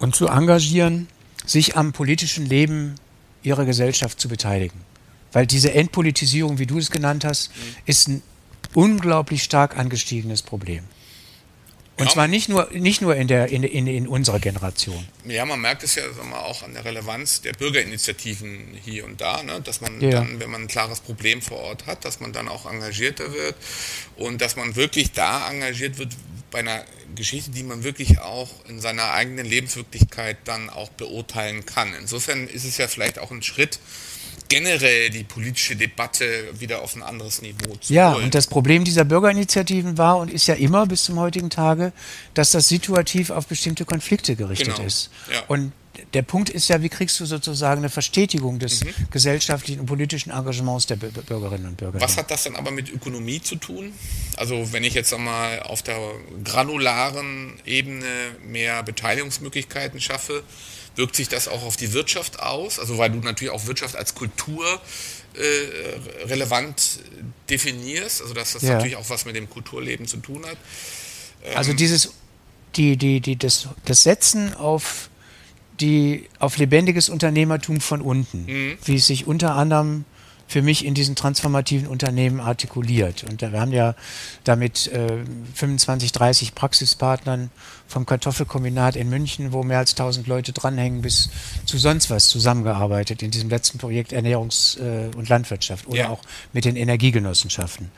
und 0.00 0.16
zu 0.16 0.26
engagieren, 0.26 1.06
sich 1.46 1.76
am 1.76 1.92
politischen 1.92 2.46
Leben 2.46 2.96
ihrer 3.44 3.64
Gesellschaft 3.64 4.20
zu 4.20 4.28
beteiligen. 4.28 4.89
Weil 5.32 5.46
diese 5.46 5.72
Entpolitisierung, 5.72 6.58
wie 6.58 6.66
du 6.66 6.78
es 6.78 6.90
genannt 6.90 7.24
hast, 7.24 7.50
ist 7.86 8.08
ein 8.08 8.22
unglaublich 8.74 9.42
stark 9.42 9.76
angestiegenes 9.76 10.42
Problem. 10.42 10.84
Und 12.00 12.06
ja, 12.06 12.12
zwar 12.12 12.28
nicht 12.28 12.48
nur, 12.48 12.70
nicht 12.72 13.02
nur 13.02 13.14
in, 13.14 13.28
der, 13.28 13.50
in, 13.50 13.62
in, 13.62 13.86
in 13.86 14.08
unserer 14.08 14.40
Generation. 14.40 15.06
Ja, 15.26 15.44
man 15.44 15.60
merkt 15.60 15.82
es 15.82 15.96
ja 15.96 16.02
mal, 16.30 16.38
auch 16.38 16.62
an 16.62 16.72
der 16.72 16.82
Relevanz 16.82 17.42
der 17.42 17.52
Bürgerinitiativen 17.52 18.68
hier 18.82 19.04
und 19.04 19.20
da, 19.20 19.42
ne? 19.42 19.60
dass 19.60 19.82
man 19.82 20.00
ja. 20.00 20.10
dann, 20.10 20.40
wenn 20.40 20.50
man 20.50 20.62
ein 20.62 20.68
klares 20.68 21.00
Problem 21.00 21.42
vor 21.42 21.58
Ort 21.58 21.86
hat, 21.86 22.06
dass 22.06 22.18
man 22.18 22.32
dann 22.32 22.48
auch 22.48 22.64
engagierter 22.64 23.34
wird 23.34 23.54
und 24.16 24.40
dass 24.40 24.56
man 24.56 24.76
wirklich 24.76 25.12
da 25.12 25.50
engagiert 25.50 25.98
wird 25.98 26.16
bei 26.50 26.60
einer 26.60 26.84
Geschichte, 27.14 27.50
die 27.50 27.62
man 27.62 27.84
wirklich 27.84 28.18
auch 28.20 28.48
in 28.66 28.80
seiner 28.80 29.12
eigenen 29.12 29.44
Lebenswirklichkeit 29.44 30.38
dann 30.44 30.70
auch 30.70 30.88
beurteilen 30.88 31.66
kann. 31.66 31.92
Insofern 32.00 32.48
ist 32.48 32.64
es 32.64 32.78
ja 32.78 32.88
vielleicht 32.88 33.18
auch 33.18 33.30
ein 33.30 33.42
Schritt, 33.42 33.78
generell 34.50 35.08
die 35.10 35.24
politische 35.24 35.76
Debatte 35.76 36.26
wieder 36.58 36.82
auf 36.82 36.94
ein 36.94 37.02
anderes 37.02 37.40
Niveau 37.40 37.76
zu 37.76 37.94
Ja, 37.94 38.14
holen. 38.14 38.24
und 38.24 38.34
das 38.34 38.48
Problem 38.48 38.84
dieser 38.84 39.04
Bürgerinitiativen 39.04 39.96
war 39.96 40.18
und 40.18 40.30
ist 40.30 40.46
ja 40.46 40.54
immer 40.54 40.86
bis 40.86 41.04
zum 41.04 41.18
heutigen 41.18 41.48
Tage, 41.48 41.92
dass 42.34 42.50
das 42.50 42.68
situativ 42.68 43.30
auf 43.30 43.46
bestimmte 43.46 43.86
Konflikte 43.86 44.36
gerichtet 44.36 44.74
genau. 44.74 44.86
ist. 44.86 45.10
Ja. 45.32 45.42
Und 45.46 45.72
der 46.14 46.22
Punkt 46.22 46.50
ist 46.50 46.68
ja, 46.68 46.82
wie 46.82 46.88
kriegst 46.88 47.20
du 47.20 47.26
sozusagen 47.26 47.80
eine 47.80 47.90
Verstetigung 47.90 48.58
des 48.58 48.84
mhm. 48.84 48.88
gesellschaftlichen 49.10 49.80
und 49.80 49.86
politischen 49.86 50.30
Engagements 50.30 50.86
der 50.86 50.96
Bürgerinnen 50.96 51.66
und 51.66 51.76
Bürger? 51.76 52.00
Was 52.00 52.16
hat 52.16 52.30
das 52.30 52.44
dann 52.44 52.56
aber 52.56 52.70
mit 52.70 52.90
Ökonomie 52.90 53.40
zu 53.40 53.56
tun? 53.56 53.92
Also 54.36 54.72
wenn 54.72 54.82
ich 54.82 54.94
jetzt 54.94 55.14
einmal 55.14 55.60
auf 55.62 55.82
der 55.82 55.98
granularen 56.42 57.60
Ebene 57.64 58.04
mehr 58.44 58.82
Beteiligungsmöglichkeiten 58.82 60.00
schaffe, 60.00 60.42
wirkt 61.00 61.16
sich 61.16 61.28
das 61.28 61.48
auch 61.48 61.62
auf 61.64 61.78
die 61.78 61.94
Wirtschaft 61.94 62.40
aus? 62.40 62.78
Also 62.78 62.98
weil 62.98 63.10
du 63.10 63.18
natürlich 63.18 63.52
auch 63.52 63.66
Wirtschaft 63.66 63.96
als 63.96 64.14
Kultur 64.14 64.64
äh, 65.32 66.26
relevant 66.26 67.00
definierst, 67.48 68.20
also 68.20 68.34
dass 68.34 68.52
das 68.52 68.62
ja. 68.62 68.74
natürlich 68.74 68.96
auch 68.96 69.08
was 69.08 69.24
mit 69.24 69.34
dem 69.34 69.48
Kulturleben 69.48 70.06
zu 70.06 70.18
tun 70.18 70.44
hat. 70.44 70.58
Ähm 71.42 71.56
also 71.56 71.72
dieses, 71.72 72.12
die, 72.76 72.98
die, 72.98 73.20
die, 73.20 73.36
das, 73.36 73.68
das 73.86 74.02
Setzen 74.02 74.54
auf 74.54 75.08
die 75.80 76.28
auf 76.38 76.58
lebendiges 76.58 77.08
Unternehmertum 77.08 77.80
von 77.80 78.02
unten, 78.02 78.44
mhm. 78.44 78.78
wie 78.84 78.96
es 78.96 79.06
sich 79.06 79.26
unter 79.26 79.54
anderem 79.54 80.04
für 80.46 80.60
mich 80.60 80.84
in 80.84 80.92
diesen 80.92 81.16
transformativen 81.16 81.86
Unternehmen 81.86 82.40
artikuliert. 82.40 83.24
Und 83.24 83.40
wir 83.40 83.58
haben 83.58 83.72
ja 83.72 83.94
damit 84.44 84.88
äh, 84.88 85.24
25, 85.54 86.12
30 86.12 86.54
Praxispartnern 86.54 87.50
vom 87.90 88.06
Kartoffelkombinat 88.06 88.94
in 88.94 89.10
München, 89.10 89.52
wo 89.52 89.64
mehr 89.64 89.78
als 89.78 89.92
1000 89.92 90.28
Leute 90.28 90.52
dranhängen, 90.52 91.02
bis 91.02 91.28
zu 91.66 91.76
sonst 91.76 92.08
was 92.08 92.28
zusammengearbeitet 92.28 93.20
in 93.22 93.32
diesem 93.32 93.50
letzten 93.50 93.78
Projekt 93.78 94.12
Ernährungs- 94.12 94.78
äh, 94.78 95.14
und 95.16 95.28
Landwirtschaft 95.28 95.88
oder 95.88 95.98
ja. 95.98 96.08
auch 96.08 96.20
mit 96.52 96.64
den 96.64 96.76
Energiegenossenschaften. 96.76 97.90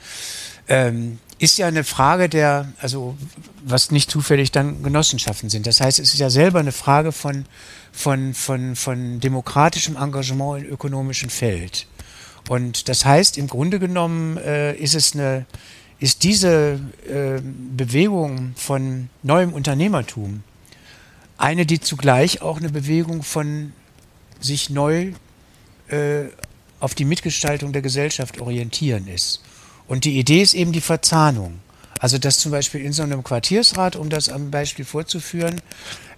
Ähm, 0.69 1.19
ist 1.39 1.59
ja 1.59 1.67
eine 1.67 1.85
Frage 1.85 2.29
der, 2.29 2.73
also 2.81 3.17
was 3.65 3.91
nicht 3.91 4.11
zufällig 4.11 4.51
dann 4.51 4.83
Genossenschaften 4.83 5.51
sind. 5.51 5.67
Das 5.67 5.81
heißt, 5.81 5.99
es 5.99 6.15
ist 6.15 6.21
ja 6.21 6.31
selber 6.31 6.61
eine 6.61 6.73
Frage 6.73 7.13
von, 7.13 7.45
von, 7.93 8.33
von, 8.33 8.77
von 8.77 9.21
demokratischem 9.21 9.97
Engagement 9.97 10.65
im 10.65 10.73
ökonomischen 10.73 11.29
Feld. 11.29 11.87
Und 12.49 12.89
das 12.89 13.05
heißt, 13.05 13.39
im 13.39 13.49
Grunde 13.49 13.79
genommen 13.79 14.39
äh, 14.39 14.75
ist 14.75 14.95
es 14.95 15.15
eine, 15.15 15.47
ist 16.03 16.25
diese 16.25 16.81
äh, 17.09 17.41
Bewegung 17.77 18.55
von 18.57 19.09
neuem 19.23 19.53
Unternehmertum 19.53 20.43
eine, 21.39 21.65
die 21.65 21.79
zugleich 21.79 22.43
auch 22.43 22.57
eine 22.57 22.71
Bewegung 22.71 23.23
von 23.23 23.73
sich 24.41 24.69
neu 24.69 25.13
äh, 25.87 26.25
auf 26.81 26.97
die 26.97 27.05
Mitgestaltung 27.05 27.73
der 27.73 27.83
Gesellschaft 27.83 28.41
orientieren 28.41 29.07
ist. 29.07 29.43
Und 29.87 30.05
die 30.05 30.19
Idee 30.19 30.43
ist 30.43 30.55
eben 30.55 30.73
die 30.73 30.81
Verzahnung. 30.81 31.61
Also 32.01 32.19
dass 32.19 32.41
zum 32.41 32.51
Beispiel 32.51 32.81
in 32.81 32.93
so 32.93 33.05
einem 33.05 33.23
Quartiersrat, 33.23 33.95
um 33.95 34.11
das 34.11 34.29
am 34.29 34.51
Beispiel 34.51 34.85
vorzuführen, 34.85 35.61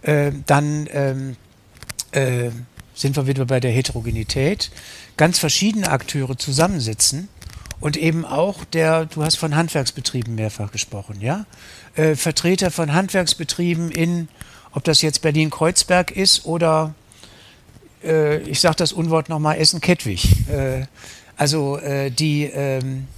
äh, 0.00 0.32
dann 0.46 0.88
ähm, 0.92 1.36
äh, 2.12 2.48
sind 2.94 3.16
wir 3.16 3.26
wieder 3.26 3.44
bei 3.44 3.60
der 3.60 3.70
Heterogenität, 3.70 4.70
ganz 5.18 5.38
verschiedene 5.38 5.90
Akteure 5.90 6.38
zusammensitzen 6.38 7.28
und 7.80 7.96
eben 7.96 8.24
auch 8.24 8.64
der, 8.64 9.06
du 9.06 9.22
hast 9.22 9.36
von 9.36 9.54
Handwerksbetrieben 9.54 10.34
mehrfach 10.34 10.72
gesprochen, 10.72 11.20
ja, 11.20 11.46
äh, 11.96 12.14
Vertreter 12.14 12.70
von 12.70 12.92
Handwerksbetrieben 12.92 13.90
in, 13.90 14.28
ob 14.72 14.84
das 14.84 15.02
jetzt 15.02 15.22
Berlin-Kreuzberg 15.22 16.10
ist 16.10 16.46
oder, 16.46 16.94
äh, 18.02 18.38
ich 18.42 18.60
sage 18.60 18.76
das 18.76 18.92
Unwort 18.92 19.28
nochmal, 19.28 19.58
Essen-Kettwig. 19.58 20.48
Äh, 20.48 20.86
also 21.36 21.78
äh, 21.78 22.10
die 22.10 22.44
ähm, 22.44 23.08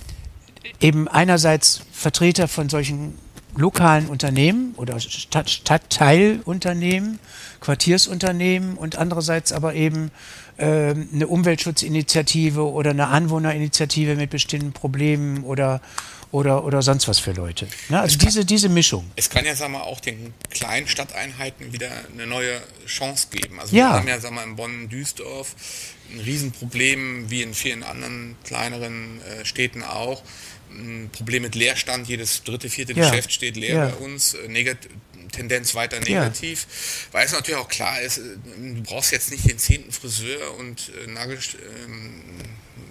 eben 0.80 1.08
einerseits 1.08 1.82
Vertreter 1.92 2.48
von 2.48 2.68
solchen 2.68 3.18
lokalen 3.56 4.06
Unternehmen 4.06 4.74
oder 4.76 5.00
Stadt, 5.00 5.50
Stadtteilunternehmen, 5.50 7.18
Quartiersunternehmen 7.60 8.76
und 8.76 8.96
andererseits 8.96 9.52
aber 9.52 9.74
eben 9.74 10.10
äh, 10.58 10.94
eine 11.12 11.26
Umweltschutzinitiative 11.26 12.70
oder 12.70 12.90
eine 12.90 13.08
Anwohnerinitiative 13.08 14.14
mit 14.14 14.30
bestimmten 14.30 14.72
Problemen 14.72 15.44
oder 15.44 15.80
oder, 16.32 16.64
oder 16.64 16.82
sonst 16.82 17.06
was 17.08 17.18
für 17.18 17.32
Leute. 17.32 17.68
Ne? 17.88 18.00
Also 18.00 18.18
kann, 18.18 18.26
diese, 18.26 18.44
diese 18.44 18.68
Mischung. 18.68 19.10
Es 19.14 19.30
kann 19.30 19.44
ja 19.44 19.54
sagen 19.54 19.72
wir, 19.72 19.84
auch 19.84 20.00
den 20.00 20.34
kleinen 20.50 20.88
Stadteinheiten 20.88 21.72
wieder 21.72 21.90
eine 22.12 22.26
neue 22.26 22.60
Chance 22.86 23.28
geben. 23.30 23.60
Also 23.60 23.74
ja. 23.74 23.90
wir 23.90 23.98
haben 24.00 24.08
ja 24.08 24.20
sagen 24.20 24.34
wir, 24.34 24.42
in 24.42 24.56
Bonn-Duisdorf 24.56 25.54
ein 26.12 26.20
Riesenproblem, 26.20 27.30
wie 27.30 27.42
in 27.42 27.54
vielen 27.54 27.82
anderen 27.82 28.36
kleineren 28.44 29.20
äh, 29.22 29.44
Städten 29.44 29.82
auch 29.82 30.22
ein 30.76 31.10
Problem 31.10 31.42
mit 31.42 31.54
Leerstand. 31.54 32.08
Jedes 32.08 32.44
dritte, 32.44 32.68
vierte 32.70 32.92
ja. 32.92 33.08
Geschäft 33.08 33.32
steht 33.32 33.56
leer 33.56 33.74
ja. 33.74 33.86
bei 33.88 33.94
uns. 33.96 34.34
Äh, 34.34 34.48
Negat 34.48 34.78
Tendenz 35.32 35.74
weiter 35.74 36.00
negativ. 36.00 36.62
Ja. 36.62 37.12
Weil 37.12 37.26
es 37.26 37.32
natürlich 37.32 37.60
auch 37.60 37.68
klar 37.68 38.00
ist, 38.00 38.18
äh, 38.18 38.22
du 38.56 38.82
brauchst 38.82 39.12
jetzt 39.12 39.30
nicht 39.30 39.48
den 39.48 39.58
zehnten 39.58 39.92
Friseur 39.92 40.56
und 40.58 40.90
äh, 41.04 41.10
Nagel, 41.10 41.38
ähm, 41.84 42.22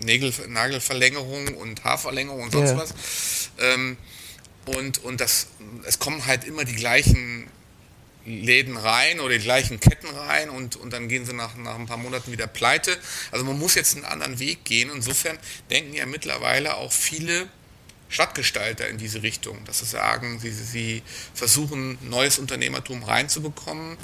Nägel, 0.04 0.34
Nagelverlängerung 0.48 1.56
und 1.56 1.84
Haarverlängerung 1.84 2.44
und 2.44 2.52
sonst 2.52 2.76
was. 2.76 2.94
Ähm, 3.60 3.98
und, 4.66 5.04
und 5.04 5.22
das, 5.22 5.48
es 5.86 6.00
kommen 6.00 6.26
halt 6.26 6.44
immer 6.44 6.66
die 6.66 6.76
gleichen 6.76 7.48
Läden 8.26 8.76
rein 8.76 9.20
oder 9.20 9.38
die 9.38 9.44
gleichen 9.44 9.80
Ketten 9.80 10.08
rein 10.08 10.50
und, 10.50 10.76
und 10.76 10.92
dann 10.92 11.08
gehen 11.08 11.26
sie 11.26 11.34
nach, 11.34 11.56
nach 11.56 11.76
ein 11.76 11.86
paar 11.86 11.98
Monaten 11.98 12.32
wieder 12.32 12.48
pleite. 12.48 12.98
Also 13.32 13.46
man 13.46 13.58
muss 13.60 13.76
jetzt 13.76 13.96
einen 13.96 14.06
anderen 14.06 14.40
Weg 14.40 14.66
gehen. 14.66 14.90
Insofern 14.94 15.38
denken 15.70 15.94
ja 15.94 16.06
mittlerweile 16.08 16.76
auch 16.76 16.92
viele 16.92 17.48
Stadtgestalter 18.10 18.88
in 18.88 18.98
diese 18.98 19.24
Richtung, 19.24 19.58
dass 19.66 19.80
sie 19.80 19.86
sagen, 19.86 20.40
sie, 20.40 20.52
sie 20.52 21.02
versuchen, 21.34 21.98
neues 22.02 22.40
Unternehmertum 22.40 23.04
reinzubekommen, 23.04 23.98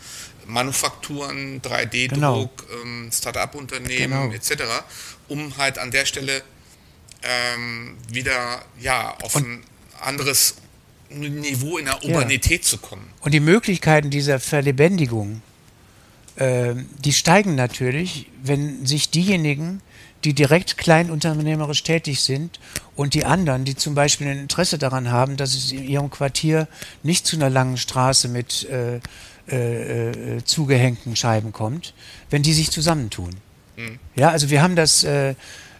Manufakturen, 0.47 1.61
3D-Druck, 1.61 2.67
genau. 2.67 2.81
ähm, 2.83 3.11
Start-up-Unternehmen 3.11 4.31
genau. 4.31 4.33
etc., 4.33 4.63
um 5.27 5.55
halt 5.57 5.77
an 5.77 5.91
der 5.91 6.05
Stelle 6.05 6.43
ähm, 7.23 7.97
wieder 8.09 8.63
ja, 8.79 9.15
auf 9.21 9.35
Und 9.35 9.45
ein 9.45 9.63
anderes 10.01 10.55
Niveau 11.09 11.77
in 11.77 11.85
der 11.85 12.03
Urbanität 12.03 12.63
ja. 12.63 12.67
zu 12.67 12.77
kommen. 12.77 13.07
Und 13.21 13.33
die 13.33 13.39
Möglichkeiten 13.39 14.09
dieser 14.09 14.39
Verlebendigung, 14.39 15.41
äh, 16.37 16.73
die 16.99 17.13
steigen 17.13 17.55
natürlich, 17.55 18.27
wenn 18.41 18.85
sich 18.85 19.09
diejenigen, 19.09 19.81
die 20.23 20.33
direkt 20.33 20.77
kleinunternehmerisch 20.77 21.83
tätig 21.83 22.21
sind 22.21 22.59
und 23.01 23.15
die 23.15 23.25
anderen, 23.25 23.65
die 23.65 23.75
zum 23.75 23.95
Beispiel 23.95 24.27
ein 24.27 24.37
Interesse 24.37 24.77
daran 24.77 25.09
haben, 25.09 25.35
dass 25.35 25.55
es 25.55 25.71
in 25.71 25.83
ihrem 25.83 26.11
Quartier 26.11 26.67
nicht 27.01 27.25
zu 27.25 27.35
einer 27.35 27.49
langen 27.49 27.77
Straße 27.77 28.27
mit 28.27 28.69
äh, 28.69 28.99
äh, 29.49 30.37
äh 30.37 30.43
zugehängten 30.43 31.15
Scheiben 31.15 31.51
kommt, 31.51 31.95
wenn 32.29 32.43
die 32.43 32.53
sich 32.53 32.69
zusammentun. 32.69 33.31
Mhm. 33.75 33.97
Ja, 34.15 34.29
also 34.29 34.51
wir 34.51 34.61
haben 34.61 34.75
das, 34.75 35.03
äh, 35.03 35.33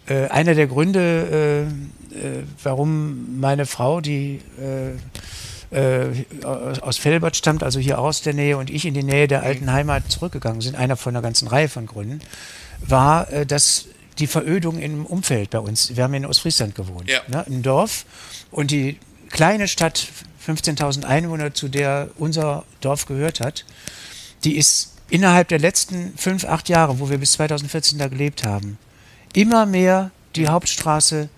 äh, 0.08 0.30
einer 0.30 0.56
der 0.56 0.66
Gründe, 0.66 1.68
warum 2.64 3.40
meine 3.40 3.68
Frau, 3.68 4.02
die 4.02 4.42
aus 6.82 6.98
Felbert 6.98 7.38
stammt, 7.38 7.64
also 7.64 7.80
hier 7.80 8.00
aus 8.00 8.24
der 8.24 8.34
Nähe 8.34 8.58
und 8.58 8.70
ich 8.72 8.86
in 8.86 8.96
die 8.96 9.04
Nähe 9.04 9.28
der 9.28 9.44
alten 9.44 9.66
mhm. 9.66 9.72
Heimat 9.72 10.12
zurückgegangen 10.12 10.60
sind, 10.60 10.76
einer 10.76 10.98
von 10.98 11.16
einer 11.16 11.22
ganzen 11.22 11.48
Reihe 11.48 11.70
von 11.70 11.86
Gründen, 11.86 12.20
war, 12.82 13.28
dass 13.46 13.86
die 14.20 14.28
Verödung 14.28 14.80
im 14.80 15.06
Umfeld 15.06 15.52
bei 15.52 15.60
uns. 15.60 15.96
Wir 15.96 16.04
haben 16.04 16.14
in 16.14 16.26
Ostfriesland 16.26 16.76
gewohnt, 16.76 17.10
ja. 17.10 17.22
ne, 17.28 17.46
im 17.48 17.64
Dorf. 17.64 18.06
Und 18.52 18.72
die 18.72 18.98
kleine 19.30 19.68
Stadt, 19.68 20.08
15.000 20.46 21.06
Einwohner, 21.06 21.54
zu 21.54 21.68
der 21.68 22.10
unser 22.18 22.66
Dorf 22.82 23.06
gehört 23.06 23.40
hat, 23.40 23.66
die 24.44 24.58
ist 24.58 24.94
innerhalb 25.10 25.50
der 25.50 25.60
letzten 25.60 26.18
fünf, 26.18 26.46
acht 26.46 26.70
Jahre, 26.70 27.00
wo 27.00 27.10
wir 27.10 27.18
bis 27.18 27.34
2014 27.34 28.00
da 28.00 28.08
gelebt 28.08 28.44
haben, 28.44 28.78
immer 29.34 29.66
mehr 29.66 30.12
die 30.36 30.48
Hauptstraße 30.48 31.30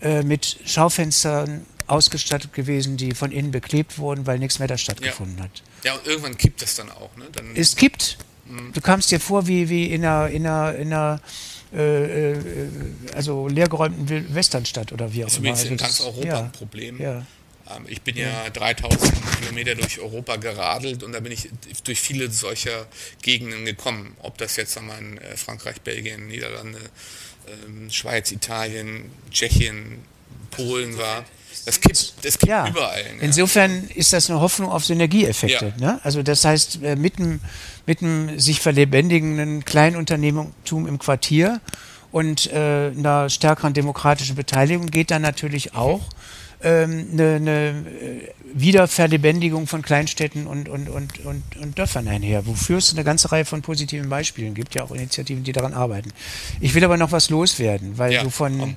äh, 0.00 0.22
mit 0.22 0.58
Schaufenstern 0.64 1.66
ausgestattet 1.86 2.52
gewesen, 2.52 2.96
die 2.96 3.14
von 3.14 3.30
innen 3.30 3.50
beklebt 3.50 3.98
wurden, 3.98 4.26
weil 4.26 4.38
nichts 4.38 4.58
mehr 4.58 4.68
da 4.68 4.76
stattgefunden 4.76 5.38
ja. 5.38 5.44
hat. 5.44 5.62
Ja, 5.84 5.94
und 5.94 6.06
irgendwann 6.06 6.36
kippt 6.36 6.62
das 6.62 6.74
dann 6.74 6.90
auch. 6.90 7.16
Ne? 7.16 7.26
Dann 7.32 7.54
es 7.54 7.76
kippt. 7.76 8.18
Mhm. 8.46 8.72
Du 8.72 8.80
kamst 8.80 9.10
dir 9.10 9.20
vor 9.20 9.46
wie, 9.46 9.68
wie 9.68 9.86
in 9.86 10.04
einer, 10.04 10.28
in 10.28 10.46
einer, 10.46 10.74
in 10.74 10.92
einer 10.92 11.20
äh, 11.74 12.32
äh, 12.32 12.38
also 13.14 13.48
leergeräumten 13.48 14.34
Westernstadt 14.34 14.92
oder 14.92 15.12
wie 15.12 15.24
auch 15.24 15.36
immer. 15.36 15.50
Das 15.50 15.64
ist 15.64 15.70
in 15.70 15.76
ganz 15.76 16.00
Europa 16.00 16.26
ja, 16.26 16.38
ein 16.40 16.52
Problem. 16.52 17.00
Ja. 17.00 17.26
Ähm, 17.68 17.84
ich 17.88 18.02
bin 18.02 18.16
ja 18.16 18.48
3000 18.50 19.12
Kilometer 19.40 19.74
durch 19.74 19.98
Europa 19.98 20.36
geradelt 20.36 21.02
und 21.02 21.12
da 21.12 21.20
bin 21.20 21.32
ich 21.32 21.48
durch 21.84 22.00
viele 22.00 22.30
solcher 22.30 22.86
Gegenden 23.22 23.64
gekommen. 23.64 24.16
Ob 24.22 24.38
das 24.38 24.56
jetzt 24.56 24.76
einmal 24.78 24.98
in 24.98 25.18
äh, 25.18 25.36
Frankreich, 25.36 25.80
Belgien, 25.80 26.28
Niederlande, 26.28 26.78
ähm, 27.48 27.90
Schweiz, 27.90 28.30
Italien, 28.32 29.10
Tschechien, 29.30 30.04
Polen 30.50 30.96
war. 30.98 31.24
Das 31.64 31.80
gibt, 31.80 32.24
das 32.24 32.38
gibt 32.38 32.50
ja. 32.50 32.68
überall. 32.68 33.02
Ne? 33.02 33.22
Insofern 33.22 33.88
ist 33.94 34.12
das 34.12 34.30
eine 34.30 34.40
Hoffnung 34.40 34.70
auf 34.70 34.84
Synergieeffekte. 34.84 35.74
Ja. 35.78 35.94
Ne? 35.94 36.00
Also 36.04 36.22
das 36.22 36.44
heißt, 36.44 36.82
äh, 36.82 36.96
mit 36.96 37.18
einem, 37.18 37.40
mit 37.86 38.02
einem 38.02 38.38
sich 38.38 38.60
verlebendigenden 38.60 39.64
Kleinunternehmertum 39.64 40.86
im 40.86 40.98
Quartier 40.98 41.60
und 42.12 42.52
äh, 42.52 42.92
einer 42.96 43.28
stärkeren 43.30 43.74
demokratischen 43.74 44.36
Beteiligung 44.36 44.86
geht 44.86 45.10
dann 45.10 45.22
natürlich 45.22 45.74
auch 45.74 46.02
ähm, 46.62 47.08
eine, 47.12 47.34
eine 47.34 47.68
äh, 47.68 48.32
Wiederverlebendigung 48.54 49.66
von 49.66 49.82
Kleinstädten 49.82 50.46
und, 50.46 50.68
und, 50.68 50.88
und, 50.88 51.24
und, 51.24 51.42
und 51.56 51.78
Dörfern 51.78 52.08
einher, 52.08 52.46
wofür 52.46 52.78
es 52.78 52.92
eine 52.92 53.04
ganze 53.04 53.30
Reihe 53.30 53.44
von 53.44 53.62
positiven 53.62 54.08
Beispielen 54.08 54.54
gibt, 54.54 54.74
ja 54.74 54.82
auch 54.82 54.92
Initiativen, 54.92 55.44
die 55.44 55.52
daran 55.52 55.74
arbeiten. 55.74 56.10
Ich 56.60 56.74
will 56.74 56.84
aber 56.84 56.96
noch 56.96 57.12
was 57.12 57.28
loswerden, 57.28 57.98
weil 57.98 58.14
ja, 58.14 58.22
du 58.22 58.30
von 58.30 58.76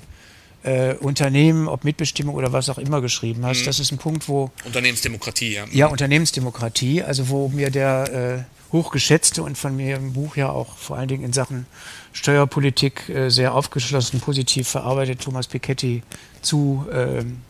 äh, 0.64 0.96
Unternehmen, 0.96 1.70
ob 1.70 1.86
Mitbestimmung 1.86 2.36
oder 2.36 2.52
was 2.52 2.70
auch 2.70 2.78
immer 2.78 3.00
geschrieben 3.00 3.46
hast, 3.46 3.62
mhm. 3.62 3.66
das 3.66 3.80
ist 3.80 3.92
ein 3.92 3.98
Punkt, 3.98 4.28
wo... 4.28 4.52
Unternehmensdemokratie, 4.66 5.54
ja. 5.54 5.66
Ja, 5.72 5.88
Unternehmensdemokratie, 5.88 7.02
also 7.04 7.30
wo 7.30 7.48
mir 7.48 7.72
der 7.72 8.46
äh, 8.46 8.59
hochgeschätzte 8.72 9.44
und 9.44 9.58
von 9.58 9.76
mir 9.76 9.98
im 9.98 10.14
Buch 10.14 10.36
ja 10.36 10.50
auch 10.50 10.76
vor 10.76 10.98
allen 10.98 11.08
Dingen 11.08 11.24
in 11.24 11.34
Sachen 11.34 11.66
Steuerpolitik 12.14 13.10
äh, 13.10 13.30
sehr 13.30 13.54
aufgeschlossen, 13.54 14.20
positiv 14.20 14.68
verarbeitet, 14.68 15.22
Thomas 15.22 15.48
Piketty 15.48 16.04
zu... 16.42 16.86
Ähm, 16.92 17.42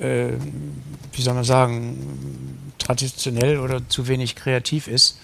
äh, 0.00 0.32
wie 1.12 1.22
soll 1.22 1.34
man 1.34 1.44
sagen, 1.44 2.72
traditionell 2.78 3.58
oder 3.58 3.86
zu 3.88 4.08
wenig 4.08 4.34
kreativ 4.34 4.88
ist, 4.88 5.18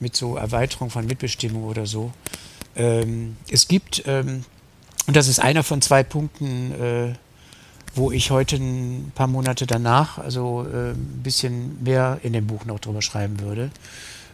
mit 0.00 0.16
so 0.16 0.36
Erweiterung 0.36 0.90
von 0.90 1.06
Mitbestimmung 1.06 1.64
oder 1.64 1.86
so. 1.86 2.12
Ähm, 2.74 3.36
es 3.48 3.68
gibt, 3.68 4.02
ähm, 4.06 4.44
und 5.06 5.16
das 5.16 5.28
ist 5.28 5.38
einer 5.38 5.62
von 5.62 5.80
zwei 5.80 6.02
Punkten, 6.02 6.72
äh, 6.72 7.14
wo 7.94 8.10
ich 8.10 8.30
heute 8.30 8.56
ein 8.56 9.12
paar 9.14 9.28
Monate 9.28 9.66
danach, 9.66 10.18
also 10.18 10.66
äh, 10.70 10.90
ein 10.90 11.20
bisschen 11.22 11.82
mehr 11.82 12.18
in 12.22 12.34
dem 12.34 12.46
Buch 12.46 12.66
noch 12.66 12.78
drüber 12.78 13.00
schreiben 13.00 13.40
würde. 13.40 13.70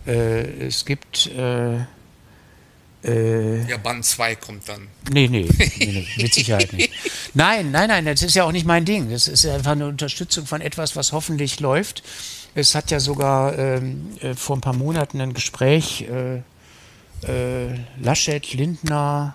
Äh, 0.06 0.66
es 0.66 0.84
gibt 0.84 1.26
äh, 1.28 1.78
äh, 3.04 3.64
ja, 3.68 3.76
Band 3.78 4.04
2 4.04 4.36
kommt 4.36 4.68
dann. 4.68 4.88
Nee, 5.10 5.28
nee, 5.28 5.48
nee, 5.58 5.68
nee, 5.78 6.06
mit 6.16 6.34
Sicherheit 6.34 6.72
nicht. 6.72 6.92
Nein, 7.34 7.70
nein, 7.72 7.88
nein, 7.88 8.04
das 8.04 8.22
ist 8.22 8.34
ja 8.34 8.44
auch 8.44 8.52
nicht 8.52 8.66
mein 8.66 8.84
Ding. 8.84 9.10
Das 9.10 9.26
ist 9.28 9.44
einfach 9.46 9.72
eine 9.72 9.86
Unterstützung 9.86 10.46
von 10.46 10.60
etwas, 10.60 10.94
was 10.94 11.12
hoffentlich 11.12 11.58
läuft. 11.60 12.02
Es 12.54 12.74
hat 12.74 12.90
ja 12.90 13.00
sogar 13.00 13.58
ähm, 13.58 14.16
äh, 14.20 14.34
vor 14.34 14.56
ein 14.56 14.60
paar 14.60 14.74
Monaten 14.74 15.20
ein 15.20 15.34
Gespräch 15.34 16.02
äh, 16.02 16.42
äh, 17.26 17.78
Laschet, 18.00 18.52
Lindner, 18.52 19.34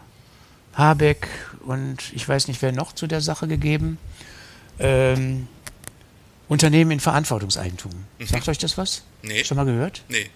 Habeck 0.73 1.27
und 1.65 1.97
ich 2.13 2.27
weiß 2.27 2.47
nicht, 2.47 2.61
wer 2.61 2.71
noch 2.71 2.93
zu 2.93 3.07
der 3.07 3.21
Sache 3.21 3.47
gegeben. 3.47 3.97
Ähm, 4.79 5.47
Unternehmen 6.47 6.91
in 6.91 6.99
Verantwortungseigentum. 6.99 7.91
Mhm. 8.19 8.25
Sagt 8.25 8.47
euch 8.47 8.59
das 8.59 8.77
was? 8.77 9.03
Nee. 9.23 9.43
Schon 9.43 9.57
mal 9.57 9.65
gehört? 9.65 10.03
Nee. 10.07 10.29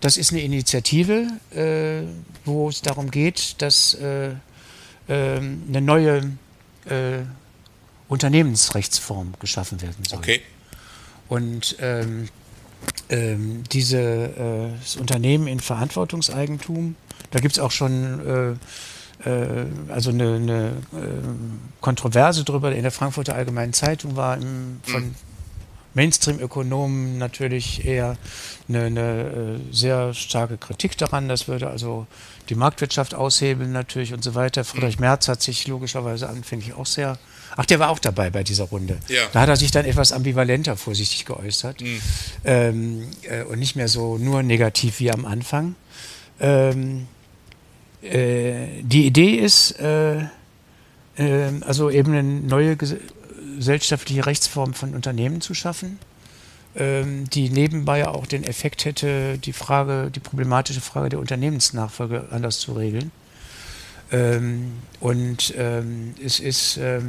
Das 0.00 0.16
ist 0.16 0.32
eine 0.32 0.40
Initiative, 0.40 1.26
äh, 1.54 2.02
wo 2.44 2.68
es 2.68 2.80
darum 2.82 3.10
geht, 3.10 3.60
dass 3.60 3.94
äh, 3.94 4.30
äh, 4.30 4.34
eine 5.08 5.80
neue 5.80 6.32
äh, 6.86 7.18
Unternehmensrechtsform 8.08 9.34
geschaffen 9.38 9.82
werden 9.82 10.04
soll. 10.04 10.18
Okay. 10.18 10.40
Und 11.28 11.76
ähm, 11.80 12.28
ähm, 13.08 13.62
diese, 13.70 13.98
äh, 14.00 14.98
Unternehmen 14.98 15.46
in 15.46 15.60
Verantwortungseigentum, 15.60 16.96
da 17.30 17.38
gibt 17.40 17.52
es 17.54 17.58
auch 17.58 17.70
schon 17.70 18.56
äh, 18.56 18.56
also 19.88 20.10
eine, 20.10 20.36
eine 20.36 20.72
Kontroverse 21.82 22.42
drüber 22.42 22.74
in 22.74 22.82
der 22.82 22.90
Frankfurter 22.90 23.34
Allgemeinen 23.34 23.74
Zeitung 23.74 24.16
war 24.16 24.38
im, 24.38 24.80
von 24.82 25.02
mhm. 25.02 25.14
Mainstream-Ökonomen 25.94 27.18
natürlich 27.18 27.84
eher 27.84 28.16
eine, 28.68 28.84
eine, 28.84 29.00
äh, 29.00 29.74
sehr 29.74 30.14
starke 30.14 30.56
Kritik 30.56 30.96
daran. 30.96 31.28
Das 31.28 31.48
würde 31.48 31.68
also 31.68 32.06
die 32.48 32.54
Marktwirtschaft 32.54 33.14
aushebeln 33.14 33.72
natürlich 33.72 34.12
und 34.12 34.22
so 34.22 34.34
weiter. 34.34 34.64
Friedrich 34.64 34.96
mhm. 34.96 35.02
Merz 35.02 35.28
hat 35.28 35.42
sich 35.42 35.66
logischerweise 35.66 36.28
anfänglich 36.28 36.74
auch 36.74 36.86
sehr, 36.86 37.18
ach, 37.56 37.66
der 37.66 37.78
war 37.78 37.90
auch 37.90 37.98
dabei 37.98 38.30
bei 38.30 38.44
dieser 38.44 38.64
Runde. 38.64 38.98
Ja. 39.08 39.22
Da 39.32 39.40
hat 39.40 39.48
er 39.48 39.56
sich 39.56 39.70
dann 39.70 39.84
etwas 39.84 40.12
ambivalenter 40.12 40.76
vorsichtig 40.76 41.24
geäußert 41.24 41.80
mhm. 41.80 42.00
ähm, 42.44 43.08
äh, 43.22 43.42
und 43.44 43.58
nicht 43.58 43.76
mehr 43.76 43.88
so 43.88 44.18
nur 44.18 44.42
negativ 44.42 45.00
wie 45.00 45.10
am 45.10 45.24
Anfang. 45.24 45.74
Ähm, 46.40 47.06
äh, 48.02 48.82
die 48.82 49.06
Idee 49.06 49.36
ist, 49.36 49.72
äh, 49.78 50.24
ähm, 51.18 51.62
also 51.66 51.90
eben 51.90 52.12
eine 52.12 52.22
neue 52.22 52.76
gesellschaftliche 53.60 54.24
Rechtsform 54.24 54.72
von 54.72 54.94
Unternehmen 54.94 55.42
zu 55.42 55.52
schaffen, 55.52 55.98
ähm, 56.74 57.28
die 57.28 57.50
nebenbei 57.50 58.08
auch 58.08 58.24
den 58.24 58.42
Effekt 58.42 58.86
hätte, 58.86 59.36
die 59.36 59.52
Frage, 59.52 60.10
die 60.10 60.20
problematische 60.20 60.80
Frage 60.80 61.10
der 61.10 61.18
Unternehmensnachfolge 61.18 62.28
anders 62.30 62.58
zu 62.58 62.72
regeln. 62.72 63.12
Ähm, 64.10 64.72
und 64.98 65.52
ähm, 65.58 66.14
es 66.24 66.40
ist, 66.40 66.78
äh, 66.78 67.02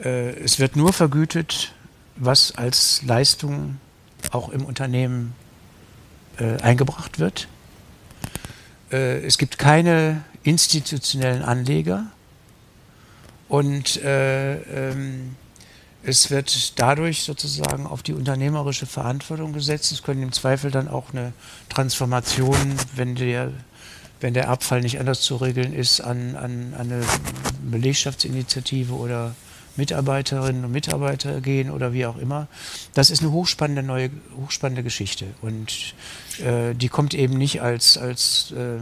es 0.00 0.58
wird 0.58 0.76
nur 0.76 0.94
vergütet, 0.94 1.74
was 2.16 2.56
als 2.56 3.02
Leistung 3.02 3.76
auch 4.30 4.48
im 4.48 4.64
Unternehmen 4.64 5.34
äh, 6.38 6.62
eingebracht 6.62 7.18
wird. 7.18 7.46
Äh, 8.90 9.20
es 9.20 9.36
gibt 9.36 9.58
keine 9.58 10.24
institutionellen 10.44 11.42
Anleger 11.42 12.06
und 13.50 14.00
äh, 14.04 14.90
ähm, 14.90 15.34
es 16.04 16.30
wird 16.30 16.78
dadurch 16.78 17.24
sozusagen 17.24 17.84
auf 17.84 18.04
die 18.04 18.14
unternehmerische 18.14 18.86
Verantwortung 18.86 19.52
gesetzt. 19.52 19.90
Es 19.90 20.04
können 20.04 20.22
im 20.22 20.30
Zweifel 20.32 20.70
dann 20.70 20.86
auch 20.86 21.12
eine 21.12 21.32
Transformation, 21.68 22.56
wenn 22.94 23.16
der, 23.16 23.52
wenn 24.20 24.34
der 24.34 24.48
Abfall 24.48 24.82
nicht 24.82 25.00
anders 25.00 25.20
zu 25.22 25.34
regeln 25.34 25.72
ist, 25.72 26.00
an, 26.00 26.36
an, 26.36 26.74
an 26.74 26.92
eine 26.92 27.02
Belegschaftsinitiative 27.68 28.94
oder 28.94 29.34
Mitarbeiterinnen 29.76 30.64
und 30.64 30.70
Mitarbeiter 30.70 31.40
gehen 31.40 31.70
oder 31.70 31.92
wie 31.92 32.06
auch 32.06 32.18
immer. 32.18 32.46
Das 32.94 33.10
ist 33.10 33.20
eine 33.20 33.32
hochspannende 33.32 33.82
neue, 33.82 34.10
hochspannende 34.40 34.84
Geschichte. 34.84 35.26
Und 35.42 35.94
äh, 36.38 36.74
die 36.74 36.88
kommt 36.88 37.14
eben 37.14 37.36
nicht 37.36 37.62
als, 37.62 37.98
als 37.98 38.52
äh, 38.52 38.78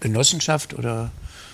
Genossenschaft 0.00 0.74
oder 0.74 1.10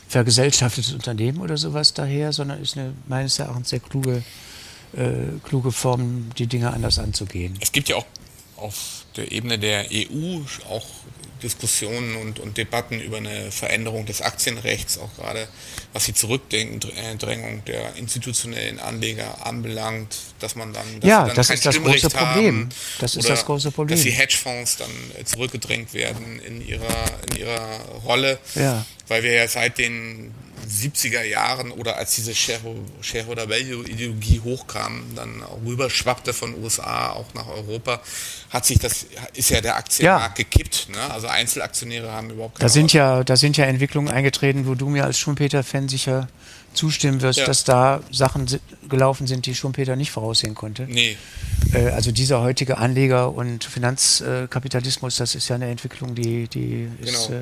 vergesellschaftetes 0.08 0.92
Unternehmen 0.92 1.40
oder 1.40 1.56
sowas 1.56 1.92
daher, 1.94 2.32
sondern 2.32 2.62
ist 2.62 2.76
eine 2.76 2.94
meines 3.06 3.38
Erachtens 3.38 3.68
sehr 3.68 3.80
kluge, 3.80 4.22
äh, 4.96 5.38
kluge 5.44 5.70
Form, 5.70 6.30
die 6.38 6.46
Dinge 6.46 6.72
anders 6.72 6.98
anzugehen. 6.98 7.56
Es 7.60 7.70
gibt 7.70 7.88
ja 7.88 7.96
auch 7.96 8.06
auf 8.56 9.04
der 9.16 9.30
Ebene 9.30 9.58
der 9.58 9.86
EU 9.92 10.40
auch 10.68 10.86
Diskussionen 11.42 12.16
und, 12.16 12.40
und 12.40 12.56
Debatten 12.56 13.00
über 13.00 13.18
eine 13.18 13.52
Veränderung 13.52 14.06
des 14.06 14.22
Aktienrechts, 14.22 14.98
auch 14.98 15.14
gerade 15.16 15.46
was 15.92 16.04
die 16.04 16.14
Zurückdrängung 16.14 17.64
der 17.64 17.94
institutionellen 17.94 18.80
Anleger 18.80 19.46
anbelangt, 19.46 20.16
dass 20.40 20.56
man 20.56 20.72
dann, 20.72 21.00
dass 21.00 21.08
ja, 21.08 21.26
dann 21.26 21.36
das 21.36 21.50
ist 21.50 21.64
das 21.64 21.80
große 21.80 22.10
Problem. 22.10 22.68
Das 22.98 23.14
ist 23.14 23.28
das 23.28 23.44
große 23.44 23.70
Problem. 23.70 23.96
Dass 23.96 24.04
die 24.04 24.10
Hedgefonds 24.10 24.78
dann 24.78 24.90
zurückgedrängt 25.24 25.94
werden 25.94 26.40
in 26.40 26.66
ihrer, 26.66 27.04
in 27.30 27.36
ihrer 27.38 27.80
Rolle. 28.04 28.38
Ja 28.56 28.84
weil 29.08 29.22
wir 29.22 29.32
ja 29.32 29.48
seit 29.48 29.78
den 29.78 30.32
70er 30.68 31.22
Jahren 31.22 31.70
oder 31.70 31.96
als 31.96 32.14
diese 32.14 32.34
Shareholder 32.34 33.48
Value 33.48 33.88
Ideologie 33.88 34.40
hochkam, 34.44 35.02
dann 35.14 35.42
rüberschwappte 35.64 36.32
von 36.32 36.54
USA 36.62 37.10
auch 37.10 37.32
nach 37.34 37.48
Europa, 37.48 38.00
hat 38.50 38.66
sich 38.66 38.78
das, 38.78 39.06
ist 39.34 39.50
ja 39.50 39.60
der 39.60 39.76
Aktienmarkt 39.76 40.38
ja. 40.38 40.44
gekippt. 40.44 40.88
Ne? 40.90 41.10
Also 41.10 41.26
Einzelaktionäre 41.26 42.12
haben 42.12 42.30
überhaupt 42.30 42.58
keine 42.58 42.68
da 42.68 42.72
sind 42.72 42.92
ja 42.92 43.24
Da 43.24 43.36
sind 43.36 43.56
ja 43.56 43.64
Entwicklungen 43.64 44.08
eingetreten, 44.08 44.66
wo 44.66 44.74
du 44.74 44.88
mir 44.88 45.04
als 45.04 45.18
Schumpeter-Fan 45.18 45.88
sicher 45.88 46.28
zustimmen 46.74 47.22
wirst, 47.22 47.40
ja. 47.40 47.46
dass 47.46 47.64
da 47.64 48.02
Sachen 48.12 48.46
gelaufen 48.88 49.26
sind, 49.26 49.46
die 49.46 49.54
Schumpeter 49.54 49.96
nicht 49.96 50.10
voraussehen 50.10 50.54
konnte. 50.54 50.86
Nee. 50.88 51.16
Äh, 51.72 51.88
also 51.88 52.12
dieser 52.12 52.42
heutige 52.42 52.76
Anleger- 52.78 53.32
und 53.32 53.64
Finanzkapitalismus, 53.64 55.16
das 55.16 55.34
ist 55.34 55.48
ja 55.48 55.56
eine 55.56 55.70
Entwicklung, 55.70 56.14
die, 56.14 56.46
die 56.48 56.88
genau. 57.00 57.10
ist... 57.10 57.30
Äh, 57.30 57.40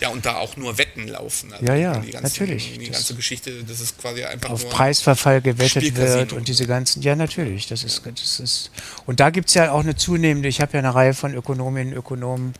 Ja, 0.00 0.08
und 0.08 0.26
da 0.26 0.36
auch 0.36 0.56
nur 0.56 0.76
Wetten 0.76 1.06
laufen. 1.08 1.52
Also 1.52 1.64
ja, 1.64 1.74
ja, 1.74 1.98
die 1.98 2.10
ganze, 2.10 2.28
natürlich. 2.28 2.78
Die 2.78 2.90
ganze 2.90 3.14
Geschichte, 3.14 3.62
das 3.62 3.80
ist 3.80 3.98
quasi 3.98 4.24
einfach 4.24 4.50
auf 4.50 4.68
Preisverfall 4.68 5.40
gewettet 5.40 5.96
wird 5.96 6.32
und 6.32 6.48
diese 6.48 6.66
ganzen, 6.66 7.02
ja 7.02 7.14
natürlich, 7.14 7.68
das 7.68 7.84
ist, 7.84 8.02
das 8.04 8.40
ist 8.40 8.70
und 9.06 9.20
da 9.20 9.30
gibt 9.30 9.48
es 9.48 9.54
ja 9.54 9.70
auch 9.70 9.80
eine 9.80 9.94
zunehmende, 9.94 10.48
ich 10.48 10.60
habe 10.60 10.72
ja 10.72 10.80
eine 10.80 10.94
Reihe 10.94 11.14
von 11.14 11.34
Ökonominnen 11.34 11.92
und 11.92 11.98
Ökonomen 11.98 12.54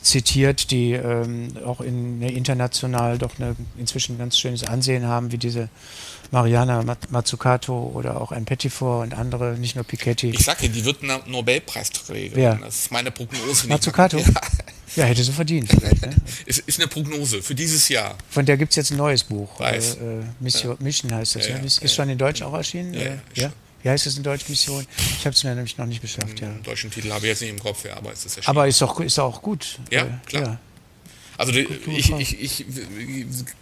zitiert, 0.00 0.70
die 0.70 0.92
ähm, 0.92 1.48
auch 1.64 1.80
in, 1.80 2.22
international 2.22 3.18
doch 3.18 3.38
eine, 3.38 3.56
inzwischen 3.76 4.18
ganz 4.18 4.38
schönes 4.38 4.64
Ansehen 4.64 5.06
haben, 5.06 5.32
wie 5.32 5.38
diese 5.38 5.68
Mariana 6.30 6.84
Mazzucato 7.10 7.92
oder 7.94 8.20
auch 8.20 8.30
ein 8.30 8.44
Pettifor 8.44 9.00
und 9.00 9.14
andere, 9.14 9.58
nicht 9.58 9.74
nur 9.74 9.84
Piketty. 9.84 10.30
Ich 10.30 10.44
sage 10.44 10.68
die 10.68 10.84
wird 10.84 11.02
eine 11.02 11.20
Nobelpreisträgerin. 11.26 12.42
Ja. 12.42 12.54
Das 12.54 12.76
ist 12.76 12.92
meine 12.92 13.10
Prognose. 13.10 13.68
Mazzucato? 13.68 14.18
Ja. 14.96 15.04
ja. 15.04 15.08
hätte 15.10 15.22
sie 15.22 15.32
verdient. 15.32 15.70
Ne? 16.00 16.16
ist, 16.46 16.60
ist 16.60 16.80
eine 16.80 16.88
Prognose 16.88 17.42
für 17.42 17.54
dieses 17.54 17.88
Jahr. 17.88 18.16
Von 18.28 18.44
der 18.46 18.56
gibt 18.56 18.70
es 18.70 18.76
jetzt 18.76 18.90
ein 18.90 18.96
neues 18.96 19.22
Buch. 19.22 19.60
Weiß. 19.60 19.96
Äh, 19.96 20.20
äh 20.20 20.22
Mission, 20.40 20.72
ja. 20.72 20.84
Mission 20.84 21.14
heißt 21.14 21.36
das. 21.36 21.48
Ja, 21.48 21.58
ne? 21.58 21.66
Ist, 21.66 21.94
schon 21.94 22.08
in 22.08 22.18
Deutsch 22.18 22.42
auch 22.42 22.54
erschienen? 22.54 22.94
Ja, 22.94 23.18
ja. 23.34 23.52
Wie 23.82 23.88
heißt 23.88 24.06
es 24.06 24.16
in 24.16 24.22
Deutsch 24.22 24.48
Mission? 24.48 24.86
Ich 24.96 25.26
habe 25.26 25.34
es 25.34 25.44
mir 25.44 25.54
nämlich 25.54 25.78
noch 25.78 25.86
nicht 25.86 26.00
geschafft. 26.00 26.40
Ja. 26.40 26.48
Den 26.48 26.62
deutschen 26.62 26.90
Titel 26.90 27.10
habe 27.10 27.26
ich 27.26 27.30
jetzt 27.30 27.42
nicht 27.42 27.50
im 27.50 27.58
Kopf, 27.60 27.84
ja, 27.84 27.96
aber 27.96 28.12
es 28.12 28.24
ist 28.24 28.48
Aber 28.48 28.66
ist 28.66 28.82
auch, 28.82 28.98
ist 29.00 29.18
auch 29.18 29.42
gut. 29.42 29.78
Ja, 29.90 30.02
äh, 30.02 30.08
klar. 30.26 30.58
Also 31.40 31.52
die, 31.52 31.66
ich, 31.96 32.12
ich, 32.12 32.40
ich, 32.42 32.66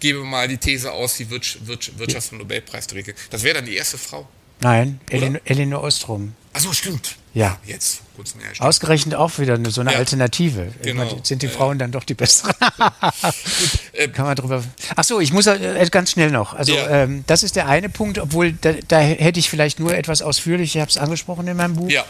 gebe 0.00 0.24
mal 0.24 0.48
die 0.48 0.56
These 0.56 0.90
aus, 0.90 1.16
die 1.16 1.26
Wirtschafts- 1.26 2.32
und 2.32 2.38
Nobelpreisträger. 2.38 3.12
Das 3.30 3.44
wäre 3.44 3.54
dann 3.54 3.66
die 3.66 3.76
erste 3.76 3.96
Frau. 3.96 4.26
Nein, 4.60 5.00
Elin, 5.08 5.38
Elinor 5.44 5.84
Ostrom. 5.84 6.34
Achso, 6.52 6.72
stimmt. 6.72 7.14
Ja. 7.34 7.56
Jetzt, 7.64 8.00
kurz 8.16 8.34
mehr. 8.34 8.46
Ausgerechnet 8.58 9.14
auch 9.14 9.38
wieder 9.38 9.54
eine, 9.54 9.70
so 9.70 9.80
eine 9.80 9.92
ja. 9.92 9.98
Alternative. 9.98 10.72
Genau. 10.82 11.04
Meine, 11.04 11.20
sind 11.22 11.42
die 11.42 11.46
ja, 11.46 11.52
Frauen 11.52 11.78
dann 11.78 11.92
doch 11.92 12.02
die 12.02 12.14
besseren? 12.14 12.52
äh, 13.92 14.08
Kann 14.08 14.26
man 14.26 14.34
drüber. 14.34 14.64
Achso, 14.96 15.20
ich 15.20 15.32
muss 15.32 15.46
äh, 15.46 15.88
ganz 15.88 16.10
schnell 16.10 16.32
noch. 16.32 16.54
Also, 16.54 16.74
ja. 16.74 17.04
ähm, 17.04 17.22
das 17.28 17.44
ist 17.44 17.54
der 17.54 17.68
eine 17.68 17.88
Punkt, 17.88 18.18
obwohl 18.18 18.54
da, 18.54 18.72
da 18.88 18.98
hätte 18.98 19.38
ich 19.38 19.48
vielleicht 19.48 19.78
nur 19.78 19.96
etwas 19.96 20.20
ausführlicher, 20.20 20.78
ich 20.78 20.80
habe 20.80 20.90
es 20.90 20.98
angesprochen 20.98 21.46
in 21.46 21.56
meinem 21.56 21.76
Buch. 21.76 21.90
Ja. 21.90 22.04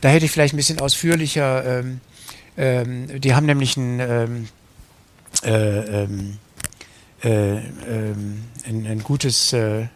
Da 0.00 0.08
hätte 0.08 0.24
ich 0.24 0.30
vielleicht 0.32 0.54
ein 0.54 0.56
bisschen 0.56 0.80
ausführlicher. 0.80 1.80
Ähm, 1.80 2.00
ähm, 2.56 3.20
die 3.20 3.34
haben 3.34 3.44
nämlich 3.44 3.76
ein 3.76 4.00
ähm, 4.00 4.48
äh, 5.42 6.02
ähm, 6.04 6.38
äh, 7.22 7.56
ähm, 7.58 8.44
ein, 8.66 8.86
ein, 8.86 9.02
gutes 9.02 9.52
äh, 9.52 9.86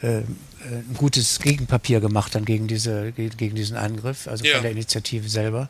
ein 0.00 0.96
gutes 0.96 1.40
Gegenpapier 1.40 2.00
gemacht 2.00 2.34
dann 2.34 2.44
gegen 2.44 2.68
diese 2.68 3.12
gegen 3.12 3.56
diesen 3.56 3.76
Angriff, 3.76 4.28
also 4.28 4.44
ja. 4.44 4.54
von 4.54 4.62
der 4.62 4.72
Initiative 4.72 5.28
selber. 5.28 5.68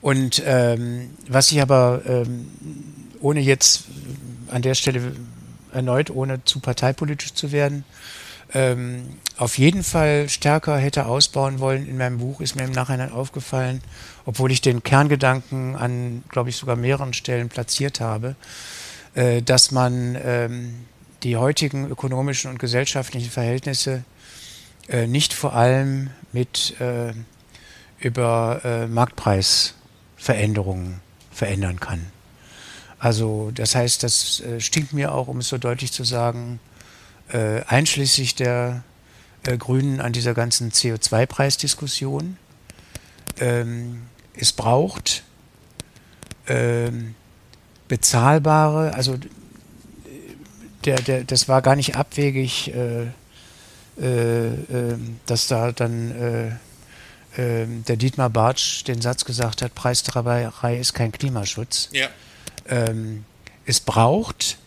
Und 0.00 0.42
ähm, 0.44 1.10
was 1.28 1.52
ich 1.52 1.60
aber 1.60 2.02
ähm, 2.06 2.48
ohne 3.20 3.40
jetzt 3.40 3.84
an 4.48 4.62
der 4.62 4.74
Stelle 4.74 5.12
erneut, 5.72 6.10
ohne 6.10 6.44
zu 6.44 6.60
parteipolitisch 6.60 7.34
zu 7.34 7.52
werden, 7.52 7.84
ähm, 8.52 9.08
auf 9.36 9.58
jeden 9.58 9.84
Fall 9.84 10.28
stärker 10.28 10.76
hätte 10.76 11.06
ausbauen 11.06 11.60
wollen 11.60 11.86
in 11.86 11.96
meinem 11.96 12.18
Buch, 12.18 12.40
ist 12.40 12.56
mir 12.56 12.64
im 12.64 12.72
Nachhinein 12.72 13.12
aufgefallen, 13.12 13.80
obwohl 14.30 14.52
ich 14.52 14.60
den 14.60 14.84
Kerngedanken 14.84 15.74
an, 15.74 16.22
glaube 16.28 16.50
ich, 16.50 16.56
sogar 16.56 16.76
mehreren 16.76 17.14
Stellen 17.14 17.48
platziert 17.48 17.98
habe, 17.98 18.36
äh, 19.14 19.42
dass 19.42 19.72
man 19.72 20.16
ähm, 20.24 20.86
die 21.24 21.36
heutigen 21.36 21.90
ökonomischen 21.90 22.48
und 22.48 22.60
gesellschaftlichen 22.60 23.28
Verhältnisse 23.28 24.04
äh, 24.88 25.08
nicht 25.08 25.32
vor 25.32 25.54
allem 25.54 26.10
mit 26.30 26.80
äh, 26.80 27.12
über 27.98 28.60
äh, 28.62 28.86
Marktpreisveränderungen 28.86 31.00
verändern 31.32 31.80
kann. 31.80 32.06
Also 33.00 33.50
das 33.52 33.74
heißt, 33.74 34.04
das 34.04 34.38
äh, 34.42 34.60
stinkt 34.60 34.92
mir 34.92 35.12
auch, 35.12 35.26
um 35.26 35.38
es 35.38 35.48
so 35.48 35.58
deutlich 35.58 35.90
zu 35.90 36.04
sagen, 36.04 36.60
äh, 37.32 37.62
einschließlich 37.66 38.36
der 38.36 38.84
Grünen 39.42 40.00
an 40.00 40.12
dieser 40.12 40.34
ganzen 40.34 40.70
CO2-Preisdiskussion. 40.70 42.36
Ähm, 43.40 44.02
es 44.34 44.52
braucht 44.52 45.22
ähm, 46.46 47.14
bezahlbare, 47.88 48.94
also 48.94 49.18
der, 50.84 50.96
der, 50.96 51.24
das 51.24 51.48
war 51.48 51.62
gar 51.62 51.76
nicht 51.76 51.96
abwegig, 51.96 52.72
äh, 52.74 53.06
äh, 54.00 54.46
ähm, 54.46 55.20
dass 55.26 55.46
da 55.46 55.72
dann 55.72 56.10
äh, 56.10 56.50
ähm, 57.36 57.84
der 57.84 57.96
Dietmar 57.96 58.30
Bartsch 58.30 58.84
den 58.84 59.02
Satz 59.02 59.24
gesagt 59.24 59.62
hat, 59.62 59.74
Preistreiberei 59.74 60.78
ist 60.78 60.94
kein 60.94 61.12
Klimaschutz. 61.12 61.90
Ja. 61.92 62.08
Ähm, 62.68 63.24
es 63.66 63.80
braucht 63.80 64.58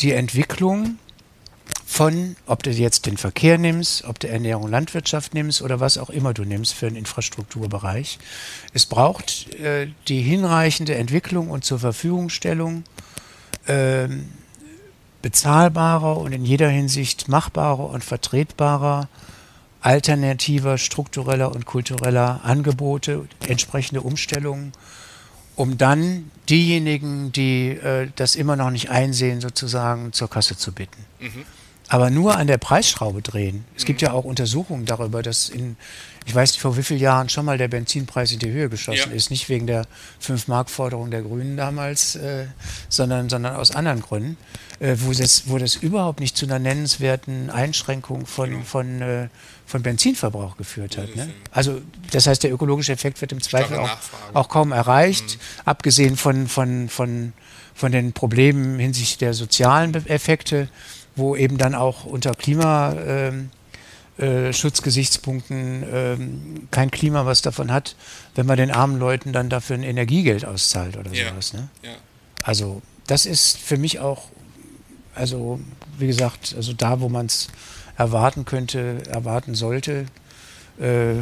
die 0.00 0.12
Entwicklung 0.12 0.98
von, 1.90 2.36
ob 2.46 2.62
du 2.62 2.70
jetzt 2.70 3.06
den 3.06 3.16
Verkehr 3.16 3.58
nimmst, 3.58 4.04
ob 4.04 4.20
du 4.20 4.28
Ernährung 4.28 4.68
Landwirtschaft 4.68 5.34
nimmst 5.34 5.60
oder 5.60 5.80
was 5.80 5.98
auch 5.98 6.08
immer 6.08 6.32
du 6.32 6.44
nimmst 6.44 6.72
für 6.72 6.86
einen 6.86 6.94
Infrastrukturbereich. 6.94 8.20
Es 8.72 8.86
braucht 8.86 9.52
äh, 9.54 9.88
die 10.06 10.22
hinreichende 10.22 10.94
Entwicklung 10.94 11.50
und 11.50 11.64
zur 11.64 11.80
Verfügungstellung 11.80 12.84
ähm, 13.66 14.28
bezahlbarer 15.20 16.18
und 16.18 16.30
in 16.32 16.44
jeder 16.44 16.68
Hinsicht 16.68 17.26
machbarer 17.26 17.90
und 17.90 18.04
vertretbarer 18.04 19.08
alternativer, 19.80 20.78
struktureller 20.78 21.50
und 21.52 21.66
kultureller 21.66 22.42
Angebote, 22.44 23.26
entsprechende 23.48 24.02
Umstellungen, 24.02 24.72
um 25.56 25.76
dann 25.76 26.30
diejenigen, 26.48 27.32
die 27.32 27.70
äh, 27.70 28.10
das 28.14 28.36
immer 28.36 28.54
noch 28.54 28.70
nicht 28.70 28.90
einsehen, 28.90 29.40
sozusagen 29.40 30.12
zur 30.12 30.30
Kasse 30.30 30.56
zu 30.56 30.70
bitten. 30.70 31.04
Mhm. 31.18 31.44
Aber 31.90 32.08
nur 32.08 32.36
an 32.36 32.46
der 32.46 32.56
Preisschraube 32.56 33.20
drehen. 33.20 33.64
Es 33.76 33.84
gibt 33.84 34.00
ja 34.00 34.12
auch 34.12 34.24
Untersuchungen 34.24 34.86
darüber, 34.86 35.22
dass 35.22 35.48
in 35.48 35.76
ich 36.26 36.34
weiß 36.34 36.52
nicht, 36.52 36.60
vor 36.60 36.76
wie 36.76 36.82
vielen 36.82 37.00
Jahren 37.00 37.28
schon 37.28 37.44
mal 37.44 37.58
der 37.58 37.68
Benzinpreis 37.68 38.30
in 38.32 38.38
die 38.38 38.50
Höhe 38.50 38.68
geschossen 38.68 39.10
ja. 39.10 39.16
ist. 39.16 39.30
Nicht 39.30 39.48
wegen 39.48 39.66
der 39.66 39.86
5-Mark-Forderung 40.24 41.10
der 41.10 41.22
Grünen 41.22 41.56
damals, 41.56 42.14
äh, 42.14 42.46
sondern, 42.88 43.28
sondern 43.28 43.56
aus 43.56 43.70
anderen 43.70 44.00
Gründen, 44.00 44.36
äh, 44.80 44.96
wo, 44.98 45.12
das, 45.12 45.48
wo 45.48 45.58
das 45.58 45.76
überhaupt 45.76 46.20
nicht 46.20 46.36
zu 46.36 46.46
einer 46.46 46.58
nennenswerten 46.58 47.50
Einschränkung 47.50 48.26
von, 48.26 48.50
genau. 48.50 48.64
von, 48.64 49.02
äh, 49.02 49.28
von 49.66 49.82
Benzinverbrauch 49.82 50.56
geführt 50.56 50.98
hat. 50.98 51.16
Ne? 51.16 51.30
Also 51.50 51.80
das 52.12 52.26
heißt, 52.26 52.42
der 52.42 52.52
ökologische 52.52 52.92
Effekt 52.92 53.20
wird 53.20 53.32
im 53.32 53.40
Zweifel 53.40 53.78
auch, 53.78 53.98
auch, 54.34 54.48
kaum 54.48 54.72
erreicht, 54.72 55.36
mhm. 55.36 55.62
abgesehen 55.64 56.16
von, 56.16 56.48
von, 56.48 56.88
von, 56.88 57.32
von 57.74 57.92
den 57.92 58.12
Problemen 58.12 58.78
hinsichtlich 58.78 59.18
der 59.18 59.34
sozialen 59.34 59.94
Effekte, 60.06 60.68
wo 61.16 61.36
eben 61.36 61.58
dann 61.58 61.74
auch 61.74 62.04
unter 62.04 62.34
Klima... 62.34 62.94
Ähm, 62.94 63.50
äh, 64.20 64.50
ähm, 64.50 66.68
kein 66.70 66.90
Klima 66.90 67.24
was 67.24 67.40
davon 67.40 67.72
hat, 67.72 67.96
wenn 68.34 68.44
man 68.44 68.58
den 68.58 68.70
armen 68.70 68.98
Leuten 68.98 69.32
dann 69.32 69.48
dafür 69.48 69.76
ein 69.76 69.82
Energiegeld 69.82 70.44
auszahlt 70.44 70.98
oder 70.98 71.10
ja. 71.12 71.30
sowas. 71.30 71.54
Ne? 71.54 71.68
Ja. 71.82 71.92
Also 72.42 72.82
das 73.06 73.24
ist 73.24 73.56
für 73.56 73.78
mich 73.78 73.98
auch, 73.98 74.24
also 75.14 75.58
wie 75.98 76.06
gesagt, 76.06 76.54
also 76.54 76.74
da, 76.74 77.00
wo 77.00 77.08
man 77.08 77.26
es 77.26 77.48
erwarten 77.96 78.44
könnte, 78.44 79.02
erwarten 79.08 79.54
sollte. 79.54 80.06
Äh, 80.80 81.12
äh, 81.12 81.18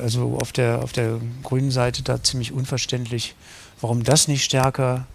also 0.00 0.38
auf 0.40 0.52
der, 0.52 0.82
auf 0.82 0.92
der 0.92 1.20
grünen 1.42 1.70
Seite 1.70 2.02
da 2.02 2.22
ziemlich 2.22 2.52
unverständlich, 2.52 3.34
warum 3.80 4.04
das 4.04 4.28
nicht 4.28 4.44
stärker 4.44 5.06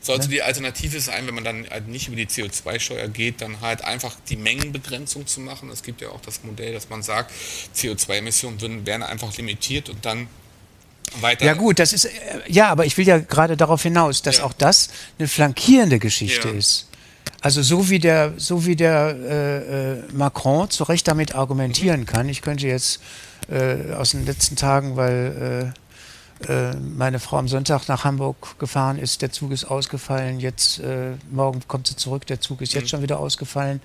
Sollte 0.00 0.26
ne? 0.26 0.34
die 0.34 0.42
Alternative 0.42 1.00
sein, 1.00 1.26
wenn 1.26 1.34
man 1.34 1.44
dann 1.44 1.68
halt 1.70 1.88
nicht 1.88 2.08
über 2.08 2.16
die 2.16 2.26
CO2-Steuer 2.26 3.08
geht, 3.08 3.40
dann 3.40 3.60
halt 3.60 3.84
einfach 3.84 4.16
die 4.28 4.36
Mengenbegrenzung 4.36 5.26
zu 5.26 5.40
machen. 5.40 5.70
Es 5.70 5.82
gibt 5.82 6.00
ja 6.00 6.08
auch 6.08 6.20
das 6.20 6.42
Modell, 6.42 6.72
dass 6.72 6.88
man 6.88 7.02
sagt, 7.02 7.32
CO2-Emissionen 7.76 8.86
werden 8.86 9.02
einfach 9.02 9.36
limitiert 9.36 9.88
und 9.88 10.04
dann 10.04 10.28
weiter. 11.20 11.44
Ja 11.44 11.54
gut, 11.54 11.78
das 11.78 11.92
ist 11.92 12.06
äh, 12.06 12.10
ja, 12.46 12.68
aber 12.68 12.86
ich 12.86 12.96
will 12.96 13.06
ja 13.06 13.18
gerade 13.18 13.56
darauf 13.56 13.82
hinaus, 13.82 14.22
dass 14.22 14.38
ja. 14.38 14.44
auch 14.44 14.52
das 14.52 14.90
eine 15.18 15.28
flankierende 15.28 15.98
Geschichte 15.98 16.48
ja. 16.48 16.54
ist. 16.54 16.86
Also 17.40 17.62
so 17.62 17.88
wie 17.88 17.98
der, 17.98 18.34
so 18.36 18.66
wie 18.66 18.76
der 18.76 19.16
äh, 19.16 19.92
äh 19.92 20.02
Macron 20.12 20.68
zu 20.70 20.84
Recht 20.84 21.08
damit 21.08 21.34
argumentieren 21.34 22.00
mhm. 22.00 22.06
kann. 22.06 22.28
Ich 22.28 22.42
könnte 22.42 22.66
jetzt 22.66 23.00
äh, 23.50 23.92
aus 23.94 24.10
den 24.10 24.26
letzten 24.26 24.56
Tagen, 24.56 24.96
weil 24.96 25.12
äh, 25.66 25.66
äh, 25.66 25.72
meine 26.96 27.18
Frau 27.18 27.36
am 27.36 27.48
Sonntag 27.48 27.88
nach 27.88 28.04
Hamburg 28.04 28.58
gefahren 28.58 28.98
ist, 28.98 29.20
der 29.20 29.30
Zug 29.30 29.52
ist 29.52 29.64
ausgefallen, 29.64 30.40
jetzt 30.40 30.78
äh, 30.80 31.12
morgen 31.30 31.60
kommt 31.68 31.86
sie 31.86 31.96
zurück, 31.96 32.26
der 32.26 32.40
Zug 32.40 32.62
ist 32.62 32.72
jetzt 32.72 32.84
mhm. 32.84 32.88
schon 32.88 33.02
wieder 33.02 33.20
ausgefallen. 33.20 33.80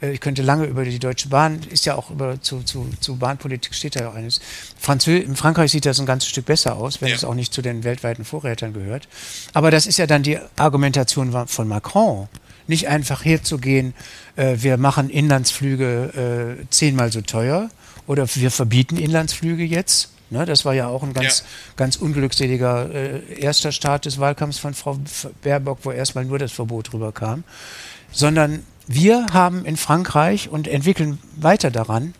Äh, 0.00 0.12
ich 0.12 0.20
könnte 0.20 0.42
lange 0.42 0.64
über 0.64 0.84
die 0.84 0.98
Deutsche 0.98 1.28
Bahn, 1.28 1.60
ist 1.70 1.86
ja 1.86 1.94
auch 1.94 2.10
über 2.10 2.40
zu, 2.40 2.62
zu, 2.62 2.88
zu 3.00 3.16
Bahnpolitik 3.16 3.74
steht 3.74 3.96
da 3.96 4.00
ja 4.00 4.10
auch 4.10 4.14
eines. 4.14 4.40
Franzö 4.78 5.16
in 5.16 5.36
Frankreich 5.36 5.70
sieht 5.72 5.86
das 5.86 6.00
ein 6.00 6.06
ganzes 6.06 6.30
Stück 6.30 6.46
besser 6.46 6.76
aus, 6.76 7.00
wenn 7.00 7.08
ja. 7.08 7.14
es 7.14 7.24
auch 7.24 7.34
nicht 7.34 7.52
zu 7.52 7.62
den 7.62 7.84
weltweiten 7.84 8.24
Vorrätern 8.24 8.72
gehört. 8.72 9.08
Aber 9.52 9.70
das 9.70 9.86
ist 9.86 9.98
ja 9.98 10.06
dann 10.06 10.22
die 10.22 10.38
Argumentation 10.56 11.46
von 11.46 11.68
Macron. 11.68 12.28
Nicht 12.66 12.88
einfach 12.88 13.24
herzugehen, 13.24 13.94
äh, 14.36 14.56
wir 14.58 14.76
machen 14.76 15.10
Inlandsflüge 15.10 16.58
äh, 16.60 16.64
zehnmal 16.70 17.10
so 17.12 17.20
teuer 17.20 17.68
oder 18.06 18.26
wir 18.34 18.50
verbieten 18.50 18.96
Inlandsflüge 18.96 19.64
jetzt 19.64 20.10
Ne? 20.30 20.46
Das 20.46 20.64
war 20.64 20.74
ja 20.74 20.88
auch 20.88 21.02
ein 21.02 21.12
ganz, 21.12 21.40
Ja. 21.40 21.44
ganz 21.76 21.96
unglückseliger 21.96 22.90
äh, 22.94 23.40
erster 23.40 23.72
Start 23.72 24.04
des 24.06 24.18
Wahlkampfs 24.18 24.58
von 24.58 24.74
Frau 24.74 24.98
Baerbock, 25.42 25.80
wo 25.82 25.90
erstmal 25.90 26.24
nur 26.24 26.38
das 26.38 26.52
Verbot 26.52 26.92
rüberkam. 26.92 27.44
Sondern 28.12 28.64
wir 28.86 29.26
haben 29.32 29.64
in 29.64 29.76
Frankreich 29.76 30.48
und 30.48 30.66
entwickeln 30.66 31.18
weiter 31.36 31.70
daran 31.70 32.14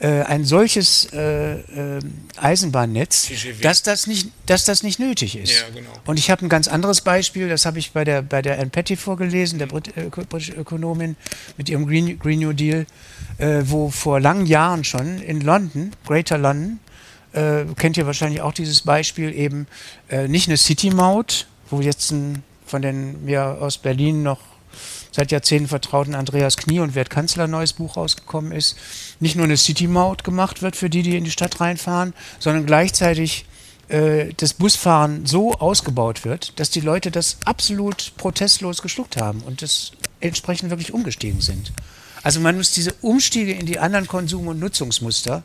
äh, 0.00 0.22
ein 0.22 0.44
solches 0.44 1.08
äh, 1.12 1.54
äh, 1.58 2.00
Eisenbahnnetz, 2.40 3.30
dass 3.62 3.82
das, 3.82 4.06
nicht, 4.06 4.28
dass 4.46 4.64
das 4.64 4.82
nicht 4.82 4.98
nötig 5.00 5.36
ist. 5.36 5.52
Ja, 5.52 5.68
genau. 5.74 5.90
Und 6.06 6.18
ich 6.18 6.30
habe 6.30 6.46
ein 6.46 6.48
ganz 6.48 6.68
anderes 6.68 7.00
Beispiel, 7.00 7.48
das 7.48 7.66
habe 7.66 7.78
ich 7.78 7.92
bei 7.92 8.04
der, 8.04 8.22
bei 8.22 8.40
der 8.42 8.60
Ann 8.60 8.70
Petty 8.70 8.96
vorgelesen, 8.96 9.58
der 9.58 9.66
Brit 9.66 9.96
äh, 9.96 10.04
britische 10.04 10.52
Ökonomin 10.52 11.16
mit 11.56 11.68
ihrem 11.68 11.86
Green, 11.86 12.18
Green 12.18 12.40
New 12.40 12.52
Deal, 12.52 12.86
äh, 13.38 13.62
wo 13.64 13.90
vor 13.90 14.20
langen 14.20 14.46
Jahren 14.46 14.84
schon 14.84 15.20
in 15.20 15.40
London, 15.40 15.90
Greater 16.06 16.38
London, 16.38 16.78
äh, 17.32 17.64
kennt 17.76 17.96
ihr 17.96 18.06
wahrscheinlich 18.06 18.40
auch 18.40 18.52
dieses 18.52 18.82
Beispiel, 18.82 19.34
eben 19.34 19.66
äh, 20.08 20.28
nicht 20.28 20.48
eine 20.48 20.56
City-Maut, 20.56 21.46
wo 21.70 21.80
jetzt 21.80 22.10
ein, 22.10 22.42
von 22.66 22.82
den 22.82 23.24
mir 23.24 23.58
aus 23.60 23.78
Berlin 23.78 24.22
noch 24.22 24.40
seit 25.12 25.32
Jahrzehnten 25.32 25.68
vertrauten 25.68 26.14
Andreas 26.14 26.56
Knie 26.56 26.80
und 26.80 26.94
Wert 26.94 27.10
Kanzler 27.10 27.46
neues 27.46 27.72
Buch 27.72 27.96
rausgekommen 27.96 28.52
ist, 28.52 28.76
nicht 29.20 29.36
nur 29.36 29.44
eine 29.44 29.56
City-Maut 29.56 30.24
gemacht 30.24 30.62
wird 30.62 30.76
für 30.76 30.90
die, 30.90 31.02
die 31.02 31.16
in 31.16 31.24
die 31.24 31.30
Stadt 31.30 31.60
reinfahren, 31.60 32.14
sondern 32.38 32.66
gleichzeitig 32.66 33.46
äh, 33.88 34.32
das 34.36 34.54
Busfahren 34.54 35.26
so 35.26 35.54
ausgebaut 35.54 36.24
wird, 36.24 36.58
dass 36.60 36.70
die 36.70 36.80
Leute 36.80 37.10
das 37.10 37.38
absolut 37.44 38.12
protestlos 38.16 38.82
geschluckt 38.82 39.16
haben 39.16 39.40
und 39.40 39.62
das 39.62 39.92
entsprechend 40.20 40.70
wirklich 40.70 40.92
umgestiegen 40.92 41.40
sind. 41.40 41.72
Also 42.22 42.40
man 42.40 42.56
muss 42.56 42.72
diese 42.72 42.92
Umstiege 43.00 43.52
in 43.52 43.66
die 43.66 43.78
anderen 43.78 44.06
Konsum- 44.06 44.48
und 44.48 44.58
Nutzungsmuster, 44.58 45.42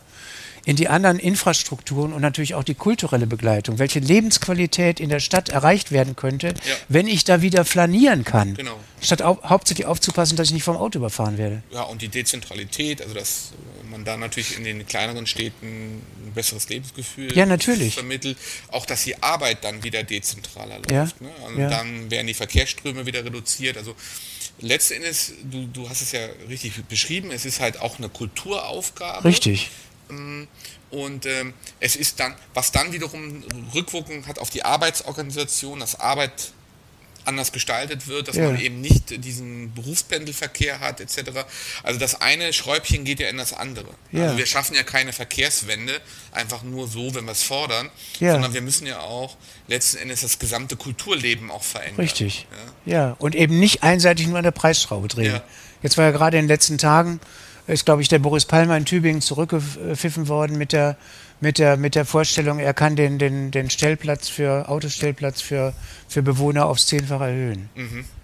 in 0.65 0.75
die 0.77 0.87
anderen 0.87 1.19
Infrastrukturen 1.19 2.13
und 2.13 2.21
natürlich 2.21 2.55
auch 2.55 2.63
die 2.63 2.73
kulturelle 2.75 3.27
Begleitung, 3.27 3.79
welche 3.79 3.99
Lebensqualität 3.99 4.99
in 4.99 5.09
der 5.09 5.19
Stadt 5.19 5.49
erreicht 5.49 5.91
werden 5.91 6.15
könnte, 6.15 6.53
wenn 6.87 7.07
ich 7.07 7.23
da 7.25 7.41
wieder 7.41 7.65
flanieren 7.65 8.23
kann, 8.23 8.53
Genau. 8.55 8.79
statt 9.01 9.21
au 9.21 9.37
hauptsächlich 9.43 9.85
aufzupassen, 9.87 10.37
dass 10.37 10.47
ich 10.47 10.53
nicht 10.53 10.63
vom 10.63 10.77
Auto 10.77 10.99
überfahren 10.99 11.37
werde. 11.37 11.63
Ja, 11.71 11.83
und 11.83 12.01
die 12.01 12.07
Dezentralität, 12.07 13.01
also 13.01 13.13
dass 13.13 13.51
äh, 13.83 13.89
man 13.91 14.05
da 14.05 14.15
natürlich 14.15 14.57
in 14.57 14.63
den 14.63 14.85
kleineren 14.87 15.27
Städten 15.27 16.01
ein 16.25 16.31
besseres 16.33 16.69
Lebensgefühl 16.69 17.35
Ja, 17.35 17.45
natürlich. 17.45 17.95
vermittelt. 17.95 18.37
Auch, 18.69 18.85
dass 18.85 19.03
die 19.03 19.21
Arbeit 19.21 19.63
dann 19.65 19.83
wieder 19.83 20.03
dezentraler 20.03 20.77
läuft. 20.77 20.91
Ja, 20.91 21.03
Ne? 21.19 21.29
Und 21.45 21.59
ja. 21.59 21.69
dann 21.69 22.09
werden 22.09 22.27
die 22.27 22.33
Verkehrsströme 22.33 23.05
wieder 23.05 23.23
reduziert. 23.25 23.75
Also 23.77 23.95
letzten 24.59 24.93
Endes, 24.95 25.33
du, 25.43 25.67
du 25.67 25.89
hast 25.89 26.01
es 26.01 26.13
ja 26.13 26.21
richtig 26.47 26.71
beschrieben, 26.85 27.31
es 27.31 27.43
ist 27.45 27.59
halt 27.59 27.81
auch 27.81 27.97
eine 27.97 28.07
Kulturaufgabe. 28.09 29.25
Richtig. 29.25 29.69
Und 30.91 31.25
ähm, 31.25 31.53
es 31.79 31.95
ist 31.95 32.19
dann, 32.19 32.35
was 32.53 32.71
dann 32.71 32.91
wiederum 32.93 33.43
Rückwirkungen 33.73 34.27
hat 34.27 34.37
auf 34.39 34.49
die 34.51 34.63
Arbeitsorganisation, 34.63 35.79
dass 35.79 35.99
Arbeit 35.99 36.51
anders 37.25 37.53
gestaltet 37.53 38.07
wird, 38.09 38.27
dass 38.27 38.35
Ja. 38.35 38.47
man 38.51 38.59
eben 38.59 38.81
nicht 38.81 39.23
diesen 39.23 39.73
Berufspendelverkehr 39.73 40.81
hat, 40.81 40.99
etc. 40.99 41.45
Also 41.81 41.97
das 41.97 42.19
eine 42.19 42.51
Schräubchen 42.51 43.05
geht 43.05 43.21
ja 43.21 43.29
in 43.29 43.37
das 43.37 43.53
andere. 43.53 43.87
Ja. 44.11 44.23
Also 44.25 44.37
wir 44.37 44.45
schaffen 44.45 44.75
ja 44.75 44.83
keine 44.83 45.13
Verkehrswende 45.13 46.01
einfach 46.33 46.63
nur 46.63 46.87
so, 46.89 47.15
wenn 47.15 47.23
wir 47.23 47.31
es 47.31 47.41
fordern, 47.43 47.89
Ja. 48.19 48.33
sondern 48.33 48.53
wir 48.53 48.61
müssen 48.61 48.85
ja 48.85 48.99
auch 48.99 49.37
letzten 49.69 49.99
Endes 49.99 50.19
das 50.19 50.37
gesamte 50.37 50.75
Kulturleben 50.75 51.49
auch 51.49 51.63
verändern. 51.63 52.01
Richtig. 52.01 52.45
Ja. 52.85 53.15
Und 53.19 53.35
eben 53.35 53.57
nicht 53.57 53.83
einseitig 53.83 54.27
nur 54.27 54.37
an 54.37 54.43
der 54.43 54.51
Preisschraube 54.51 55.07
drehen. 55.07 55.39
Jetzt 55.81 55.97
war 55.97 56.03
ja 56.03 56.11
gerade 56.11 56.37
in 56.37 56.43
den 56.43 56.49
letzten 56.49 56.77
Tagen, 56.77 57.21
ist 57.67 57.85
glaube 57.85 58.01
ich 58.01 58.07
der 58.07 58.19
Boris 58.19 58.45
Palmer 58.45 58.77
in 58.77 58.85
Tübingen 58.85 59.21
zurückgepfiffen 59.21 60.27
worden 60.27 60.57
mit 60.57 60.71
der, 60.73 60.97
mit 61.39 61.59
der, 61.59 61.77
mit 61.77 61.95
der 61.95 62.05
Vorstellung, 62.05 62.59
er 62.59 62.73
kann 62.73 62.95
den, 62.95 63.19
den, 63.19 63.51
den 63.51 63.69
Stellplatz 63.69 64.29
für, 64.29 64.69
Autostellplatz 64.69 65.41
für, 65.41 65.73
für 66.07 66.21
Bewohner 66.23 66.65
aufs 66.65 66.87
Zehnfache 66.87 67.25
erhöhen. 67.25 67.69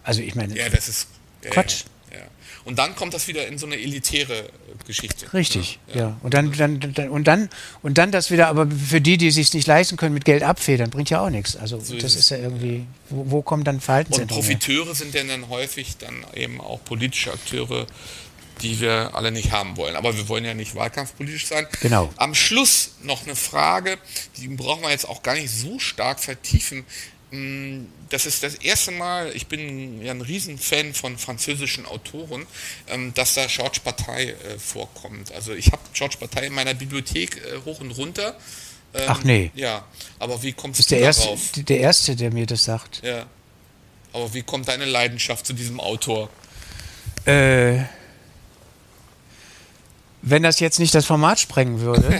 Also 0.04 0.22
ich 0.22 0.36
meine, 0.36 0.54
Mhm. 0.54 0.60
Ja, 0.60 0.70
das 0.70 0.88
ist 0.88 1.08
ja, 1.44 1.50
Quatsch. 1.52 1.84
Ja, 2.12 2.20
ja. 2.20 2.24
Und 2.66 2.80
dann 2.80 2.96
kommt 2.96 3.14
das 3.14 3.28
wieder 3.28 3.48
in 3.48 3.58
so 3.58 3.66
eine 3.66 3.76
elitäre 3.78 4.50
Geschichte. 4.86 5.32
Richtig, 5.34 5.80
ja. 5.94 6.18
Und 6.24 6.34
dann, 6.34 6.52
dann, 6.52 6.80
dann, 6.80 7.10
und 7.10 7.28
dann, 7.28 7.50
und 7.82 7.98
dann 7.98 8.12
das 8.12 8.32
wieder, 8.32 8.48
aber 8.48 8.68
für 8.70 9.02
die, 9.02 9.18
die 9.18 9.32
sich 9.32 9.54
nicht 9.54 9.68
leisten 9.68 9.98
können, 9.98 10.14
mit 10.14 10.26
Geld 10.26 10.44
abfedern, 10.44 10.90
bringt 10.90 11.10
ja 11.10 11.22
auch 11.22 11.30
nichts. 11.30 11.56
Also 11.56 11.78
ist 11.78 11.92
das 11.92 12.14
es. 12.14 12.20
ist 12.20 12.30
ja 12.32 12.38
irgendwie, 12.38 12.86
wo, 13.10 13.32
wo 13.32 13.42
kommt 13.42 13.68
dann 13.68 13.76
Und 13.76 13.82
Verhaltensänderung 13.82 14.44
her? 14.44 14.58
Profiteure 14.58 14.96
sind 14.96 15.14
denn 15.14 15.28
dann 15.28 15.50
häufig 15.50 15.98
dann 15.98 16.26
eben 16.36 16.60
auch 16.62 16.84
politische 16.84 17.32
Akteure, 17.34 17.88
die 18.62 18.80
wir 18.80 19.12
alle 19.16 19.32
nicht 19.32 19.52
haben 19.52 19.78
wollen. 19.78 19.96
Aber 19.96 20.16
wir 20.16 20.28
wollen 20.30 20.46
ja 20.46 20.54
nicht 20.54 20.76
wahlkampfpolitisch 20.76 21.48
sein. 21.48 21.68
Genau. 21.82 22.12
Am 22.18 22.36
Schluss 22.36 22.92
noch 23.04 23.24
eine 23.26 23.36
Frage, 23.36 23.98
die 24.38 24.48
brauchen 24.48 24.84
wir 24.84 24.92
jetzt 24.92 25.08
auch 25.08 25.24
gar 25.24 25.36
nicht 25.36 25.50
so 25.52 25.80
stark 25.80 26.20
vertiefen. 26.20 26.86
Mm, 27.32 27.86
Das 28.10 28.26
ist 28.26 28.42
das 28.42 28.56
erste 28.56 28.92
Mal, 28.92 29.32
ich 29.36 29.48
bin 29.48 30.02
ja 30.02 30.12
ein 30.12 30.22
Riesenfan 30.22 30.94
von 30.96 31.18
französischen 31.18 31.86
Autoren, 31.86 32.46
ähm, 32.88 33.14
dass 33.14 33.36
da 33.36 33.46
Georges 33.46 33.80
Bataille 33.82 34.32
äh, 34.34 34.58
vorkommt. 34.58 35.32
Also 35.34 35.54
ich 35.54 35.68
habe 35.72 35.82
Georges 35.94 36.18
Bataille 36.18 36.48
in 36.48 36.54
meiner 36.54 36.74
Bibliothek 36.74 37.38
äh, 37.38 37.60
hoch 37.66 37.80
und 37.82 37.92
runter. 37.92 38.36
Ähm, 38.96 39.04
Ach 39.08 39.24
nee. 39.24 39.52
Ja, 39.54 39.86
aber 40.18 40.42
wie 40.42 40.54
kommst 40.54 40.80
Das 40.80 40.86
ist 40.86 40.92
du 40.92 40.96
der 40.96 41.04
erste, 41.06 41.24
darauf? 41.26 41.42
der 41.54 41.80
erste, 41.80 42.16
der 42.16 42.32
mir 42.34 42.48
das 42.48 42.64
sagt. 42.64 43.02
Ja. 43.04 43.28
Aber 44.12 44.34
wie 44.34 44.42
kommt 44.42 44.68
deine 44.68 44.86
Leidenschaft 44.86 45.46
zu 45.46 45.54
diesem 45.54 45.80
Autor? 45.80 46.32
Äh, 47.26 47.84
wenn 50.22 50.44
das 50.44 50.60
jetzt 50.60 50.80
nicht 50.80 50.94
das 50.96 51.06
Format 51.06 51.40
sprengen 51.40 51.82
würde, 51.82 52.20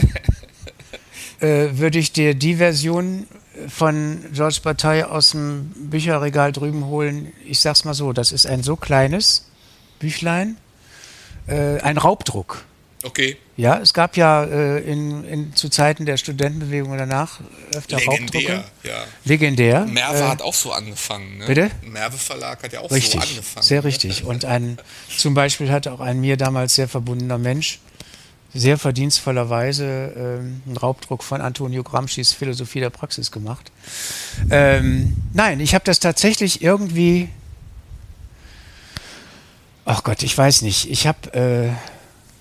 äh, 1.40 1.68
würde 1.72 1.98
ich 1.98 2.12
dir 2.12 2.34
die 2.34 2.56
Version 2.56 3.26
von 3.68 4.24
Georges 4.32 4.60
Bataille 4.60 5.10
aus 5.10 5.32
dem 5.32 5.70
Bücherregal 5.90 6.52
drüben 6.52 6.86
holen. 6.86 7.32
Ich 7.46 7.60
sag's 7.60 7.84
mal 7.84 7.94
so, 7.94 8.12
das 8.12 8.32
ist 8.32 8.46
ein 8.46 8.62
so 8.62 8.76
kleines 8.76 9.46
Büchlein, 9.98 10.56
äh, 11.46 11.80
ein 11.80 11.98
Raubdruck. 11.98 12.64
Okay, 13.02 13.38
Ja, 13.56 13.78
es 13.78 13.94
gab 13.94 14.18
ja 14.18 14.44
äh, 14.44 14.80
in, 14.80 15.24
in, 15.24 15.56
zu 15.56 15.70
Zeiten 15.70 16.04
der 16.04 16.18
Studentenbewegung 16.18 16.98
danach 16.98 17.40
öfter 17.74 17.96
legendär. 17.96 18.58
Raubdrucke. 18.58 18.64
Ja. 18.82 19.04
Legendär. 19.24 19.86
Merve 19.86 20.18
Äh, 20.18 20.28
hat 20.28 20.42
auch 20.42 20.52
so 20.52 20.70
angefangen. 20.72 21.38
Ne? 21.38 21.46
bitte? 21.46 21.70
Merve 21.82 22.18
Verlag 22.18 22.62
hat 22.62 22.74
ja 22.74 22.80
auch 22.80 22.90
Richtig, 22.90 23.22
so 23.22 23.26
angefangen. 23.26 23.64
sehr 23.64 23.80
ne? 23.80 23.84
richtig. 23.86 24.24
Und 24.24 24.44
ein, 24.44 24.78
zum 25.16 25.32
Beispiel 25.32 25.70
hat 25.70 25.88
auch 25.88 26.00
ein 26.00 26.20
mir 26.20 26.36
damals 26.36 26.74
sehr 26.74 26.88
verbundener 26.88 27.38
Mensch 27.38 27.80
sehr 28.52 28.78
verdienstvollerweise 28.78 30.12
ähm, 30.16 30.62
einen 30.66 30.76
Raubdruck 30.76 31.22
von 31.22 31.40
Antonio 31.40 31.82
Gramscis 31.82 32.32
Philosophie 32.32 32.80
der 32.80 32.90
Praxis 32.90 33.30
gemacht. 33.30 33.70
Ähm, 34.50 35.16
nein, 35.32 35.60
ich 35.60 35.74
habe 35.74 35.84
das 35.84 36.00
tatsächlich 36.00 36.62
irgendwie. 36.62 37.28
Ach 39.84 40.02
Gott, 40.02 40.22
ich 40.22 40.36
weiß 40.36 40.62
nicht. 40.62 40.90
Ich 40.90 41.06
habe 41.06 41.32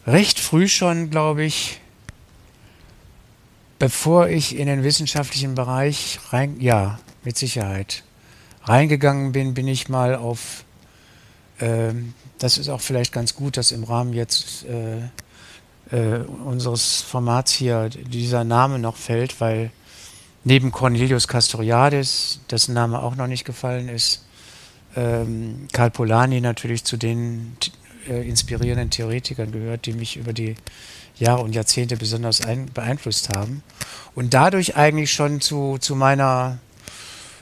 äh, 0.07 0.09
recht 0.09 0.39
früh 0.39 0.67
schon, 0.67 1.09
glaube 1.09 1.43
ich, 1.43 1.79
bevor 3.77 4.27
ich 4.27 4.57
in 4.57 4.67
den 4.67 4.83
wissenschaftlichen 4.83 5.55
Bereich 5.55 6.19
rein, 6.31 6.59
ja, 6.59 6.99
mit 7.23 7.37
Sicherheit 7.37 8.03
reingegangen 8.63 9.31
bin, 9.31 9.53
bin 9.53 9.67
ich 9.67 9.89
mal 9.89 10.15
auf, 10.15 10.63
ähm, 11.59 12.13
das 12.39 12.57
ist 12.57 12.69
auch 12.69 12.81
vielleicht 12.81 13.13
ganz 13.13 13.35
gut, 13.35 13.57
dass 13.57 13.71
im 13.71 13.83
Rahmen 13.83 14.13
jetzt 14.13 14.65
äh, 15.91 16.19
unseres 16.45 17.01
Formats 17.01 17.51
hier 17.51 17.89
dieser 17.89 18.43
Name 18.43 18.79
noch 18.79 18.95
fällt, 18.95 19.39
weil 19.41 19.71
neben 20.43 20.71
Cornelius 20.71 21.27
Castoriadis, 21.27 22.39
dessen 22.49 22.73
Name 22.73 23.01
auch 23.01 23.15
noch 23.15 23.27
nicht 23.27 23.45
gefallen 23.45 23.89
ist, 23.89 24.25
ähm, 24.95 25.67
Karl 25.71 25.91
Polanyi 25.91 26.41
natürlich 26.41 26.83
zu 26.83 26.97
den 26.97 27.55
äh, 28.07 28.27
inspirierenden 28.27 28.89
Theoretikern 28.89 29.51
gehört, 29.51 29.85
die 29.85 29.93
mich 29.93 30.17
über 30.17 30.33
die 30.33 30.55
Jahre 31.17 31.41
und 31.43 31.53
Jahrzehnte 31.53 31.97
besonders 31.97 32.41
ein, 32.41 32.67
beeinflusst 32.73 33.29
haben. 33.35 33.63
Und 34.15 34.33
dadurch 34.33 34.75
eigentlich 34.75 35.11
schon 35.11 35.41
zu, 35.41 35.77
zu 35.79 35.95
meiner 35.95 36.59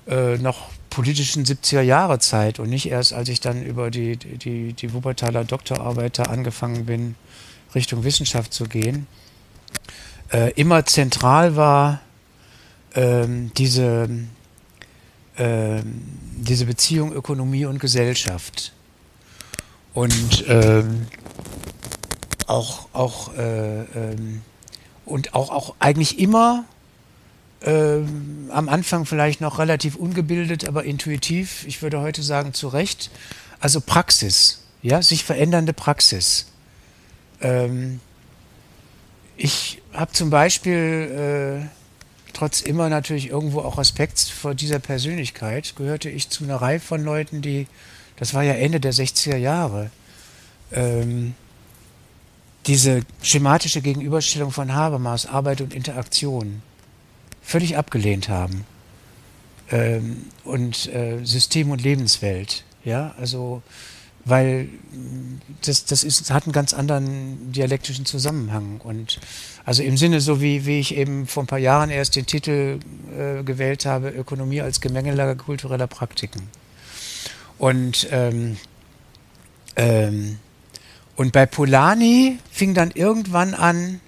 äh, 0.07 0.37
noch 0.37 0.69
politischen 0.89 1.45
70er 1.45 1.81
Jahre 1.81 2.17
Zeit 2.19 2.59
und 2.59 2.69
nicht 2.69 2.89
erst, 2.89 3.13
als 3.13 3.29
ich 3.29 3.39
dann 3.39 3.63
über 3.63 3.91
die, 3.91 4.17
die, 4.17 4.73
die 4.73 4.93
Wuppertaler 4.93 5.43
Doktorarbeit 5.43 6.17
da 6.17 6.23
angefangen 6.23 6.85
bin, 6.85 7.15
Richtung 7.75 8.03
Wissenschaft 8.03 8.53
zu 8.53 8.65
gehen, 8.65 9.07
äh, 10.31 10.51
immer 10.53 10.85
zentral 10.85 11.55
war 11.55 12.01
ähm, 12.95 13.51
diese, 13.57 14.09
ähm, 15.37 16.03
diese 16.35 16.65
Beziehung 16.65 17.13
Ökonomie 17.13 17.65
und 17.65 17.79
Gesellschaft. 17.79 18.73
Und 19.93 20.45
ähm, 20.47 21.07
auch, 22.47 22.87
auch, 22.93 23.33
äh, 23.35 23.81
ähm, 23.81 24.41
und 25.05 25.33
auch, 25.33 25.49
auch 25.49 25.75
eigentlich 25.79 26.19
immer 26.19 26.65
ähm, 27.61 28.49
am 28.51 28.69
Anfang 28.69 29.05
vielleicht 29.05 29.41
noch 29.41 29.59
relativ 29.59 29.95
ungebildet, 29.95 30.67
aber 30.67 30.83
intuitiv, 30.83 31.65
ich 31.67 31.81
würde 31.81 32.01
heute 32.01 32.21
sagen 32.21 32.53
zu 32.53 32.67
Recht, 32.67 33.09
also 33.59 33.81
Praxis, 33.81 34.61
ja, 34.81 35.01
sich 35.01 35.23
verändernde 35.23 35.73
Praxis. 35.73 36.47
Ähm, 37.41 37.99
ich 39.35 39.81
habe 39.93 40.11
zum 40.11 40.29
Beispiel, 40.29 41.63
äh, 41.63 41.67
trotz 42.33 42.61
immer 42.61 42.89
natürlich 42.89 43.29
irgendwo 43.29 43.61
auch 43.61 43.77
Respekt 43.77 44.19
vor 44.19 44.55
dieser 44.55 44.79
Persönlichkeit, 44.79 45.75
gehörte 45.75 46.09
ich 46.09 46.29
zu 46.29 46.43
einer 46.43 46.57
Reihe 46.57 46.79
von 46.79 47.03
Leuten, 47.03 47.41
die, 47.41 47.67
das 48.15 48.33
war 48.33 48.43
ja 48.43 48.53
Ende 48.53 48.79
der 48.79 48.93
60er 48.93 49.37
Jahre, 49.37 49.91
ähm, 50.71 51.35
diese 52.65 53.01
schematische 53.21 53.81
Gegenüberstellung 53.81 54.51
von 54.51 54.73
Habermas, 54.73 55.25
Arbeit 55.25 55.61
und 55.61 55.73
Interaktion, 55.73 56.61
völlig 57.41 57.77
abgelehnt 57.77 58.27
haben. 58.27 58.65
Ähm, 59.69 60.25
und 60.43 60.93
äh, 60.93 61.23
System 61.23 61.71
und 61.71 61.81
Lebenswelt. 61.81 62.63
Ja, 62.83 63.13
also, 63.17 63.61
weil 64.27 64.69
das, 65.65 65.85
das 65.85 66.03
ist, 66.03 66.31
hat 66.31 66.45
einen 66.45 66.53
ganz 66.53 66.73
anderen 66.73 67.51
dialektischen 67.51 68.05
Zusammenhang. 68.05 68.79
Und 68.83 69.19
also 69.65 69.83
im 69.83 69.97
Sinne, 69.97 70.21
so 70.21 70.41
wie, 70.41 70.65
wie 70.65 70.79
ich 70.79 70.95
eben 70.95 71.27
vor 71.27 71.43
ein 71.43 71.47
paar 71.47 71.59
Jahren 71.59 71.89
erst 71.89 72.15
den 72.15 72.25
Titel 72.25 72.79
äh, 73.17 73.43
gewählt 73.43 73.85
habe, 73.85 74.09
Ökonomie 74.09 74.61
als 74.61 74.81
Gemengelage 74.81 75.35
kultureller 75.35 75.87
Praktiken. 75.87 76.43
Und 77.57 78.07
ähm, 78.11 78.57
ähm, 79.75 80.37
und 81.17 81.31
bei 81.31 81.47
Polanyi 81.47 82.37
fing 82.51 82.75
dann 82.75 82.91
irgendwann 82.91 83.55
an, 83.55 83.99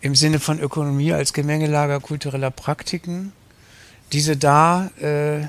im 0.00 0.14
Sinne 0.14 0.40
von 0.40 0.58
Ökonomie 0.58 1.12
als 1.12 1.34
Gemengelager 1.34 2.00
kultureller 2.00 2.50
Praktiken, 2.50 3.32
diese 4.12 4.36
da 4.36 4.90
äh, 5.00 5.48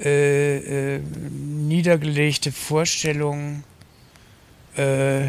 äh, 0.00 0.96
äh, 0.96 1.00
niedergelegte 1.00 2.52
Vorstellung 2.52 3.64
äh, 4.76 5.28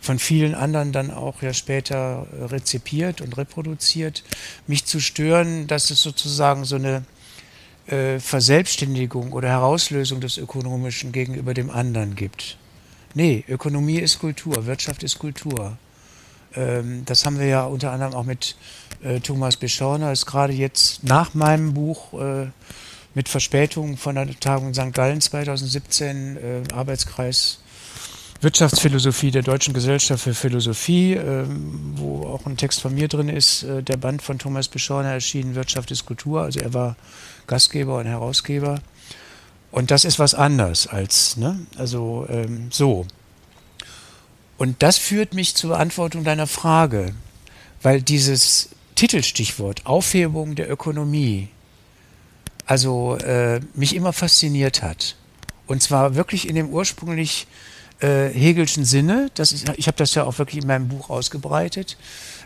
von 0.00 0.18
vielen 0.18 0.54
anderen 0.54 0.92
dann 0.92 1.10
auch 1.10 1.42
ja 1.42 1.54
später 1.54 2.26
rezipiert 2.50 3.20
und 3.20 3.36
reproduziert, 3.36 4.22
mich 4.66 4.84
zu 4.84 5.00
stören, 5.00 5.66
dass 5.66 5.90
es 5.90 6.02
sozusagen 6.02 6.64
so 6.64 6.76
eine 6.76 7.04
äh, 7.86 8.20
Verselbstständigung 8.20 9.32
oder 9.32 9.48
Herauslösung 9.48 10.20
des 10.20 10.36
Ökonomischen 10.36 11.10
gegenüber 11.10 11.54
dem 11.54 11.70
anderen 11.70 12.14
gibt. 12.14 12.58
Nee, 13.14 13.44
Ökonomie 13.48 13.98
ist 13.98 14.18
Kultur, 14.18 14.66
Wirtschaft 14.66 15.02
ist 15.02 15.18
Kultur. 15.18 15.78
Ähm, 16.54 17.04
das 17.06 17.24
haben 17.24 17.38
wir 17.38 17.46
ja 17.46 17.64
unter 17.64 17.90
anderem 17.92 18.14
auch 18.14 18.24
mit 18.24 18.56
äh, 19.02 19.20
Thomas 19.20 19.56
Beschorner, 19.56 20.12
ist 20.12 20.26
gerade 20.26 20.52
jetzt 20.52 21.04
nach 21.04 21.34
meinem 21.34 21.74
Buch 21.74 22.12
äh, 22.20 22.46
mit 23.14 23.28
Verspätung 23.28 23.96
von 23.96 24.16
der 24.16 24.28
Tagung 24.40 24.74
St. 24.74 24.92
Gallen 24.92 25.20
2017, 25.20 26.36
äh, 26.36 26.62
Arbeitskreis 26.72 27.58
Wirtschaftsphilosophie 28.40 29.30
der 29.30 29.42
Deutschen 29.42 29.72
Gesellschaft 29.72 30.22
für 30.22 30.34
Philosophie, 30.34 31.14
ähm, 31.14 31.94
wo 31.96 32.26
auch 32.26 32.44
ein 32.46 32.56
Text 32.56 32.82
von 32.82 32.94
mir 32.94 33.08
drin 33.08 33.28
ist, 33.28 33.62
äh, 33.62 33.82
der 33.82 33.96
Band 33.96 34.20
von 34.20 34.38
Thomas 34.38 34.68
Beschorner 34.68 35.10
erschienen, 35.10 35.54
Wirtschaft 35.54 35.90
ist 35.90 36.04
Kultur. 36.04 36.42
Also 36.42 36.60
er 36.60 36.74
war 36.74 36.96
Gastgeber 37.46 37.98
und 37.98 38.06
Herausgeber. 38.06 38.80
Und 39.70 39.90
das 39.90 40.04
ist 40.04 40.18
was 40.18 40.34
anderes 40.34 40.86
als, 40.86 41.36
ne? 41.36 41.66
Also 41.78 42.26
ähm, 42.28 42.68
so. 42.70 43.06
Und 44.58 44.82
das 44.82 44.98
führt 44.98 45.34
mich 45.34 45.56
zur 45.56 45.70
Beantwortung 45.70 46.22
deiner 46.22 46.46
Frage, 46.46 47.14
weil 47.82 48.02
dieses 48.02 48.68
Titelstichwort 48.94 49.86
Aufhebung 49.86 50.54
der 50.54 50.70
Ökonomie, 50.70 51.48
also 52.66 53.16
äh, 53.16 53.60
mich 53.74 53.94
immer 53.94 54.12
fasziniert 54.12 54.82
hat. 54.82 55.16
Und 55.66 55.82
zwar 55.82 56.14
wirklich 56.14 56.48
in 56.48 56.54
dem 56.54 56.70
ursprünglich 56.70 57.46
äh, 58.00 58.28
Hegelschen 58.28 58.84
Sinne, 58.84 59.30
das 59.34 59.52
ist, 59.52 59.70
ich 59.76 59.86
habe 59.86 59.96
das 59.96 60.14
ja 60.14 60.24
auch 60.24 60.38
wirklich 60.38 60.62
in 60.62 60.68
meinem 60.68 60.88
Buch 60.88 61.10
ausgebreitet, 61.10 61.96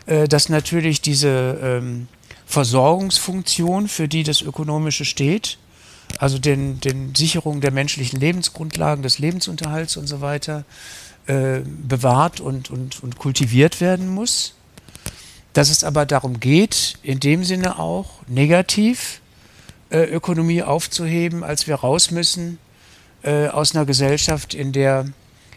äh, 0.05 0.27
dass 0.27 0.49
natürlich 0.49 1.01
diese 1.01 1.59
ähm, 1.61 2.07
Versorgungsfunktion, 2.45 3.87
für 3.87 4.07
die 4.07 4.23
das 4.23 4.41
Ökonomische 4.41 5.05
steht, 5.05 5.57
also 6.17 6.39
den, 6.39 6.79
den 6.79 7.13
Sicherung 7.13 7.61
der 7.61 7.71
menschlichen 7.71 8.19
Lebensgrundlagen, 8.19 9.03
des 9.03 9.19
Lebensunterhalts 9.19 9.97
und 9.97 10.07
so 10.07 10.21
weiter, 10.21 10.65
äh, 11.27 11.59
bewahrt 11.59 12.39
und, 12.39 12.71
und, 12.71 13.03
und 13.03 13.17
kultiviert 13.17 13.81
werden 13.81 14.07
muss. 14.09 14.55
Dass 15.53 15.69
es 15.69 15.83
aber 15.83 16.05
darum 16.05 16.39
geht, 16.39 16.97
in 17.03 17.19
dem 17.19 17.43
Sinne 17.43 17.79
auch 17.79 18.21
negativ 18.27 19.21
äh, 19.89 20.03
Ökonomie 20.03 20.63
aufzuheben, 20.63 21.43
als 21.43 21.67
wir 21.67 21.75
raus 21.75 22.11
müssen 22.11 22.59
äh, 23.23 23.47
aus 23.47 23.75
einer 23.75 23.85
Gesellschaft, 23.85 24.53
in 24.53 24.71
der 24.71 25.05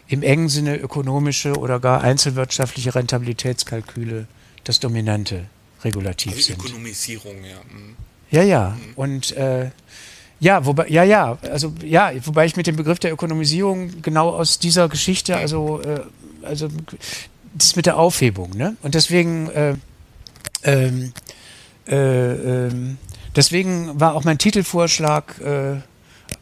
im 0.07 0.21
engen 0.21 0.49
Sinne 0.49 0.77
ökonomische 0.77 1.53
oder 1.53 1.79
gar 1.79 2.01
einzelwirtschaftliche 2.01 2.93
Rentabilitätskalküle 2.93 4.27
das 4.63 4.79
dominante 4.79 5.45
Regulativ 5.83 6.33
also 6.33 6.43
sind. 6.43 6.59
Ökonomisierung, 6.59 7.43
ja. 7.43 7.57
Mhm. 7.73 7.95
Ja, 8.31 8.43
ja. 8.43 8.69
Mhm. 8.69 8.93
Und 8.95 9.31
äh, 9.37 9.69
ja, 10.39 10.65
wobei, 10.65 10.87
ja, 10.89 11.03
ja, 11.03 11.37
also 11.41 11.73
ja, 11.83 12.11
wobei 12.25 12.45
ich 12.45 12.57
mit 12.57 12.67
dem 12.67 12.75
Begriff 12.75 12.99
der 12.99 13.13
Ökonomisierung 13.13 14.01
genau 14.01 14.29
aus 14.31 14.59
dieser 14.59 14.89
Geschichte, 14.89 15.37
also, 15.37 15.81
äh, 15.81 16.01
also 16.41 16.67
das 17.53 17.75
mit 17.75 17.85
der 17.85 17.97
Aufhebung, 17.97 18.49
ne? 18.57 18.75
Und 18.81 18.95
deswegen, 18.95 19.49
äh, 19.51 19.75
ähm, 20.63 21.13
äh, 21.87 22.65
ähm, 22.65 22.97
deswegen 23.35 23.99
war 23.99 24.15
auch 24.15 24.23
mein 24.23 24.37
Titelvorschlag, 24.37 25.39
äh, 25.41 25.75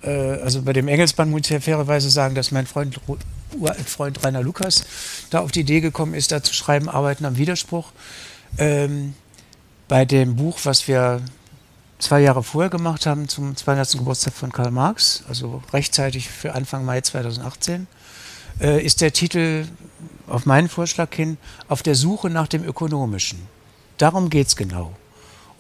äh, 0.04 0.42
also 0.42 0.62
bei 0.62 0.74
dem 0.74 0.88
Engelsband 0.88 1.32
muss 1.32 1.42
ich 1.46 1.50
ja 1.50 1.60
fairerweise 1.60 2.10
sagen, 2.10 2.36
dass 2.36 2.52
mein 2.52 2.68
Freund, 2.68 3.00
Freund 3.86 4.24
Rainer 4.24 4.42
Lukas 4.42 4.84
da 5.30 5.40
auf 5.40 5.52
die 5.52 5.62
Idee 5.62 5.82
gekommen 5.82 6.14
ist, 6.14 6.32
da 6.32 6.44
zu 6.44 6.54
schreiben, 6.54 6.90
Arbeiten 6.90 7.26
am 7.26 7.38
Widerspruch. 7.38 7.92
Ähm, 8.58 9.14
bei 9.88 10.06
dem 10.06 10.36
Buch, 10.36 10.60
was 10.64 10.88
wir 10.88 11.22
zwei 12.00 12.22
Jahre 12.22 12.44
vorher 12.44 12.70
gemacht 12.70 13.06
haben, 13.06 13.28
zum 13.28 13.56
200. 13.56 13.98
Geburtstag 13.98 14.34
von 14.34 14.52
Karl 14.52 14.72
Marx, 14.72 15.24
also 15.28 15.62
rechtzeitig 15.74 16.30
für 16.30 16.56
Anfang 16.56 16.86
Mai 16.86 17.02
2018, 17.02 17.88
äh, 18.60 18.84
ist 18.84 19.02
der 19.02 19.14
Titel 19.14 19.68
auf 20.28 20.46
meinen 20.46 20.70
Vorschlag 20.70 21.14
hin 21.14 21.38
auf 21.68 21.84
der 21.84 21.96
Suche 21.96 22.30
nach 22.30 22.48
dem 22.48 22.64
Ökonomischen. 22.64 23.40
Darum 23.98 24.30
geht 24.30 24.48
es 24.48 24.56
genau. 24.56 24.94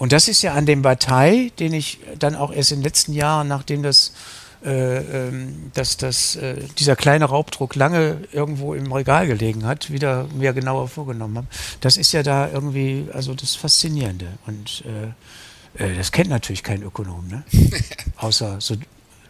Und 0.01 0.13
das 0.13 0.27
ist 0.27 0.41
ja 0.41 0.55
an 0.55 0.65
dem 0.65 0.81
Partei, 0.81 1.51
den 1.59 1.73
ich 1.75 1.99
dann 2.17 2.33
auch 2.33 2.51
erst 2.51 2.71
in 2.71 2.79
den 2.79 2.85
letzten 2.85 3.13
Jahren, 3.13 3.47
nachdem 3.47 3.83
das, 3.83 4.13
äh, 4.65 4.97
ähm, 4.97 5.69
dass 5.75 5.95
das, 5.95 6.35
äh, 6.37 6.55
dieser 6.79 6.95
kleine 6.95 7.25
Raubdruck 7.25 7.75
lange 7.75 8.27
irgendwo 8.31 8.73
im 8.73 8.91
Regal 8.91 9.27
gelegen 9.27 9.63
hat, 9.63 9.91
wieder 9.91 10.27
mir 10.33 10.53
genauer 10.53 10.87
vorgenommen 10.87 11.37
habe. 11.37 11.47
Das 11.81 11.97
ist 11.97 12.13
ja 12.13 12.23
da 12.23 12.49
irgendwie, 12.49 13.09
also 13.13 13.35
das 13.35 13.53
Faszinierende. 13.55 14.25
Und 14.47 14.83
äh, 15.77 15.83
äh, 15.83 15.95
das 15.95 16.11
kennt 16.11 16.31
natürlich 16.31 16.63
kein 16.63 16.81
Ökonom, 16.81 17.27
ne? 17.27 17.43
außer 18.17 18.59
so 18.59 18.77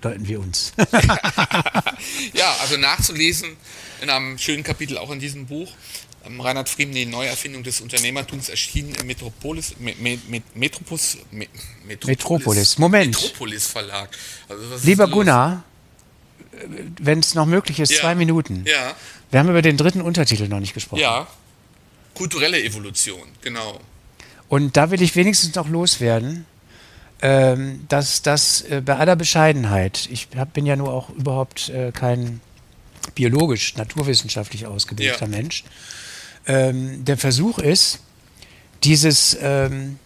Leuten 0.01 0.25
wie 0.25 0.37
uns. 0.37 0.71
ja, 2.33 2.55
also 2.61 2.77
nachzulesen 2.77 3.57
in 4.01 4.09
einem 4.09 4.37
schönen 4.37 4.63
Kapitel 4.63 4.97
auch 4.97 5.11
in 5.11 5.19
diesem 5.19 5.47
Buch. 5.47 5.69
Ähm, 6.25 6.39
Reinhard 6.39 6.69
Frieden, 6.69 6.93
die 6.93 7.05
Neuerfindung 7.05 7.63
des 7.63 7.81
Unternehmertums 7.81 8.49
erschienen 8.49 8.93
im 8.99 9.07
Metropolis, 9.07 9.75
Me, 9.79 9.93
Me, 9.99 10.19
Metropus, 10.53 11.17
Me, 11.31 11.47
Metropolis, 11.85 12.07
Metropolis, 12.07 12.77
Moment. 12.77 13.21
Metropolis 13.21 13.67
Verlag. 13.67 14.09
Also 14.47 14.63
Lieber 14.83 15.07
Gunnar, 15.07 15.63
wenn 16.99 17.19
es 17.19 17.33
noch 17.33 17.45
möglich 17.45 17.79
ist, 17.79 17.91
ja. 17.91 18.01
zwei 18.01 18.15
Minuten. 18.15 18.65
Ja. 18.67 18.95
Wir 19.31 19.39
haben 19.39 19.49
über 19.49 19.61
den 19.61 19.77
dritten 19.77 20.01
Untertitel 20.01 20.47
noch 20.47 20.59
nicht 20.59 20.73
gesprochen. 20.73 21.01
Ja. 21.01 21.27
Kulturelle 22.13 22.61
Evolution, 22.61 23.27
genau. 23.41 23.79
Und 24.49 24.75
da 24.75 24.91
will 24.91 25.01
ich 25.01 25.15
wenigstens 25.15 25.55
noch 25.55 25.69
loswerden, 25.69 26.45
ähm, 27.21 27.85
dass 27.87 28.21
das 28.21 28.61
äh, 28.63 28.81
bei 28.83 28.97
aller 28.97 29.15
Bescheidenheit, 29.15 30.09
ich 30.11 30.27
bin 30.27 30.65
ja 30.65 30.75
nur 30.75 30.91
auch 30.91 31.09
überhaupt 31.09 31.69
äh, 31.69 31.91
kein 31.91 32.41
biologisch, 33.15 33.75
naturwissenschaftlich 33.75 34.65
ausgebildeter 34.67 35.25
ja. 35.25 35.27
Mensch, 35.27 35.63
ähm, 36.47 37.05
der 37.05 37.17
Versuch 37.17 37.59
ist, 37.59 37.99
dieses 38.83 39.37
ähm, 39.41 39.99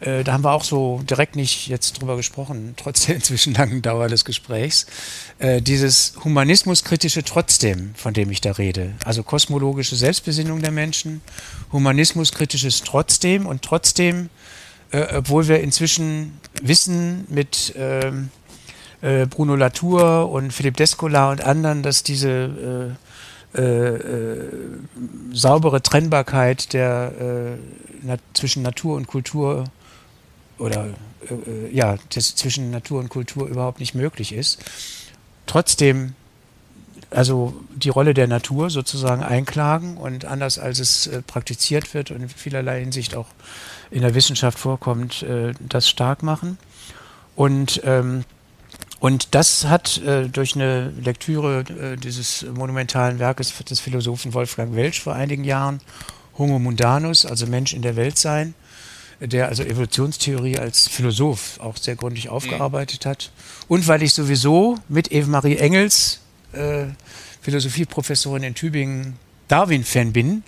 äh, 0.00 0.24
da 0.24 0.32
haben 0.32 0.44
wir 0.44 0.52
auch 0.52 0.64
so 0.64 1.02
direkt 1.08 1.36
nicht 1.36 1.68
jetzt 1.68 2.00
drüber 2.00 2.16
gesprochen, 2.16 2.74
trotz 2.76 3.06
der 3.06 3.16
inzwischen 3.16 3.54
langen 3.54 3.82
Dauer 3.82 4.08
des 4.08 4.24
Gesprächs. 4.24 4.86
Äh, 5.38 5.60
dieses 5.62 6.14
humanismuskritische 6.24 7.22
Trotzdem, 7.22 7.94
von 7.94 8.14
dem 8.14 8.30
ich 8.30 8.40
da 8.40 8.52
rede. 8.52 8.94
Also 9.04 9.22
kosmologische 9.22 9.96
Selbstbesinnung 9.96 10.60
der 10.60 10.70
Menschen, 10.72 11.20
humanismuskritisches 11.72 12.82
Trotzdem 12.82 13.46
und 13.46 13.62
trotzdem, 13.62 14.30
äh, 14.90 15.16
obwohl 15.16 15.48
wir 15.48 15.60
inzwischen 15.60 16.38
wissen 16.62 17.26
mit 17.28 17.74
ähm, 17.76 18.30
äh, 19.02 19.26
Bruno 19.26 19.54
Latour 19.54 20.30
und 20.30 20.52
Philipp 20.52 20.76
Descola 20.78 21.30
und 21.30 21.42
anderen, 21.42 21.82
dass 21.82 22.02
diese 22.02 22.96
äh, 23.54 23.62
äh, 23.62 24.48
saubere 25.32 25.82
Trennbarkeit 25.82 26.72
der, 26.72 27.56
na, 28.02 28.16
zwischen 28.34 28.62
Natur 28.62 28.96
und 28.96 29.06
Kultur 29.06 29.64
oder 30.58 30.88
äh, 31.28 31.34
äh, 31.34 31.74
ja, 31.74 31.96
zwischen 32.08 32.70
Natur 32.70 33.00
und 33.00 33.08
Kultur 33.08 33.48
überhaupt 33.48 33.80
nicht 33.80 33.94
möglich 33.94 34.32
ist. 34.32 34.62
Trotzdem 35.46 36.14
also 37.10 37.54
die 37.74 37.88
Rolle 37.88 38.14
der 38.14 38.28
Natur 38.28 38.70
sozusagen 38.70 39.24
einklagen 39.24 39.96
und 39.96 40.24
anders 40.24 40.60
als 40.60 40.78
es 40.78 41.08
äh, 41.08 41.22
praktiziert 41.22 41.92
wird 41.92 42.12
und 42.12 42.22
in 42.22 42.28
vielerlei 42.28 42.80
Hinsicht 42.80 43.16
auch 43.16 43.26
in 43.90 44.02
der 44.02 44.14
Wissenschaft 44.14 44.58
vorkommt, 44.58 45.22
äh, 45.24 45.52
das 45.58 45.88
stark 45.88 46.22
machen. 46.22 46.56
Und, 47.34 47.80
ähm, 47.84 48.24
und 49.00 49.34
das 49.34 49.64
hat 49.64 49.98
äh, 50.02 50.28
durch 50.28 50.54
eine 50.54 50.92
Lektüre 51.02 51.60
äh, 51.60 51.96
dieses 51.96 52.42
monumentalen 52.42 53.18
Werkes 53.18 53.52
des 53.68 53.80
Philosophen 53.80 54.34
Wolfgang 54.34 54.76
Welsch 54.76 55.00
vor 55.00 55.14
einigen 55.14 55.44
Jahren, 55.44 55.80
Homo 56.36 56.58
Mundanus, 56.58 57.24
also 57.24 57.46
Mensch 57.46 57.72
in 57.72 57.80
der 57.80 57.96
Welt 57.96 58.18
sein, 58.18 58.54
der 59.20 59.48
also 59.48 59.62
Evolutionstheorie 59.62 60.58
als 60.58 60.86
Philosoph 60.86 61.58
auch 61.60 61.78
sehr 61.78 61.96
gründlich 61.96 62.28
aufgearbeitet 62.28 63.06
hat. 63.06 63.32
Und 63.68 63.88
weil 63.88 64.02
ich 64.02 64.12
sowieso 64.12 64.76
mit 64.88 65.10
Eve-Marie 65.10 65.56
Engels, 65.56 66.20
äh, 66.52 66.84
Philosophieprofessorin 67.40 68.42
in 68.42 68.54
Tübingen, 68.54 69.16
Darwin-Fan 69.48 70.12
bin, 70.12 70.42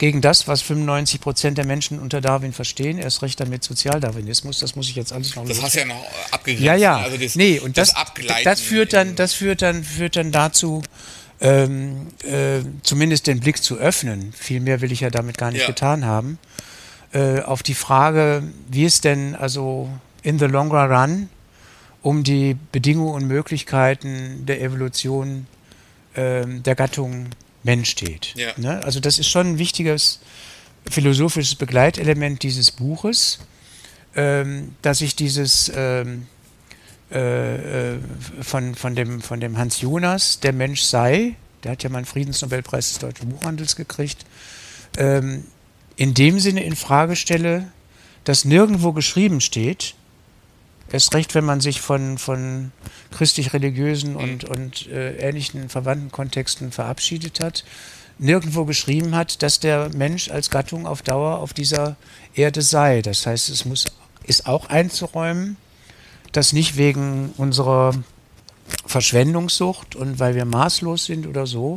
gegen 0.00 0.22
das, 0.22 0.48
was 0.48 0.62
95 0.62 1.20
Prozent 1.20 1.58
der 1.58 1.66
Menschen 1.66 1.98
unter 2.00 2.22
Darwin 2.22 2.54
verstehen, 2.54 2.96
erst 2.96 3.20
recht 3.20 3.38
dann 3.38 3.50
mit 3.50 3.62
Sozialdarwinismus. 3.62 4.58
Das 4.58 4.74
muss 4.74 4.88
ich 4.88 4.96
jetzt 4.96 5.12
alles 5.12 5.36
noch. 5.36 5.44
Das 5.44 5.60
hast 5.60 5.74
du 5.74 5.80
ja 5.80 5.84
noch 5.84 6.02
abgegrenzt. 6.30 6.64
Ja, 6.64 6.74
ja. 6.74 6.96
Also 6.96 7.18
das, 7.18 7.36
nee, 7.36 7.58
und 7.60 7.76
das, 7.76 7.92
das, 8.26 8.42
das 8.42 8.60
führt 8.62 8.94
dann, 8.94 9.14
das 9.14 9.34
führt 9.34 9.60
dann, 9.60 9.84
führt 9.84 10.16
dann 10.16 10.32
dazu, 10.32 10.80
ähm, 11.42 12.06
äh, 12.24 12.60
zumindest 12.82 13.26
den 13.26 13.40
Blick 13.40 13.62
zu 13.62 13.76
öffnen. 13.76 14.32
Viel 14.32 14.60
mehr 14.60 14.80
will 14.80 14.90
ich 14.90 15.00
ja 15.00 15.10
damit 15.10 15.36
gar 15.36 15.50
nicht 15.50 15.60
Ja. 15.60 15.66
getan 15.66 16.06
haben. 16.06 16.38
Äh, 17.12 17.40
auf 17.40 17.62
die 17.62 17.74
Frage, 17.74 18.42
wie 18.70 18.86
es 18.86 19.02
denn 19.02 19.34
also 19.34 19.90
in 20.22 20.38
the 20.38 20.46
longer 20.46 20.88
run 20.90 21.28
um 22.00 22.24
die 22.24 22.56
Bedingungen 22.72 23.12
und 23.14 23.26
Möglichkeiten 23.28 24.46
der 24.46 24.62
Evolution 24.62 25.46
ähm, 26.16 26.62
der 26.62 26.74
Gattung 26.74 27.26
Mensch 27.62 27.90
steht. 27.90 28.34
Ja. 28.36 28.52
Ne? 28.56 28.82
Also 28.84 29.00
das 29.00 29.18
ist 29.18 29.28
schon 29.28 29.52
ein 29.54 29.58
wichtiges 29.58 30.20
philosophisches 30.88 31.54
Begleitelement 31.54 32.42
dieses 32.42 32.70
Buches, 32.70 33.40
ähm, 34.16 34.74
dass 34.82 35.00
ich 35.00 35.14
dieses 35.14 35.70
ähm, 35.74 36.26
äh, 37.12 37.94
äh, 37.94 37.98
von, 38.40 38.74
von, 38.74 38.94
dem, 38.94 39.20
von 39.20 39.40
dem 39.40 39.58
Hans 39.58 39.80
Jonas, 39.80 40.40
der 40.40 40.52
Mensch 40.52 40.82
sei, 40.82 41.34
der 41.64 41.72
hat 41.72 41.82
ja 41.82 41.90
mal 41.90 41.98
einen 41.98 42.06
Friedensnobelpreis 42.06 42.88
des 42.90 42.98
deutschen 43.00 43.28
Buchhandels 43.30 43.76
gekriegt, 43.76 44.24
ähm, 44.96 45.44
in 45.96 46.14
dem 46.14 46.38
Sinne 46.38 46.62
in 46.62 46.76
Frage 46.76 47.16
stelle, 47.16 47.70
dass 48.24 48.44
nirgendwo 48.44 48.92
geschrieben 48.92 49.40
steht, 49.40 49.94
erst 50.92 51.14
recht, 51.14 51.34
wenn 51.34 51.44
man 51.44 51.60
sich 51.60 51.80
von, 51.80 52.18
von 52.18 52.72
christlich-religiösen 53.12 54.16
und, 54.16 54.44
und 54.44 54.88
äh, 54.88 55.16
ähnlichen 55.16 55.68
verwandten 55.68 56.10
Kontexten 56.10 56.72
verabschiedet 56.72 57.40
hat, 57.40 57.64
nirgendwo 58.18 58.64
geschrieben 58.64 59.14
hat, 59.14 59.42
dass 59.42 59.60
der 59.60 59.90
Mensch 59.94 60.30
als 60.30 60.50
Gattung 60.50 60.86
auf 60.86 61.02
Dauer 61.02 61.38
auf 61.38 61.54
dieser 61.54 61.96
Erde 62.34 62.62
sei. 62.62 63.02
Das 63.02 63.26
heißt, 63.26 63.48
es 63.48 63.64
muss, 63.64 63.86
ist 64.24 64.46
auch 64.46 64.68
einzuräumen, 64.68 65.56
dass 66.32 66.52
nicht 66.52 66.76
wegen 66.76 67.32
unserer 67.36 67.94
Verschwendungssucht 68.86 69.96
und 69.96 70.18
weil 70.18 70.34
wir 70.34 70.44
maßlos 70.44 71.06
sind 71.06 71.26
oder 71.26 71.46
so, 71.46 71.76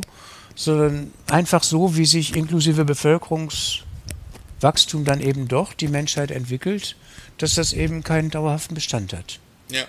sondern 0.54 1.12
einfach 1.28 1.64
so, 1.64 1.96
wie 1.96 2.06
sich 2.06 2.36
inklusive 2.36 2.84
Bevölkerungswachstum 2.84 5.04
dann 5.04 5.20
eben 5.20 5.48
doch 5.48 5.74
die 5.74 5.88
Menschheit 5.88 6.30
entwickelt, 6.30 6.96
dass 7.38 7.54
das 7.54 7.72
eben 7.72 8.02
keinen 8.02 8.30
dauerhaften 8.30 8.74
Bestand 8.74 9.12
hat. 9.12 9.38
Ja. 9.70 9.84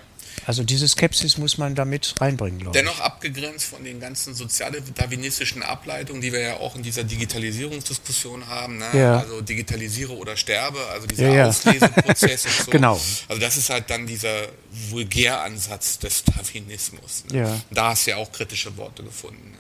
Also 0.45 0.63
diese 0.63 0.87
Skepsis 0.87 1.37
muss 1.37 1.57
man 1.57 1.75
damit 1.75 2.13
reinbringen, 2.19 2.59
glaube 2.59 2.77
ich. 2.77 2.83
Dennoch 2.83 2.99
abgegrenzt 2.99 3.65
von 3.67 3.83
den 3.85 3.99
ganzen 4.01 4.35
sozial-darwinistischen 4.35 5.63
Ableitungen, 5.63 6.21
die 6.21 6.33
wir 6.33 6.39
ja 6.41 6.57
auch 6.57 6.75
in 6.75 6.83
dieser 6.83 7.03
Digitalisierungsdiskussion 7.05 8.45
haben. 8.47 8.77
Ne? 8.77 8.85
Ja. 8.93 9.19
Also 9.19 9.41
digitalisiere 9.41 10.13
oder 10.13 10.35
sterbe, 10.35 10.79
also 10.91 11.07
dieser 11.07 11.29
Ja, 11.29 11.33
ja. 11.35 11.47
Ausleseprozess 11.47 12.45
und 12.45 12.51
so. 12.65 12.71
Genau. 12.71 12.99
Also 13.29 13.41
das 13.41 13.55
ist 13.57 13.69
halt 13.69 13.89
dann 13.89 14.05
dieser 14.05 14.47
Vulgäransatz 14.89 15.99
des 15.99 16.23
Darwinismus. 16.25 17.23
Ne? 17.31 17.39
Ja. 17.39 17.61
Da 17.71 17.89
hast 17.91 18.05
du 18.05 18.11
ja 18.11 18.17
auch 18.17 18.31
kritische 18.31 18.75
Worte 18.77 19.03
gefunden. 19.03 19.51
ne? 19.51 19.57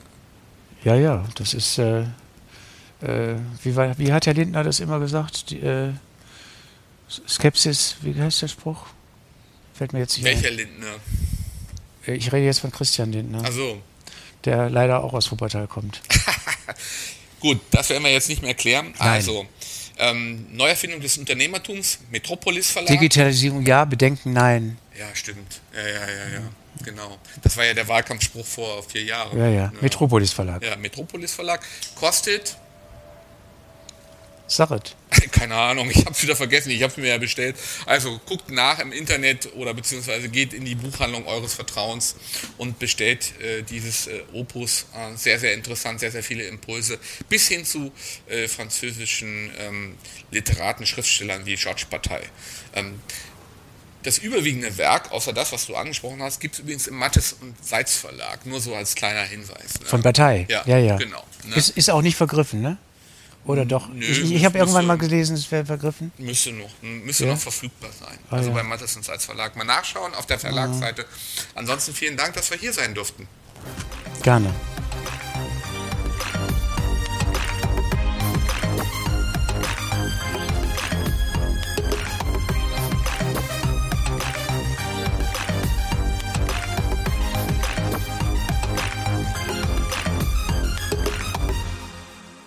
Ja, 0.83 0.95
ja, 0.95 1.25
das 1.35 1.53
ist, 1.53 1.77
äh, 1.79 2.01
äh, 3.01 3.35
wie, 3.63 3.75
war, 3.75 3.97
wie 3.97 4.11
hat 4.11 4.25
Herr 4.27 4.33
Lindner 4.33 4.63
das 4.63 4.79
immer 4.81 4.99
gesagt? 4.99 5.49
Die, 5.51 5.59
äh, 5.59 5.93
Skepsis, 7.27 7.97
wie 8.01 8.19
heißt 8.19 8.41
der 8.41 8.47
Spruch? 8.47 8.87
Fällt 9.73 9.93
mir 9.93 9.99
jetzt 9.99 10.17
nicht 10.17 10.25
Welcher 10.25 10.47
ein. 10.49 10.55
Lindner? 10.55 10.95
Äh, 12.07 12.13
Ich 12.15 12.31
rede 12.31 12.45
jetzt 12.45 12.59
von 12.59 12.71
Christian 12.71 13.11
Lindner, 13.11 13.43
Also 13.43 13.81
der 14.45 14.69
leider 14.69 15.03
auch 15.03 15.13
aus 15.13 15.31
Wuppertal 15.31 15.67
kommt. 15.67 16.01
gut, 17.39 17.59
das 17.71 17.89
werden 17.89 18.03
wir 18.03 18.11
jetzt 18.11 18.29
nicht 18.29 18.41
mehr 18.41 18.53
klären. 18.53 18.93
Also 18.99 19.45
ähm, 19.97 20.45
Neuerfindung 20.51 20.99
des 21.01 21.17
Unternehmertums, 21.17 21.99
Metropolis 22.11 22.71
Verlag. 22.71 22.89
Digitalisierung 22.89 23.65
ja, 23.65 23.85
Bedenken 23.85 24.33
nein. 24.33 24.77
ja, 24.97 25.05
stimmt. 25.13 25.61
Ja, 25.73 25.81
ja, 25.81 26.07
ja, 26.07 26.33
ja. 26.35 26.41
Genau. 26.83 27.17
Das 27.41 27.55
war 27.55 27.65
ja 27.65 27.73
der 27.73 27.87
Wahlkampfspruch 27.87 28.45
vor 28.45 28.83
vier 28.83 29.03
Jahren. 29.03 29.37
Ja, 29.37 29.47
ja. 29.47 29.67
Ne? 29.67 29.73
Metropolis 29.81 30.33
Verlag. 30.33 30.61
Ja, 30.63 30.75
Metropolis 30.75 31.33
Verlag. 31.33 31.65
Kostet, 31.95 32.57
Sachet. 34.47 34.95
keine 35.31 35.55
Ahnung, 35.55 35.89
ich 35.89 35.99
habe 35.99 36.11
es 36.11 36.21
wieder 36.21 36.35
vergessen, 36.35 36.71
ich 36.71 36.81
habe 36.81 36.91
es 36.91 36.97
mir 36.97 37.09
ja 37.09 37.17
bestellt. 37.17 37.55
Also 37.85 38.19
guckt 38.25 38.51
nach 38.51 38.79
im 38.79 38.91
Internet 38.91 39.53
oder 39.55 39.73
beziehungsweise 39.73 40.29
geht 40.29 40.53
in 40.53 40.65
die 40.65 40.75
Buchhandlung 40.75 41.27
eures 41.27 41.53
Vertrauens 41.53 42.15
und 42.57 42.79
bestellt 42.79 43.33
äh, 43.41 43.61
dieses 43.63 44.07
äh, 44.07 44.21
Opus. 44.33 44.85
Äh, 44.93 45.15
sehr, 45.15 45.39
sehr 45.39 45.53
interessant, 45.53 45.99
sehr, 45.99 46.11
sehr 46.11 46.23
viele 46.23 46.45
Impulse. 46.45 46.99
Bis 47.29 47.47
hin 47.47 47.65
zu 47.65 47.91
äh, 48.27 48.47
französischen 48.47 49.51
ähm, 49.59 49.97
Literaten, 50.31 50.85
Schriftstellern 50.85 51.45
wie 51.45 51.55
Georges 51.55 51.85
Bataille. 51.85 52.25
Ähm, 52.73 52.99
das 54.03 54.19
überwiegende 54.19 54.77
Werk, 54.77 55.11
außer 55.11 55.33
das, 55.33 55.51
was 55.51 55.65
du 55.65 55.75
angesprochen 55.75 56.21
hast, 56.21 56.39
gibt 56.39 56.55
es 56.55 56.59
übrigens 56.59 56.85
im 56.85 56.95
Mattes 56.95 57.33
und 57.41 57.55
Seitz 57.65 57.97
Verlag. 57.97 58.45
Nur 58.45 58.61
so 58.61 58.75
als 58.75 58.93
kleiner 58.93 59.23
Hinweis. 59.23 59.79
Ne? 59.79 59.85
Von 59.87 60.03
Bataille. 60.03 60.45
Ja, 60.47 60.63
ja, 60.67 60.77
ja. 60.77 60.95
genau. 60.97 61.23
Ne? 61.43 61.55
Ist, 61.55 61.69
ist 61.69 61.89
auch 61.89 62.03
nicht 62.03 62.15
vergriffen, 62.15 62.61
ne? 62.61 62.77
Oder 63.45 63.65
doch? 63.65 63.89
Nö, 63.89 64.03
ich 64.03 64.31
ich 64.33 64.43
habe 64.45 64.57
irgendwann 64.57 64.85
mal 64.87 64.97
gelesen, 64.97 65.35
es 65.35 65.51
wäre 65.51 65.65
vergriffen. 65.65 66.11
Müsste 66.17 66.51
noch, 66.51 66.69
müsste 66.81 67.25
Ja? 67.25 67.33
noch 67.33 67.39
verfügbar 67.39 67.91
sein. 67.91 68.17
Ah, 68.29 68.37
also 68.37 68.49
ja. 68.49 68.55
beim 68.55 68.67
Mattes 68.67 68.95
und 68.95 69.05
Seitz 69.05 69.25
Verlag. 69.25 69.55
Mal 69.55 69.63
nachschauen 69.65 70.13
auf 70.15 70.25
der 70.25 70.39
Verlagsseite. 70.39 71.05
Ansonsten 71.53 71.93
vielen 71.93 72.17
Dank, 72.17 72.33
dass 72.33 72.49
wir 72.49 72.57
hier 72.57 72.73
sein 72.73 72.93
durften. 72.95 73.27
Gerne. 74.23 74.53